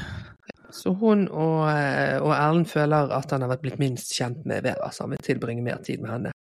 Så 0.71 0.93
hun 0.99 1.29
og, 1.29 1.69
eh, 1.71 2.19
og 2.21 2.33
Erlend 2.35 2.67
føler 2.67 3.11
at 3.11 3.31
han 3.31 3.43
har 3.43 3.57
blitt 3.57 3.79
minst 3.79 4.13
kjent 4.13 4.45
med 4.45 4.63
Vera, 4.63 4.91
så 4.91 5.05
han 5.07 5.11
vil 5.11 5.19
tilbringe 5.23 5.63
mer 5.63 5.79
tid 5.79 6.01
med 6.01 6.11
henne. 6.11 6.33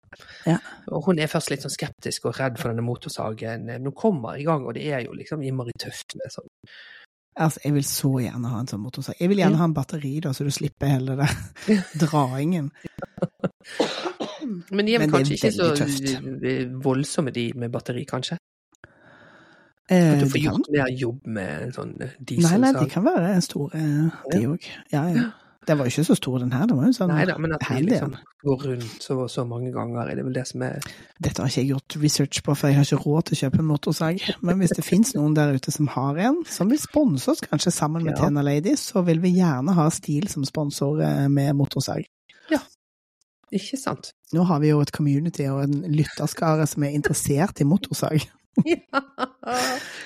Ja. 0.45 0.57
Og 0.91 1.05
hun 1.07 1.19
er 1.19 1.31
først 1.31 1.51
litt 1.51 1.63
sånn 1.65 1.73
skeptisk 1.73 2.25
og 2.29 2.37
redd 2.39 2.59
for 2.61 2.71
denne 2.71 2.85
motorsagen. 2.85 3.65
Men 3.69 3.87
hun 3.89 3.95
kommer 3.97 4.37
i 4.39 4.45
gang, 4.47 4.65
og 4.65 4.75
det 4.77 4.85
er 4.91 5.05
jo 5.07 5.15
liksom 5.17 5.43
innmari 5.45 5.75
tøft 5.81 6.17
med 6.19 6.33
sånn. 6.33 6.49
Altså, 7.35 7.59
jeg 7.65 7.73
vil 7.75 7.83
så 7.83 8.09
gjerne 8.23 8.47
ha 8.47 8.59
en 8.63 8.69
sånn 8.71 8.79
motorsag. 8.79 9.17
Jeg 9.19 9.27
vil 9.27 9.41
gjerne 9.41 9.59
ha 9.59 9.65
en 9.67 9.75
batteri, 9.75 10.13
da, 10.23 10.31
så 10.31 10.45
du 10.47 10.51
slipper 10.55 10.93
hele 10.93 11.17
det 11.19 11.27
draingen. 12.05 12.69
Men 14.71 14.85
de 14.87 14.95
er 14.95 15.03
vel 15.03 15.11
kanskje 15.11 15.35
ikke 15.35 15.51
så 15.51 15.71
eh, 15.75 16.67
voldsomme, 16.85 17.33
de 17.35 17.49
med 17.59 17.73
batteri, 17.73 18.05
kanskje? 18.07 18.37
Eh, 19.91 20.15
du 20.21 20.29
får 20.31 20.41
gjort 20.41 20.69
mer 20.73 20.89
jobb 20.97 21.27
med 21.27 21.67
en 21.67 21.73
sånn 21.75 21.91
dieselsag? 21.99 22.55
nei, 22.55 22.71
nei, 22.71 22.71
de 22.79 22.89
kan 22.93 23.03
være 23.05 23.33
store, 23.45 23.81
de 24.31 24.39
Ja. 24.41 24.53
òg. 24.53 24.69
Ja, 24.93 25.03
ja. 25.13 25.25
Den 25.65 25.79
var 25.79 25.87
jo 25.87 25.93
ikke 25.93 26.05
så 26.07 26.15
stor, 26.17 26.37
den 26.43 26.53
her. 26.53 26.65
Den 26.69 26.77
var 26.77 26.89
jo 26.89 26.95
sånn 26.97 27.11
Nei 27.11 27.25
da, 27.25 27.35
men 27.41 27.55
at 27.55 27.63
vi 27.69 27.81
liksom 27.87 28.15
går 28.45 28.65
rundt 28.69 29.01
så 29.01 29.15
så 29.31 29.45
mange 29.49 29.71
ganger, 29.73 30.11
er 30.11 30.19
det 30.19 30.25
vel 30.27 30.35
det 30.35 30.43
som 30.45 30.61
er 30.67 30.83
Dette 31.17 31.41
har 31.41 31.49
ikke 31.49 31.63
jeg 31.63 31.71
gjort 31.71 31.95
research 32.03 32.41
på, 32.45 32.53
for 32.53 32.69
jeg 32.69 32.77
har 32.77 32.85
ikke 32.85 33.01
råd 33.05 33.27
til 33.29 33.37
å 33.37 33.39
kjøpe 33.39 33.61
en 33.63 33.69
motorsag. 33.71 34.21
Men 34.45 34.61
hvis 34.61 34.75
det 34.77 34.85
fins 34.91 35.15
noen 35.17 35.33
der 35.37 35.55
ute 35.57 35.73
som 35.73 35.89
har 35.95 36.21
en, 36.27 36.41
som 36.49 36.69
vil 36.69 36.81
sponse 36.81 37.31
oss 37.33 37.41
kanskje 37.45 37.73
sammen 37.73 38.05
med 38.05 38.13
Ja. 38.15 38.27
Tena 38.27 38.45
Ladies, 38.45 38.85
så 38.91 39.01
vil 39.07 39.23
vi 39.23 39.33
gjerne 39.39 39.73
ha 39.75 39.89
Stil 39.93 40.29
som 40.31 40.45
sponsor 40.45 41.01
eh, 41.01 41.25
med 41.31 41.55
motorsag. 41.57 42.05
Ja, 42.53 42.61
Ikke 43.55 43.77
sant? 43.79 44.13
Nå 44.35 44.43
har 44.49 44.59
vi 44.61 44.69
jo 44.73 44.81
et 44.83 44.91
community 44.93 45.45
og 45.49 45.63
en 45.65 45.81
lytterskare 45.89 46.65
som 46.69 46.83
er 46.85 46.95
interessert 46.97 47.61
i 47.61 47.67
motorsag. 47.67 48.25
Ja. 48.65 49.01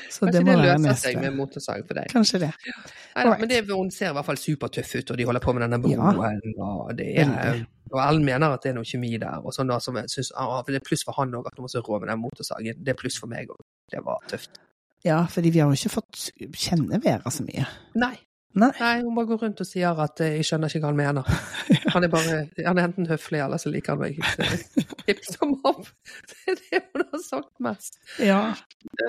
Så 0.10 0.26
Kanskje 0.26 0.32
det 0.32 0.40
det, 0.40 0.46
må 0.46 0.54
løser 0.60 0.96
seg 1.00 1.20
med 1.22 1.36
motorsag 1.38 1.84
for 1.88 2.00
deg. 2.00 2.10
Kanskje 2.12 2.40
det. 2.42 2.50
Neida, 2.66 2.94
Alright. 3.22 3.44
men 3.44 3.52
det, 3.52 3.60
hun 3.70 3.92
ser 3.94 4.10
i 4.10 4.16
hvert 4.18 4.28
fall 4.28 4.40
supertøff 4.42 4.96
ut, 4.96 5.12
og 5.14 5.20
de 5.20 5.28
holder 5.30 5.44
på 5.44 5.54
med 5.56 5.64
denne 5.66 5.92
Ja. 5.92 6.14
Og, 6.66 6.90
det 6.98 7.08
er, 7.22 7.62
og 7.92 8.00
alle 8.04 8.24
mener 8.26 8.56
at 8.56 8.66
det 8.66 8.74
er 8.74 8.80
noe 8.80 8.88
kjemi 8.90 9.14
der. 9.22 9.40
og 9.44 9.54
sånn 9.56 9.70
da, 9.72 9.80
som 9.84 10.00
jeg 10.02 10.10
synes, 10.12 10.32
ah, 10.36 10.64
Det 10.68 10.82
er 10.82 10.88
pluss 10.88 11.06
for 11.08 11.16
han 11.20 11.36
òg 11.38 11.48
at 11.52 11.60
hun 11.62 11.70
så 11.70 11.84
rå 11.86 12.00
med 12.02 12.10
den 12.10 12.20
motorsagen. 12.24 12.82
Det 12.84 12.96
er 12.96 13.00
pluss 13.00 13.20
for 13.22 13.32
meg 13.32 13.54
òg. 13.54 13.62
Det 13.92 14.02
var 14.06 14.26
tøft. 14.28 14.60
Ja, 15.06 15.24
fordi 15.32 15.54
vi 15.56 15.62
har 15.64 15.70
jo 15.72 15.78
ikke 15.80 15.94
fått 16.02 16.26
kjenne 16.60 17.00
Vera 17.04 17.32
så 17.32 17.46
mye. 17.48 17.68
Nei. 17.96 18.18
Nei. 18.58 18.72
Nei, 18.80 19.02
hun 19.04 19.14
bare 19.16 19.28
går 19.30 19.38
rundt 19.44 19.60
og 19.62 19.68
sier 19.70 20.00
at 20.02 20.22
eh, 20.26 20.32
'jeg 20.40 20.46
skjønner 20.48 20.68
ikke 20.72 20.80
hva 20.82 20.90
han 20.90 20.98
mener'. 20.98 21.28
Han 21.94 22.04
er 22.04 22.08
bare, 22.10 22.48
han 22.66 22.78
er 22.78 22.84
enten 22.88 23.06
høflig, 23.10 23.40
eller 23.42 23.58
så 23.58 23.70
liker 23.70 23.92
han 23.94 24.00
meg 24.02 24.18
ikke. 24.18 24.46
Hipp 25.08 25.24
som 25.34 25.62
opp. 25.66 25.88
Det 26.30 26.38
er 26.54 26.58
det 26.72 26.82
hun 26.94 27.04
har 27.14 27.22
sagt 27.24 27.60
mest. 27.60 27.94
Ja. 28.20 28.54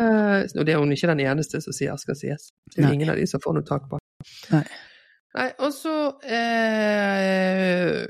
Uh, 0.01 0.41
og 0.57 0.67
det 0.67 0.73
er 0.75 0.79
hun 0.79 0.93
ikke 0.93 1.09
den 1.13 1.21
eneste 1.25 1.61
som 1.61 1.73
sier 1.77 1.97
skal 2.01 2.17
sies. 2.17 2.51
Det 2.75 2.81
er 2.85 2.89
Nei. 2.89 2.95
ingen 2.95 3.11
av 3.11 3.17
de 3.17 3.27
som 3.29 3.41
får 3.41 3.53
noe 3.59 3.65
tak 3.69 3.83
på. 3.91 3.99
Nei. 4.53 4.65
Nei, 5.31 5.47
og 5.63 5.71
så 5.73 5.93
eh, 6.27 8.03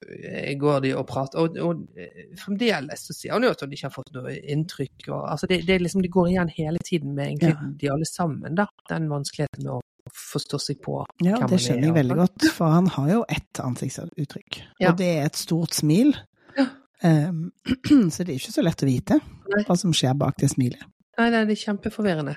går 0.57 0.81
de 0.87 0.95
og 0.97 1.05
prater, 1.09 1.39
og, 1.43 1.57
og 1.61 1.83
eh, 2.01 2.31
fremdeles 2.41 3.03
så 3.07 3.13
sier 3.17 3.33
hun 3.37 3.45
jo 3.45 3.51
at 3.53 3.61
hun 3.61 3.73
ikke 3.77 3.89
har 3.91 3.95
fått 3.95 4.13
noe 4.17 4.33
inntrykk. 4.41 5.09
Og, 5.11 5.27
altså 5.35 5.47
det, 5.51 5.59
det, 5.69 5.77
liksom, 5.85 6.01
det 6.05 6.11
går 6.15 6.29
igjen 6.33 6.49
hele 6.57 6.79
tiden 6.87 7.11
med 7.15 7.25
egentlig 7.29 7.53
Ja. 7.53 7.57
de 7.83 7.91
alle 7.93 8.07
sammen, 8.09 8.55
da. 8.57 8.67
Den 8.89 9.11
vanskeligheten 9.13 9.65
med 9.67 9.73
å 9.77 9.81
forstå 10.17 10.61
seg 10.63 10.81
på 10.85 10.99
Ja, 11.25 11.39
det 11.47 11.61
skjønner 11.63 11.83
er, 11.83 11.89
jeg 11.91 11.97
veldig 12.01 12.19
godt, 12.21 12.47
for 12.57 12.73
han 12.75 12.91
har 12.97 13.09
jo 13.13 13.25
ett 13.29 13.61
ansiktsuttrykk, 13.63 14.61
Ja. 14.81 14.91
og 14.91 14.99
det 15.01 15.11
er 15.19 15.27
et 15.31 15.41
stort 15.41 15.75
smil. 15.77 16.15
Ja. 16.59 16.67
Um, 17.03 17.51
så 18.13 18.25
det 18.25 18.35
er 18.35 18.39
ikke 18.39 18.55
så 18.55 18.65
lett 18.67 18.83
å 18.85 18.89
vite 18.89 19.21
hva 19.67 19.77
som 19.79 19.95
skjer 19.97 20.17
bak 20.21 20.39
det 20.41 20.51
smilet. 20.53 20.83
Nei, 21.19 21.29
nei, 21.33 21.45
det 21.49 21.57
er 21.57 21.65
kjempeforvirrende. 21.67 22.37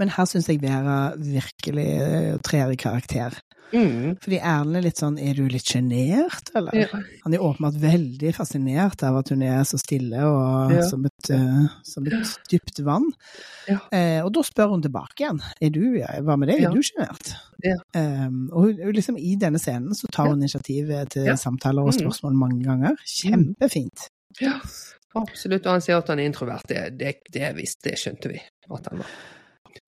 Men 0.00 0.08
her 0.08 0.24
syns 0.26 0.48
jeg 0.48 0.60
Vera 0.62 1.12
virkelig 1.16 1.88
eh, 2.00 2.36
trer 2.44 2.70
i 2.72 2.76
karakter. 2.80 3.34
Mm. 3.72 4.18
Fordi 4.20 4.36
Erlend 4.36 4.76
er 4.76 4.82
litt 4.84 4.98
sånn 5.00 5.14
Er 5.16 5.32
du 5.32 5.46
litt 5.48 5.64
sjenert, 5.64 6.50
eller? 6.54 6.74
Ja. 6.76 6.98
Han 7.24 7.32
er 7.32 7.40
åpenbart 7.40 7.78
veldig 7.80 8.34
fascinert 8.36 9.00
av 9.08 9.16
at 9.22 9.30
hun 9.32 9.40
er 9.46 9.62
så 9.64 9.78
stille 9.80 10.20
og 10.28 10.74
Ja. 10.74 10.82
som, 10.84 11.06
et, 11.08 11.30
eh, 11.32 11.70
som 11.88 12.04
et 12.06 12.34
dypt 12.52 12.82
vann. 12.84 13.06
Ja. 13.70 13.78
Eh, 13.90 14.20
og 14.26 14.32
da 14.36 14.42
spør 14.44 14.74
hun 14.74 14.82
tilbake 14.84 15.24
igjen. 15.24 15.40
Er 15.62 15.70
du, 15.72 15.80
hva 16.20 16.36
med 16.36 16.52
Ja. 16.52 16.68
er 16.68 16.74
du 16.74 16.82
sjenert? 16.84 17.32
Ja. 17.64 17.76
Um, 17.96 18.50
og 18.52 18.62
hun, 18.74 18.92
liksom 18.92 19.16
i 19.16 19.36
denne 19.40 19.58
scenen 19.58 19.94
så 19.96 20.06
tar 20.12 20.28
hun 20.28 20.42
initiativet 20.42 21.08
til 21.16 21.24
Ja. 21.30 21.34
samtaler 21.36 21.80
og 21.86 21.94
Mm. 21.94 22.00
spørsmål 22.02 22.34
mange 22.34 22.62
ganger. 22.64 22.96
Kjempefint. 23.06 24.08
Ja, 24.40 24.60
absolutt. 25.16 25.64
Og 25.64 25.72
han 25.72 25.80
sier 25.80 25.96
at 25.96 26.08
han 26.08 26.18
er 26.18 26.28
introvert. 26.28 26.66
Det, 26.68 26.98
det, 26.98 27.14
det 27.32 27.54
visste, 27.56 27.88
det 27.88 27.96
skjønte 27.96 28.28
vi 28.28 28.40
at 28.70 28.86
han 28.90 28.98
var. 28.98 29.06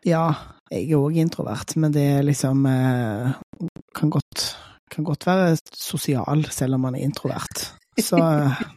Ja, 0.07 0.25
jeg 0.71 0.89
er 0.91 0.99
òg 0.99 1.17
introvert, 1.21 1.77
men 1.81 1.93
det 1.95 2.03
er 2.19 2.23
liksom 2.27 2.65
eh, 2.67 3.33
kan, 3.95 4.11
godt, 4.11 4.45
kan 4.91 5.05
godt 5.07 5.27
være 5.29 5.57
sosial 5.77 6.45
selv 6.51 6.75
om 6.79 6.85
man 6.89 6.95
er 6.99 7.05
introvert. 7.07 7.65
Så, 8.01 8.19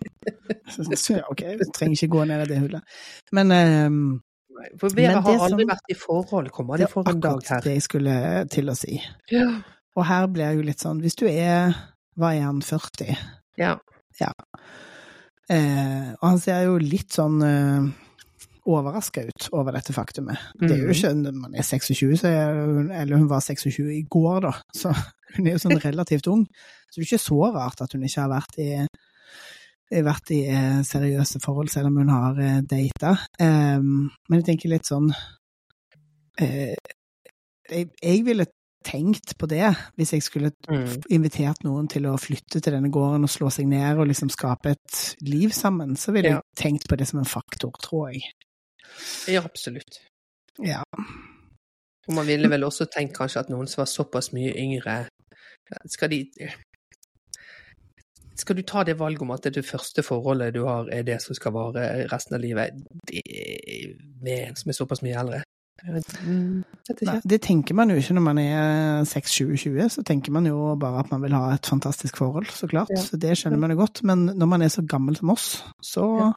så, 0.74 0.84
så 0.94 1.18
ja, 1.18 1.24
OK, 1.32 1.42
vi 1.58 1.68
trenger 1.74 1.96
ikke 1.98 2.12
gå 2.16 2.26
ned 2.30 2.44
i 2.46 2.50
det 2.52 2.60
hullet. 2.62 2.98
Men 3.34 3.52
eh, 3.56 3.98
For 4.82 4.94
Vera 4.98 5.22
har 5.26 5.40
aldri 5.48 5.66
som- 5.66 5.72
vært 5.74 5.92
i 5.94 5.98
forhold. 5.98 6.52
Kommer 6.54 6.78
det 6.78 6.86
de 6.86 6.90
er 6.90 6.94
for 6.94 7.10
en 7.10 7.20
dag 7.24 7.38
akkurat 7.40 7.50
her? 7.56 7.66
det 7.66 7.74
jeg 7.80 7.86
skulle 7.88 8.18
til 8.54 8.70
å 8.70 8.78
si. 8.78 9.00
Ja. 9.34 9.48
Og 9.98 10.06
her 10.06 10.28
blir 10.30 10.52
jeg 10.52 10.60
jo 10.60 10.66
litt 10.68 10.84
sånn 10.84 11.00
Hvis 11.02 11.16
du 11.18 11.24
er 11.26 11.74
Hva 12.18 12.36
er 12.36 12.44
han, 12.46 12.60
40? 12.62 13.16
ja. 13.58 13.74
Eh, 15.50 16.10
og 16.20 16.26
han 16.28 16.40
ser 16.44 16.66
jo 16.68 16.76
litt 16.82 17.14
sånn 17.16 17.38
eh, 17.46 17.86
overraska 18.68 19.24
ut 19.30 19.48
over 19.56 19.72
dette 19.78 19.94
faktumet. 19.96 20.38
Det 20.60 20.72
er 20.72 20.82
jo 20.84 20.88
Mhm. 20.92 20.96
ikke 20.98 21.34
man 21.34 21.56
er 21.56 21.64
26, 21.64 22.18
så 22.20 22.28
er 22.28 22.54
hun, 22.66 22.92
eller 22.92 23.18
hun 23.18 23.30
var 23.30 23.40
26 23.42 23.88
i 23.96 24.02
går, 24.10 24.42
da, 24.42 24.52
så 24.76 24.94
hun 25.36 25.48
er 25.48 25.52
jo 25.56 25.64
sånn 25.64 25.80
relativt 25.84 26.28
ung. 26.28 26.46
Så 26.92 27.00
det 27.00 27.06
er 27.06 27.18
ikke 27.18 27.26
så 27.26 27.54
rart 27.56 27.82
at 27.82 27.94
hun 27.94 28.04
ikke 28.04 28.22
har 28.22 28.30
vært 28.30 28.60
i, 28.60 28.88
vært 30.04 30.32
i 30.36 30.42
eh, 30.52 30.82
seriøse 30.84 31.40
forhold, 31.44 31.70
selv 31.72 31.88
om 31.88 31.98
hun 32.02 32.10
har 32.12 32.40
eh, 32.44 32.62
data. 32.62 33.16
Eh, 33.40 33.80
men 33.80 34.40
jeg 34.42 34.46
tenker 34.52 34.70
litt 34.70 34.86
sånn 34.90 35.12
eh, 36.40 36.76
jeg, 37.70 37.90
jeg 38.04 38.24
ville 38.26 38.46
tenkt 38.88 39.34
på 39.40 39.48
det 39.52 39.66
hvis 39.98 40.14
jeg 40.16 40.24
skulle 40.24 40.52
Mm. 40.70 41.02
invitert 41.12 41.64
noen 41.64 41.88
til 41.92 42.04
å 42.08 42.18
flytte 42.20 42.62
til 42.62 42.74
denne 42.74 42.92
gården 42.92 43.24
og 43.24 43.30
slå 43.32 43.50
seg 43.52 43.68
ned 43.68 43.98
og 44.00 44.08
liksom 44.08 44.30
skape 44.32 44.72
et 44.76 45.16
liv 45.24 45.50
sammen, 45.56 45.96
så 45.96 46.12
ville 46.14 46.30
Ja. 46.30 46.42
jeg 46.56 46.56
tenkt 46.64 46.88
på 46.88 46.98
det 46.98 47.08
som 47.08 47.20
en 47.20 47.26
faktor, 47.26 47.72
tror 47.82 48.12
jeg. 48.14 48.22
Ja, 49.28 49.42
absolutt. 49.44 50.00
Ja. 50.64 50.82
Og 52.08 52.14
man 52.16 52.28
ville 52.28 52.50
vel 52.50 52.64
også 52.64 52.88
tenkt 52.90 53.18
kanskje 53.18 53.44
at 53.44 53.50
noen 53.52 53.68
som 53.68 53.82
var 53.84 53.90
såpass 53.92 54.32
mye 54.34 54.54
yngre 54.58 54.94
Skal 55.92 56.10
de 56.10 56.22
Skal 58.38 58.56
du 58.56 58.62
ta 58.64 58.84
det 58.88 58.96
valget 59.00 59.22
om 59.26 59.32
at 59.36 59.44
det 59.54 59.66
første 59.66 60.04
forholdet 60.06 60.54
du 60.56 60.64
har, 60.68 60.88
er 60.94 61.04
det 61.04 61.20
som 61.24 61.36
skal 61.36 61.52
vare 61.56 62.06
resten 62.12 62.38
av 62.38 62.42
livet, 62.44 62.78
det, 63.10 63.22
med 64.22 64.50
en 64.52 64.56
som 64.60 64.70
er 64.70 64.78
såpass 64.78 65.02
mye 65.02 65.18
eldre? 65.20 65.42
Mm, 66.26 66.64
Nei, 67.06 67.16
det 67.22 67.42
tenker 67.46 67.76
man 67.78 67.90
jo 67.94 67.98
ikke 68.02 68.16
når 68.18 68.24
man 68.26 68.40
er 68.42 69.04
6-7-20, 69.10 69.90
så 69.94 70.04
tenker 70.06 70.34
man 70.34 70.46
jo 70.50 70.76
bare 70.80 71.04
at 71.04 71.12
man 71.12 71.22
vil 71.26 71.36
ha 71.38 71.52
et 71.56 71.70
fantastisk 71.70 72.18
forhold, 72.18 72.48
så 72.54 72.70
klart. 72.70 72.94
Ja. 72.94 73.02
Så 73.02 73.18
det 73.22 73.36
skjønner 73.38 73.62
man 73.62 73.74
jo 73.74 73.82
godt. 73.82 74.02
Men 74.08 74.26
når 74.38 74.50
man 74.54 74.62
er 74.66 74.72
så 74.74 74.86
gammel 74.90 75.18
som 75.18 75.34
oss, 75.34 75.64
så 75.84 76.06
Ja. 76.22 76.32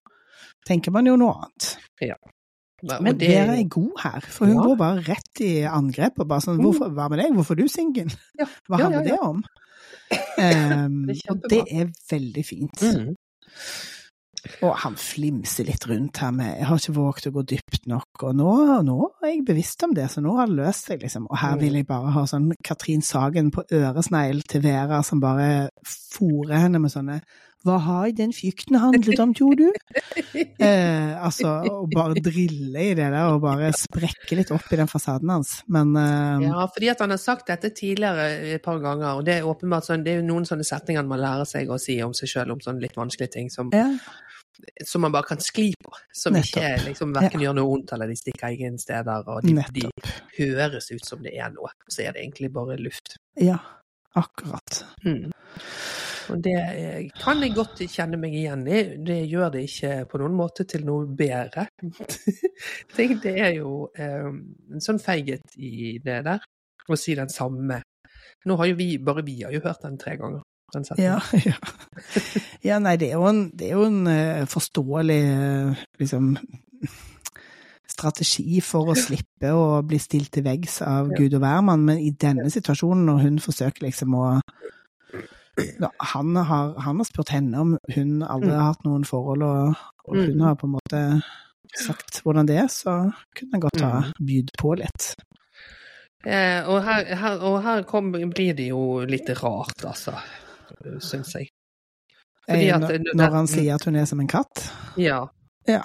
tenker 0.69 0.91
man 0.93 1.07
jo 1.07 1.17
noe 1.21 1.37
annet. 1.37 1.71
Og 2.01 2.09
Men 2.83 3.19
det- 3.19 3.29
Vera 3.29 3.57
er 3.59 3.69
god 3.69 3.93
her, 4.03 4.21
for 4.21 4.47
hun 4.47 4.57
Ja. 4.57 4.63
går 4.63 4.77
bare 4.77 5.01
rett 5.09 5.41
i 5.41 5.63
angrep 5.69 6.19
og 6.19 6.29
bare 6.29 6.41
sånn 6.41 6.59
Mm. 6.59 6.65
hvorfor, 6.65 6.91
Hva 6.95 7.09
med 7.11 7.19
deg, 7.19 7.33
hvorfor 7.33 7.53
er 7.53 7.63
du 7.63 7.69
singel? 7.69 8.11
Ja. 8.39 8.47
Hva 8.69 8.79
Ja, 8.79 8.85
handler 8.85 9.05
det 9.05 9.19
om? 9.21 9.45
Um, 10.39 11.07
Det 11.07 11.23
og 11.31 11.43
det 11.49 11.65
er 11.71 11.87
veldig 12.11 12.45
fint. 12.47 12.81
Mm. 12.81 13.15
Og 14.65 14.73
han 14.83 14.95
flimser 14.97 15.67
litt 15.69 15.85
rundt 15.87 16.17
her 16.17 16.31
med 16.31 16.57
'jeg 16.57 16.65
har 16.67 16.77
ikke 16.79 16.95
våget 16.97 17.27
å 17.29 17.33
gå 17.33 17.43
dypt 17.45 17.87
nok', 17.87 18.23
og 18.23 18.35
nå, 18.37 18.83
nå 18.83 19.11
er 19.23 19.27
jeg 19.35 19.45
bevisst 19.45 19.83
om 19.85 19.93
det, 19.95 20.09
så 20.11 20.23
nå 20.23 20.35
har 20.37 20.47
det 20.47 20.57
løst 20.57 20.87
seg, 20.87 21.03
liksom. 21.03 21.27
Og 21.31 21.37
her 21.39 21.55
Mm. 21.57 21.61
vil 21.61 21.73
jeg 21.75 21.87
bare 21.87 22.11
ha 22.11 22.23
sånn 22.25 22.53
Katrin 22.65 23.03
Sagen 23.03 23.51
på 23.51 23.63
øresnegl 23.71 24.43
til 24.49 24.63
Vera 24.63 25.03
som 25.03 25.21
bare 25.21 25.69
fòrer 25.85 26.59
henne 26.59 26.81
med 26.81 26.91
sånne 26.91 27.21
'hva 27.61 27.77
har 27.85 28.13
den 28.17 28.33
frykten 28.33 28.79
handlet 28.81 29.21
om, 29.21 29.35
tror 29.37 29.59
du?' 29.59 29.73
Eh, 30.61 31.25
altså, 31.25 31.51
å 31.67 31.87
bare 31.91 32.21
drille 32.23 32.83
i 32.91 32.95
det 32.95 33.07
der, 33.13 33.33
og 33.33 33.41
bare 33.43 33.71
sprekke 33.77 34.37
litt 34.37 34.51
opp 34.55 34.69
i 34.73 34.79
den 34.79 34.89
fasaden 34.91 35.33
hans. 35.33 35.61
Men 35.73 35.95
eh, 35.97 36.47
Ja, 36.47 36.67
fordi 36.73 36.91
at 36.93 37.01
han 37.05 37.15
har 37.15 37.21
sagt 37.21 37.49
dette 37.51 37.73
tidligere 37.77 38.27
et 38.55 38.65
par 38.65 38.81
ganger, 38.83 39.19
og 39.19 39.25
det 39.27 39.39
er 39.39 39.49
åpenbart 39.49 39.89
sånn, 39.89 40.05
det 40.05 40.15
er 40.15 40.21
jo 40.21 40.29
noen 40.29 40.49
sånne 40.49 40.67
setninger 40.67 41.07
man 41.09 41.23
lærer 41.23 41.49
seg 41.49 41.73
å 41.73 41.79
si 41.81 41.97
om 42.05 42.15
seg 42.17 42.33
sjøl, 42.33 42.53
om 42.55 42.61
sånne 42.65 42.85
litt 42.85 42.99
vanskelige 42.99 43.35
ting 43.39 43.51
som, 43.53 43.73
ja. 43.75 43.89
som 44.87 45.05
man 45.07 45.17
bare 45.17 45.31
kan 45.33 45.43
skli 45.45 45.71
på. 45.81 45.97
Som 46.17 46.39
ikke 46.41 46.77
liksom 46.87 47.17
verken 47.17 47.45
gjør 47.45 47.57
noe 47.59 47.73
vondt, 47.73 47.97
eller 47.97 48.13
de 48.13 48.21
stikker 48.21 48.57
ingen 48.57 48.79
steder, 48.81 49.27
og 49.27 49.45
de, 49.47 49.57
de 49.81 49.89
høres 50.39 50.93
ut 50.93 51.09
som 51.09 51.25
det 51.25 51.35
er 51.37 51.53
noe. 51.57 51.73
Så 51.89 52.05
er 52.05 52.15
det 52.17 52.25
egentlig 52.25 52.53
bare 52.57 52.79
luft. 52.81 53.17
Ja, 53.41 53.59
akkurat. 54.21 54.85
Mm. 55.05 55.33
Og 56.31 56.43
det 56.45 57.11
kan 57.19 57.43
jeg 57.43 57.55
godt 57.57 57.83
kjenne 57.91 58.19
meg 58.21 58.35
igjen 58.37 58.63
i. 58.69 58.83
Det 59.07 59.19
gjør 59.31 59.53
det 59.55 59.65
ikke 59.67 59.93
på 60.11 60.21
noen 60.23 60.37
måte 60.39 60.67
til 60.69 60.85
noe 60.87 61.09
bedre. 61.19 61.67
det, 62.97 63.09
det 63.25 63.35
er 63.35 63.55
jo 63.59 63.89
eh, 63.99 64.31
en 64.31 64.85
sånn 64.85 65.01
feighet 65.03 65.57
i 65.59 65.99
det 66.05 66.21
der, 66.29 66.47
å 66.91 66.99
si 66.99 67.17
den 67.19 67.33
samme. 67.33 67.83
Nå 68.49 68.57
har 68.61 68.71
jo 68.71 68.79
vi, 68.79 68.95
bare 69.03 69.25
vi 69.27 69.41
har 69.43 69.53
jo 69.55 69.63
hørt 69.65 69.85
den 69.85 69.99
tre 70.01 70.17
ganger. 70.21 70.45
Den. 70.71 70.85
Ja, 71.03 71.17
ja. 71.51 71.57
ja, 72.63 72.77
nei, 72.79 72.95
det 73.01 73.09
er 73.11 73.17
jo 73.19 73.27
en, 73.27 73.49
det 73.59 73.73
er 73.73 73.75
jo 73.75 73.87
en 73.89 74.05
eh, 74.07 74.45
forståelig 74.47 75.23
eh, 75.27 75.81
liksom 75.99 76.37
strategi 77.91 78.61
for 78.65 78.93
å 78.93 78.95
slippe 78.95 79.51
å 79.51 79.81
bli 79.87 79.99
stilt 80.01 80.31
til 80.37 80.47
veggs 80.47 80.81
av 80.87 81.11
Ja. 81.11 81.19
Gud 81.19 81.35
og 81.35 81.43
hvermann, 81.43 81.83
men 81.89 81.99
i 81.99 82.13
denne 82.15 82.47
situasjonen, 82.53 83.03
når 83.09 83.25
hun 83.27 83.41
forsøker 83.43 83.89
liksom 83.89 84.15
å 84.15 84.27
han, 86.13 86.37
har, 86.37 86.75
han 86.81 86.97
har 87.01 87.05
spurt 87.09 87.29
henne 87.35 87.61
om 87.61 87.77
hun 87.95 88.23
aldri 88.23 88.51
har 88.55 88.73
hatt 88.73 88.85
noen 88.87 89.05
forhold, 89.09 89.43
og, 89.47 89.75
og 90.09 90.17
hun 90.17 90.35
Mm. 90.37 90.45
har 90.47 90.55
på 90.61 90.67
en 90.69 90.75
måte 90.79 91.01
sagt 91.85 92.23
hvordan 92.25 92.47
det 92.49 92.57
er, 92.65 92.69
så 92.73 92.95
kunne 93.37 93.53
han 93.55 93.61
godt 93.63 93.81
ha 93.85 94.03
bydd 94.19 94.51
på 94.59 94.75
litt. 94.81 95.13
Eh, 96.27 96.67
og 96.69 96.83
her, 96.85 97.05
her, 97.17 97.39
og 97.47 97.63
her 97.65 97.83
kom, 97.89 98.11
blir 98.13 98.55
det 98.59 98.67
jo 98.73 99.01
litt 99.09 99.29
rart, 99.41 99.85
altså. 99.89 100.17
Syns 101.01 101.35
jeg. 101.39 101.49
Fordi 102.49 102.67
Eh, 102.69 102.75
at- 102.75 102.81
når, 102.83 103.15
når 103.17 103.31
han 103.39 103.47
sier 103.47 103.75
at 103.75 103.85
hun 103.85 103.97
er 103.97 104.05
som 104.11 104.21
en 104.21 104.29
katt. 104.29 104.65
Ja. 104.99 105.27
Ja, 105.69 105.83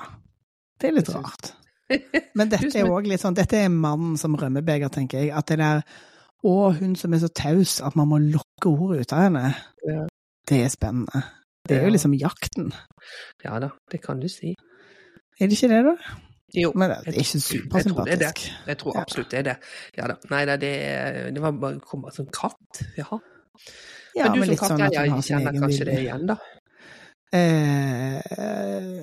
det 0.81 0.89
er 0.89 0.93
litt 0.97 1.09
rart. 1.13 1.53
Men 2.35 2.49
dette 2.49 2.71
er 2.79 2.89
òg 2.89 3.05
litt 3.07 3.21
sånn, 3.21 3.35
dette 3.37 3.59
er 3.61 3.69
mannen 3.69 4.17
som 4.17 4.35
rømmebeger, 4.35 4.89
tenker 4.89 5.21
jeg. 5.21 5.31
At 5.37 5.45
det 5.51 5.59
der 5.61 5.83
Å, 6.43 6.53
hun 6.79 6.95
som 6.99 7.13
er 7.15 7.23
så 7.23 7.29
taus 7.33 7.79
at 7.81 7.95
man 7.95 8.09
må 8.11 8.19
lokke 8.21 8.69
ordet 8.69 9.05
ut 9.05 9.13
av 9.15 9.23
henne. 9.27 9.43
Ja. 9.87 10.03
Det 10.45 10.61
er 10.65 10.69
spennende. 10.73 11.23
Det 11.65 11.79
er 11.79 11.87
jo 11.87 11.95
liksom 11.95 12.13
jakten. 12.13 12.73
ja 13.43 13.59
da, 13.59 13.71
det 13.91 14.01
kan 14.03 14.19
du 14.21 14.27
si. 14.29 14.53
Er 15.39 15.49
det 15.49 15.57
ikke 15.57 15.71
det, 15.71 15.81
da? 15.87 15.95
Jo. 16.55 16.71
Men 16.75 16.91
det 16.91 17.15
er 17.15 17.17
ikke 17.17 17.17
Jeg 17.17 17.25
tror 17.25 17.39
er 17.39 17.39
supersympatisk. 17.41 18.43
Jeg 18.67 18.77
tror 18.77 18.95
Ja. 18.95 19.01
absolutt 19.01 19.31
det 19.31 19.39
er 19.39 19.43
det. 19.43 19.55
Ja 19.97 20.07
da. 20.07 20.15
Nei 20.29 20.45
da, 20.45 20.57
det, 20.61 20.73
det 21.35 21.41
var 21.41 21.51
bare 21.51 21.79
å 21.79 21.87
komme 21.89 22.13
som 22.13 22.27
katt. 22.31 22.83
Ja. 22.97 23.07
Ja, 24.15 24.29
men 24.29 24.33
du 24.33 24.39
men 24.39 24.45
som 24.45 24.51
litt 24.53 24.59
sånn 24.63 24.85
jeg, 24.93 25.11
sin 25.11 25.39
kjenner 25.39 25.59
kanskje 25.59 25.85
det 25.89 25.97
igjen, 26.03 26.27
da? 26.29 26.37
Eh, 27.33 28.19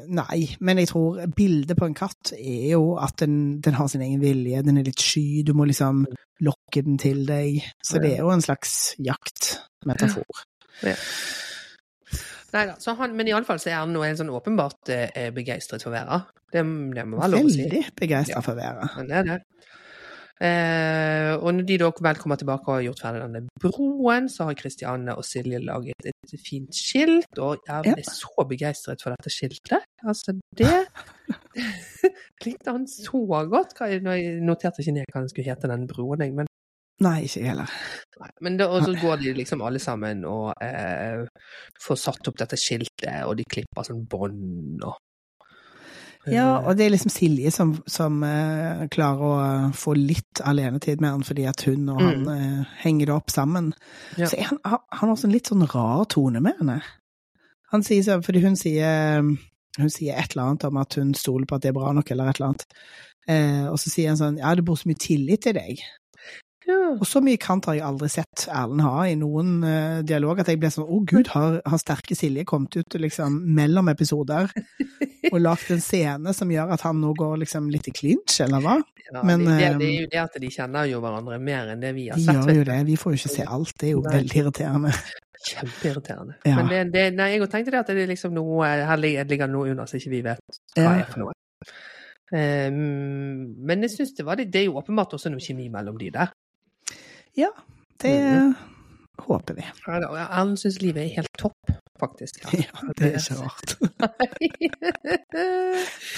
nei, 0.09 0.39
men 0.64 0.79
jeg 0.81 0.89
tror 0.93 1.20
bildet 1.37 1.77
på 1.79 1.89
en 1.89 1.97
katt 1.99 2.33
er 2.39 2.70
jo 2.73 2.95
at 3.03 3.16
den, 3.25 3.61
den 3.64 3.77
har 3.77 3.91
sin 3.93 4.05
egen 4.07 4.23
vilje, 4.23 4.62
den 4.64 4.79
er 4.81 4.87
litt 4.87 5.03
sky, 5.03 5.43
du 5.47 5.53
må 5.59 5.66
liksom 5.68 6.05
lokke 6.47 6.83
den 6.87 6.99
til 7.03 7.25
deg. 7.29 7.61
Så 7.85 8.01
det 8.03 8.14
er 8.16 8.23
jo 8.25 8.33
en 8.33 8.45
slags 8.45 8.95
jaktmetafor. 9.03 10.45
Nei 12.53 12.66
da. 12.68 12.75
Så 12.81 12.93
han, 12.99 13.14
men 13.16 13.29
iallfall 13.31 13.61
så 13.62 13.70
er 13.73 13.79
han 13.81 13.93
nå 13.95 14.03
en 14.05 14.18
sånn 14.18 14.33
åpenbart 14.33 14.91
eh, 14.93 15.31
begeistret 15.33 15.85
for 15.85 15.95
Vera. 15.95 16.18
Det, 16.53 16.61
det 16.97 17.05
må 17.09 17.16
være 17.20 17.33
lov 17.33 17.47
å 17.49 17.53
si. 17.53 17.62
Veldig 17.64 17.85
begeistra 17.97 18.39
Ja. 18.41 18.45
for 18.45 18.59
Vera. 18.59 18.89
Han 18.99 19.09
er 19.11 19.29
det. 19.29 19.39
Eh, 20.43 21.32
og 21.38 21.53
når 21.55 21.66
de 21.68 21.76
da 21.78 21.88
vel 22.07 22.18
kommer 22.18 22.38
tilbake 22.40 22.66
og 22.66 22.74
har 22.74 22.86
gjort 22.88 23.03
ferdig 23.05 23.20
denne 23.22 23.43
broen, 23.62 24.28
så 24.32 24.49
har 24.49 24.57
Kristianne 24.59 25.14
og 25.14 25.26
Silje 25.26 25.61
laget 25.62 26.09
et 26.11 26.34
fint 26.43 26.74
skilt, 26.74 27.38
og 27.38 27.62
jeg 27.68 27.95
ble 27.95 28.07
så 28.09 28.47
begeistret 28.51 29.05
for 29.05 29.14
dette 29.14 29.30
skiltet. 29.30 29.86
Altså, 30.03 30.34
det 30.59 30.72
likte 32.47 32.74
han 32.74 32.88
så 32.90 33.22
godt. 33.53 33.76
Jeg 33.86 34.03
noterte 34.43 34.82
ikke 34.82 34.97
ned 34.99 35.14
hva 35.14 35.22
den 35.22 35.30
skulle 35.30 35.47
hete, 35.47 35.70
den 35.70 35.86
broen, 35.90 36.26
jeg, 36.26 36.34
men 36.40 36.51
Nei, 37.03 37.24
ikke 37.26 37.40
jeg 37.40 37.49
heller. 37.51 37.70
Men 38.45 38.59
da, 38.61 38.68
så 38.84 38.93
går 38.95 39.16
de 39.22 39.32
liksom 39.34 39.62
alle 39.66 39.80
sammen 39.82 40.20
og 40.28 40.53
eh, 40.62 41.24
får 41.82 41.99
satt 41.99 42.28
opp 42.30 42.36
dette 42.38 42.59
skiltet, 42.61 43.24
og 43.26 43.34
de 43.40 43.47
klipper 43.51 43.88
sånn 43.88 44.05
bånd 44.11 44.84
og 44.86 45.01
Ja, 46.31 46.61
og 46.61 46.77
det 46.79 46.85
er 46.87 46.93
liksom 46.93 47.11
Silje 47.11 47.51
som, 47.51 47.73
som 47.91 48.20
uh, 48.23 48.85
klarer 48.95 49.23
å 49.27 49.37
få 49.75 49.97
litt 49.99 50.43
alenetid 50.47 51.01
med 51.03 51.16
han, 51.16 51.25
fordi 51.27 51.49
at 51.51 51.64
hun 51.66 51.89
og 51.91 52.03
han 52.03 52.29
eh, 52.31 52.75
henger 52.85 53.11
det 53.11 53.16
opp 53.16 53.33
sammen. 53.35 53.73
Ja. 54.14 54.29
Så 54.31 54.39
han, 54.39 54.61
han 54.62 55.11
også 55.11 55.27
en 55.27 55.35
litt 55.35 55.51
sånn 55.51 55.66
rar 55.73 56.05
tone 56.12 56.43
med 56.45 56.61
henne. 56.61 56.79
Han 57.75 57.83
sier 57.83 58.05
så, 58.07 58.20
fordi 58.23 58.45
hun 58.45 58.55
sier 58.61 59.25
hun 59.81 59.91
sier 59.91 60.18
et 60.20 60.35
eller 60.35 60.51
annet 60.51 60.66
om 60.68 60.79
at 60.83 60.99
hun 61.01 61.14
stoler 61.16 61.49
på 61.49 61.57
at 61.57 61.64
det 61.64 61.73
er 61.73 61.79
bra 61.79 61.91
nok, 61.97 62.11
eller 62.12 62.31
et 62.31 62.39
eller 62.39 62.53
annet. 62.53 62.66
Uh, 63.27 63.66
og 63.73 63.81
så 63.81 63.91
sier 63.91 64.11
han 64.11 64.18
sånn 64.18 64.39
Ja, 64.41 64.51
det 64.59 64.64
bor 64.66 64.79
så 64.79 64.91
mye 64.91 65.01
tillit 65.01 65.45
til 65.47 65.59
deg. 65.59 65.83
Ja. 66.69 66.79
Og 66.95 67.07
så 67.09 67.23
mye 67.25 67.41
kant 67.43 67.67
har 67.69 67.77
jeg 67.79 67.85
aldri 67.87 68.09
sett 68.13 68.47
Erlend 68.47 68.85
ha 68.85 69.07
i 69.09 69.17
noen 69.19 69.55
uh, 69.65 70.01
dialog, 70.07 70.43
at 70.43 70.51
jeg 70.53 70.61
ble 70.63 70.71
sånn 70.73 70.87
Å, 70.87 71.01
gud, 71.09 71.33
har, 71.35 71.59
har 71.67 71.81
sterke 71.81 72.17
Silje 72.19 72.45
kommet 72.49 72.77
ut 72.79 72.99
liksom 73.03 73.41
mellom 73.57 73.91
episoder 73.93 74.53
og 75.33 75.39
lagd 75.43 75.73
en 75.75 75.83
scene 75.83 76.35
som 76.37 76.53
gjør 76.53 76.75
at 76.77 76.85
han 76.87 77.01
nå 77.03 77.13
går 77.19 77.43
liksom 77.43 77.71
litt 77.73 77.91
i 77.91 77.95
clinch, 77.97 78.39
eller 78.45 78.63
hva? 78.63 78.79
Ja, 79.13 79.25
Men, 79.27 79.45
det, 79.45 79.59
det, 79.59 79.67
eh, 79.67 79.79
det 79.79 79.89
er 79.89 79.99
jo 79.99 80.11
det 80.13 80.23
at 80.23 80.39
de 80.41 80.53
kjenner 80.53 80.89
jo 80.89 81.03
hverandre 81.03 81.39
mer 81.43 81.75
enn 81.75 81.83
det 81.83 81.93
vi 81.97 82.09
har 82.09 82.21
De 82.21 82.25
sett. 82.25 82.41
gjør 82.47 82.63
jo 82.63 82.69
det. 82.71 82.79
Vi 82.89 82.97
får 83.01 83.13
jo 83.13 83.21
ikke 83.21 83.35
se 83.35 83.47
alt. 83.59 83.75
Det 83.77 83.89
er 83.91 83.93
jo 83.93 84.05
Nei. 84.07 84.15
veldig 84.17 84.41
irriterende. 84.43 84.93
Kjempeirriterende. 85.43 86.37
Ja. 86.47 86.57
Men 86.61 86.71
det, 86.71 86.83
det, 86.95 87.07
nei, 87.19 87.33
jeg 87.35 87.49
tenkte 87.51 87.75
det 87.75 87.81
at 87.83 87.91
det 87.91 88.05
er 88.05 88.13
liksom 88.13 88.35
noe 88.37 88.69
Her 88.87 89.01
ligger 89.03 89.51
noe 89.51 89.73
under 89.73 89.91
som 89.91 89.99
ikke 89.99 90.13
vi 90.13 90.23
vet 90.29 90.61
hva 90.79 90.95
er 91.01 91.09
for 91.11 91.25
noe. 91.25 91.37
Um, 92.33 93.51
men 93.61 93.85
jeg 93.85 93.93
synes 93.93 94.15
det 94.17 94.25
var 94.25 94.39
det, 94.41 94.47
det 94.55 94.63
er 94.63 94.71
jo 94.71 94.79
åpenbart 94.81 95.19
også 95.19 95.29
noe 95.33 95.43
kjemi 95.43 95.67
mellom 95.73 95.99
de 96.01 96.09
der. 96.15 96.31
Ja, 97.39 97.49
det 98.03 98.12
Mhm. 98.22 98.55
håper 99.22 99.55
vi. 99.55 99.64
Ja, 99.87 99.99
Erlend 100.28 100.59
syns 100.59 100.80
livet 100.83 101.05
er 101.05 101.14
helt 101.16 101.33
topp, 101.39 101.72
faktisk. 102.01 102.43
Ja, 102.66 102.93
det 102.99 103.14
er 103.14 103.18
ikke 103.18 103.39
rart. 103.41 103.76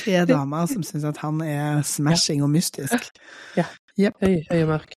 Tre 0.04 0.24
damer 0.28 0.66
som 0.70 0.82
syns 0.86 1.04
at 1.08 1.18
han 1.22 1.40
er 1.44 1.82
smashing 1.86 2.42
og 2.44 2.50
mystisk. 2.54 3.10
Høy, 3.96 4.40
høy 4.50 4.62
og 4.64 4.68
mørk. 4.72 4.94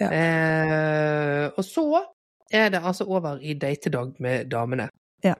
Ja. 0.00 0.10
Eh, 0.12 1.46
og 1.56 1.64
så 1.66 1.86
er 2.54 2.68
det 2.70 2.82
altså 2.86 3.04
over 3.10 3.40
i 3.42 3.54
datedag 3.58 4.14
med 4.22 4.50
damene. 4.52 4.88
Ja. 5.24 5.32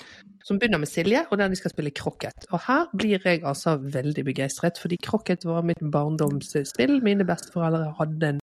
Som 0.43 0.59
begynner 0.59 0.79
med 0.83 0.89
Silje, 0.91 1.21
og 1.31 1.39
der 1.39 1.49
de 1.53 1.57
skal 1.59 1.71
spille 1.71 1.91
krokket. 1.95 2.47
Og 2.51 2.61
her 2.67 2.87
blir 2.97 3.21
jeg 3.23 3.45
altså 3.45 3.77
veldig 3.79 4.25
begeistret, 4.25 4.79
fordi 4.83 4.97
krokket 5.05 5.45
var 5.47 5.63
mitt 5.63 5.79
barndomsspill. 5.93 6.99
Mine 7.05 7.25
besteforeldre 7.29 7.93
hadde 7.99 8.29
en 8.35 8.41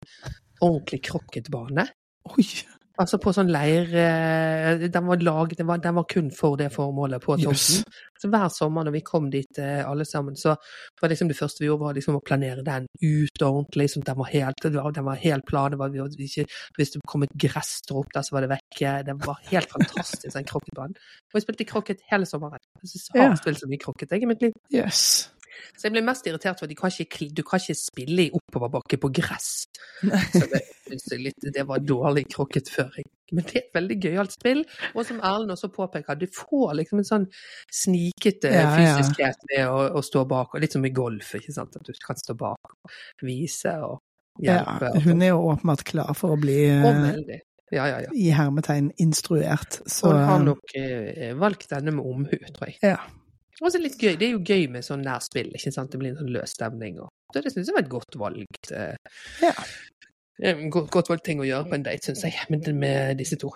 ordentlig 0.61 1.01
krokketbane. 1.09 1.87
Oi! 2.37 2.45
Altså 3.01 3.17
på 3.17 3.31
sånn 3.33 3.47
leir 3.49 3.87
eh, 3.97 4.83
Den 4.93 5.07
var 5.07 5.17
laget, 5.25 5.57
den 5.57 5.65
var, 5.65 5.79
den 5.81 5.95
var 5.97 6.03
kun 6.05 6.27
for 6.29 6.53
det 6.59 6.67
formålet 6.75 7.23
på 7.23 7.33
tomten. 7.41 7.55
tomten. 7.81 7.95
Så 8.21 8.29
hver 8.29 8.51
sommer 8.53 8.85
når 8.85 8.93
vi 8.93 9.01
kom 9.01 9.31
dit 9.33 9.57
eh, 9.57 9.81
alle 9.81 10.05
sammen, 10.05 10.35
så 10.37 10.53
var 11.01 11.09
liksom 11.09 11.27
det 11.31 11.37
første 11.39 11.63
vi 11.63 11.71
gjorde, 11.71 11.87
var 11.87 11.97
liksom 11.97 12.19
å 12.19 12.21
planere 12.21 12.61
den 12.61 12.85
ut 13.01 13.41
ordentlig. 13.41 13.89
sånn 13.95 14.05
den 14.05 14.19
var 14.21 14.29
helt, 14.29 14.61
den 14.61 15.03
var 15.09 15.17
helt 15.25 15.45
plan. 15.49 15.73
Var, 15.81 15.89
vi 15.89 16.29
ikke, 16.29 16.45
hvis 16.77 16.93
det 16.93 17.01
kom 17.09 17.25
et 17.25 17.33
gressstrå 17.33 18.03
opp 18.03 18.13
der, 18.13 18.21
så 18.29 18.37
var 18.37 18.45
det 18.45 18.53
vekke. 18.53 18.93
Den 19.09 19.17
var 19.25 19.41
helt 19.49 19.73
fantastisk, 19.73 20.29
den 20.37 20.45
krokketbanen. 20.53 20.93
Og 21.33 21.39
jeg 21.41 21.47
spilte 21.47 21.65
krokket 21.73 22.05
hele 22.13 22.29
sommeren. 22.29 22.61
Jeg 22.85 23.23
har 23.23 23.31
Ja. 23.33 23.35
spilt 23.41 23.57
så 23.57 23.67
mye 23.73 23.81
krokket 23.81 24.11
jeg 24.13 24.21
i 24.21 24.29
mitt 24.29 24.45
liv. 24.45 24.53
Jøss. 24.69 25.32
Så 25.77 25.87
jeg 25.87 25.93
ble 25.95 26.03
mest 26.05 26.27
irritert 26.29 26.59
for 26.59 26.67
at 26.67 26.71
de 26.71 26.77
kan 26.79 26.91
ikke, 26.93 27.27
du 27.35 27.41
kan 27.47 27.61
ikke 27.61 27.75
spille 27.77 28.25
i 28.27 28.31
oppoverbakke 28.37 28.99
på 29.01 29.09
gress. 29.19 29.49
Så 30.03 30.45
det, 30.51 31.19
litt, 31.21 31.45
det 31.55 31.63
var 31.69 31.79
dårlig 31.83 32.25
krokketføring. 32.33 33.07
Men 33.33 33.45
det 33.49 33.55
er 33.55 33.63
et 33.63 33.77
veldig 33.77 33.97
gøyalt 34.03 34.33
spill. 34.35 34.61
Og 34.93 35.05
som 35.07 35.21
Erlend 35.25 35.53
også 35.55 35.69
påpeker, 35.73 36.17
du 36.21 36.27
får 36.33 36.73
liksom 36.81 37.01
en 37.01 37.07
sånn 37.07 37.27
snikete 37.73 38.51
Ja, 38.53 38.65
ja. 38.67 38.95
fysiskhet 38.97 39.47
ved 39.53 39.63
å, 39.69 39.79
å 39.97 40.03
stå 40.05 40.25
bak, 40.29 40.53
og 40.53 40.61
litt 40.63 40.75
som 40.75 40.85
i 40.85 40.91
golf, 40.93 41.33
ikke 41.39 41.55
sant. 41.55 41.77
At 41.79 41.87
du 41.87 41.93
kan 42.05 42.19
stå 42.19 42.35
bak 42.39 42.75
og 42.75 43.25
vise 43.25 43.73
og 43.87 43.99
Ja, 44.41 44.59
hjelpe. 44.61 45.01
hun 45.07 45.21
er 45.21 45.33
jo 45.33 45.41
åpenbart 45.53 45.83
klar 45.87 46.13
for 46.17 46.33
å 46.35 46.39
bli 46.41 46.59
og 46.81 47.03
eh. 47.29 47.41
Ja, 47.73 47.87
ja, 47.89 48.03
ja. 48.05 48.09
i 48.13 48.27
hermetegn 48.33 48.91
instruert. 49.01 49.79
Så 49.89 50.11
Og 50.11 50.13
hun 50.19 50.27
har 50.29 50.43
nok 50.45 50.73
eh, 50.77 51.31
valgt 51.41 51.71
denne 51.73 51.93
med 51.95 52.05
omhu, 52.05 52.37
tror 52.53 52.69
jeg. 52.69 52.77
ja. 52.85 52.99
Og 53.61 53.71
så 53.71 53.79
litt 53.79 53.97
gøy. 54.01 54.15
Det 54.17 54.27
er 54.27 54.31
jo 54.33 54.39
gøy 54.43 54.67
med 54.73 54.83
sånn 54.85 55.03
nærspill. 55.05 55.51
ikke 55.53 55.71
sant. 55.71 55.91
Det 55.93 55.99
blir 56.01 56.11
en 56.13 56.17
sånn 56.23 56.31
løs 56.33 56.55
stemning. 56.55 56.99
Og 57.03 57.09
så 57.33 57.41
det 57.43 57.53
syns 57.53 57.67
jeg 57.69 57.75
var 57.75 57.83
et 57.85 57.91
godt 57.91 58.15
valgt 58.19 58.71
eh, 58.71 58.95
Ja. 59.41 59.53
eh, 60.41 60.63
godt, 60.73 60.89
godt 60.91 61.09
valgt 61.09 61.25
ting 61.25 61.39
å 61.39 61.45
gjøre 61.47 61.69
på 61.69 61.75
en 61.77 61.83
date, 61.85 62.03
syns 62.09 62.23
jeg, 62.25 62.33
med, 62.49 62.67
med 62.75 63.17
disse 63.21 63.37
to. 63.37 63.51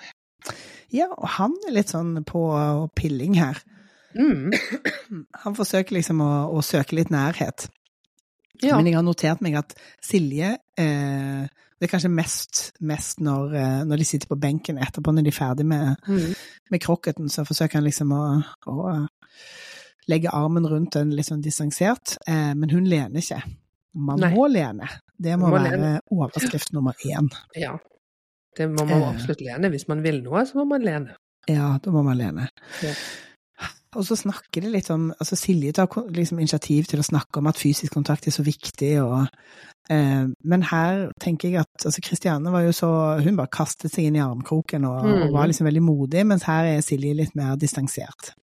ja, 0.93 1.07
og 1.17 1.27
han 1.37 1.55
er 1.67 1.73
litt 1.75 1.89
sånn 1.91 2.23
på 2.25 2.43
pilling 2.95 3.35
her. 3.41 3.57
Mm. 4.17 4.53
Han 5.43 5.53
forsøker 5.57 5.93
liksom 5.97 6.21
å, 6.23 6.29
å 6.55 6.61
søke 6.65 6.95
litt 6.95 7.09
nærhet. 7.13 7.67
Ja. 8.63 8.77
Men 8.77 8.87
jeg 8.89 8.95
har 8.95 9.03
notert 9.05 9.41
meg 9.45 9.53
at 9.59 9.75
Silje 10.01 10.55
eh, 10.79 11.43
Det 11.77 11.85
er 11.85 11.91
kanskje 11.91 12.09
mest, 12.09 12.61
mest 12.81 13.19
når, 13.21 13.51
eh, 13.53 13.83
når 13.85 14.01
de 14.01 14.07
sitter 14.09 14.31
på 14.31 14.39
benken 14.41 14.79
etterpå, 14.81 15.13
når 15.13 15.27
de 15.27 15.29
er 15.29 15.37
ferdig 15.37 15.65
med, 15.69 15.93
Mm. 16.07 16.33
med 16.73 16.81
krokketen, 16.81 17.29
så 17.29 17.45
forsøker 17.45 17.77
han 17.77 17.85
liksom 17.85 18.15
å, 18.17 18.23
å 18.65 19.05
legge 20.07 20.29
armen 20.33 20.65
rundt 20.67 20.93
den 20.93 21.11
litt 21.11 21.27
sånn 21.27 21.41
distansert. 21.43 22.17
Eh, 22.27 22.53
men 22.55 22.69
hun 22.69 22.85
lener 22.85 23.19
ikke. 23.19 23.41
Man 23.95 24.19
Nei. 24.21 24.33
må 24.35 24.47
lene. 24.51 24.87
Det 25.19 25.33
må, 25.39 25.47
Må 25.49 25.55
være 25.57 25.71
lene. 25.77 26.01
overskrift 26.11 26.73
nummer 26.73 26.93
én. 27.05 27.29
ja. 27.55 27.77
Det 28.57 28.65
må 28.71 28.87
man 28.89 29.01
Eh. 29.03 29.09
absolutt 29.13 29.41
lene. 29.45 29.69
Hvis 29.69 29.87
man 29.87 30.01
vil 30.01 30.23
noe, 30.23 30.41
så 30.45 30.55
må 30.57 30.63
man 30.67 30.81
lene. 30.81 31.15
Ja, 31.47 31.77
da 31.77 31.91
må 31.91 32.01
man 32.03 32.17
lene. 32.17 32.47
Ja. 32.81 32.93
Og 33.95 34.03
så 34.03 34.15
snakker 34.17 34.61
de 34.61 34.69
litt 34.69 34.89
om 34.89 35.11
altså 35.21 35.35
Silje 35.37 35.71
tar 35.73 35.87
liksom 35.87 36.39
initiativ 36.39 36.85
til 36.89 36.99
å 36.99 37.05
snakke 37.05 37.37
om 37.37 37.47
at 37.47 37.55
fysisk 37.55 37.93
kontakt 37.93 38.25
er 38.27 38.31
så 38.31 38.43
viktig, 38.43 39.01
og 39.01 39.27
eh, 39.89 40.25
Men 40.43 40.61
her 40.63 41.11
tenker 41.21 41.49
jeg 41.51 41.59
at 41.61 41.85
altså 41.85 42.01
Kristiane 42.01 42.51
var 42.51 42.61
jo 42.65 42.71
så 42.75 42.89
Hun 43.23 43.35
bare 43.37 43.47
kastet 43.47 43.91
seg 43.93 44.05
inn 44.05 44.15
i 44.17 44.19
armkroken 44.25 44.83
og, 44.85 45.05
og 45.05 45.27
Mm. 45.29 45.33
var 45.33 45.47
liksom 45.47 45.65
veldig 45.67 45.83
modig, 45.83 46.25
mens 46.25 46.43
her 46.43 46.65
er 46.65 46.81
Silje 46.81 47.13
litt 47.15 47.35
mer 47.35 47.55
distansert. 47.55 48.33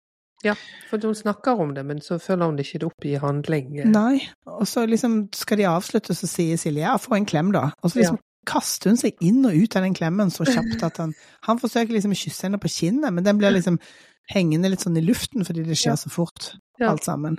Ja, 0.45 0.55
for 0.91 1.01
hun 1.03 1.15
snakker 1.17 1.59
om 1.61 1.73
det, 1.75 1.85
men 1.89 2.01
så 2.05 2.19
følger 2.21 2.47
hun 2.51 2.57
det 2.59 2.67
ikke 2.69 2.87
opp 2.87 3.05
i 3.09 3.15
handling. 3.23 3.79
eh. 3.81 3.87
Nei. 3.89 4.21
Og 4.47 4.67
så 4.69 4.85
liksom 4.87 5.29
skal 5.35 5.59
de 5.59 5.65
avslutte, 5.71 6.15
så 6.15 6.29
sier 6.29 6.57
Silje 6.61 6.85
ja, 6.85 6.97
få 7.01 7.17
en 7.17 7.25
klem, 7.27 7.51
da. 7.53 7.71
Og 7.83 7.91
så 7.91 8.03
liksom 8.03 8.19
kaster 8.47 8.91
hun 8.93 8.99
seg 9.01 9.15
inn 9.25 9.41
og 9.49 9.55
ut 9.57 9.75
av 9.77 9.83
den 9.87 9.95
klemmen 9.97 10.29
så 10.31 10.45
kjapt 10.45 10.83
at 10.85 10.99
han 11.01 11.15
Han 11.49 11.59
forsøker 11.59 11.95
liksom 11.97 12.13
å 12.13 12.19
kysse 12.19 12.43
henne 12.45 12.59
på 12.61 12.69
kinnet, 12.69 13.13
men 13.13 13.25
den 13.25 13.39
blir 13.41 13.51
liksom 13.57 13.79
hengende 14.35 14.69
litt 14.71 14.81
sånn 14.85 14.97
i 15.01 15.05
luften 15.05 15.45
fordi 15.45 15.65
det 15.65 15.77
skjer 15.81 15.95
Ja. 15.97 15.97
så 15.97 16.11
fort, 16.13 16.53
Ja. 16.81 16.91
alt 16.91 17.05
sammen. 17.05 17.39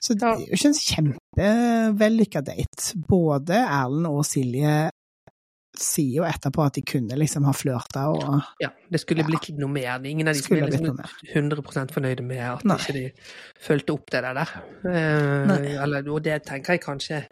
Så 0.00 0.14
det 0.14 0.22
er 0.24 0.38
jo 0.40 0.56
ikke 0.56 0.72
en 0.72 1.16
kjempevellykka 1.36 2.42
date. 2.44 2.94
Både 3.08 3.56
Erlend 3.64 4.06
og 4.06 4.24
Silje 4.24 4.90
sier 5.82 6.20
jo 6.20 6.24
etterpå 6.26 6.64
at 6.66 6.74
de 6.78 6.82
kunne 6.86 7.16
liksom 7.18 7.44
ha 7.48 7.52
flørta 7.56 8.06
og 8.12 8.42
Ja, 8.62 8.70
det 8.90 9.00
skulle 9.02 9.22
Ja. 9.24 9.28
blitt 9.30 9.48
noe 9.58 9.68
mer. 9.70 9.88
Er 9.96 10.04
Ingen 10.06 10.28
av 10.28 10.34
de 10.34 10.40
som 10.40 10.46
Skulle 10.50 10.66
er 10.66 10.70
blitt 10.70 10.80
liksom 10.82 11.00
100% 11.34 11.92
fornøyde 11.94 12.22
med 12.24 12.38
at 12.44 12.64
Nei. 12.64 12.76
ikke 12.76 12.92
de 12.92 13.10
fulgte 13.60 13.92
opp 13.96 14.10
det 14.10 14.22
der. 14.22 14.52
Uh, 14.84 15.82
eller, 15.82 16.08
og 16.10 16.22
det 16.22 16.42
tenker 16.46 16.74
jeg 16.74 16.82
kanskje 16.84 17.26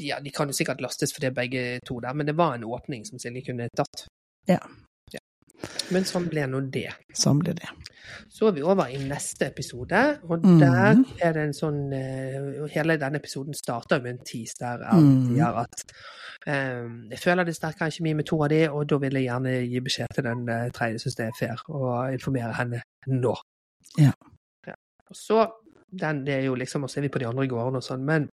Ja, 0.00 0.18
de 0.20 0.30
kan 0.30 0.48
jo 0.48 0.54
sikkert 0.56 0.80
lastes 0.80 1.12
for 1.12 1.20
det 1.20 1.34
begge 1.36 1.80
to 1.84 1.98
der, 2.00 2.14
men 2.14 2.26
det 2.26 2.36
var 2.36 2.54
en 2.54 2.64
åpning 2.64 3.04
som 3.04 3.18
Silje 3.20 3.44
kunne 3.44 3.68
tatt. 3.76 4.06
Ja. 4.48 4.58
Men 5.94 6.06
sånn 6.08 6.28
ble 6.30 6.46
nå 6.50 6.60
det. 6.72 6.90
Sånn 7.16 7.40
ble 7.42 7.54
det. 7.58 7.68
Så 8.30 8.48
er 8.48 8.54
vi 8.56 8.62
over 8.62 8.90
i 8.90 8.98
neste 9.00 9.46
episode, 9.46 10.00
og 10.28 10.44
mm. 10.44 10.58
der 10.60 11.00
er 11.24 11.32
det 11.36 11.42
en 11.48 11.54
sånn 11.56 11.80
eh, 11.94 12.66
Hele 12.74 12.96
denne 13.00 13.20
episoden 13.20 13.56
starter 13.56 14.02
med 14.02 14.16
en 14.16 14.26
tease 14.26 14.58
der 14.60 14.84
jeg 14.84 15.02
Mhm. 15.02 15.24
sier 15.30 15.58
at 15.62 15.84
um, 16.46 16.94
jeg 17.10 17.18
føler 17.18 17.44
det 17.44 17.56
sterkere 17.56 17.90
kjemi 17.90 18.14
med 18.14 18.26
to 18.26 18.42
av 18.42 18.48
de, 18.52 18.68
og 18.68 18.86
da 18.90 18.98
vil 18.98 19.18
jeg 19.18 19.28
gjerne 19.28 19.54
gi 19.70 19.80
beskjed 19.80 20.14
til 20.14 20.24
den 20.24 20.48
eh, 20.48 20.70
tredje, 20.70 20.98
syns 20.98 21.16
det 21.16 21.26
er 21.26 21.38
fair, 21.38 21.62
og 21.68 22.12
informere 22.12 22.52
henne 22.58 22.82
nå. 23.06 23.34
Ja. 23.98 24.12
Ja. 24.66 24.74
Og 25.08 25.16
så 25.16 25.46
den, 26.00 26.24
Det 26.26 26.34
er 26.34 26.44
jo 26.48 26.54
liksom, 26.54 26.82
og 26.82 26.90
så 26.90 26.98
er 26.98 27.02
vi 27.06 27.08
på 27.14 27.18
de 27.22 27.26
andre 27.26 27.46
gårdene 27.48 27.78
og 27.78 27.86
sånn, 27.86 28.04
men 28.04 28.28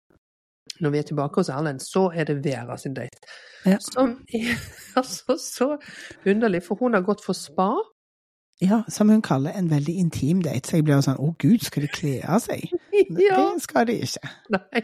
når 0.80 0.90
vi 0.90 0.98
er 0.98 1.02
tilbake 1.02 1.40
hos 1.40 1.48
Erlend, 1.48 1.80
så 1.80 2.10
er 2.14 2.24
det 2.24 2.44
Vera 2.44 2.76
sin 2.78 2.94
date. 2.94 3.20
Ja. 3.66 3.78
Som 3.80 4.20
er 4.34 4.56
altså 5.00 5.36
så 5.36 5.76
underlig, 6.26 6.62
for 6.62 6.74
hun 6.80 6.94
har 6.94 7.02
gått 7.02 7.24
for 7.24 7.32
spa. 7.32 7.72
Ja, 8.60 8.82
som 8.88 9.08
hun 9.08 9.22
kaller 9.22 9.50
en 9.56 9.70
veldig 9.70 9.94
intim 9.94 10.42
date. 10.42 10.68
Så 10.68 10.76
jeg 10.76 10.84
blir 10.84 10.98
jo 10.98 11.04
sånn 11.04 11.20
å 11.20 11.30
gud, 11.40 11.64
skal 11.64 11.86
de 11.86 11.92
kle 11.92 12.14
av 12.24 12.44
seg? 12.44 12.68
Ja. 13.00 13.38
Det 13.54 13.62
skal 13.64 13.86
de 13.88 13.94
ikke. 14.04 14.28
Nei. 14.52 14.80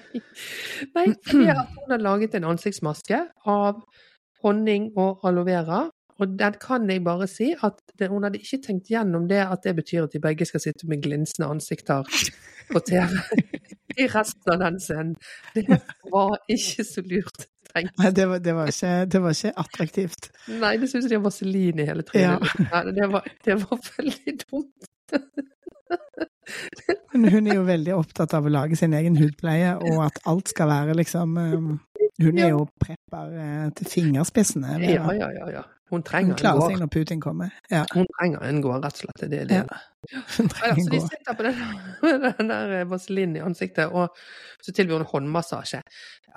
Nei, 0.96 1.02
at 1.12 1.32
hun 1.34 1.90
har 1.90 2.00
laget 2.00 2.34
en 2.38 2.46
ansiktsmaske 2.48 3.18
av 3.44 3.82
honning 4.40 4.86
og 4.96 5.26
aloe 5.28 5.44
vera. 5.44 5.82
Og 6.16 6.32
den 6.40 6.56
kan 6.62 6.88
jeg 6.88 7.02
bare 7.04 7.28
si 7.28 7.50
at 7.52 7.76
det, 7.98 8.08
hun 8.08 8.24
hadde 8.24 8.40
ikke 8.40 8.62
tenkt 8.64 8.88
gjennom 8.88 9.26
det 9.28 9.42
at 9.44 9.66
det 9.68 9.74
betyr 9.76 10.06
at 10.06 10.16
de 10.16 10.22
begge 10.24 10.48
skal 10.48 10.64
sitte 10.64 10.88
med 10.88 11.04
glinsende 11.04 11.50
ansikter 11.52 12.08
på 12.72 12.80
TV 12.88 13.18
i 13.96 14.08
resten 14.12 14.52
av 14.54 14.62
den 14.62 14.80
scenen. 14.82 15.14
Det 15.54 15.80
var 16.12 16.38
ikke 16.52 16.84
så 16.86 17.04
lurt. 17.06 17.46
Nei, 17.76 18.10
det 18.14 18.24
var, 18.28 18.38
det 18.40 18.54
var, 18.56 18.70
ikke, 18.72 18.92
det 19.12 19.20
var 19.20 19.34
ikke 19.36 19.52
attraktivt. 19.60 20.30
Nei, 20.62 20.76
det 20.80 20.88
syns 20.88 21.10
jeg 21.10 21.20
var 21.20 21.28
vaselin 21.28 21.82
i 21.82 21.88
hele 21.88 22.06
trynet. 22.08 22.54
Ja. 22.72 22.82
det, 22.88 23.08
var, 23.12 23.26
det 23.44 23.58
var 23.60 23.82
veldig 23.98 24.36
dumt. 24.46 24.88
Men 27.12 27.28
hun 27.34 27.50
er 27.50 27.58
jo 27.58 27.66
veldig 27.66 27.94
opptatt 27.96 28.32
av 28.38 28.46
å 28.46 28.52
lage 28.52 28.78
sin 28.78 28.94
egen 28.96 29.18
hudpleie, 29.20 29.74
og 29.76 30.04
at 30.06 30.20
alt 30.30 30.52
skal 30.52 30.70
være 30.70 30.96
liksom 30.96 31.36
um, 31.36 31.70
Hun 32.22 32.38
er 32.40 32.54
jo 32.54 32.62
prepper 32.80 33.32
eh, 33.42 33.64
til 33.76 33.90
fingerspissene. 33.92 34.78
Ja, 34.80 35.10
ja, 35.12 35.28
ja. 35.36 35.48
ja. 35.58 35.64
Hun 35.90 36.02
Hun 36.02 36.02
klarer 36.02 36.24
en 36.26 36.58
gård. 36.60 36.70
seg 36.72 36.80
når 36.80 36.88
Putin 36.90 37.20
kommer. 37.22 37.50
Ja, 37.70 37.84
Hun 37.94 38.06
trenger 38.18 38.40
en 38.42 38.60
gård, 38.62 38.82
rett 38.84 38.96
og 38.98 39.02
slett. 39.04 39.30
Det 39.30 39.40
er 39.40 39.44
det. 39.46 39.60
Ja. 39.60 39.78
hun 40.36 40.48
Ja, 40.48 40.54
trenger 40.54 40.82
så 40.82 40.90
de 40.90 41.00
sitter 41.00 41.34
på 41.38 41.42
den, 41.46 41.60
den 42.38 42.48
der 42.50 42.72
eh, 42.80 42.84
vaselinen 42.90 43.36
i 43.36 43.40
ansiktet, 43.46 43.92
og 43.92 44.10
så 44.62 44.72
tilbyr 44.74 44.98
hun 44.98 45.06
håndmassasje. 45.12 45.80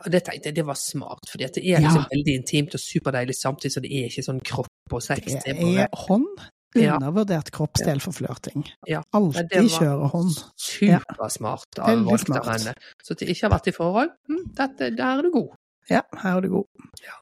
Og 0.05 0.11
det 0.13 0.23
tenkte 0.23 0.49
jeg, 0.49 0.55
det 0.55 0.65
var 0.65 0.77
smart, 0.77 1.25
for 1.31 1.37
det 1.41 1.49
er 1.57 1.79
liksom 1.81 2.03
Ja. 2.03 2.05
veldig 2.13 2.35
intimt 2.39 2.73
og 2.77 2.79
superdeilig 2.79 3.35
samtidig, 3.35 3.73
så 3.73 3.81
det 3.81 3.91
er 3.91 4.05
ikke 4.11 4.23
sånn 4.29 4.39
kropp 4.45 4.93
og 4.93 5.01
sex. 5.03 5.25
Det 5.25 5.41
Det 5.45 5.55
er 5.57 5.61
bare 5.65 5.87
er 5.89 6.05
hånd. 6.07 6.45
Ja. 6.77 6.95
Undervurdert 6.99 7.49
kroppsdel 7.51 7.99
for 7.99 8.11
flørting. 8.13 8.61
Ja. 8.87 8.99
Det 9.01 9.17
Alltid 9.17 9.49
var 9.49 9.79
kjøre 9.79 10.09
hånd. 10.13 10.35
supersmart 10.61 11.79
av 11.79 12.45
henne. 12.45 12.73
Så 13.03 13.15
til 13.17 13.29
ikke 13.33 13.47
har 13.47 13.53
vært 13.57 13.67
i 13.71 13.73
forhold, 13.75 14.11
hm, 14.29 14.43
dette, 14.57 14.91
der 14.95 15.17
er 15.17 15.21
du 15.25 15.31
god. 15.33 15.55
Ja, 15.89 16.01
her 16.21 16.37
er 16.37 16.41
du 16.45 16.49
god. 16.53 16.65
Eh, 17.01 17.17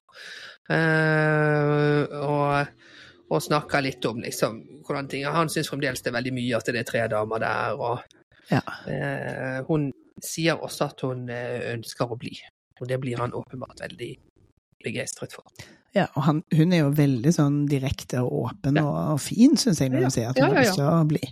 og, 0.75 2.67
og 3.31 3.43
snakka 3.43 3.79
litt 3.85 4.05
om 4.09 4.19
liksom 4.23 4.59
hvordan 4.87 5.07
ting 5.11 5.25
Han 5.27 5.49
syns 5.51 5.69
fremdeles 5.71 6.03
det 6.03 6.11
er 6.11 6.17
veldig 6.17 6.33
mye 6.35 6.57
at 6.59 6.69
det 6.71 6.81
er 6.81 6.87
tre 6.87 7.05
damer 7.11 7.43
der, 7.43 7.79
og 7.79 7.99
Ja. 8.51 8.61
eh, 8.87 9.63
hun 9.67 9.89
sier 10.23 10.55
også 10.63 10.85
at 10.91 11.01
hun 11.03 11.27
eh, 11.29 11.73
ønsker 11.73 12.07
å 12.07 12.17
bli. 12.19 12.37
Og 12.79 12.87
det 12.87 12.99
blir 13.01 13.17
han 13.19 13.33
åpenbart 13.35 13.81
veldig 13.83 14.11
begeistret 14.83 15.33
for. 15.33 15.43
Ja, 15.95 16.05
og 16.15 16.23
han, 16.23 16.43
hun 16.53 16.73
er 16.73 16.83
jo 16.85 16.91
veldig 16.95 17.33
sånn 17.33 17.65
direkte 17.67 18.21
og 18.23 18.31
åpen 18.45 18.77
Ja. 18.79 18.85
og, 18.85 18.97
og 19.17 19.21
fin, 19.23 19.57
syns 19.57 19.81
jeg, 19.81 19.91
når 19.91 20.07
hun 20.07 20.13
sier 20.13 20.29
at 20.29 20.39
hun 20.39 20.45
ja, 20.45 20.53
har 20.53 20.61
ja. 20.61 20.67
lyst 20.67 20.79
til 20.79 20.87
å 20.87 21.03
bli. 21.09 21.23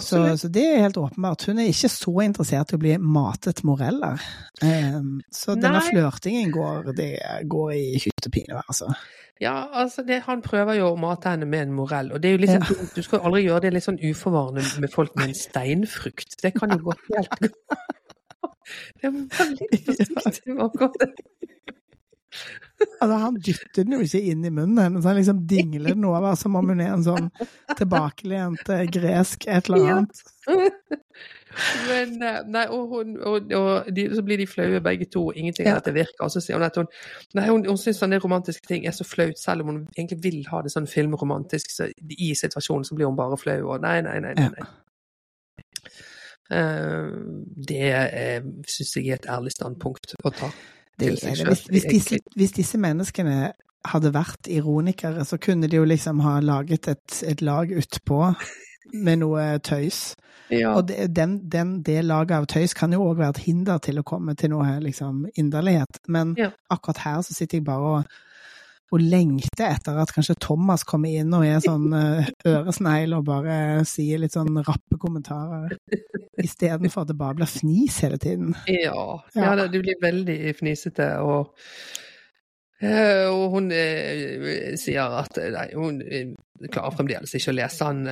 Så, 0.00 0.20
så 0.40 0.48
det 0.48 0.62
er 0.64 0.82
helt 0.86 0.96
åpenbart. 0.96 1.44
Hun 1.46 1.58
er 1.60 1.68
ikke 1.68 1.90
så 1.92 2.12
interessert 2.24 2.72
i 2.72 2.76
å 2.78 2.80
bli 2.80 2.94
matet 2.96 3.60
moreller. 3.68 4.22
Um, 4.62 5.18
så 5.32 5.52
denne 5.58 5.82
flørtingen 5.84 6.52
går, 6.54 6.92
det 6.96 7.10
går 7.50 7.74
i 7.76 7.82
hyttepine, 8.00 8.62
altså. 8.64 8.88
Ja, 9.42 9.66
altså 9.82 10.04
det, 10.06 10.20
han 10.28 10.40
prøver 10.44 10.76
jo 10.78 10.92
å 10.92 10.98
mate 11.00 11.32
henne 11.34 11.48
med 11.50 11.66
en 11.66 11.72
morell, 11.74 12.12
og 12.14 12.22
det 12.22 12.30
er 12.30 12.36
jo 12.36 12.42
liksom 12.44 12.62
Ja. 12.62 12.68
dumt. 12.68 12.92
Du 12.94 13.02
skal 13.02 13.18
jo 13.18 13.26
aldri 13.26 13.42
gjøre 13.44 13.60
det 13.66 13.72
litt 13.74 13.84
sånn 13.88 13.98
uforvarende 14.00 14.62
med 14.84 14.92
folk 14.92 15.16
med 15.18 15.32
en 15.32 15.34
steinfrukt. 15.34 16.36
Det 16.42 16.52
kan 16.54 16.70
jo 16.70 16.78
gå 16.86 16.94
helt 17.10 17.36
Det 19.02 19.10
var 19.10 19.48
litt 19.58 19.88
forsiktig 20.14 20.54
med 20.54 20.64
akkurat 20.68 20.94
det. 21.02 21.08
Altså, 23.00 23.16
han 23.22 23.36
dytter 23.38 23.84
den 23.84 23.92
jo 23.96 24.00
ikke 24.06 24.20
inn 24.32 24.44
i 24.46 24.50
munnen 24.50 24.78
hennes, 24.80 25.04
han 25.06 25.18
liksom 25.18 25.42
dingler 25.50 25.94
den 25.94 26.04
over 26.08 26.34
som 26.38 26.56
om 26.58 26.70
hun 26.72 26.80
er 26.82 26.94
en 26.94 27.04
sånn 27.06 27.28
tilbakelent 27.78 28.68
eh, 28.72 28.84
gresk 28.90 29.46
et 29.46 29.68
eller 29.70 29.84
Ja. 29.86 29.96
annet. 30.00 30.22
Men 31.86 32.14
eh, 32.24 32.38
Nei, 32.48 32.62
og, 32.72 32.86
hun, 32.94 33.10
og, 33.28 33.50
og 33.52 33.90
de, 33.92 34.06
så 34.16 34.22
blir 34.24 34.40
de 34.40 34.46
flaue 34.48 34.80
begge 34.84 35.04
to, 35.12 35.26
ingenting 35.36 35.66
av 35.68 35.74
Ja. 35.74 35.80
dette 35.82 35.92
virker. 35.98 36.24
Og 36.24 36.32
så 36.32 36.40
sier 36.40 36.56
hun 36.56 36.64
at 36.64 36.78
hun 36.80 36.88
Nei, 37.36 37.44
hun, 37.50 37.66
hun 37.68 37.78
syns 37.80 38.00
sånne 38.00 38.18
romantiske 38.24 38.66
ting 38.70 38.86
er 38.88 38.96
så 38.96 39.04
flaut, 39.04 39.36
selv 39.38 39.66
om 39.66 39.74
hun 39.74 39.82
egentlig 39.92 40.22
vil 40.24 40.40
ha 40.48 40.62
det 40.64 40.72
sånn 40.72 40.88
filmromantisk, 40.88 41.70
så 41.74 41.90
i 42.08 42.32
situasjonen 42.38 42.88
så 42.88 42.96
blir 42.96 43.10
hun 43.10 43.18
bare 43.20 43.36
flau, 43.40 43.58
og 43.74 43.84
nei, 43.84 43.98
nei, 44.06 44.16
nei, 44.24 44.32
nei. 44.40 44.48
nei. 44.56 44.70
Eh, 46.52 47.12
det 47.68 47.86
uh, 47.92 48.48
syns 48.68 48.96
jeg 48.98 49.12
er 49.12 49.20
et 49.20 49.28
ærlig 49.30 49.52
standpunkt 49.54 50.16
å 50.24 50.32
ta. 50.34 50.50
Det 51.00 51.12
det. 51.20 51.36
Hvis, 51.48 51.66
hvis, 51.70 51.84
disse, 51.90 52.18
hvis, 52.36 52.52
disse, 52.56 52.78
menneskene 52.78 53.52
hadde 53.92 54.12
vært 54.14 54.48
ironikere, 54.50 55.24
så 55.24 55.38
kunne 55.42 55.68
de 55.68 55.80
jo 55.80 55.86
liksom 55.88 56.20
ha 56.22 56.38
laget 56.40 56.88
et, 56.92 57.22
et 57.26 57.42
lag 57.42 57.72
utpå 57.72 58.34
med 58.92 59.22
noe 59.24 59.54
tøys. 59.58 60.12
Ja. 60.52 60.74
Og 60.76 60.82
det, 60.84 61.06
den, 61.16 61.38
den, 61.48 61.78
det 61.80 62.02
laget 62.04 62.34
av 62.36 62.44
tøys 62.50 62.74
kan 62.76 62.92
jo 62.92 63.06
òg 63.06 63.14
være 63.22 63.32
et 63.32 63.46
hinder 63.46 63.78
til 63.80 63.96
å 63.96 64.02
komme 64.04 64.34
til 64.36 64.50
noe 64.52 64.74
liksom 64.84 65.22
inderlighet. 65.40 66.02
Men 66.12 66.34
ja. 66.36 66.50
akkurat 66.68 67.00
her 67.06 67.22
så 67.24 67.32
sitter 67.32 67.56
jeg 67.56 67.64
bare 67.64 67.92
og 67.94 68.18
og 68.92 69.00
lengter 69.00 69.70
etter 69.70 69.96
at 70.02 70.12
kanskje 70.12 70.36
Thomas 70.42 70.84
kommer 70.84 71.12
inn 71.16 71.32
og 71.32 71.46
er 71.48 71.62
sånn 71.64 71.86
uh, 71.96 72.26
øresnegl 72.48 73.16
og 73.16 73.24
bare 73.24 73.54
sier 73.88 74.20
litt 74.20 74.36
sånn 74.36 74.52
rappe 74.66 74.98
kommentarer, 75.00 75.72
istedenfor 76.46 77.04
at 77.04 77.10
det 77.12 77.18
bare 77.18 77.38
blir 77.38 77.50
fnis 77.50 77.98
hele 78.04 78.20
tiden. 78.22 78.54
Ja, 78.70 79.20
ja. 79.34 79.52
ja 79.52 79.66
det 79.66 79.82
blir 79.82 79.98
veldig 80.02 80.38
fnisete. 80.58 81.08
og 81.22 81.52
uh, 82.82 83.28
og 83.30 83.44
hun 83.56 83.70
eh, 83.74 84.72
sier 84.80 85.18
at 85.20 85.38
nei, 85.54 85.68
hun 85.78 86.00
klarer 86.72 86.94
fremdeles 86.94 87.34
ikke 87.34 87.50
å 87.50 87.56
lese 87.58 87.86
han, 87.86 88.02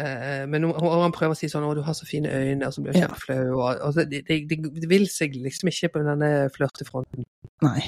men 0.51 0.67
hun, 0.67 0.73
han 0.75 1.15
prøver 1.15 1.37
å 1.37 1.39
si 1.39 1.47
sånn 1.51 1.63
'Å, 1.67 1.75
du 1.79 1.85
har 1.87 1.95
så 1.95 2.07
fine 2.07 2.31
øyne', 2.31 2.67
og 2.67 2.75
så 2.75 2.83
blir 2.83 2.97
hun 2.97 3.05
kjempeflau. 3.05 3.45
Og, 3.55 3.83
og 3.87 4.01
det, 4.11 4.25
de, 4.27 4.41
det, 4.51 4.89
vil 4.91 5.07
seg 5.11 5.37
liksom 5.39 5.71
ikke 5.71 5.93
på 5.95 6.03
denne 6.07 6.31
flørtefronten. 6.55 7.29
Nei. 7.63 7.85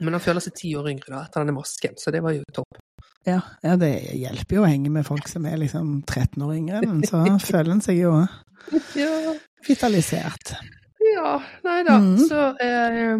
Men 0.00 0.16
han 0.16 0.24
føler 0.24 0.44
seg 0.44 0.56
ti 0.56 0.72
år 0.78 0.88
yngre 0.92 1.12
da, 1.12 1.26
etter 1.26 1.44
denne 1.44 1.56
masken, 1.56 1.98
så 2.00 2.12
det 2.14 2.22
var 2.24 2.34
jo 2.36 2.46
topp. 2.56 2.80
Ja, 3.24 3.38
ja, 3.62 3.76
det 3.78 3.92
hjelper 4.18 4.58
jo 4.58 4.64
å 4.64 4.68
henge 4.70 4.90
med 4.90 5.06
folk 5.06 5.28
som 5.30 5.44
er 5.46 5.60
liksom 5.60 6.00
13 6.08 6.42
år 6.42 6.56
yngre, 6.56 6.82
men 6.88 7.04
så 7.06 7.22
føler 7.52 7.76
en 7.76 7.84
seg 7.84 8.00
jo 8.00 8.16
ja. 8.98 9.34
Vitalisert. 9.68 10.54
Ja, 11.12 11.42
nei 11.66 11.82
da. 11.86 11.98
Mm. 11.98 12.18
Så 12.28 12.40
eh, 12.62 13.16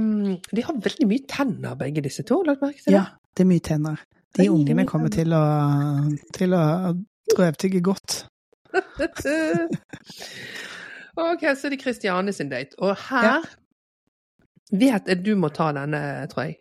de 0.51 0.65
har 0.67 0.81
veldig 0.85 1.09
mye 1.11 1.27
tenner, 1.29 1.77
begge 1.79 2.05
disse 2.05 2.25
to, 2.27 2.43
lagt 2.47 2.63
merke 2.65 2.81
til 2.81 2.93
det? 2.93 2.99
Ja, 2.99 3.05
det 3.37 3.45
er 3.45 3.51
mye 3.51 3.65
tenner. 3.65 4.03
De 4.39 4.49
ungene 4.49 4.87
kommer 4.89 5.13
til 5.13 5.35
å, 5.37 5.43
til 6.33 6.55
å 6.57 6.63
drøvtygge 7.35 7.83
godt. 7.85 8.23
ok, 11.21 11.43
så 11.53 11.69
er 11.69 11.75
det 11.75 11.81
Kristiane 11.83 12.33
sin 12.33 12.49
date. 12.53 12.79
Og 12.81 12.97
her 13.11 13.29
ja. 13.29 13.37
vet 14.73 15.11
jeg 15.13 15.25
du 15.27 15.35
må 15.37 15.53
ta 15.53 15.69
denne, 15.77 16.01
tror 16.33 16.49
jeg. 16.49 16.57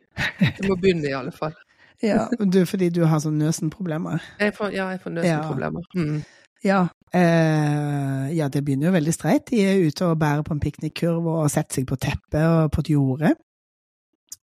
Du 0.60 0.68
må 0.68 0.76
begynne, 0.82 1.08
i 1.08 1.16
alle 1.16 1.32
fall. 1.36 1.56
ja, 2.04 2.26
du, 2.40 2.66
fordi 2.68 2.90
du 2.92 3.06
har 3.08 3.22
sånn 3.24 3.40
Nøsen-problemer? 3.40 4.20
ja, 4.42 4.52
jeg 4.52 5.00
får 5.06 5.16
Nøsen-problemer. 5.16 5.88
Ja. 5.96 6.02
Mm. 6.02 6.22
Ja, 6.62 6.82
eh, 7.16 8.28
ja, 8.36 8.50
det 8.52 8.64
begynner 8.66 8.90
jo 8.90 8.98
veldig 8.98 9.14
streit. 9.16 9.48
De 9.52 9.62
er 9.66 9.86
ute 9.86 10.08
og 10.08 10.20
bærer 10.20 10.44
på 10.48 10.56
en 10.56 10.64
piknikkurv 10.64 11.28
og 11.34 11.50
setter 11.52 11.82
seg 11.82 11.88
på 11.90 12.00
teppet 12.02 12.44
og 12.44 12.72
på 12.74 12.84
et 12.84 12.94
jorde. 12.94 13.34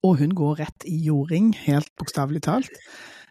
Og 0.07 0.21
hun 0.21 0.35
går 0.37 0.61
rett 0.61 0.87
i 0.87 0.99
jording, 1.09 1.51
helt 1.67 1.91
bokstavelig 1.99 2.45
talt. 2.47 2.71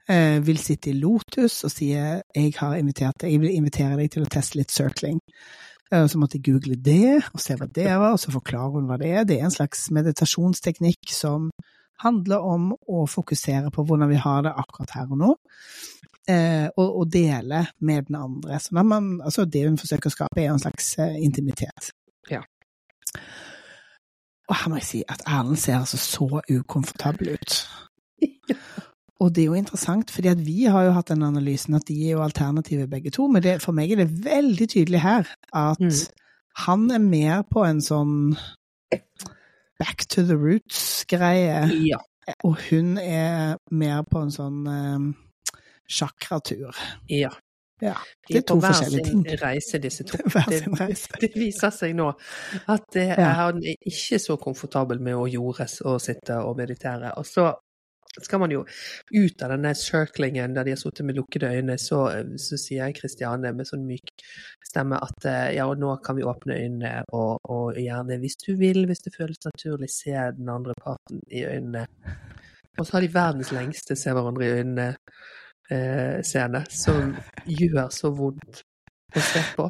Eh, 0.07 0.39
vil 0.43 0.59
sitte 0.59 0.91
i 0.91 0.95
Lotus 0.95 1.61
og 1.67 1.71
sier 1.71 2.21
jeg 2.35 2.53
har 2.59 2.77
invitert 2.79 3.19
deg, 3.21 3.33
jeg 3.33 3.43
vil 3.43 3.55
invitere 3.57 3.97
deg 3.99 4.11
til 4.13 4.23
å 4.23 4.29
teste 4.31 4.59
litt 4.59 4.71
circling. 4.71 5.19
Eh, 5.91 6.05
så 6.07 6.19
måtte 6.19 6.39
jeg 6.39 6.47
google 6.47 6.77
det 6.79 7.17
og 7.33 7.41
se 7.43 7.55
hva 7.59 7.67
det 7.67 7.87
var, 7.89 8.13
og 8.13 8.21
så 8.21 8.31
forklarer 8.31 8.77
hun 8.77 8.87
hva 8.87 8.99
det 8.99 9.11
er. 9.11 9.25
Det 9.27 9.39
er 9.39 9.47
en 9.47 9.55
slags 9.55 9.87
meditasjonsteknikk 9.95 11.11
som 11.11 11.49
handler 12.03 12.43
om 12.45 12.71
å 12.87 13.05
fokusere 13.09 13.71
på 13.73 13.83
hvordan 13.83 14.11
vi 14.11 14.19
har 14.21 14.43
det 14.45 14.53
akkurat 14.53 14.93
her 14.95 15.11
og 15.11 15.21
nå, 15.21 15.31
eh, 16.29 16.67
og, 16.77 16.99
og, 16.99 17.13
dele 17.13 17.65
med 17.79 18.09
den 18.09 18.15
andre. 18.15 18.59
Så 18.59 18.83
man, 18.83 19.21
altså 19.23 19.45
det 19.45 19.67
hun 19.67 19.79
forsøker 19.79 20.11
å 20.11 20.15
skape, 20.15 20.43
er 20.43 20.51
en 20.51 20.61
slags 20.61 20.93
eh, 20.99 21.17
intimitet. 21.23 21.91
Ja. 22.31 22.41
Og 24.47 24.55
her 24.55 24.71
må 24.71 24.79
jeg 24.79 24.87
si 24.87 25.03
at 25.09 25.23
Erlend 25.27 25.59
ser 25.59 25.79
altså 25.81 25.99
så 25.99 26.41
ukomfortabel 26.49 27.35
ut. 27.35 27.57
Og 29.19 29.31
det 29.33 29.43
er 29.43 29.47
jo 29.47 29.57
interessant, 29.57 30.11
fordi 30.13 30.29
at 30.29 30.41
vi 30.45 30.67
har 30.69 30.83
jo 30.85 30.93
hatt 30.93 31.09
den 31.09 31.23
analysen 31.25 31.73
at 31.73 31.87
de 31.87 31.95
er 32.05 32.11
jo 32.11 32.21
alternativer 32.21 32.85
begge 32.85 33.09
to, 33.09 33.25
men 33.27 33.41
det, 33.43 33.55
for 33.63 33.73
meg 33.73 33.91
er 33.91 34.03
det 34.03 34.25
veldig 34.25 34.67
tydelig 34.69 35.01
her 35.01 35.31
at 35.57 35.81
mm. 35.81 35.89
han 36.67 36.91
er 36.93 37.01
mer 37.01 37.41
på 37.49 37.63
en 37.65 37.81
sånn 37.81 38.35
back 39.81 40.05
to 40.09 40.21
the 40.21 40.37
roots-greie. 40.37 41.65
Ja. 41.89 41.97
Og 42.45 42.59
hun 42.69 42.97
er 43.01 43.57
mer 43.71 44.03
på 44.05 44.21
en 44.21 44.31
sånn 44.35 44.61
sjakratur. 45.87 46.75
Ja. 47.11 47.31
ja. 47.81 47.95
Det 48.27 48.41
er 48.41 48.47
to 48.47 48.59
forskjellige 48.61 49.05
ting. 49.05 49.21
Hver 49.21 49.37
sin 49.37 49.43
reise, 49.43 49.81
disse 49.83 50.07
to. 50.07 50.17
Det, 50.51 50.63
det, 51.21 51.31
viser 51.35 51.73
seg 51.73 51.95
nå 51.97 52.09
at 52.67 52.89
det, 52.93 53.07
ja. 53.13 53.31
han 53.43 53.63
er 53.63 53.79
ikke 53.91 54.19
så 54.21 54.37
komfortabel 54.41 55.01
med 55.03 55.17
å 55.17 55.29
jordes 55.31 55.81
og 55.85 56.01
sitte 56.03 56.41
og 56.43 56.59
meditere. 56.59 57.13
Og 57.17 57.27
så 57.27 57.51
skal 58.21 58.39
man 58.39 58.51
jo 58.51 58.63
ut 59.11 59.41
av 59.43 59.51
denne 59.53 59.73
circlingen 59.77 60.55
der 60.55 60.65
de 60.65 60.73
har 60.73 60.79
sittet 60.81 61.05
med 61.05 61.17
lukkede 61.19 61.51
øyne, 61.53 61.77
så, 61.81 62.01
så 62.41 62.59
sier 62.59 62.93
Kristiane 62.97 63.51
med 63.53 63.69
sånn 63.69 63.85
myk 63.87 64.13
stemme 64.67 64.99
at 65.03 65.27
eh, 65.29 65.55
ja, 65.57 65.67
og 65.69 65.79
nå 65.81 65.93
kan 66.05 66.17
vi 66.17 66.25
åpne 66.27 66.57
øynene 66.57 66.93
og, 67.15 67.39
og, 67.43 67.77
gjerne, 67.79 68.19
hvis 68.21 68.39
du 68.43 68.51
vil, 68.59 68.85
hvis 68.89 69.05
det 69.05 69.15
føles 69.15 69.41
naturlig, 69.45 69.91
se 69.93 70.15
den 70.37 70.49
andre 70.51 70.75
parten 70.81 71.21
i 71.29 71.45
øynene. 71.47 71.85
Og 72.77 72.85
så 72.85 72.97
har 72.97 73.05
de 73.05 73.13
verdens 73.13 73.53
lengste 73.55 73.97
se 73.97 74.13
hverandre 74.13 74.45
i 74.45 74.55
øynene-scene, 74.59 74.97
eh, 75.73 76.21
som 76.71 77.13
gjør 77.45 77.91
så 77.93 78.11
vondt 78.15 78.63
å 79.15 79.23
se 79.23 79.43
på. 79.55 79.69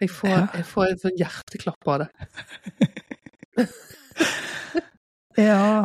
Jeg 0.00 0.10
får, 0.10 0.38
jeg 0.58 0.66
får 0.66 0.86
en 0.90 1.02
sånn 1.04 1.18
hjerteklapp 1.20 1.90
av 1.92 2.02
det. 2.02 2.08
ja. 5.48 5.84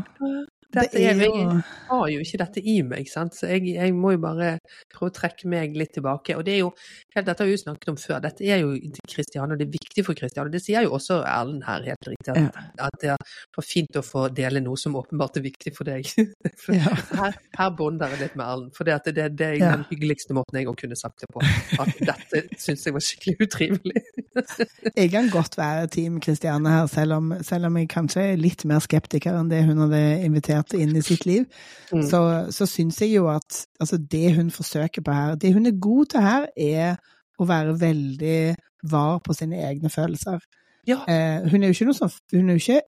Dette, 0.69 0.99
jeg, 1.01 1.17
jeg, 1.17 1.61
har 1.89 2.09
jo 2.13 2.21
ikke 2.21 2.37
dette 2.43 2.61
i 2.61 2.75
meg, 2.85 3.07
sant? 3.09 3.33
så 3.33 3.47
jeg, 3.49 3.71
jeg, 3.73 3.93
må 3.97 4.11
jo 4.13 4.19
bare 4.21 4.51
prøve 4.93 5.09
å 5.09 5.13
trekke 5.17 5.49
meg 5.49 5.73
litt 5.77 5.95
tilbake. 5.97 6.35
Og 6.37 6.43
det 6.45 6.53
er 6.53 6.59
jo, 6.61 6.69
dette 7.15 7.33
har 7.33 7.49
vi 7.49 7.55
jo 7.55 7.61
snakket 7.63 7.89
om 7.89 7.97
før, 7.97 8.19
dette 8.21 8.45
er 8.45 8.61
jo 8.61 8.75
Kristian, 9.09 9.49
og 9.49 9.57
det 9.57 9.65
er 9.65 9.71
viktig 9.73 10.05
for 10.05 10.17
Kristian 10.19 10.51
Det 10.53 10.61
sier 10.61 10.85
jo 10.85 10.93
også 10.99 11.23
Erlend 11.25 11.65
her, 11.65 11.87
helt 11.89 12.09
riktig, 12.11 12.35
at, 12.35 12.59
at, 12.85 12.99
det 13.01 13.15
var 13.15 13.65
fint 13.65 13.97
å 13.97 14.03
få 14.05 14.27
dele 14.35 14.61
noe 14.61 14.77
som 14.77 14.97
åpenbart 14.99 15.39
er 15.41 15.45
viktig 15.47 15.73
for 15.73 15.89
deg. 15.89 16.05
for 16.61 16.77
ja. 16.77 16.93
Her, 17.17 17.39
her 17.57 17.73
bonder 17.79 18.13
jeg 18.13 18.27
litt 18.27 18.37
med 18.37 18.45
Erlend, 18.45 18.69
for 18.77 18.85
det, 18.85 18.99
det, 19.09 19.25
det, 19.39 19.49
er 19.49 19.57
ja. 19.57 19.73
den 19.73 19.87
hyggeligste 19.89 20.37
måten 20.37 20.61
jeg 20.61 20.69
kunne 20.77 20.99
sagt 20.99 21.25
det 21.25 21.31
på. 21.33 21.41
At 21.81 21.97
dette 22.11 22.61
syns 22.61 22.85
jeg 22.85 22.93
var 22.93 23.07
skikkelig 23.07 23.49
utrivelig. 23.49 24.05
jeg 25.01 25.09
kan 25.17 25.33
godt 25.33 25.57
være 25.57 25.89
Team 25.97 26.21
Kristiane 26.21 26.77
her, 26.77 26.85
selv 26.93 27.17
om, 27.17 27.33
selv 27.41 27.71
om 27.71 27.81
jeg 27.81 27.89
kanskje 27.89 28.29
er 28.35 28.41
litt 28.45 28.69
mer 28.69 28.85
skeptiker 28.85 29.33
enn 29.33 29.49
det 29.49 29.65
hun 29.65 29.87
hadde 29.87 30.05
invitert 30.29 30.58
integrert 30.59 30.73
inn 30.73 30.95
i 30.95 31.01
sitt 31.01 31.25
liv, 31.25 31.45
mm. 31.93 32.03
så, 32.09 32.51
så 32.51 32.67
syns 32.67 33.01
jeg 33.01 33.15
jo 33.15 33.27
at 33.31 33.65
altså, 33.79 33.97
det 33.97 34.35
hun 34.35 34.51
forsøker 34.51 35.01
på 35.01 35.11
her 35.11 35.35
Det 35.35 35.53
hun 35.53 35.65
er 35.65 35.79
god 35.79 36.05
til 36.05 36.21
her, 36.21 36.47
er 36.55 36.97
å 37.39 37.45
være 37.47 37.79
veldig 37.79 38.55
var 38.83 39.19
på 39.19 39.33
sine 39.33 39.59
egne 39.67 39.89
følelser. 39.89 40.39
Ja. 40.87 41.03
Eh, 41.07 41.49
hun 41.49 41.63
er 41.63 41.69
jo 41.69 41.75
ikke 41.75 41.89
noe 41.89 41.97
sånn 41.97 42.11
Hun 42.31 42.49
er 42.49 42.55
jo 42.55 42.61
ikke 42.63 42.81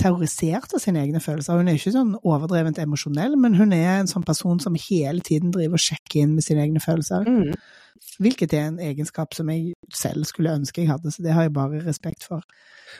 terrorisert 0.00 0.72
av 0.72 0.80
sine 0.80 1.02
egne 1.02 1.20
følelser. 1.20 1.58
Hun 1.58 1.68
er 1.68 1.76
ikke 1.76 1.92
sånn 1.92 2.14
overdrevent 2.22 2.78
emosjonell, 2.80 3.34
men 3.36 3.58
hun 3.58 3.74
er 3.76 3.98
en 3.98 4.08
sånn 4.08 4.24
person 4.24 4.60
som 4.62 4.78
hele 4.88 5.20
tiden 5.20 5.52
driver 5.52 5.76
og 5.76 5.84
sjekker 5.84 6.22
inn 6.22 6.36
med 6.38 6.46
sine 6.46 6.64
egne 6.64 6.80
følelser. 6.80 7.26
Mm. 7.28 7.52
Hvilket 8.20 8.52
er 8.56 8.66
en 8.68 8.80
egenskap 8.80 9.34
som 9.34 9.48
jeg 9.52 9.74
selv 9.94 10.24
skulle 10.28 10.52
ønske 10.52 10.82
jeg 10.82 10.90
hadde, 10.90 11.12
så 11.12 11.22
det 11.24 11.32
har 11.32 11.46
jeg 11.46 11.52
bare 11.56 11.80
respekt 11.86 12.24
for. 12.28 12.44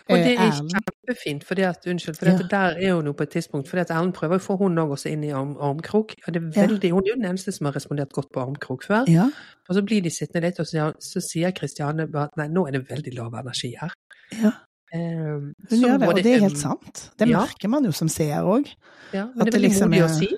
Og 0.09 0.17
det 0.17 0.33
er 0.37 0.47
eh, 0.47 0.61
kjempefint, 0.71 1.45
fordi 1.45 1.65
at, 1.67 1.87
unnskyld, 1.91 2.17
for 2.17 2.31
ja. 2.31 2.47
der 2.51 2.79
er 2.79 2.95
hun 2.95 3.11
jo 3.11 3.13
på 3.13 3.27
et 3.27 3.33
tidspunkt 3.35 3.69
fordi 3.69 3.83
at 3.85 3.93
Erlend 3.95 4.15
prøver 4.17 4.41
å 4.41 4.45
få 4.45 4.57
hun 4.61 4.79
òg 4.81 4.95
også 4.97 5.11
inn 5.13 5.25
i 5.27 5.33
arm, 5.35 5.57
armkrok. 5.61 6.15
Og 6.27 6.35
det 6.35 6.43
er 6.43 6.49
veldig, 6.57 6.93
ja. 6.93 6.95
Hun 6.95 7.05
er 7.05 7.13
jo 7.13 7.19
den 7.21 7.29
eneste 7.33 7.55
som 7.57 7.69
har 7.69 7.77
respondert 7.77 8.15
godt 8.17 8.31
på 8.35 8.43
armkrok 8.43 8.87
før. 8.87 9.11
Ja. 9.11 9.29
Og 9.69 9.77
så 9.77 9.85
blir 9.87 10.03
de 10.05 10.13
sittende 10.15 10.49
litt, 10.49 10.61
og 10.63 10.69
så, 10.71 10.91
så 11.03 11.23
sier 11.25 11.55
Kristiane 11.57 12.09
at 12.23 12.37
nei, 12.41 12.49
nå 12.53 12.67
er 12.67 12.79
det 12.79 12.85
veldig 12.91 13.17
lav 13.19 13.39
energi 13.43 13.75
her. 13.81 13.95
Ja. 14.41 14.55
Um, 14.91 15.53
hun 15.71 15.83
gjør 15.85 15.99
det, 16.03 16.09
og 16.09 16.19
det 16.19 16.31
er 16.35 16.41
helt 16.43 16.59
sant. 16.59 17.05
Det 17.19 17.29
merker 17.31 17.71
man 17.71 17.85
jo 17.87 17.93
som 17.95 18.09
seer 18.11 18.47
òg. 18.47 18.71
Ja, 19.15 19.29
men 19.29 19.47
det 19.47 19.53
er 19.53 19.59
veldig 19.59 19.69
liksom 19.69 19.93
modig 19.93 20.07
å 20.07 20.15
si. 20.17 20.31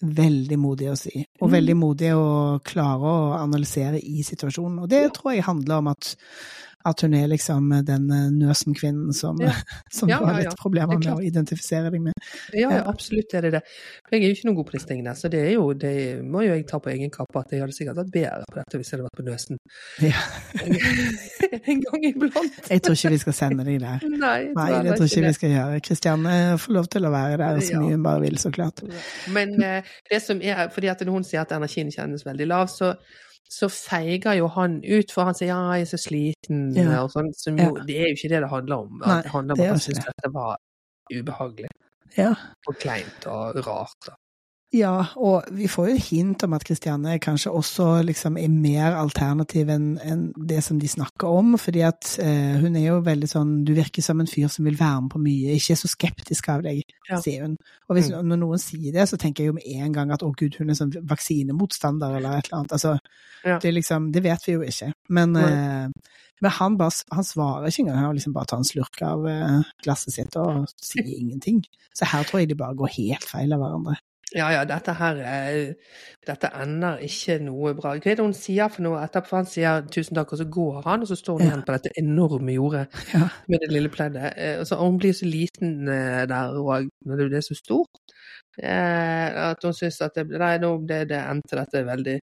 Veldig 0.00 0.58
modig 0.60 0.90
å 0.92 0.98
si, 0.98 1.22
og 1.40 1.48
mm. 1.48 1.52
veldig 1.54 1.76
modig 1.80 2.10
å 2.12 2.26
klare 2.66 3.12
å 3.12 3.32
analysere 3.38 3.96
i 3.96 4.24
situasjonen. 4.26 4.82
Og 4.84 4.90
det 4.92 5.06
tror 5.16 5.32
jeg 5.32 5.46
handler 5.46 5.80
om 5.80 5.88
at 5.94 6.10
at 6.86 7.02
hun 7.02 7.14
er 7.18 7.26
liksom 7.30 7.70
den 7.86 8.06
eh, 8.14 8.26
nøsenkvinnen 8.34 9.14
som, 9.16 9.40
ja. 9.42 9.52
som 9.98 10.10
ja, 10.10 10.20
du 10.20 10.28
har 10.28 10.38
litt 10.38 10.50
ja, 10.50 10.56
problemer 10.60 11.00
med 11.00 11.10
å 11.12 11.18
identifisere 11.24 11.90
deg 11.92 12.04
med. 12.08 12.26
Ja, 12.56 12.70
absolutt 12.86 13.34
er 13.36 13.48
det 13.48 13.52
det. 13.56 13.62
Jeg 14.12 14.20
er 14.22 14.28
jo 14.28 14.36
ikke 14.36 14.48
noen 14.48 14.58
god 14.60 14.68
på 14.70 14.76
disse 14.76 14.90
tingene, 14.90 15.14
så 15.18 15.30
det, 15.32 15.42
er 15.48 15.56
jo, 15.56 15.66
det 15.76 15.94
må 16.22 16.44
jo 16.46 16.54
jeg 16.54 16.66
ta 16.70 16.80
på 16.82 16.92
egen 16.94 17.12
kappe 17.14 17.42
at 17.42 17.54
jeg 17.54 17.64
hadde 17.64 17.76
sikkert 17.76 18.00
vært 18.02 18.14
bedre 18.14 18.46
på 18.50 18.60
dette 18.60 18.80
hvis 18.80 18.92
jeg 18.92 18.98
hadde 18.98 19.08
vært 19.08 19.20
på 19.20 19.26
Nøsen. 19.26 19.60
en 21.72 21.84
gang 21.86 22.08
iblant. 22.12 22.58
jeg 22.70 22.84
tror 22.84 22.98
ikke 22.98 23.14
vi 23.16 23.20
skal 23.24 23.38
sende 23.40 23.66
deg 23.66 23.82
der. 23.82 24.06
Nei, 24.26 24.38
Nei 24.56 24.70
det 24.86 24.96
tror 24.96 25.10
ikke 25.10 25.26
vi 25.26 25.36
skal 25.40 25.54
gjøre. 25.56 25.84
Kristianne 25.90 26.38
får 26.62 26.78
lov 26.78 26.90
til 26.92 27.08
å 27.08 27.12
være 27.14 27.40
der 27.42 27.62
så 27.66 27.82
mye 27.82 27.96
hun 27.96 28.06
bare 28.06 28.24
vil, 28.24 28.40
så 28.40 28.52
klart. 28.54 28.84
Men 29.34 29.56
eh, 29.62 29.94
det 30.10 30.22
som 30.24 30.42
er, 30.42 30.66
fordi 30.74 30.92
at 30.92 31.02
når 31.06 31.18
hun 31.18 31.26
sier 31.26 31.42
at 31.42 31.54
energien 31.56 31.90
kjennes 31.92 32.26
veldig 32.26 32.50
lav, 32.50 32.70
så 32.72 32.94
så 33.48 33.68
feiger 33.70 34.32
jo 34.38 34.46
han 34.48 34.80
ut, 34.84 35.10
for 35.12 35.24
han 35.24 35.34
sier 35.34 35.48
ja, 35.52 35.58
jeg 35.76 35.86
er 35.86 35.90
så 35.92 35.98
sliten, 36.00 36.74
Ja. 36.76 37.02
og 37.04 37.10
sånn. 37.12 37.32
Som 37.34 37.58
jo, 37.58 37.76
Ja. 37.76 37.84
det 37.84 37.96
er 38.00 38.08
jo 38.10 38.14
ikke 38.16 38.28
det 38.34 38.40
det 38.42 38.50
handler 38.50 38.76
om. 38.76 38.98
Nei, 39.06 39.22
det 39.22 39.30
handler 39.30 39.54
om 39.54 39.60
at 39.60 39.68
han 39.68 39.78
syns 39.78 40.04
dette 40.04 40.32
var 40.34 40.56
ubehagelig 41.12 41.68
Ja. 42.16 42.34
og 42.68 42.74
kleint 42.78 43.26
og 43.26 43.56
rart. 43.66 44.08
Ja, 44.74 45.06
og 45.16 45.44
vi 45.54 45.68
får 45.70 45.92
jo 45.92 45.98
hint 46.08 46.42
om 46.42 46.52
at 46.56 46.64
Kristianne 46.66 47.20
kanskje 47.22 47.52
også 47.54 47.84
liksom 48.04 48.34
er 48.36 48.48
mer 48.50 48.96
alternativ 48.98 49.68
enn 49.70 49.84
en 50.02 50.24
det 50.50 50.58
som 50.66 50.80
de 50.82 50.88
snakker 50.90 51.30
om, 51.30 51.52
fordi 51.60 51.84
at 51.86 52.16
eh, 52.18 52.58
hun 52.60 52.74
er 52.76 52.88
jo 52.88 52.96
veldig 53.06 53.28
sånn 53.30 53.52
Du 53.64 53.70
virker 53.76 54.02
som 54.02 54.18
en 54.20 54.26
fyr 54.26 54.48
som 54.50 54.66
vil 54.66 54.74
være 54.76 55.04
med 55.04 55.12
på 55.14 55.20
mye, 55.22 55.54
ikke 55.54 55.76
er 55.76 55.80
så 55.80 55.88
skeptisk 55.92 56.48
av 56.52 56.64
deg, 56.66 56.82
Ja. 57.08 57.20
sier 57.22 57.42
hun. 57.46 57.56
Og 57.88 57.96
hvis, 57.96 58.10
Mm. 58.10 58.26
når 58.26 58.36
noen 58.42 58.58
sier 58.58 58.92
det, 58.92 59.06
så 59.08 59.16
tenker 59.16 59.44
jeg 59.44 59.46
jo 59.46 59.52
med 59.60 59.66
en 59.86 59.92
gang 59.92 60.10
at 60.10 60.22
å 60.26 60.32
gud, 60.34 60.56
hun 60.58 60.70
er 60.70 60.74
sånn 60.74 60.92
vaksinemotstander 61.06 62.16
eller 62.16 62.38
et 62.38 62.48
eller 62.50 62.58
annet. 62.58 62.72
Altså, 62.72 62.98
Ja. 63.44 63.58
det, 63.60 63.72
liksom, 63.72 64.10
det 64.12 64.22
vet 64.24 64.44
vi 64.46 64.52
jo 64.54 64.60
ikke. 64.62 64.92
Men, 65.08 65.36
eh, 65.36 65.88
men 66.42 66.50
han, 66.50 66.76
bare, 66.76 66.90
han 67.12 67.22
svarer 67.24 67.66
ikke 67.68 67.86
engang. 67.86 67.96
Han 67.98 68.16
liksom 68.16 68.32
bare 68.34 68.46
tar 68.46 68.58
en 68.58 68.64
slurk 68.64 69.00
av 69.00 69.24
eh, 69.26 69.62
glasset 69.84 70.12
sitt 70.12 70.36
og 70.36 70.66
sier 70.82 71.06
ingenting. 71.20 71.62
Så 71.94 72.04
her 72.04 72.24
tror 72.24 72.40
jeg 72.40 72.48
de 72.48 72.56
bare 72.56 72.74
går 72.74 72.88
helt 72.98 73.24
feil 73.24 73.52
av 73.52 73.60
hverandre. 73.60 73.96
Ja, 74.34 74.48
ja, 74.50 74.64
dette 74.66 74.92
her 74.98 75.18
Dette 76.26 76.48
ender 76.58 76.98
ikke 77.06 77.36
noe 77.44 77.74
bra. 77.78 77.92
Hva 77.94 78.10
er 78.10 78.16
det 78.18 78.24
hun 78.24 78.32
sier 78.34 78.66
for 78.74 78.82
noe 78.82 78.98
etterpå? 79.04 79.36
Han 79.38 79.46
sier 79.46 79.84
tusen 79.94 80.16
takk, 80.18 80.32
og 80.34 80.40
så 80.40 80.46
går 80.50 80.80
han, 80.84 81.04
og 81.04 81.08
så 81.08 81.14
står 81.16 81.38
hun 81.38 81.44
Ja. 81.46 81.52
igjen 81.52 81.62
på 81.68 81.76
dette 81.76 81.92
enorme 82.00 82.56
jordet 82.56 82.88
Ja. 83.14 83.28
med 83.46 83.60
det 83.62 83.70
lille 83.70 83.88
pleddet. 83.88 84.32
Eh, 84.36 84.58
og 84.58 84.66
så- 84.66 84.76
og 84.80 84.90
hun 84.90 84.98
blir 84.98 85.12
så 85.14 85.26
liten 85.30 85.88
eh, 85.88 86.26
der 86.26 86.50
òg, 86.58 86.88
når 87.06 87.16
det 87.28 87.38
er 87.38 87.46
så 87.46 87.54
stort. 87.54 87.94
Eh, 88.58 89.50
at 89.50 89.62
hun 89.62 89.72
syns 89.72 90.00
at 90.00 90.14
det, 90.16 90.26
nei, 90.30 90.58
nå, 90.58 90.86
det, 90.88 91.08
det 91.08 91.18
endte 91.22 91.56
dette 91.56 91.84
veldig 91.86 92.18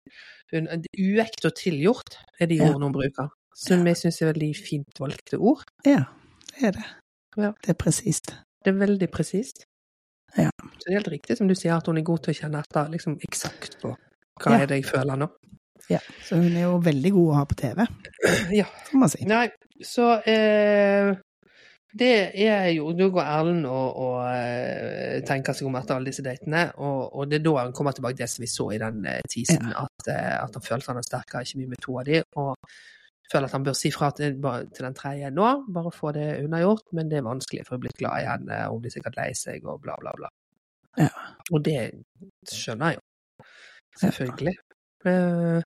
hun, 0.53 0.66
Uekte 0.99 1.47
og 1.47 1.55
tilgjort 1.55 2.16
er 2.41 2.47
de 2.47 2.57
Ja. 2.57 2.65
ordene 2.73 2.85
hun 2.91 2.93
bruker. 2.93 3.29
Som 3.55 3.85
jeg 3.87 3.97
syns 3.97 4.20
er 4.23 4.33
veldig 4.33 4.57
fint 4.57 4.99
valgte 4.99 5.39
ord. 5.39 5.62
Ja, 5.87 6.05
det 6.59 6.65
er 6.65 6.70
det. 6.73 6.85
Ja. 7.37 7.53
Det 7.62 7.69
er 7.70 7.74
presist. 7.74 8.35
Det 8.65 8.74
er 8.74 8.87
veldig 8.87 9.09
presist. 9.11 9.66
Ja. 10.39 10.51
Så 10.79 10.87
det 10.87 10.93
er 10.93 10.99
helt 11.01 11.11
riktig 11.13 11.37
som 11.39 11.49
du 11.51 11.55
sier, 11.55 11.75
at 11.77 11.87
hun 11.91 11.99
er 12.01 12.07
god 12.07 12.23
til 12.25 12.33
å 12.35 12.39
kjenne 12.39 12.61
etter 12.65 12.89
liksom 12.93 13.19
eksakt 13.27 13.79
på 13.83 13.93
hva 14.43 14.53
Ja. 14.57 14.63
er 14.63 14.67
det 14.71 14.79
jeg 14.83 14.89
føler 14.93 15.17
nå. 15.21 15.29
Ja. 15.91 15.99
Så 16.25 16.37
hun 16.41 16.55
er 16.57 16.63
jo 16.69 16.79
veldig 16.83 17.11
god 17.13 17.29
å 17.33 17.37
ha 17.37 17.45
på 17.51 17.59
TV, 17.59 17.85
Ja. 18.61 18.65
får 18.89 18.99
man 19.03 19.13
si. 19.13 19.25
Nei, 19.29 19.45
så 19.85 20.07
eh, 20.31 21.11
det 21.93 22.13
er 22.47 22.69
jo 22.73 22.93
Da 22.97 23.09
går 23.13 23.27
Erlend 23.29 23.67
og, 23.69 23.97
og 24.01 24.21
eh, 24.33 25.19
tenker 25.29 25.53
seg 25.53 25.67
om 25.69 25.77
etter 25.77 25.99
alle 25.99 26.09
disse 26.09 26.25
datene, 26.25 26.71
og, 26.81 27.11
og 27.13 27.29
det 27.29 27.41
er 27.43 27.45
da 27.45 27.57
han 27.67 27.75
kommer 27.77 27.93
tilbake 27.93 28.17
til 28.17 28.25
det 28.25 28.31
som 28.33 28.47
vi 28.47 28.49
så 28.49 28.71
i 28.73 28.81
den 28.81 29.05
teasen, 29.29 29.69
ja. 29.75 29.85
at, 29.85 30.09
eh, 30.09 30.33
at 30.47 30.57
han 30.57 30.65
følte 30.65 30.95
han 30.95 31.03
er 31.03 31.09
sterkere, 31.11 31.45
mye 31.61 31.75
med 31.75 31.83
to 31.85 31.99
av 32.01 32.09
de, 32.09 32.23
og 32.41 32.57
føler 33.33 33.49
at 33.49 33.57
han 33.57 33.65
bør 33.67 33.77
si 33.79 33.91
fra 33.95 34.11
til, 34.17 34.37
til 34.41 34.85
den 34.87 34.95
tredje 34.99 35.31
nå, 35.35 35.49
bare 35.73 35.93
få 35.95 36.13
det 36.17 36.29
unnagjort, 36.45 36.85
men 36.93 37.09
det 37.11 37.19
er 37.21 37.27
vanskelig, 37.27 37.65
for 37.67 37.79
å 37.79 37.83
bli 37.83 37.91
glad 37.99 38.23
i 38.23 38.29
henne, 38.29 38.61
og 38.69 38.77
hun 38.77 38.85
blir 38.85 38.95
sikkert 38.95 39.17
lei 39.19 39.31
seg, 39.39 39.65
og 39.65 39.81
bla, 39.85 39.97
bla, 40.03 40.13
bla. 40.19 40.29
Ja. 41.01 41.09
Og 41.53 41.63
det 41.65 41.79
skjønner 42.53 42.93
jeg 42.93 43.01
jo, 43.01 43.47
selvfølgelig. 44.05 44.57
Eh, 45.09 45.63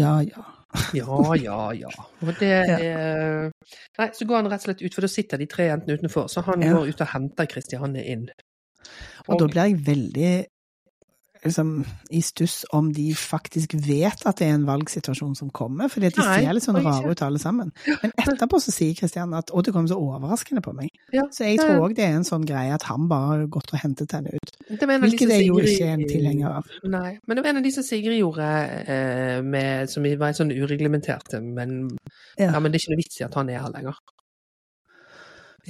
Ja, 0.00 0.16
ja. 0.26 0.44
ja, 0.98 1.18
ja, 1.38 1.58
ja. 1.78 1.90
Og 2.24 2.32
det 2.40 2.48
Ja. 2.66 2.78
er 2.82 3.50
Nei, 3.98 4.08
så 4.16 4.26
går 4.26 4.40
han 4.40 4.48
rett 4.50 4.64
og 4.64 4.66
slett 4.72 4.82
ut, 4.82 4.94
for 4.96 5.06
da 5.06 5.10
sitter 5.12 5.38
de 5.38 5.46
tre 5.46 5.68
jentene 5.68 5.94
utenfor, 6.00 6.26
så 6.32 6.42
han 6.48 6.62
Ja. 6.64 6.72
går 6.74 6.88
ut 6.90 7.00
og 7.04 7.12
henter 7.12 7.46
Kristianne 7.46 8.02
inn. 8.02 8.24
Og 9.28 9.38
da 9.38 9.46
blir 9.46 9.68
jeg 9.70 9.78
veldig 9.86 10.32
liksom, 11.44 11.84
i 12.10 12.20
stuss 12.24 12.64
om 12.72 12.88
de 12.96 13.10
faktisk 13.14 13.74
vet 13.86 14.24
at 14.26 14.38
det 14.40 14.46
er 14.48 14.54
en 14.56 14.66
valgsituasjon 14.68 15.34
som 15.38 15.50
kommer, 15.54 15.88
fordi 15.92 16.10
de 16.14 16.22
Nei, 16.24 16.38
ser 16.42 16.56
litt 16.56 16.64
sånn 16.66 16.78
rare 16.84 17.10
ut 17.12 17.22
alle 17.26 17.38
sammen. 17.42 17.70
Men 18.02 18.14
etterpå 18.24 18.60
så 18.64 18.72
sier 18.74 18.94
Kristian 18.98 19.34
at 19.36 19.52
å, 19.52 19.62
det 19.64 19.74
kom 19.76 19.86
så 19.90 19.98
overraskende 20.00 20.62
på 20.64 20.72
meg. 20.76 20.88
Ja. 21.12 21.26
Så 21.30 21.44
jeg 21.48 21.60
tror 21.60 21.84
òg 21.84 21.94
det 21.98 22.06
er 22.08 22.16
en 22.18 22.26
sånn 22.28 22.46
greie 22.48 22.72
at 22.74 22.86
han 22.88 23.08
bare 23.10 23.28
har 23.34 23.46
gått 23.58 23.72
og 23.76 23.82
hentet 23.84 24.16
henne 24.16 24.32
ut. 24.34 24.54
Det 24.70 24.88
Hvilket 24.88 25.34
jeg 25.36 25.46
jo 25.50 25.60
ikke 25.60 25.84
er 25.90 25.94
en 25.98 26.06
tilhenger 26.08 26.58
av. 26.62 26.72
Nei, 26.88 27.18
men 27.26 27.36
det 27.36 27.44
var 27.44 27.52
en 27.54 27.60
av 27.62 27.68
de 27.68 27.74
som 27.76 27.86
Sigrid 27.86 28.18
gjorde, 28.22 28.48
eh, 28.88 29.38
med, 29.44 29.90
som 29.92 30.02
var 30.04 30.32
en 30.32 30.40
sånn 30.40 30.52
ureglementerte, 30.54 31.40
men 31.44 31.88
ja. 32.38 32.50
Ja. 32.50 32.58
men 32.60 32.72
det 32.72 32.80
er 32.80 32.84
ikke 32.86 32.94
noe 32.96 33.02
vits 33.04 33.20
i 33.20 33.24
at 33.28 33.34
han 33.38 33.50
er 33.52 33.60
her 33.64 33.72
lenger. 33.76 34.00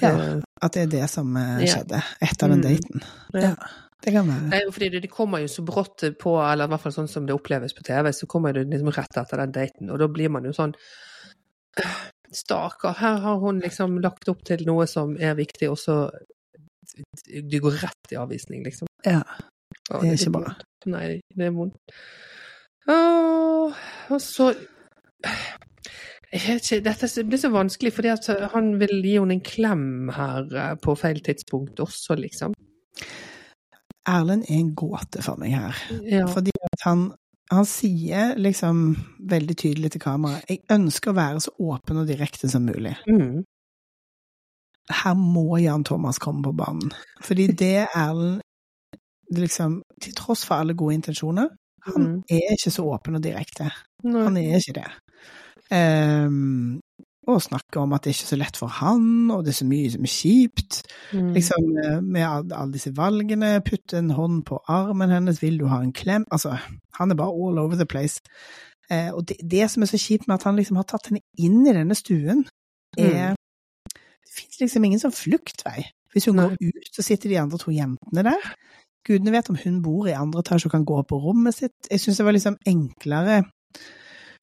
Ja, 0.00 0.08
Eh, 0.10 0.40
At 0.64 0.72
det 0.74 0.82
er 0.82 0.86
det 0.90 1.08
som 1.10 1.36
eh, 1.36 1.60
skjedde 1.68 2.00
etter 2.24 2.48
den 2.50 2.60
Mm. 2.60 2.64
daten. 2.64 3.02
Ja. 3.34 3.54
Det 4.04 4.12
kan 4.12 4.28
være. 4.28 4.48
Nei, 4.50 4.60
fordi 4.74 4.90
det, 4.92 5.04
det 5.06 5.12
kommer 5.12 5.40
jo 5.40 5.48
så 5.48 5.64
brått 5.64 6.04
på, 6.20 6.34
eller 6.44 6.68
i 6.68 6.72
hvert 6.74 6.82
fall 6.82 6.96
sånn 6.96 7.10
som 7.10 7.28
det 7.28 7.36
oppleves 7.36 7.76
på 7.76 7.86
TV, 7.86 8.10
så 8.12 8.28
kommer 8.30 8.56
det 8.56 8.66
liksom 8.68 8.92
rett 8.92 9.20
etter 9.22 9.40
den 9.40 9.54
daten, 9.54 9.92
og 9.92 10.02
da 10.02 10.10
blir 10.12 10.32
man 10.34 10.44
jo 10.48 10.52
sånn 10.56 10.74
«Øh, 11.80 11.96
Stakkar, 12.34 12.96
her 12.98 13.20
har 13.22 13.38
hun 13.38 13.60
liksom 13.62 14.00
lagt 14.02 14.28
opp 14.30 14.40
til 14.46 14.64
noe 14.66 14.88
som 14.90 15.14
er 15.22 15.36
viktig, 15.38 15.68
og 15.70 15.78
så 15.78 15.98
Du 17.48 17.56
går 17.62 17.78
rett 17.80 18.12
i 18.12 18.18
avvisning, 18.20 18.64
liksom. 18.66 18.90
Ja, 19.06 19.22
det 19.88 20.10
er 20.10 20.18
ikke 20.18 20.34
bra. 20.34 20.52
Nei, 20.90 21.06
det 21.34 21.46
er 21.46 21.54
vondt. 21.54 21.94
Åh, 22.90 23.78
og 24.12 24.20
så 24.20 24.50
ikke, 26.34 26.80
Dette 26.82 27.08
blir 27.24 27.38
så 27.40 27.50
vanskelig, 27.54 27.94
fordi 27.94 28.12
han 28.52 28.74
vil 28.80 28.98
gi 29.00 29.14
henne 29.16 29.38
en 29.38 29.44
klem 29.44 29.86
her 30.14 30.48
eh, 30.50 30.74
på 30.82 30.96
feil 30.98 31.22
tidspunkt 31.24 31.80
også, 31.80 32.18
liksom. 32.18 32.56
Erlend 34.06 34.44
er 34.48 34.58
en 34.60 34.74
gåte 34.76 35.22
for 35.24 35.40
meg 35.40 35.54
her. 35.56 35.78
Ja. 36.04 36.26
Fordi 36.28 36.52
at 36.72 36.82
han, 36.84 37.06
han 37.52 37.64
sier 37.68 38.34
liksom 38.36 38.96
veldig 39.30 39.56
tydelig 39.56 39.90
til 39.94 40.02
kameraet 40.04 40.44
jeg 40.50 40.60
ønsker 40.74 41.12
å 41.12 41.16
være 41.16 41.40
så 41.46 41.54
åpen 41.60 42.02
og 42.02 42.08
direkte 42.10 42.48
som 42.52 42.66
mulig. 42.68 42.94
Mm. 43.08 43.42
Her 44.92 45.14
må 45.16 45.56
Jan 45.62 45.84
Thomas 45.88 46.18
komme 46.20 46.44
på 46.44 46.52
banen. 46.52 46.92
Fordi 47.24 47.46
det 47.56 47.86
Erlend 47.96 48.42
liksom, 49.32 49.78
Til 50.04 50.12
tross 50.14 50.44
for 50.44 50.60
alle 50.60 50.74
gode 50.76 50.94
intensjoner, 51.00 51.48
han 51.84 52.02
Mm. 52.04 52.18
er 52.30 52.52
ikke 52.58 52.70
så 52.72 52.82
åpen 52.92 53.16
og 53.16 53.22
direkte. 53.24 53.70
Nei. 54.04 54.22
Han 54.24 54.36
er 54.40 54.56
ikke 54.56 54.72
det. 54.78 54.90
Ehm, 55.72 56.80
og 57.30 57.42
snakker 57.42 57.82
om 57.82 57.94
at 57.96 58.04
det 58.04 58.10
er 58.10 58.16
ikke 58.18 58.30
så 58.30 58.38
lett 58.40 58.58
for 58.60 58.72
han, 58.80 59.30
og 59.32 59.44
det 59.44 59.54
er 59.54 59.58
så 59.60 59.68
mye 59.68 59.92
som 59.92 60.06
er 60.06 60.12
kjipt. 60.12 60.80
Mm. 61.12 61.30
Liksom, 61.36 61.70
eh, 61.82 62.00
med 62.02 62.26
alle, 62.26 62.66
disse 62.74 62.92
valgene, 62.96 63.54
putte 63.66 63.98
en 64.00 64.12
hånd 64.16 64.42
på 64.48 64.60
armen 64.68 65.14
hennes, 65.14 65.40
vil 65.42 65.58
du 65.60 65.66
ha 65.72 65.80
en 65.82 65.94
klem? 65.96 66.26
Altså, 66.30 66.56
han 66.98 67.10
er 67.10 67.18
bare 67.20 67.34
all 67.34 67.58
over 67.62 67.80
the 67.80 67.88
place. 67.88 68.20
Eh, 68.90 69.10
og 69.14 69.28
det, 69.28 69.38
det 69.40 69.70
som 69.70 69.82
er 69.82 69.90
så 69.90 70.00
kjipt 70.00 70.28
med 70.28 70.38
at 70.38 70.46
han 70.48 70.56
liksom 70.56 70.76
har 70.80 70.88
tatt 70.88 71.08
henne 71.10 71.24
inn 71.40 71.62
i 71.64 71.76
denne 71.76 71.96
stuen, 71.98 72.44
er 72.98 73.34
Det 74.24 74.30
fins 74.34 74.60
liksom 74.60 74.84
ingen 74.84 74.98
sånn 74.98 75.14
fluktvei. 75.14 75.84
Hvis 76.14 76.24
hun 76.26 76.38
Nei. 76.38 76.48
går 76.50 76.70
ut, 76.74 76.88
så 76.94 77.02
sitter 77.06 77.30
de 77.30 77.38
andre 77.38 77.58
to 77.58 77.70
jentene 77.74 78.24
der. 78.26 78.48
Gudene 79.06 79.34
vet 79.34 79.50
om 79.50 79.58
hun 79.60 79.82
bor 79.82 80.08
i 80.08 80.16
andre 80.16 80.42
etasje 80.42 80.70
og 80.70 80.74
kan 80.74 80.86
gå 80.88 80.96
på 81.06 81.18
rommet 81.20 81.54
sitt. 81.54 81.76
Jeg 81.90 82.00
syns 82.00 82.18
det 82.18 82.26
var 82.26 82.34
liksom 82.34 82.56
enklere, 82.66 83.42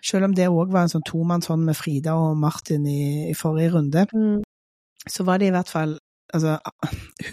selv 0.03 0.25
om 0.25 0.33
det 0.35 0.47
òg 0.49 0.71
var 0.71 0.81
en 0.87 0.89
sånn 0.95 1.05
tomannshånd 1.07 1.63
med 1.65 1.75
Frida 1.77 2.13
og 2.17 2.37
Martin 2.37 2.85
i, 2.87 3.29
i 3.29 3.33
forrige 3.37 3.73
runde 3.75 4.05
Mm. 4.13 4.41
så 5.09 5.23
var 5.25 5.37
det 5.39 5.47
i 5.47 5.55
hvert 5.55 5.69
fall 5.69 5.97
Altså, 6.33 6.53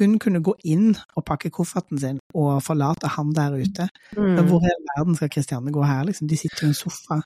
hun 0.01 0.17
kunne 0.19 0.41
gå 0.43 0.57
inn 0.67 0.89
og 1.15 1.23
pakke 1.25 1.53
kofferten 1.55 2.01
sin 2.03 2.17
og 2.35 2.57
forlate 2.67 3.07
han 3.15 3.29
der 3.33 3.55
ute. 3.55 3.85
Mm. 4.17 4.41
hvor 4.49 4.59
i 4.67 4.73
verden 4.89 5.15
skal 5.15 5.29
Kristianne 5.31 5.71
gå 5.71 5.85
her, 5.87 6.03
liksom? 6.09 6.27
De 6.27 6.37
sitter 6.37 6.65
i 6.65 6.67
en 6.73 6.75
sofa. 6.75 7.21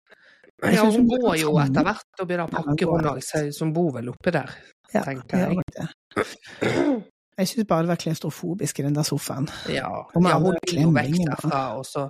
Jeg 0.62 0.74
Ja, 0.74 0.84
hun 0.84 1.08
går 1.08 1.38
jo 1.40 1.54
etter 1.62 1.82
hvert 1.88 2.20
og 2.20 2.28
begynner 2.28 2.44
å 2.44 2.52
pakke, 2.52 2.84
hun 2.84 3.08
òg, 3.14 3.22
så- 3.24 3.50
som 3.56 3.72
bor 3.72 3.90
vel 3.96 4.10
oppe 4.12 4.30
der, 4.30 4.50
Ja, 4.92 5.00
tenker 5.00 5.38
jeg. 5.38 5.62
Jeg 7.38 7.48
syns 7.48 7.66
bare 7.68 7.82
det 7.86 7.88
var 7.88 7.96
klaustrofobisk 7.96 8.78
i 8.80 8.82
den 8.84 8.94
der 8.94 9.06
sofaen. 9.08 9.46
Ja, 9.72 9.88
Og 10.14 10.26
ja 10.28 10.34
hun 10.38 10.56
vil 10.68 10.82
jo 10.82 10.90
vekk 10.92 11.14
derfra, 11.30 11.60
og 11.78 11.86
så, 11.88 12.02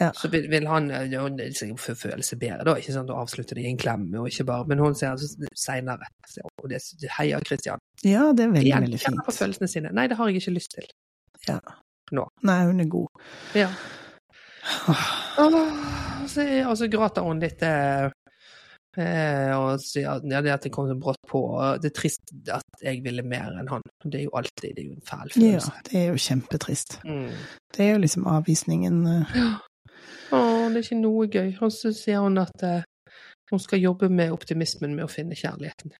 Ja. 0.00 0.08
så 0.16 0.30
vil, 0.32 0.46
vil 0.50 0.66
han 0.66 0.88
ja, 1.12 1.20
å 1.26 1.76
føle 1.78 2.22
seg 2.24 2.40
bedre, 2.40 2.64
da, 2.64 2.74
ikke 2.80 2.94
sant, 2.96 3.10
å 3.12 3.18
avslutte 3.20 3.54
det 3.54 3.66
i 3.66 3.68
en 3.68 3.76
klem, 3.78 4.06
og 4.16 4.30
ikke 4.32 4.46
bare 4.48 4.64
Men 4.66 4.78
hun 4.78 4.94
sier 4.94 5.10
altså 5.12 5.28
seinere, 5.54 6.08
og 6.62 6.70
det 6.72 6.80
heier 7.18 7.44
Christian. 7.44 7.78
Ja, 8.02 8.32
det 8.32 8.46
er 8.46 8.54
veldig, 8.54 8.64
Igjen, 8.64 8.86
veldig 8.88 9.02
kjenner 9.04 9.26
på 9.26 9.30
fint. 9.32 9.42
følelsene 9.42 9.68
sine. 9.68 9.92
Nei, 9.92 10.06
det 10.08 10.16
har 10.16 10.28
jeg 10.32 10.40
ikke 10.40 10.56
lyst 10.56 10.74
til. 10.78 10.88
Nei, 12.42 12.64
hun 12.64 12.80
er 12.80 12.88
god. 12.88 13.08
Ja. 13.54 13.68
Og 15.42 15.54
så, 16.30 16.44
og 16.68 16.76
så 16.78 16.88
gråter 16.90 17.24
hun 17.26 17.40
litt 17.42 17.62
eh, 17.66 18.08
og 18.96 19.80
sier 19.80 20.10
at 20.12 20.26
ja, 20.28 20.40
det 20.44 20.52
at 20.52 20.62
det 20.66 20.72
kom 20.74 20.88
så 20.90 20.94
brått 21.00 21.20
på. 21.28 21.40
og 21.56 21.80
Det 21.82 21.90
er 21.92 21.96
trist 21.96 22.32
at 22.52 22.82
jeg 22.84 23.02
ville 23.04 23.22
mer 23.24 23.48
enn 23.56 23.68
han. 23.70 23.82
Det 24.04 24.20
er 24.20 24.24
jo 24.26 24.34
alltid 24.36 24.74
det 24.76 24.84
er 24.84 24.88
jo 24.90 24.96
en 24.98 25.06
fæl 25.08 25.32
Ja, 25.40 25.60
det 25.88 25.98
er 26.00 26.06
jo 26.12 26.20
kjempetrist. 26.20 26.98
Mm. 27.04 27.30
Det 27.72 27.86
er 27.86 27.92
jo 27.94 28.02
liksom 28.04 28.26
avvisningen 28.26 29.02
Ja. 29.34 29.50
Å, 30.32 30.38
det 30.72 30.80
er 30.80 30.84
ikke 30.86 31.00
noe 31.00 31.26
gøy. 31.28 31.50
Og 31.60 31.72
så 31.72 31.92
sier 31.92 32.20
hun 32.24 32.38
at 32.40 32.62
uh, 32.64 32.80
hun 33.50 33.60
skal 33.60 33.82
jobbe 33.82 34.08
med 34.08 34.32
optimismen 34.32 34.94
med 34.96 35.04
å 35.04 35.10
finne 35.12 35.36
kjærligheten. 35.36 35.92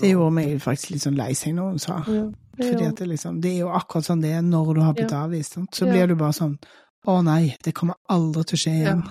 Det 0.00 0.08
gjorde 0.08 0.32
meg 0.34 0.54
faktisk 0.62 0.90
litt 0.94 1.04
sånn 1.04 1.18
lei 1.18 1.32
seg 1.38 1.54
når 1.54 1.68
hun 1.74 1.82
sa. 1.82 1.98
ja, 2.08 2.22
Fordi 2.58 2.86
at 2.88 2.96
det 2.98 3.06
liksom 3.12 3.40
Det 3.40 3.52
er 3.52 3.58
jo 3.60 3.68
akkurat 3.70 4.08
sånn 4.08 4.22
det 4.24 4.32
er 4.34 4.42
når 4.42 4.74
du 4.74 4.80
har 4.82 4.94
blitt 4.96 5.12
avvist. 5.12 5.54
Sant? 5.54 5.70
Så 5.74 5.86
Ja. 5.86 5.92
blir 5.92 6.08
du 6.08 6.14
bare 6.16 6.32
sånn 6.32 6.58
Å 7.06 7.22
nei, 7.24 7.56
det 7.64 7.74
kommer 7.74 7.94
aldri 8.08 8.44
til 8.44 8.56
å 8.56 8.60
skje 8.62 8.72
igjen. 8.78 9.02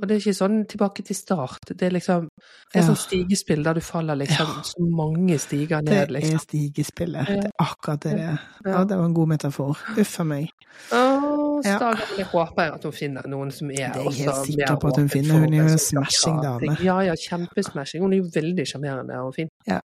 Og 0.00 0.08
det 0.08 0.14
er 0.16 0.20
ikke 0.20 0.32
sånn 0.38 0.66
tilbake 0.66 1.02
til 1.04 1.16
start. 1.16 1.58
Det 1.68 1.82
er 1.82 1.90
liksom 1.90 2.28
det 2.72 2.78
er 2.78 2.80
Ja. 2.80 2.86
sånn 2.88 2.96
stigespill 2.96 3.62
der 3.64 3.74
du 3.74 3.80
faller 3.80 4.14
liksom 4.16 4.46
Ja. 4.48 4.62
så 4.62 4.80
mange 4.96 5.38
stiger 5.38 5.82
Det 5.82 5.90
ned, 5.90 6.02
er 6.10 6.12
liksom. 6.20 6.38
stigespillet. 6.38 7.28
Ja. 7.28 7.36
Det 7.36 7.44
er 7.44 7.64
akkurat 7.64 8.00
det 8.00 8.12
det 8.16 8.20
er. 8.20 8.38
Ja. 8.66 8.84
Det 8.84 8.96
var 8.98 9.04
en 9.04 9.14
god 9.14 9.28
metafor. 9.28 9.76
Uff 9.98 10.20
a 10.20 10.24
meg. 10.24 10.48
Å, 10.90 11.60
Ja. 11.64 11.92
Jeg 12.16 12.26
håper 12.26 12.62
jeg 12.62 12.72
at 12.74 12.82
hun 12.84 12.92
finner 12.92 13.22
noen 13.28 13.50
som 13.52 13.70
er 13.70 13.74
Det 13.74 13.96
er 13.96 14.10
jeg 14.10 14.24
helt 14.24 14.46
sikker 14.46 14.76
på 14.80 14.88
at 14.88 14.96
hun 14.96 15.08
finner. 15.08 15.38
Hun 15.40 15.52
er 15.52 15.56
jo 15.58 15.62
en 15.72 15.78
smashing 15.78 16.42
dame. 16.42 16.76
Ja, 16.82 17.00
ja, 17.00 17.12
kjempesmashing. 17.14 18.00
Hun 18.00 18.12
er 18.14 18.16
jo 18.22 18.30
veldig 18.34 18.64
sjarmerende 18.66 19.14
og 19.20 19.34
fin. 19.34 19.48
Ja. 19.66 19.80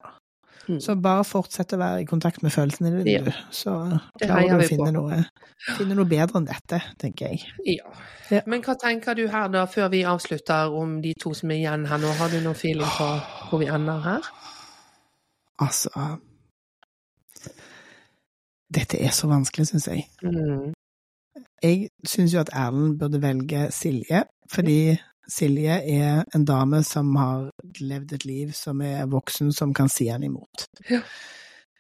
Mm. 0.70 0.80
Så 0.80 0.96
bare 0.96 1.24
fortsett 1.28 1.74
å 1.76 1.78
være 1.82 2.02
i 2.02 2.06
kontakt 2.08 2.44
med 2.44 2.52
følelsene 2.56 2.92
dine, 3.04 3.12
Ja. 3.12 3.22
du. 3.26 3.32
Så 3.52 3.74
klarer 4.22 4.48
du 4.50 4.64
å 4.64 4.68
finne 4.68 4.92
noe, 4.96 5.18
finne 5.78 5.96
noe 5.98 6.06
bedre 6.08 6.40
enn 6.40 6.46
dette, 6.48 6.80
tenker 7.00 7.28
jeg. 7.34 7.44
Ja. 7.66 7.92
Ja. 8.32 8.42
Men 8.48 8.62
hva 8.64 8.76
tenker 8.80 9.14
du 9.16 9.28
her 9.28 9.48
da, 9.52 9.66
før 9.66 9.90
vi 9.92 10.04
avslutter, 10.08 10.72
om 10.72 11.02
de 11.02 11.14
to 11.20 11.34
som 11.34 11.52
er 11.52 11.56
igjen 11.60 11.86
her 11.88 11.98
nå? 12.00 12.14
Har 12.18 12.30
du 12.30 12.40
noen 12.40 12.56
feeling 12.56 12.88
på 12.88 13.10
hvor 13.50 13.60
vi 13.60 13.68
ender 13.68 14.00
her? 14.06 14.30
Altså 15.62 15.92
Dette 18.74 18.98
er 19.06 19.12
så 19.14 19.28
vanskelig, 19.30 19.68
syns 19.70 19.88
jeg. 19.88 20.08
Mm. 20.24 20.72
Jeg 21.64 21.90
syns 22.08 22.34
jo 22.34 22.40
at 22.42 22.50
Erlend 22.58 22.98
burde 23.00 23.20
velge 23.22 23.68
Silje, 23.72 24.24
fordi 24.52 24.96
Silje 25.30 25.78
er 25.88 26.24
en 26.36 26.46
dame 26.46 26.82
som 26.84 27.14
har 27.16 27.50
levd 27.80 28.18
et 28.18 28.26
liv 28.28 28.52
som 28.58 28.82
er 28.84 29.06
voksen, 29.12 29.54
som 29.56 29.74
kan 29.76 29.92
si 29.92 30.10
henne 30.12 30.28
imot. 30.28 30.68
Ja. 30.90 31.00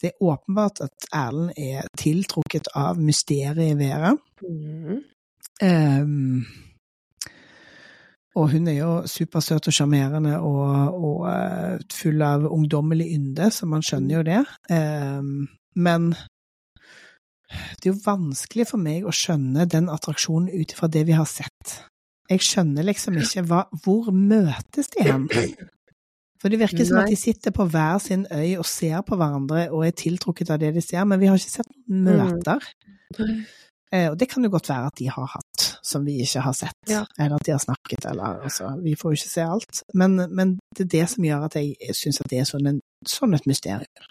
Det 0.03 0.11
er 0.11 0.25
åpenbart 0.25 0.81
at 0.83 1.07
Erlend 1.15 1.53
er 1.59 1.87
tiltrukket 1.99 2.67
av 2.75 2.99
mysteriet 2.99 3.77
Vera. 3.79 4.11
Mm. 4.43 4.99
Um, 5.63 6.45
og 8.35 8.49
hun 8.51 8.67
er 8.67 8.79
jo 8.79 8.91
supersøt 9.07 9.69
og 9.69 9.75
sjarmerende 9.75 10.39
og, 10.41 10.97
og 10.97 11.25
eh, 11.29 11.83
full 11.93 12.23
av 12.25 12.47
ungdommelig 12.49 13.11
ynde, 13.13 13.51
så 13.53 13.69
man 13.69 13.85
skjønner 13.85 14.15
jo 14.17 14.23
det. 14.25 14.39
Um, 14.73 15.45
men 15.75 16.09
det 17.77 17.85
er 17.85 17.91
jo 17.93 18.01
vanskelig 18.05 18.65
for 18.71 18.81
meg 18.81 19.05
å 19.05 19.13
skjønne 19.13 19.67
den 19.69 19.91
attraksjonen 19.93 20.49
ut 20.49 20.73
ifra 20.73 20.89
det 20.89 21.05
vi 21.07 21.15
har 21.17 21.29
sett. 21.29 21.77
Jeg 22.31 22.43
skjønner 22.45 22.85
liksom 22.87 23.17
ikke 23.19 23.43
hva, 23.49 23.63
hvor 23.83 24.11
møtes 24.15 24.91
de 24.93 25.03
hen? 25.05 25.25
For 26.41 26.51
det 26.51 26.59
virker 26.59 26.83
som 26.87 26.97
Nei. 26.99 27.05
at 27.05 27.13
de 27.13 27.17
sitter 27.19 27.53
på 27.55 27.65
hver 27.71 27.99
sin 28.03 28.25
øy 28.31 28.57
og 28.59 28.65
ser 28.67 29.03
på 29.07 29.15
hverandre 29.19 29.69
og 29.71 29.85
er 29.87 29.95
tiltrukket 29.95 30.51
av 30.51 30.59
det 30.59 30.73
de 30.75 30.83
ser, 30.83 31.03
men 31.07 31.21
vi 31.21 31.29
har 31.31 31.39
ikke 31.39 31.57
sett 31.59 31.69
møter. 31.87 32.63
Mm. 33.15 33.27
møter. 33.27 33.43
Eh, 33.93 34.09
og 34.09 34.17
det 34.19 34.27
kan 34.31 34.43
jo 34.43 34.49
godt 34.49 34.69
være 34.71 34.89
at 34.89 34.97
de 34.97 35.09
har 35.13 35.27
hatt, 35.35 35.65
som 35.85 36.05
vi 36.05 36.17
ikke 36.23 36.41
har 36.41 36.55
sett. 36.57 36.79
Ja. 36.89 37.03
Eller 37.19 37.37
at 37.37 37.45
de 37.45 37.53
har 37.53 37.61
snakket, 37.61 38.07
eller 38.09 38.41
altså 38.47 38.71
Vi 38.83 38.95
får 38.99 39.13
jo 39.13 39.19
ikke 39.19 39.33
se 39.35 39.45
alt. 39.45 39.83
Men, 39.93 40.17
men 40.33 40.57
det 40.73 40.87
er 40.87 40.91
det 40.95 41.09
som 41.13 41.27
gjør 41.27 41.45
at 41.45 41.59
jeg 41.59 41.95
syns 41.95 42.21
at 42.23 42.31
det 42.31 42.41
er 42.41 42.49
sånn, 42.49 42.67
en, 42.71 42.81
sånn 43.07 43.37
et 43.37 43.45
mysterium. 43.45 44.09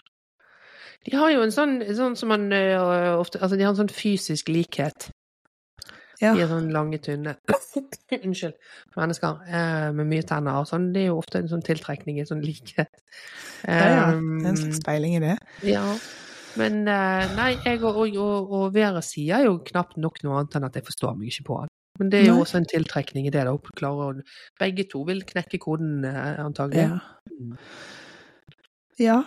De 1.03 1.17
har 1.19 1.33
jo 1.33 1.43
en 1.43 1.51
sånn, 1.51 1.81
sånn 1.97 2.15
som 2.15 2.31
man 2.31 2.47
ø, 2.55 2.63
ofte 3.19 3.41
Altså, 3.41 3.57
de 3.59 3.65
har 3.65 3.73
en 3.73 3.81
sånn 3.81 3.91
fysisk 3.91 4.47
likhet. 4.53 5.09
Ja. 6.21 6.33
De 6.33 6.43
er 6.43 6.49
sånn 6.51 6.69
lange, 6.73 6.99
tynne 7.03 7.37
Unnskyld. 8.23 8.57
Mennesker 8.97 9.39
eh, 9.47 9.87
med 9.97 10.09
mye 10.11 10.25
tenner 10.29 10.61
og 10.61 10.67
sånn. 10.69 10.91
Det 10.93 11.05
er 11.05 11.09
jo 11.09 11.21
ofte 11.21 11.41
en 11.41 11.49
sånn 11.49 11.63
tiltrekning, 11.65 12.19
en 12.21 12.29
sånn 12.29 12.43
likhet. 12.45 12.91
Ja, 13.65 13.73
ja. 13.73 13.79
Det 13.79 13.87
er 13.87 14.19
Um, 14.19 14.45
en 14.45 14.59
slags 14.59 14.81
speiling 14.81 15.15
i 15.17 15.23
det. 15.23 15.37
Ja. 15.65 15.83
Men 16.59 16.83
eh, 16.85 17.31
nei, 17.33 17.53
jeg 17.65 17.81
og, 17.81 18.03
og, 18.03 18.51
og, 18.53 18.65
Vera 18.75 19.01
sier 19.05 19.45
jo 19.47 19.55
knapt 19.65 19.97
nok 20.01 20.21
noe 20.25 20.41
annet 20.41 20.59
enn 20.59 20.67
at 20.67 20.77
jeg 20.77 20.85
forstår 20.85 21.15
meg 21.17 21.31
ikke 21.31 21.47
på 21.49 21.61
han. 21.63 21.71
Men 22.01 22.09
det 22.09 22.19
er 22.19 22.27
jo 22.27 22.37
Nei. 22.37 22.43
også 22.45 22.59
en 22.59 22.69
tiltrekning 22.69 23.27
i 23.29 23.33
det. 23.33 23.43
da, 23.45 24.11
Begge 24.59 24.85
to 24.89 25.03
vil 25.05 25.21
knekke 25.29 25.59
koden, 25.61 26.03
eh, 26.09 26.41
antagelig. 26.41 26.89
Ja. 26.89 27.57
ja. 29.01 29.19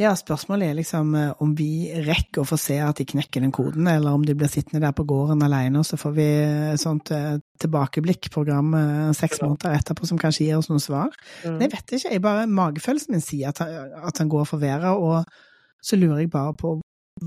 Ja, 0.00 0.14
spørsmålet 0.16 0.70
er 0.70 0.76
liksom 0.78 1.12
eh, 1.18 1.32
om 1.44 1.50
vi 1.56 1.90
rekker 2.06 2.40
å 2.40 2.48
få 2.48 2.56
se 2.60 2.78
at 2.80 2.96
de 3.02 3.04
knekker 3.10 3.42
den 3.44 3.52
koden, 3.52 3.84
eller 3.90 4.16
om 4.16 4.22
de 4.24 4.32
blir 4.38 4.48
sittende 4.48 4.80
der 4.86 4.94
på 4.96 5.04
gården 5.08 5.44
alene, 5.44 5.82
og 5.82 5.84
så 5.84 5.98
får 6.00 6.14
vi 6.16 6.28
et 6.70 6.80
sånt 6.80 7.12
eh, 7.12 7.34
tilbakeblikkprogram 7.60 8.72
eh, 8.78 9.10
seks 9.18 9.42
måneder 9.44 9.76
etterpå 9.76 10.08
som 10.08 10.20
kanskje 10.20 10.46
gir 10.46 10.60
oss 10.60 10.70
noen 10.72 10.80
svar. 10.80 11.12
Mm. 11.44 11.58
Jeg 11.66 11.72
vet 11.74 11.94
ikke, 11.98 12.14
jeg 12.14 12.24
bare, 12.24 12.46
magefølelsen 12.48 13.16
min 13.16 13.24
sier 13.24 13.52
at 13.52 13.60
han, 13.60 13.92
at 14.08 14.22
han 14.22 14.32
går 14.32 14.48
for 14.48 14.62
været, 14.62 14.88
og 14.88 15.84
så 15.84 16.00
lurer 16.00 16.22
jeg 16.22 16.32
bare 16.32 16.56
på 16.56 16.78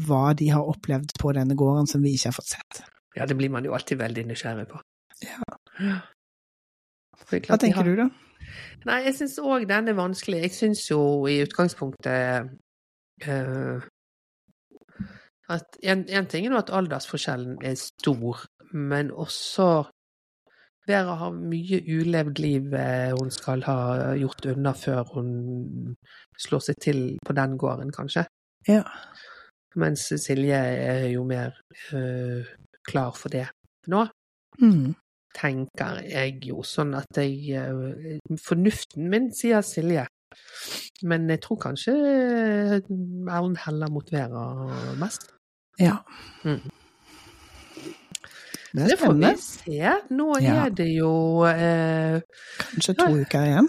hva 0.08 0.24
de 0.38 0.50
har 0.50 0.66
opplevd 0.74 1.14
på 1.22 1.36
denne 1.38 1.58
gården 1.60 1.92
som 1.94 2.02
vi 2.02 2.16
ikke 2.18 2.32
har 2.32 2.38
fått 2.40 2.56
sett. 2.56 2.82
Ja, 3.14 3.30
det 3.30 3.38
blir 3.38 3.54
man 3.54 3.66
jo 3.70 3.78
alltid 3.78 4.02
veldig 4.02 4.26
nysgjerrig 4.32 4.66
på. 4.72 4.82
Ja. 5.22 6.00
Hva 7.30 7.62
tenker 7.62 7.86
du 7.86 7.94
da? 8.02 8.10
Nei, 8.88 9.00
jeg 9.06 9.16
syns 9.18 9.38
òg 9.40 9.68
den 9.70 9.92
er 9.92 9.98
vanskelig. 9.98 10.42
Jeg 10.48 10.56
syns 10.58 10.84
jo 10.90 11.00
i 11.30 11.40
utgangspunktet 11.46 12.12
eh, 12.14 12.50
at 15.54 15.78
en, 15.84 16.06
en 16.10 16.28
ting 16.32 16.48
er 16.48 16.56
at 16.58 16.72
aldersforskjellen 16.74 17.58
er 17.66 17.76
stor, 17.80 18.46
men 18.74 19.12
også 19.12 19.84
Vera 20.88 21.14
har 21.16 21.32
mye 21.32 21.78
ulevd 21.88 22.40
liv 22.44 22.74
eh, 22.76 23.14
hun 23.16 23.30
skal 23.32 23.62
ha 23.64 23.76
gjort 24.20 24.44
unna 24.52 24.74
før 24.76 25.06
hun 25.14 25.30
slår 26.36 26.64
seg 26.66 26.80
til 26.84 27.00
på 27.24 27.36
den 27.38 27.54
gården, 27.62 27.94
kanskje. 27.96 28.26
Ja. 28.68 28.82
Mens 29.80 30.10
Silje 30.20 30.60
er 30.60 31.06
jo 31.14 31.24
mer 31.24 31.56
eh, 31.96 32.44
klar 32.88 33.16
for 33.16 33.32
det 33.32 33.48
nå 33.88 34.06
Mm. 34.62 34.92
tenker 35.34 36.04
jeg 36.06 36.44
jo 36.46 36.62
sånn 36.68 36.92
at 36.94 37.18
jeg 37.18 37.56
eh, 37.58 38.20
Fornuften 38.38 39.08
min 39.10 39.32
sier 39.34 39.64
Silje. 39.66 40.04
Men 41.04 41.28
jeg 41.30 41.42
tror 41.42 41.58
kanskje 41.60 41.94
eh, 41.94 42.80
Erlend 43.34 43.58
heller 43.66 43.90
mot 43.92 44.12
Vera 44.12 44.96
mest. 45.00 45.30
Ja. 45.80 45.98
Mm. 46.46 46.62
Det 48.74 48.88
Det 48.90 48.96
får 48.98 49.14
vi 49.14 49.28
se. 49.38 49.90
Nå 50.18 50.26
Ja. 50.42 50.66
er 50.66 50.70
det 50.74 50.88
jo 50.98 51.44
eh, 51.46 52.22
Kanskje 52.58 52.94
to 52.98 53.06
uker 53.22 53.44
igjen. 53.46 53.68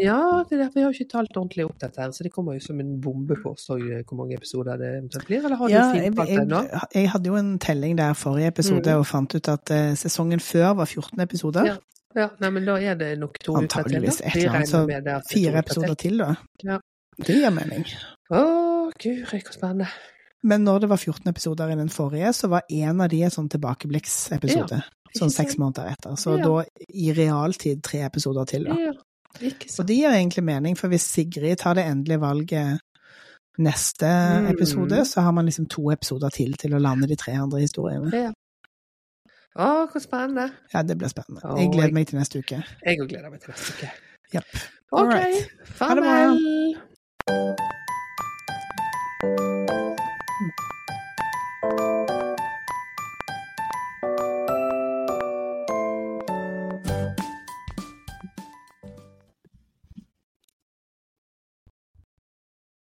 Ja, 0.00 0.44
det 0.48 0.52
er 0.54 0.62
derfor 0.64 0.78
jeg 0.78 0.84
har 0.86 0.92
ikke 0.94 1.10
talt 1.10 1.36
ordentlig 1.36 1.64
opp 1.66 1.78
dette, 1.80 1.98
her, 2.00 2.10
så 2.14 2.22
det 2.22 2.30
kommer 2.32 2.54
jo 2.54 2.60
som 2.60 2.78
en 2.78 3.00
bombe 3.02 3.34
på 3.42 3.50
oss 3.50 3.66
hvor 3.66 4.14
mange 4.16 4.34
episoder 4.38 4.76
det 4.78 4.92
eventuelt 5.00 5.26
blir. 5.26 5.42
Eller 5.44 5.56
har 5.56 5.68
Ja, 5.70 5.92
du 5.92 5.98
finpalt 6.00 6.28
det 6.28 6.46
nå? 6.48 6.60
jeg, 6.70 6.80
jeg 6.94 7.10
hadde 7.10 7.26
jo 7.26 7.34
en 7.36 7.58
telling 7.58 7.98
der 7.98 8.12
forrige 8.14 8.46
episode 8.54 8.92
Mm. 8.94 8.98
og 9.00 9.06
fant 9.06 9.34
ut 9.34 9.48
at 9.48 9.70
eh, 9.70 9.94
sesongen 9.96 10.38
før 10.40 10.74
var 10.76 10.84
14 10.86 11.20
episoder. 11.20 11.64
Ja. 11.66 11.76
Ja, 12.14 12.28
nei, 12.40 12.50
men 12.50 12.64
da 12.64 12.76
er 12.78 12.94
det 12.94 13.18
nok 13.18 13.38
to. 13.42 13.56
Antageligvis 13.58 14.20
et 14.22 14.36
eller 14.36 14.50
annet, 14.60 14.68
så 14.70 14.84
Fire 15.30 15.50
uker 15.50 15.58
episoder 15.58 15.94
til, 15.98 16.18
da. 16.18 16.34
Ja. 16.62 16.78
Det 17.18 17.34
gir 17.40 17.50
mening. 17.54 17.84
Å, 18.30 18.42
guri, 18.98 19.40
så 19.42 19.52
spennende. 19.54 19.88
Men 20.44 20.64
når 20.64 20.80
det 20.84 20.88
var 20.90 20.96
14 21.00 21.28
episoder 21.30 21.70
i 21.72 21.76
den 21.78 21.88
forrige, 21.88 22.32
så 22.36 22.48
var 22.52 22.62
en 22.70 23.00
av 23.00 23.08
de 23.08 23.22
en 23.22 23.30
sånn 23.30 23.48
tilbakeblikkepisode. 23.48 24.82
sånn 25.16 25.30
seks 25.30 25.54
måneder 25.58 25.92
etter. 25.92 26.16
Så 26.18 26.36
Ja. 26.38 26.42
da 26.44 26.64
i 26.90 27.12
realtid 27.14 27.82
tre 27.82 28.00
episoder 28.02 28.44
til, 28.46 28.64
da. 28.64 28.74
Ja, 28.74 28.92
Og 29.78 29.86
det 29.86 29.96
gir 29.96 30.10
egentlig 30.10 30.42
mening, 30.44 30.74
for 30.76 30.88
hvis 30.88 31.02
Sigrid 31.06 31.58
tar 31.58 31.74
det 31.74 31.84
endelige 31.86 32.20
valget 32.20 32.80
neste 33.58 34.06
Mm. 34.06 34.50
episode, 34.50 35.04
så 35.06 35.20
har 35.22 35.32
man 35.32 35.46
liksom 35.46 35.68
to 35.68 35.90
episoder 35.90 36.30
til 36.30 36.52
til 36.54 36.70
å 36.74 36.80
lande 36.80 37.06
de 37.08 37.16
tre 37.16 37.32
andre 37.32 37.60
historiene. 37.60 38.10
Ja. 38.12 38.32
Å, 39.54 39.86
hvor 39.86 40.02
spennende. 40.02 40.48
Ja, 40.72 40.82
det 40.82 40.96
blir 40.98 41.10
spennende. 41.12 41.54
Jeg 41.60 41.70
gleder 41.70 41.94
meg 41.94 42.08
til 42.10 42.18
neste 42.18 42.42
uke. 42.42 42.58
Jeg 42.82 42.98
òg 42.98 43.12
gleder 43.12 43.30
meg 43.30 43.44
til 43.44 43.54
neste 43.54 43.76
uke. 43.76 43.92
Jepp. 44.34 44.50
OK. 44.90 45.14
Right. 45.14 45.52
Farvel. 45.78 46.40
Ha 47.30 47.30
det 47.30 47.30
bra. 51.70 51.93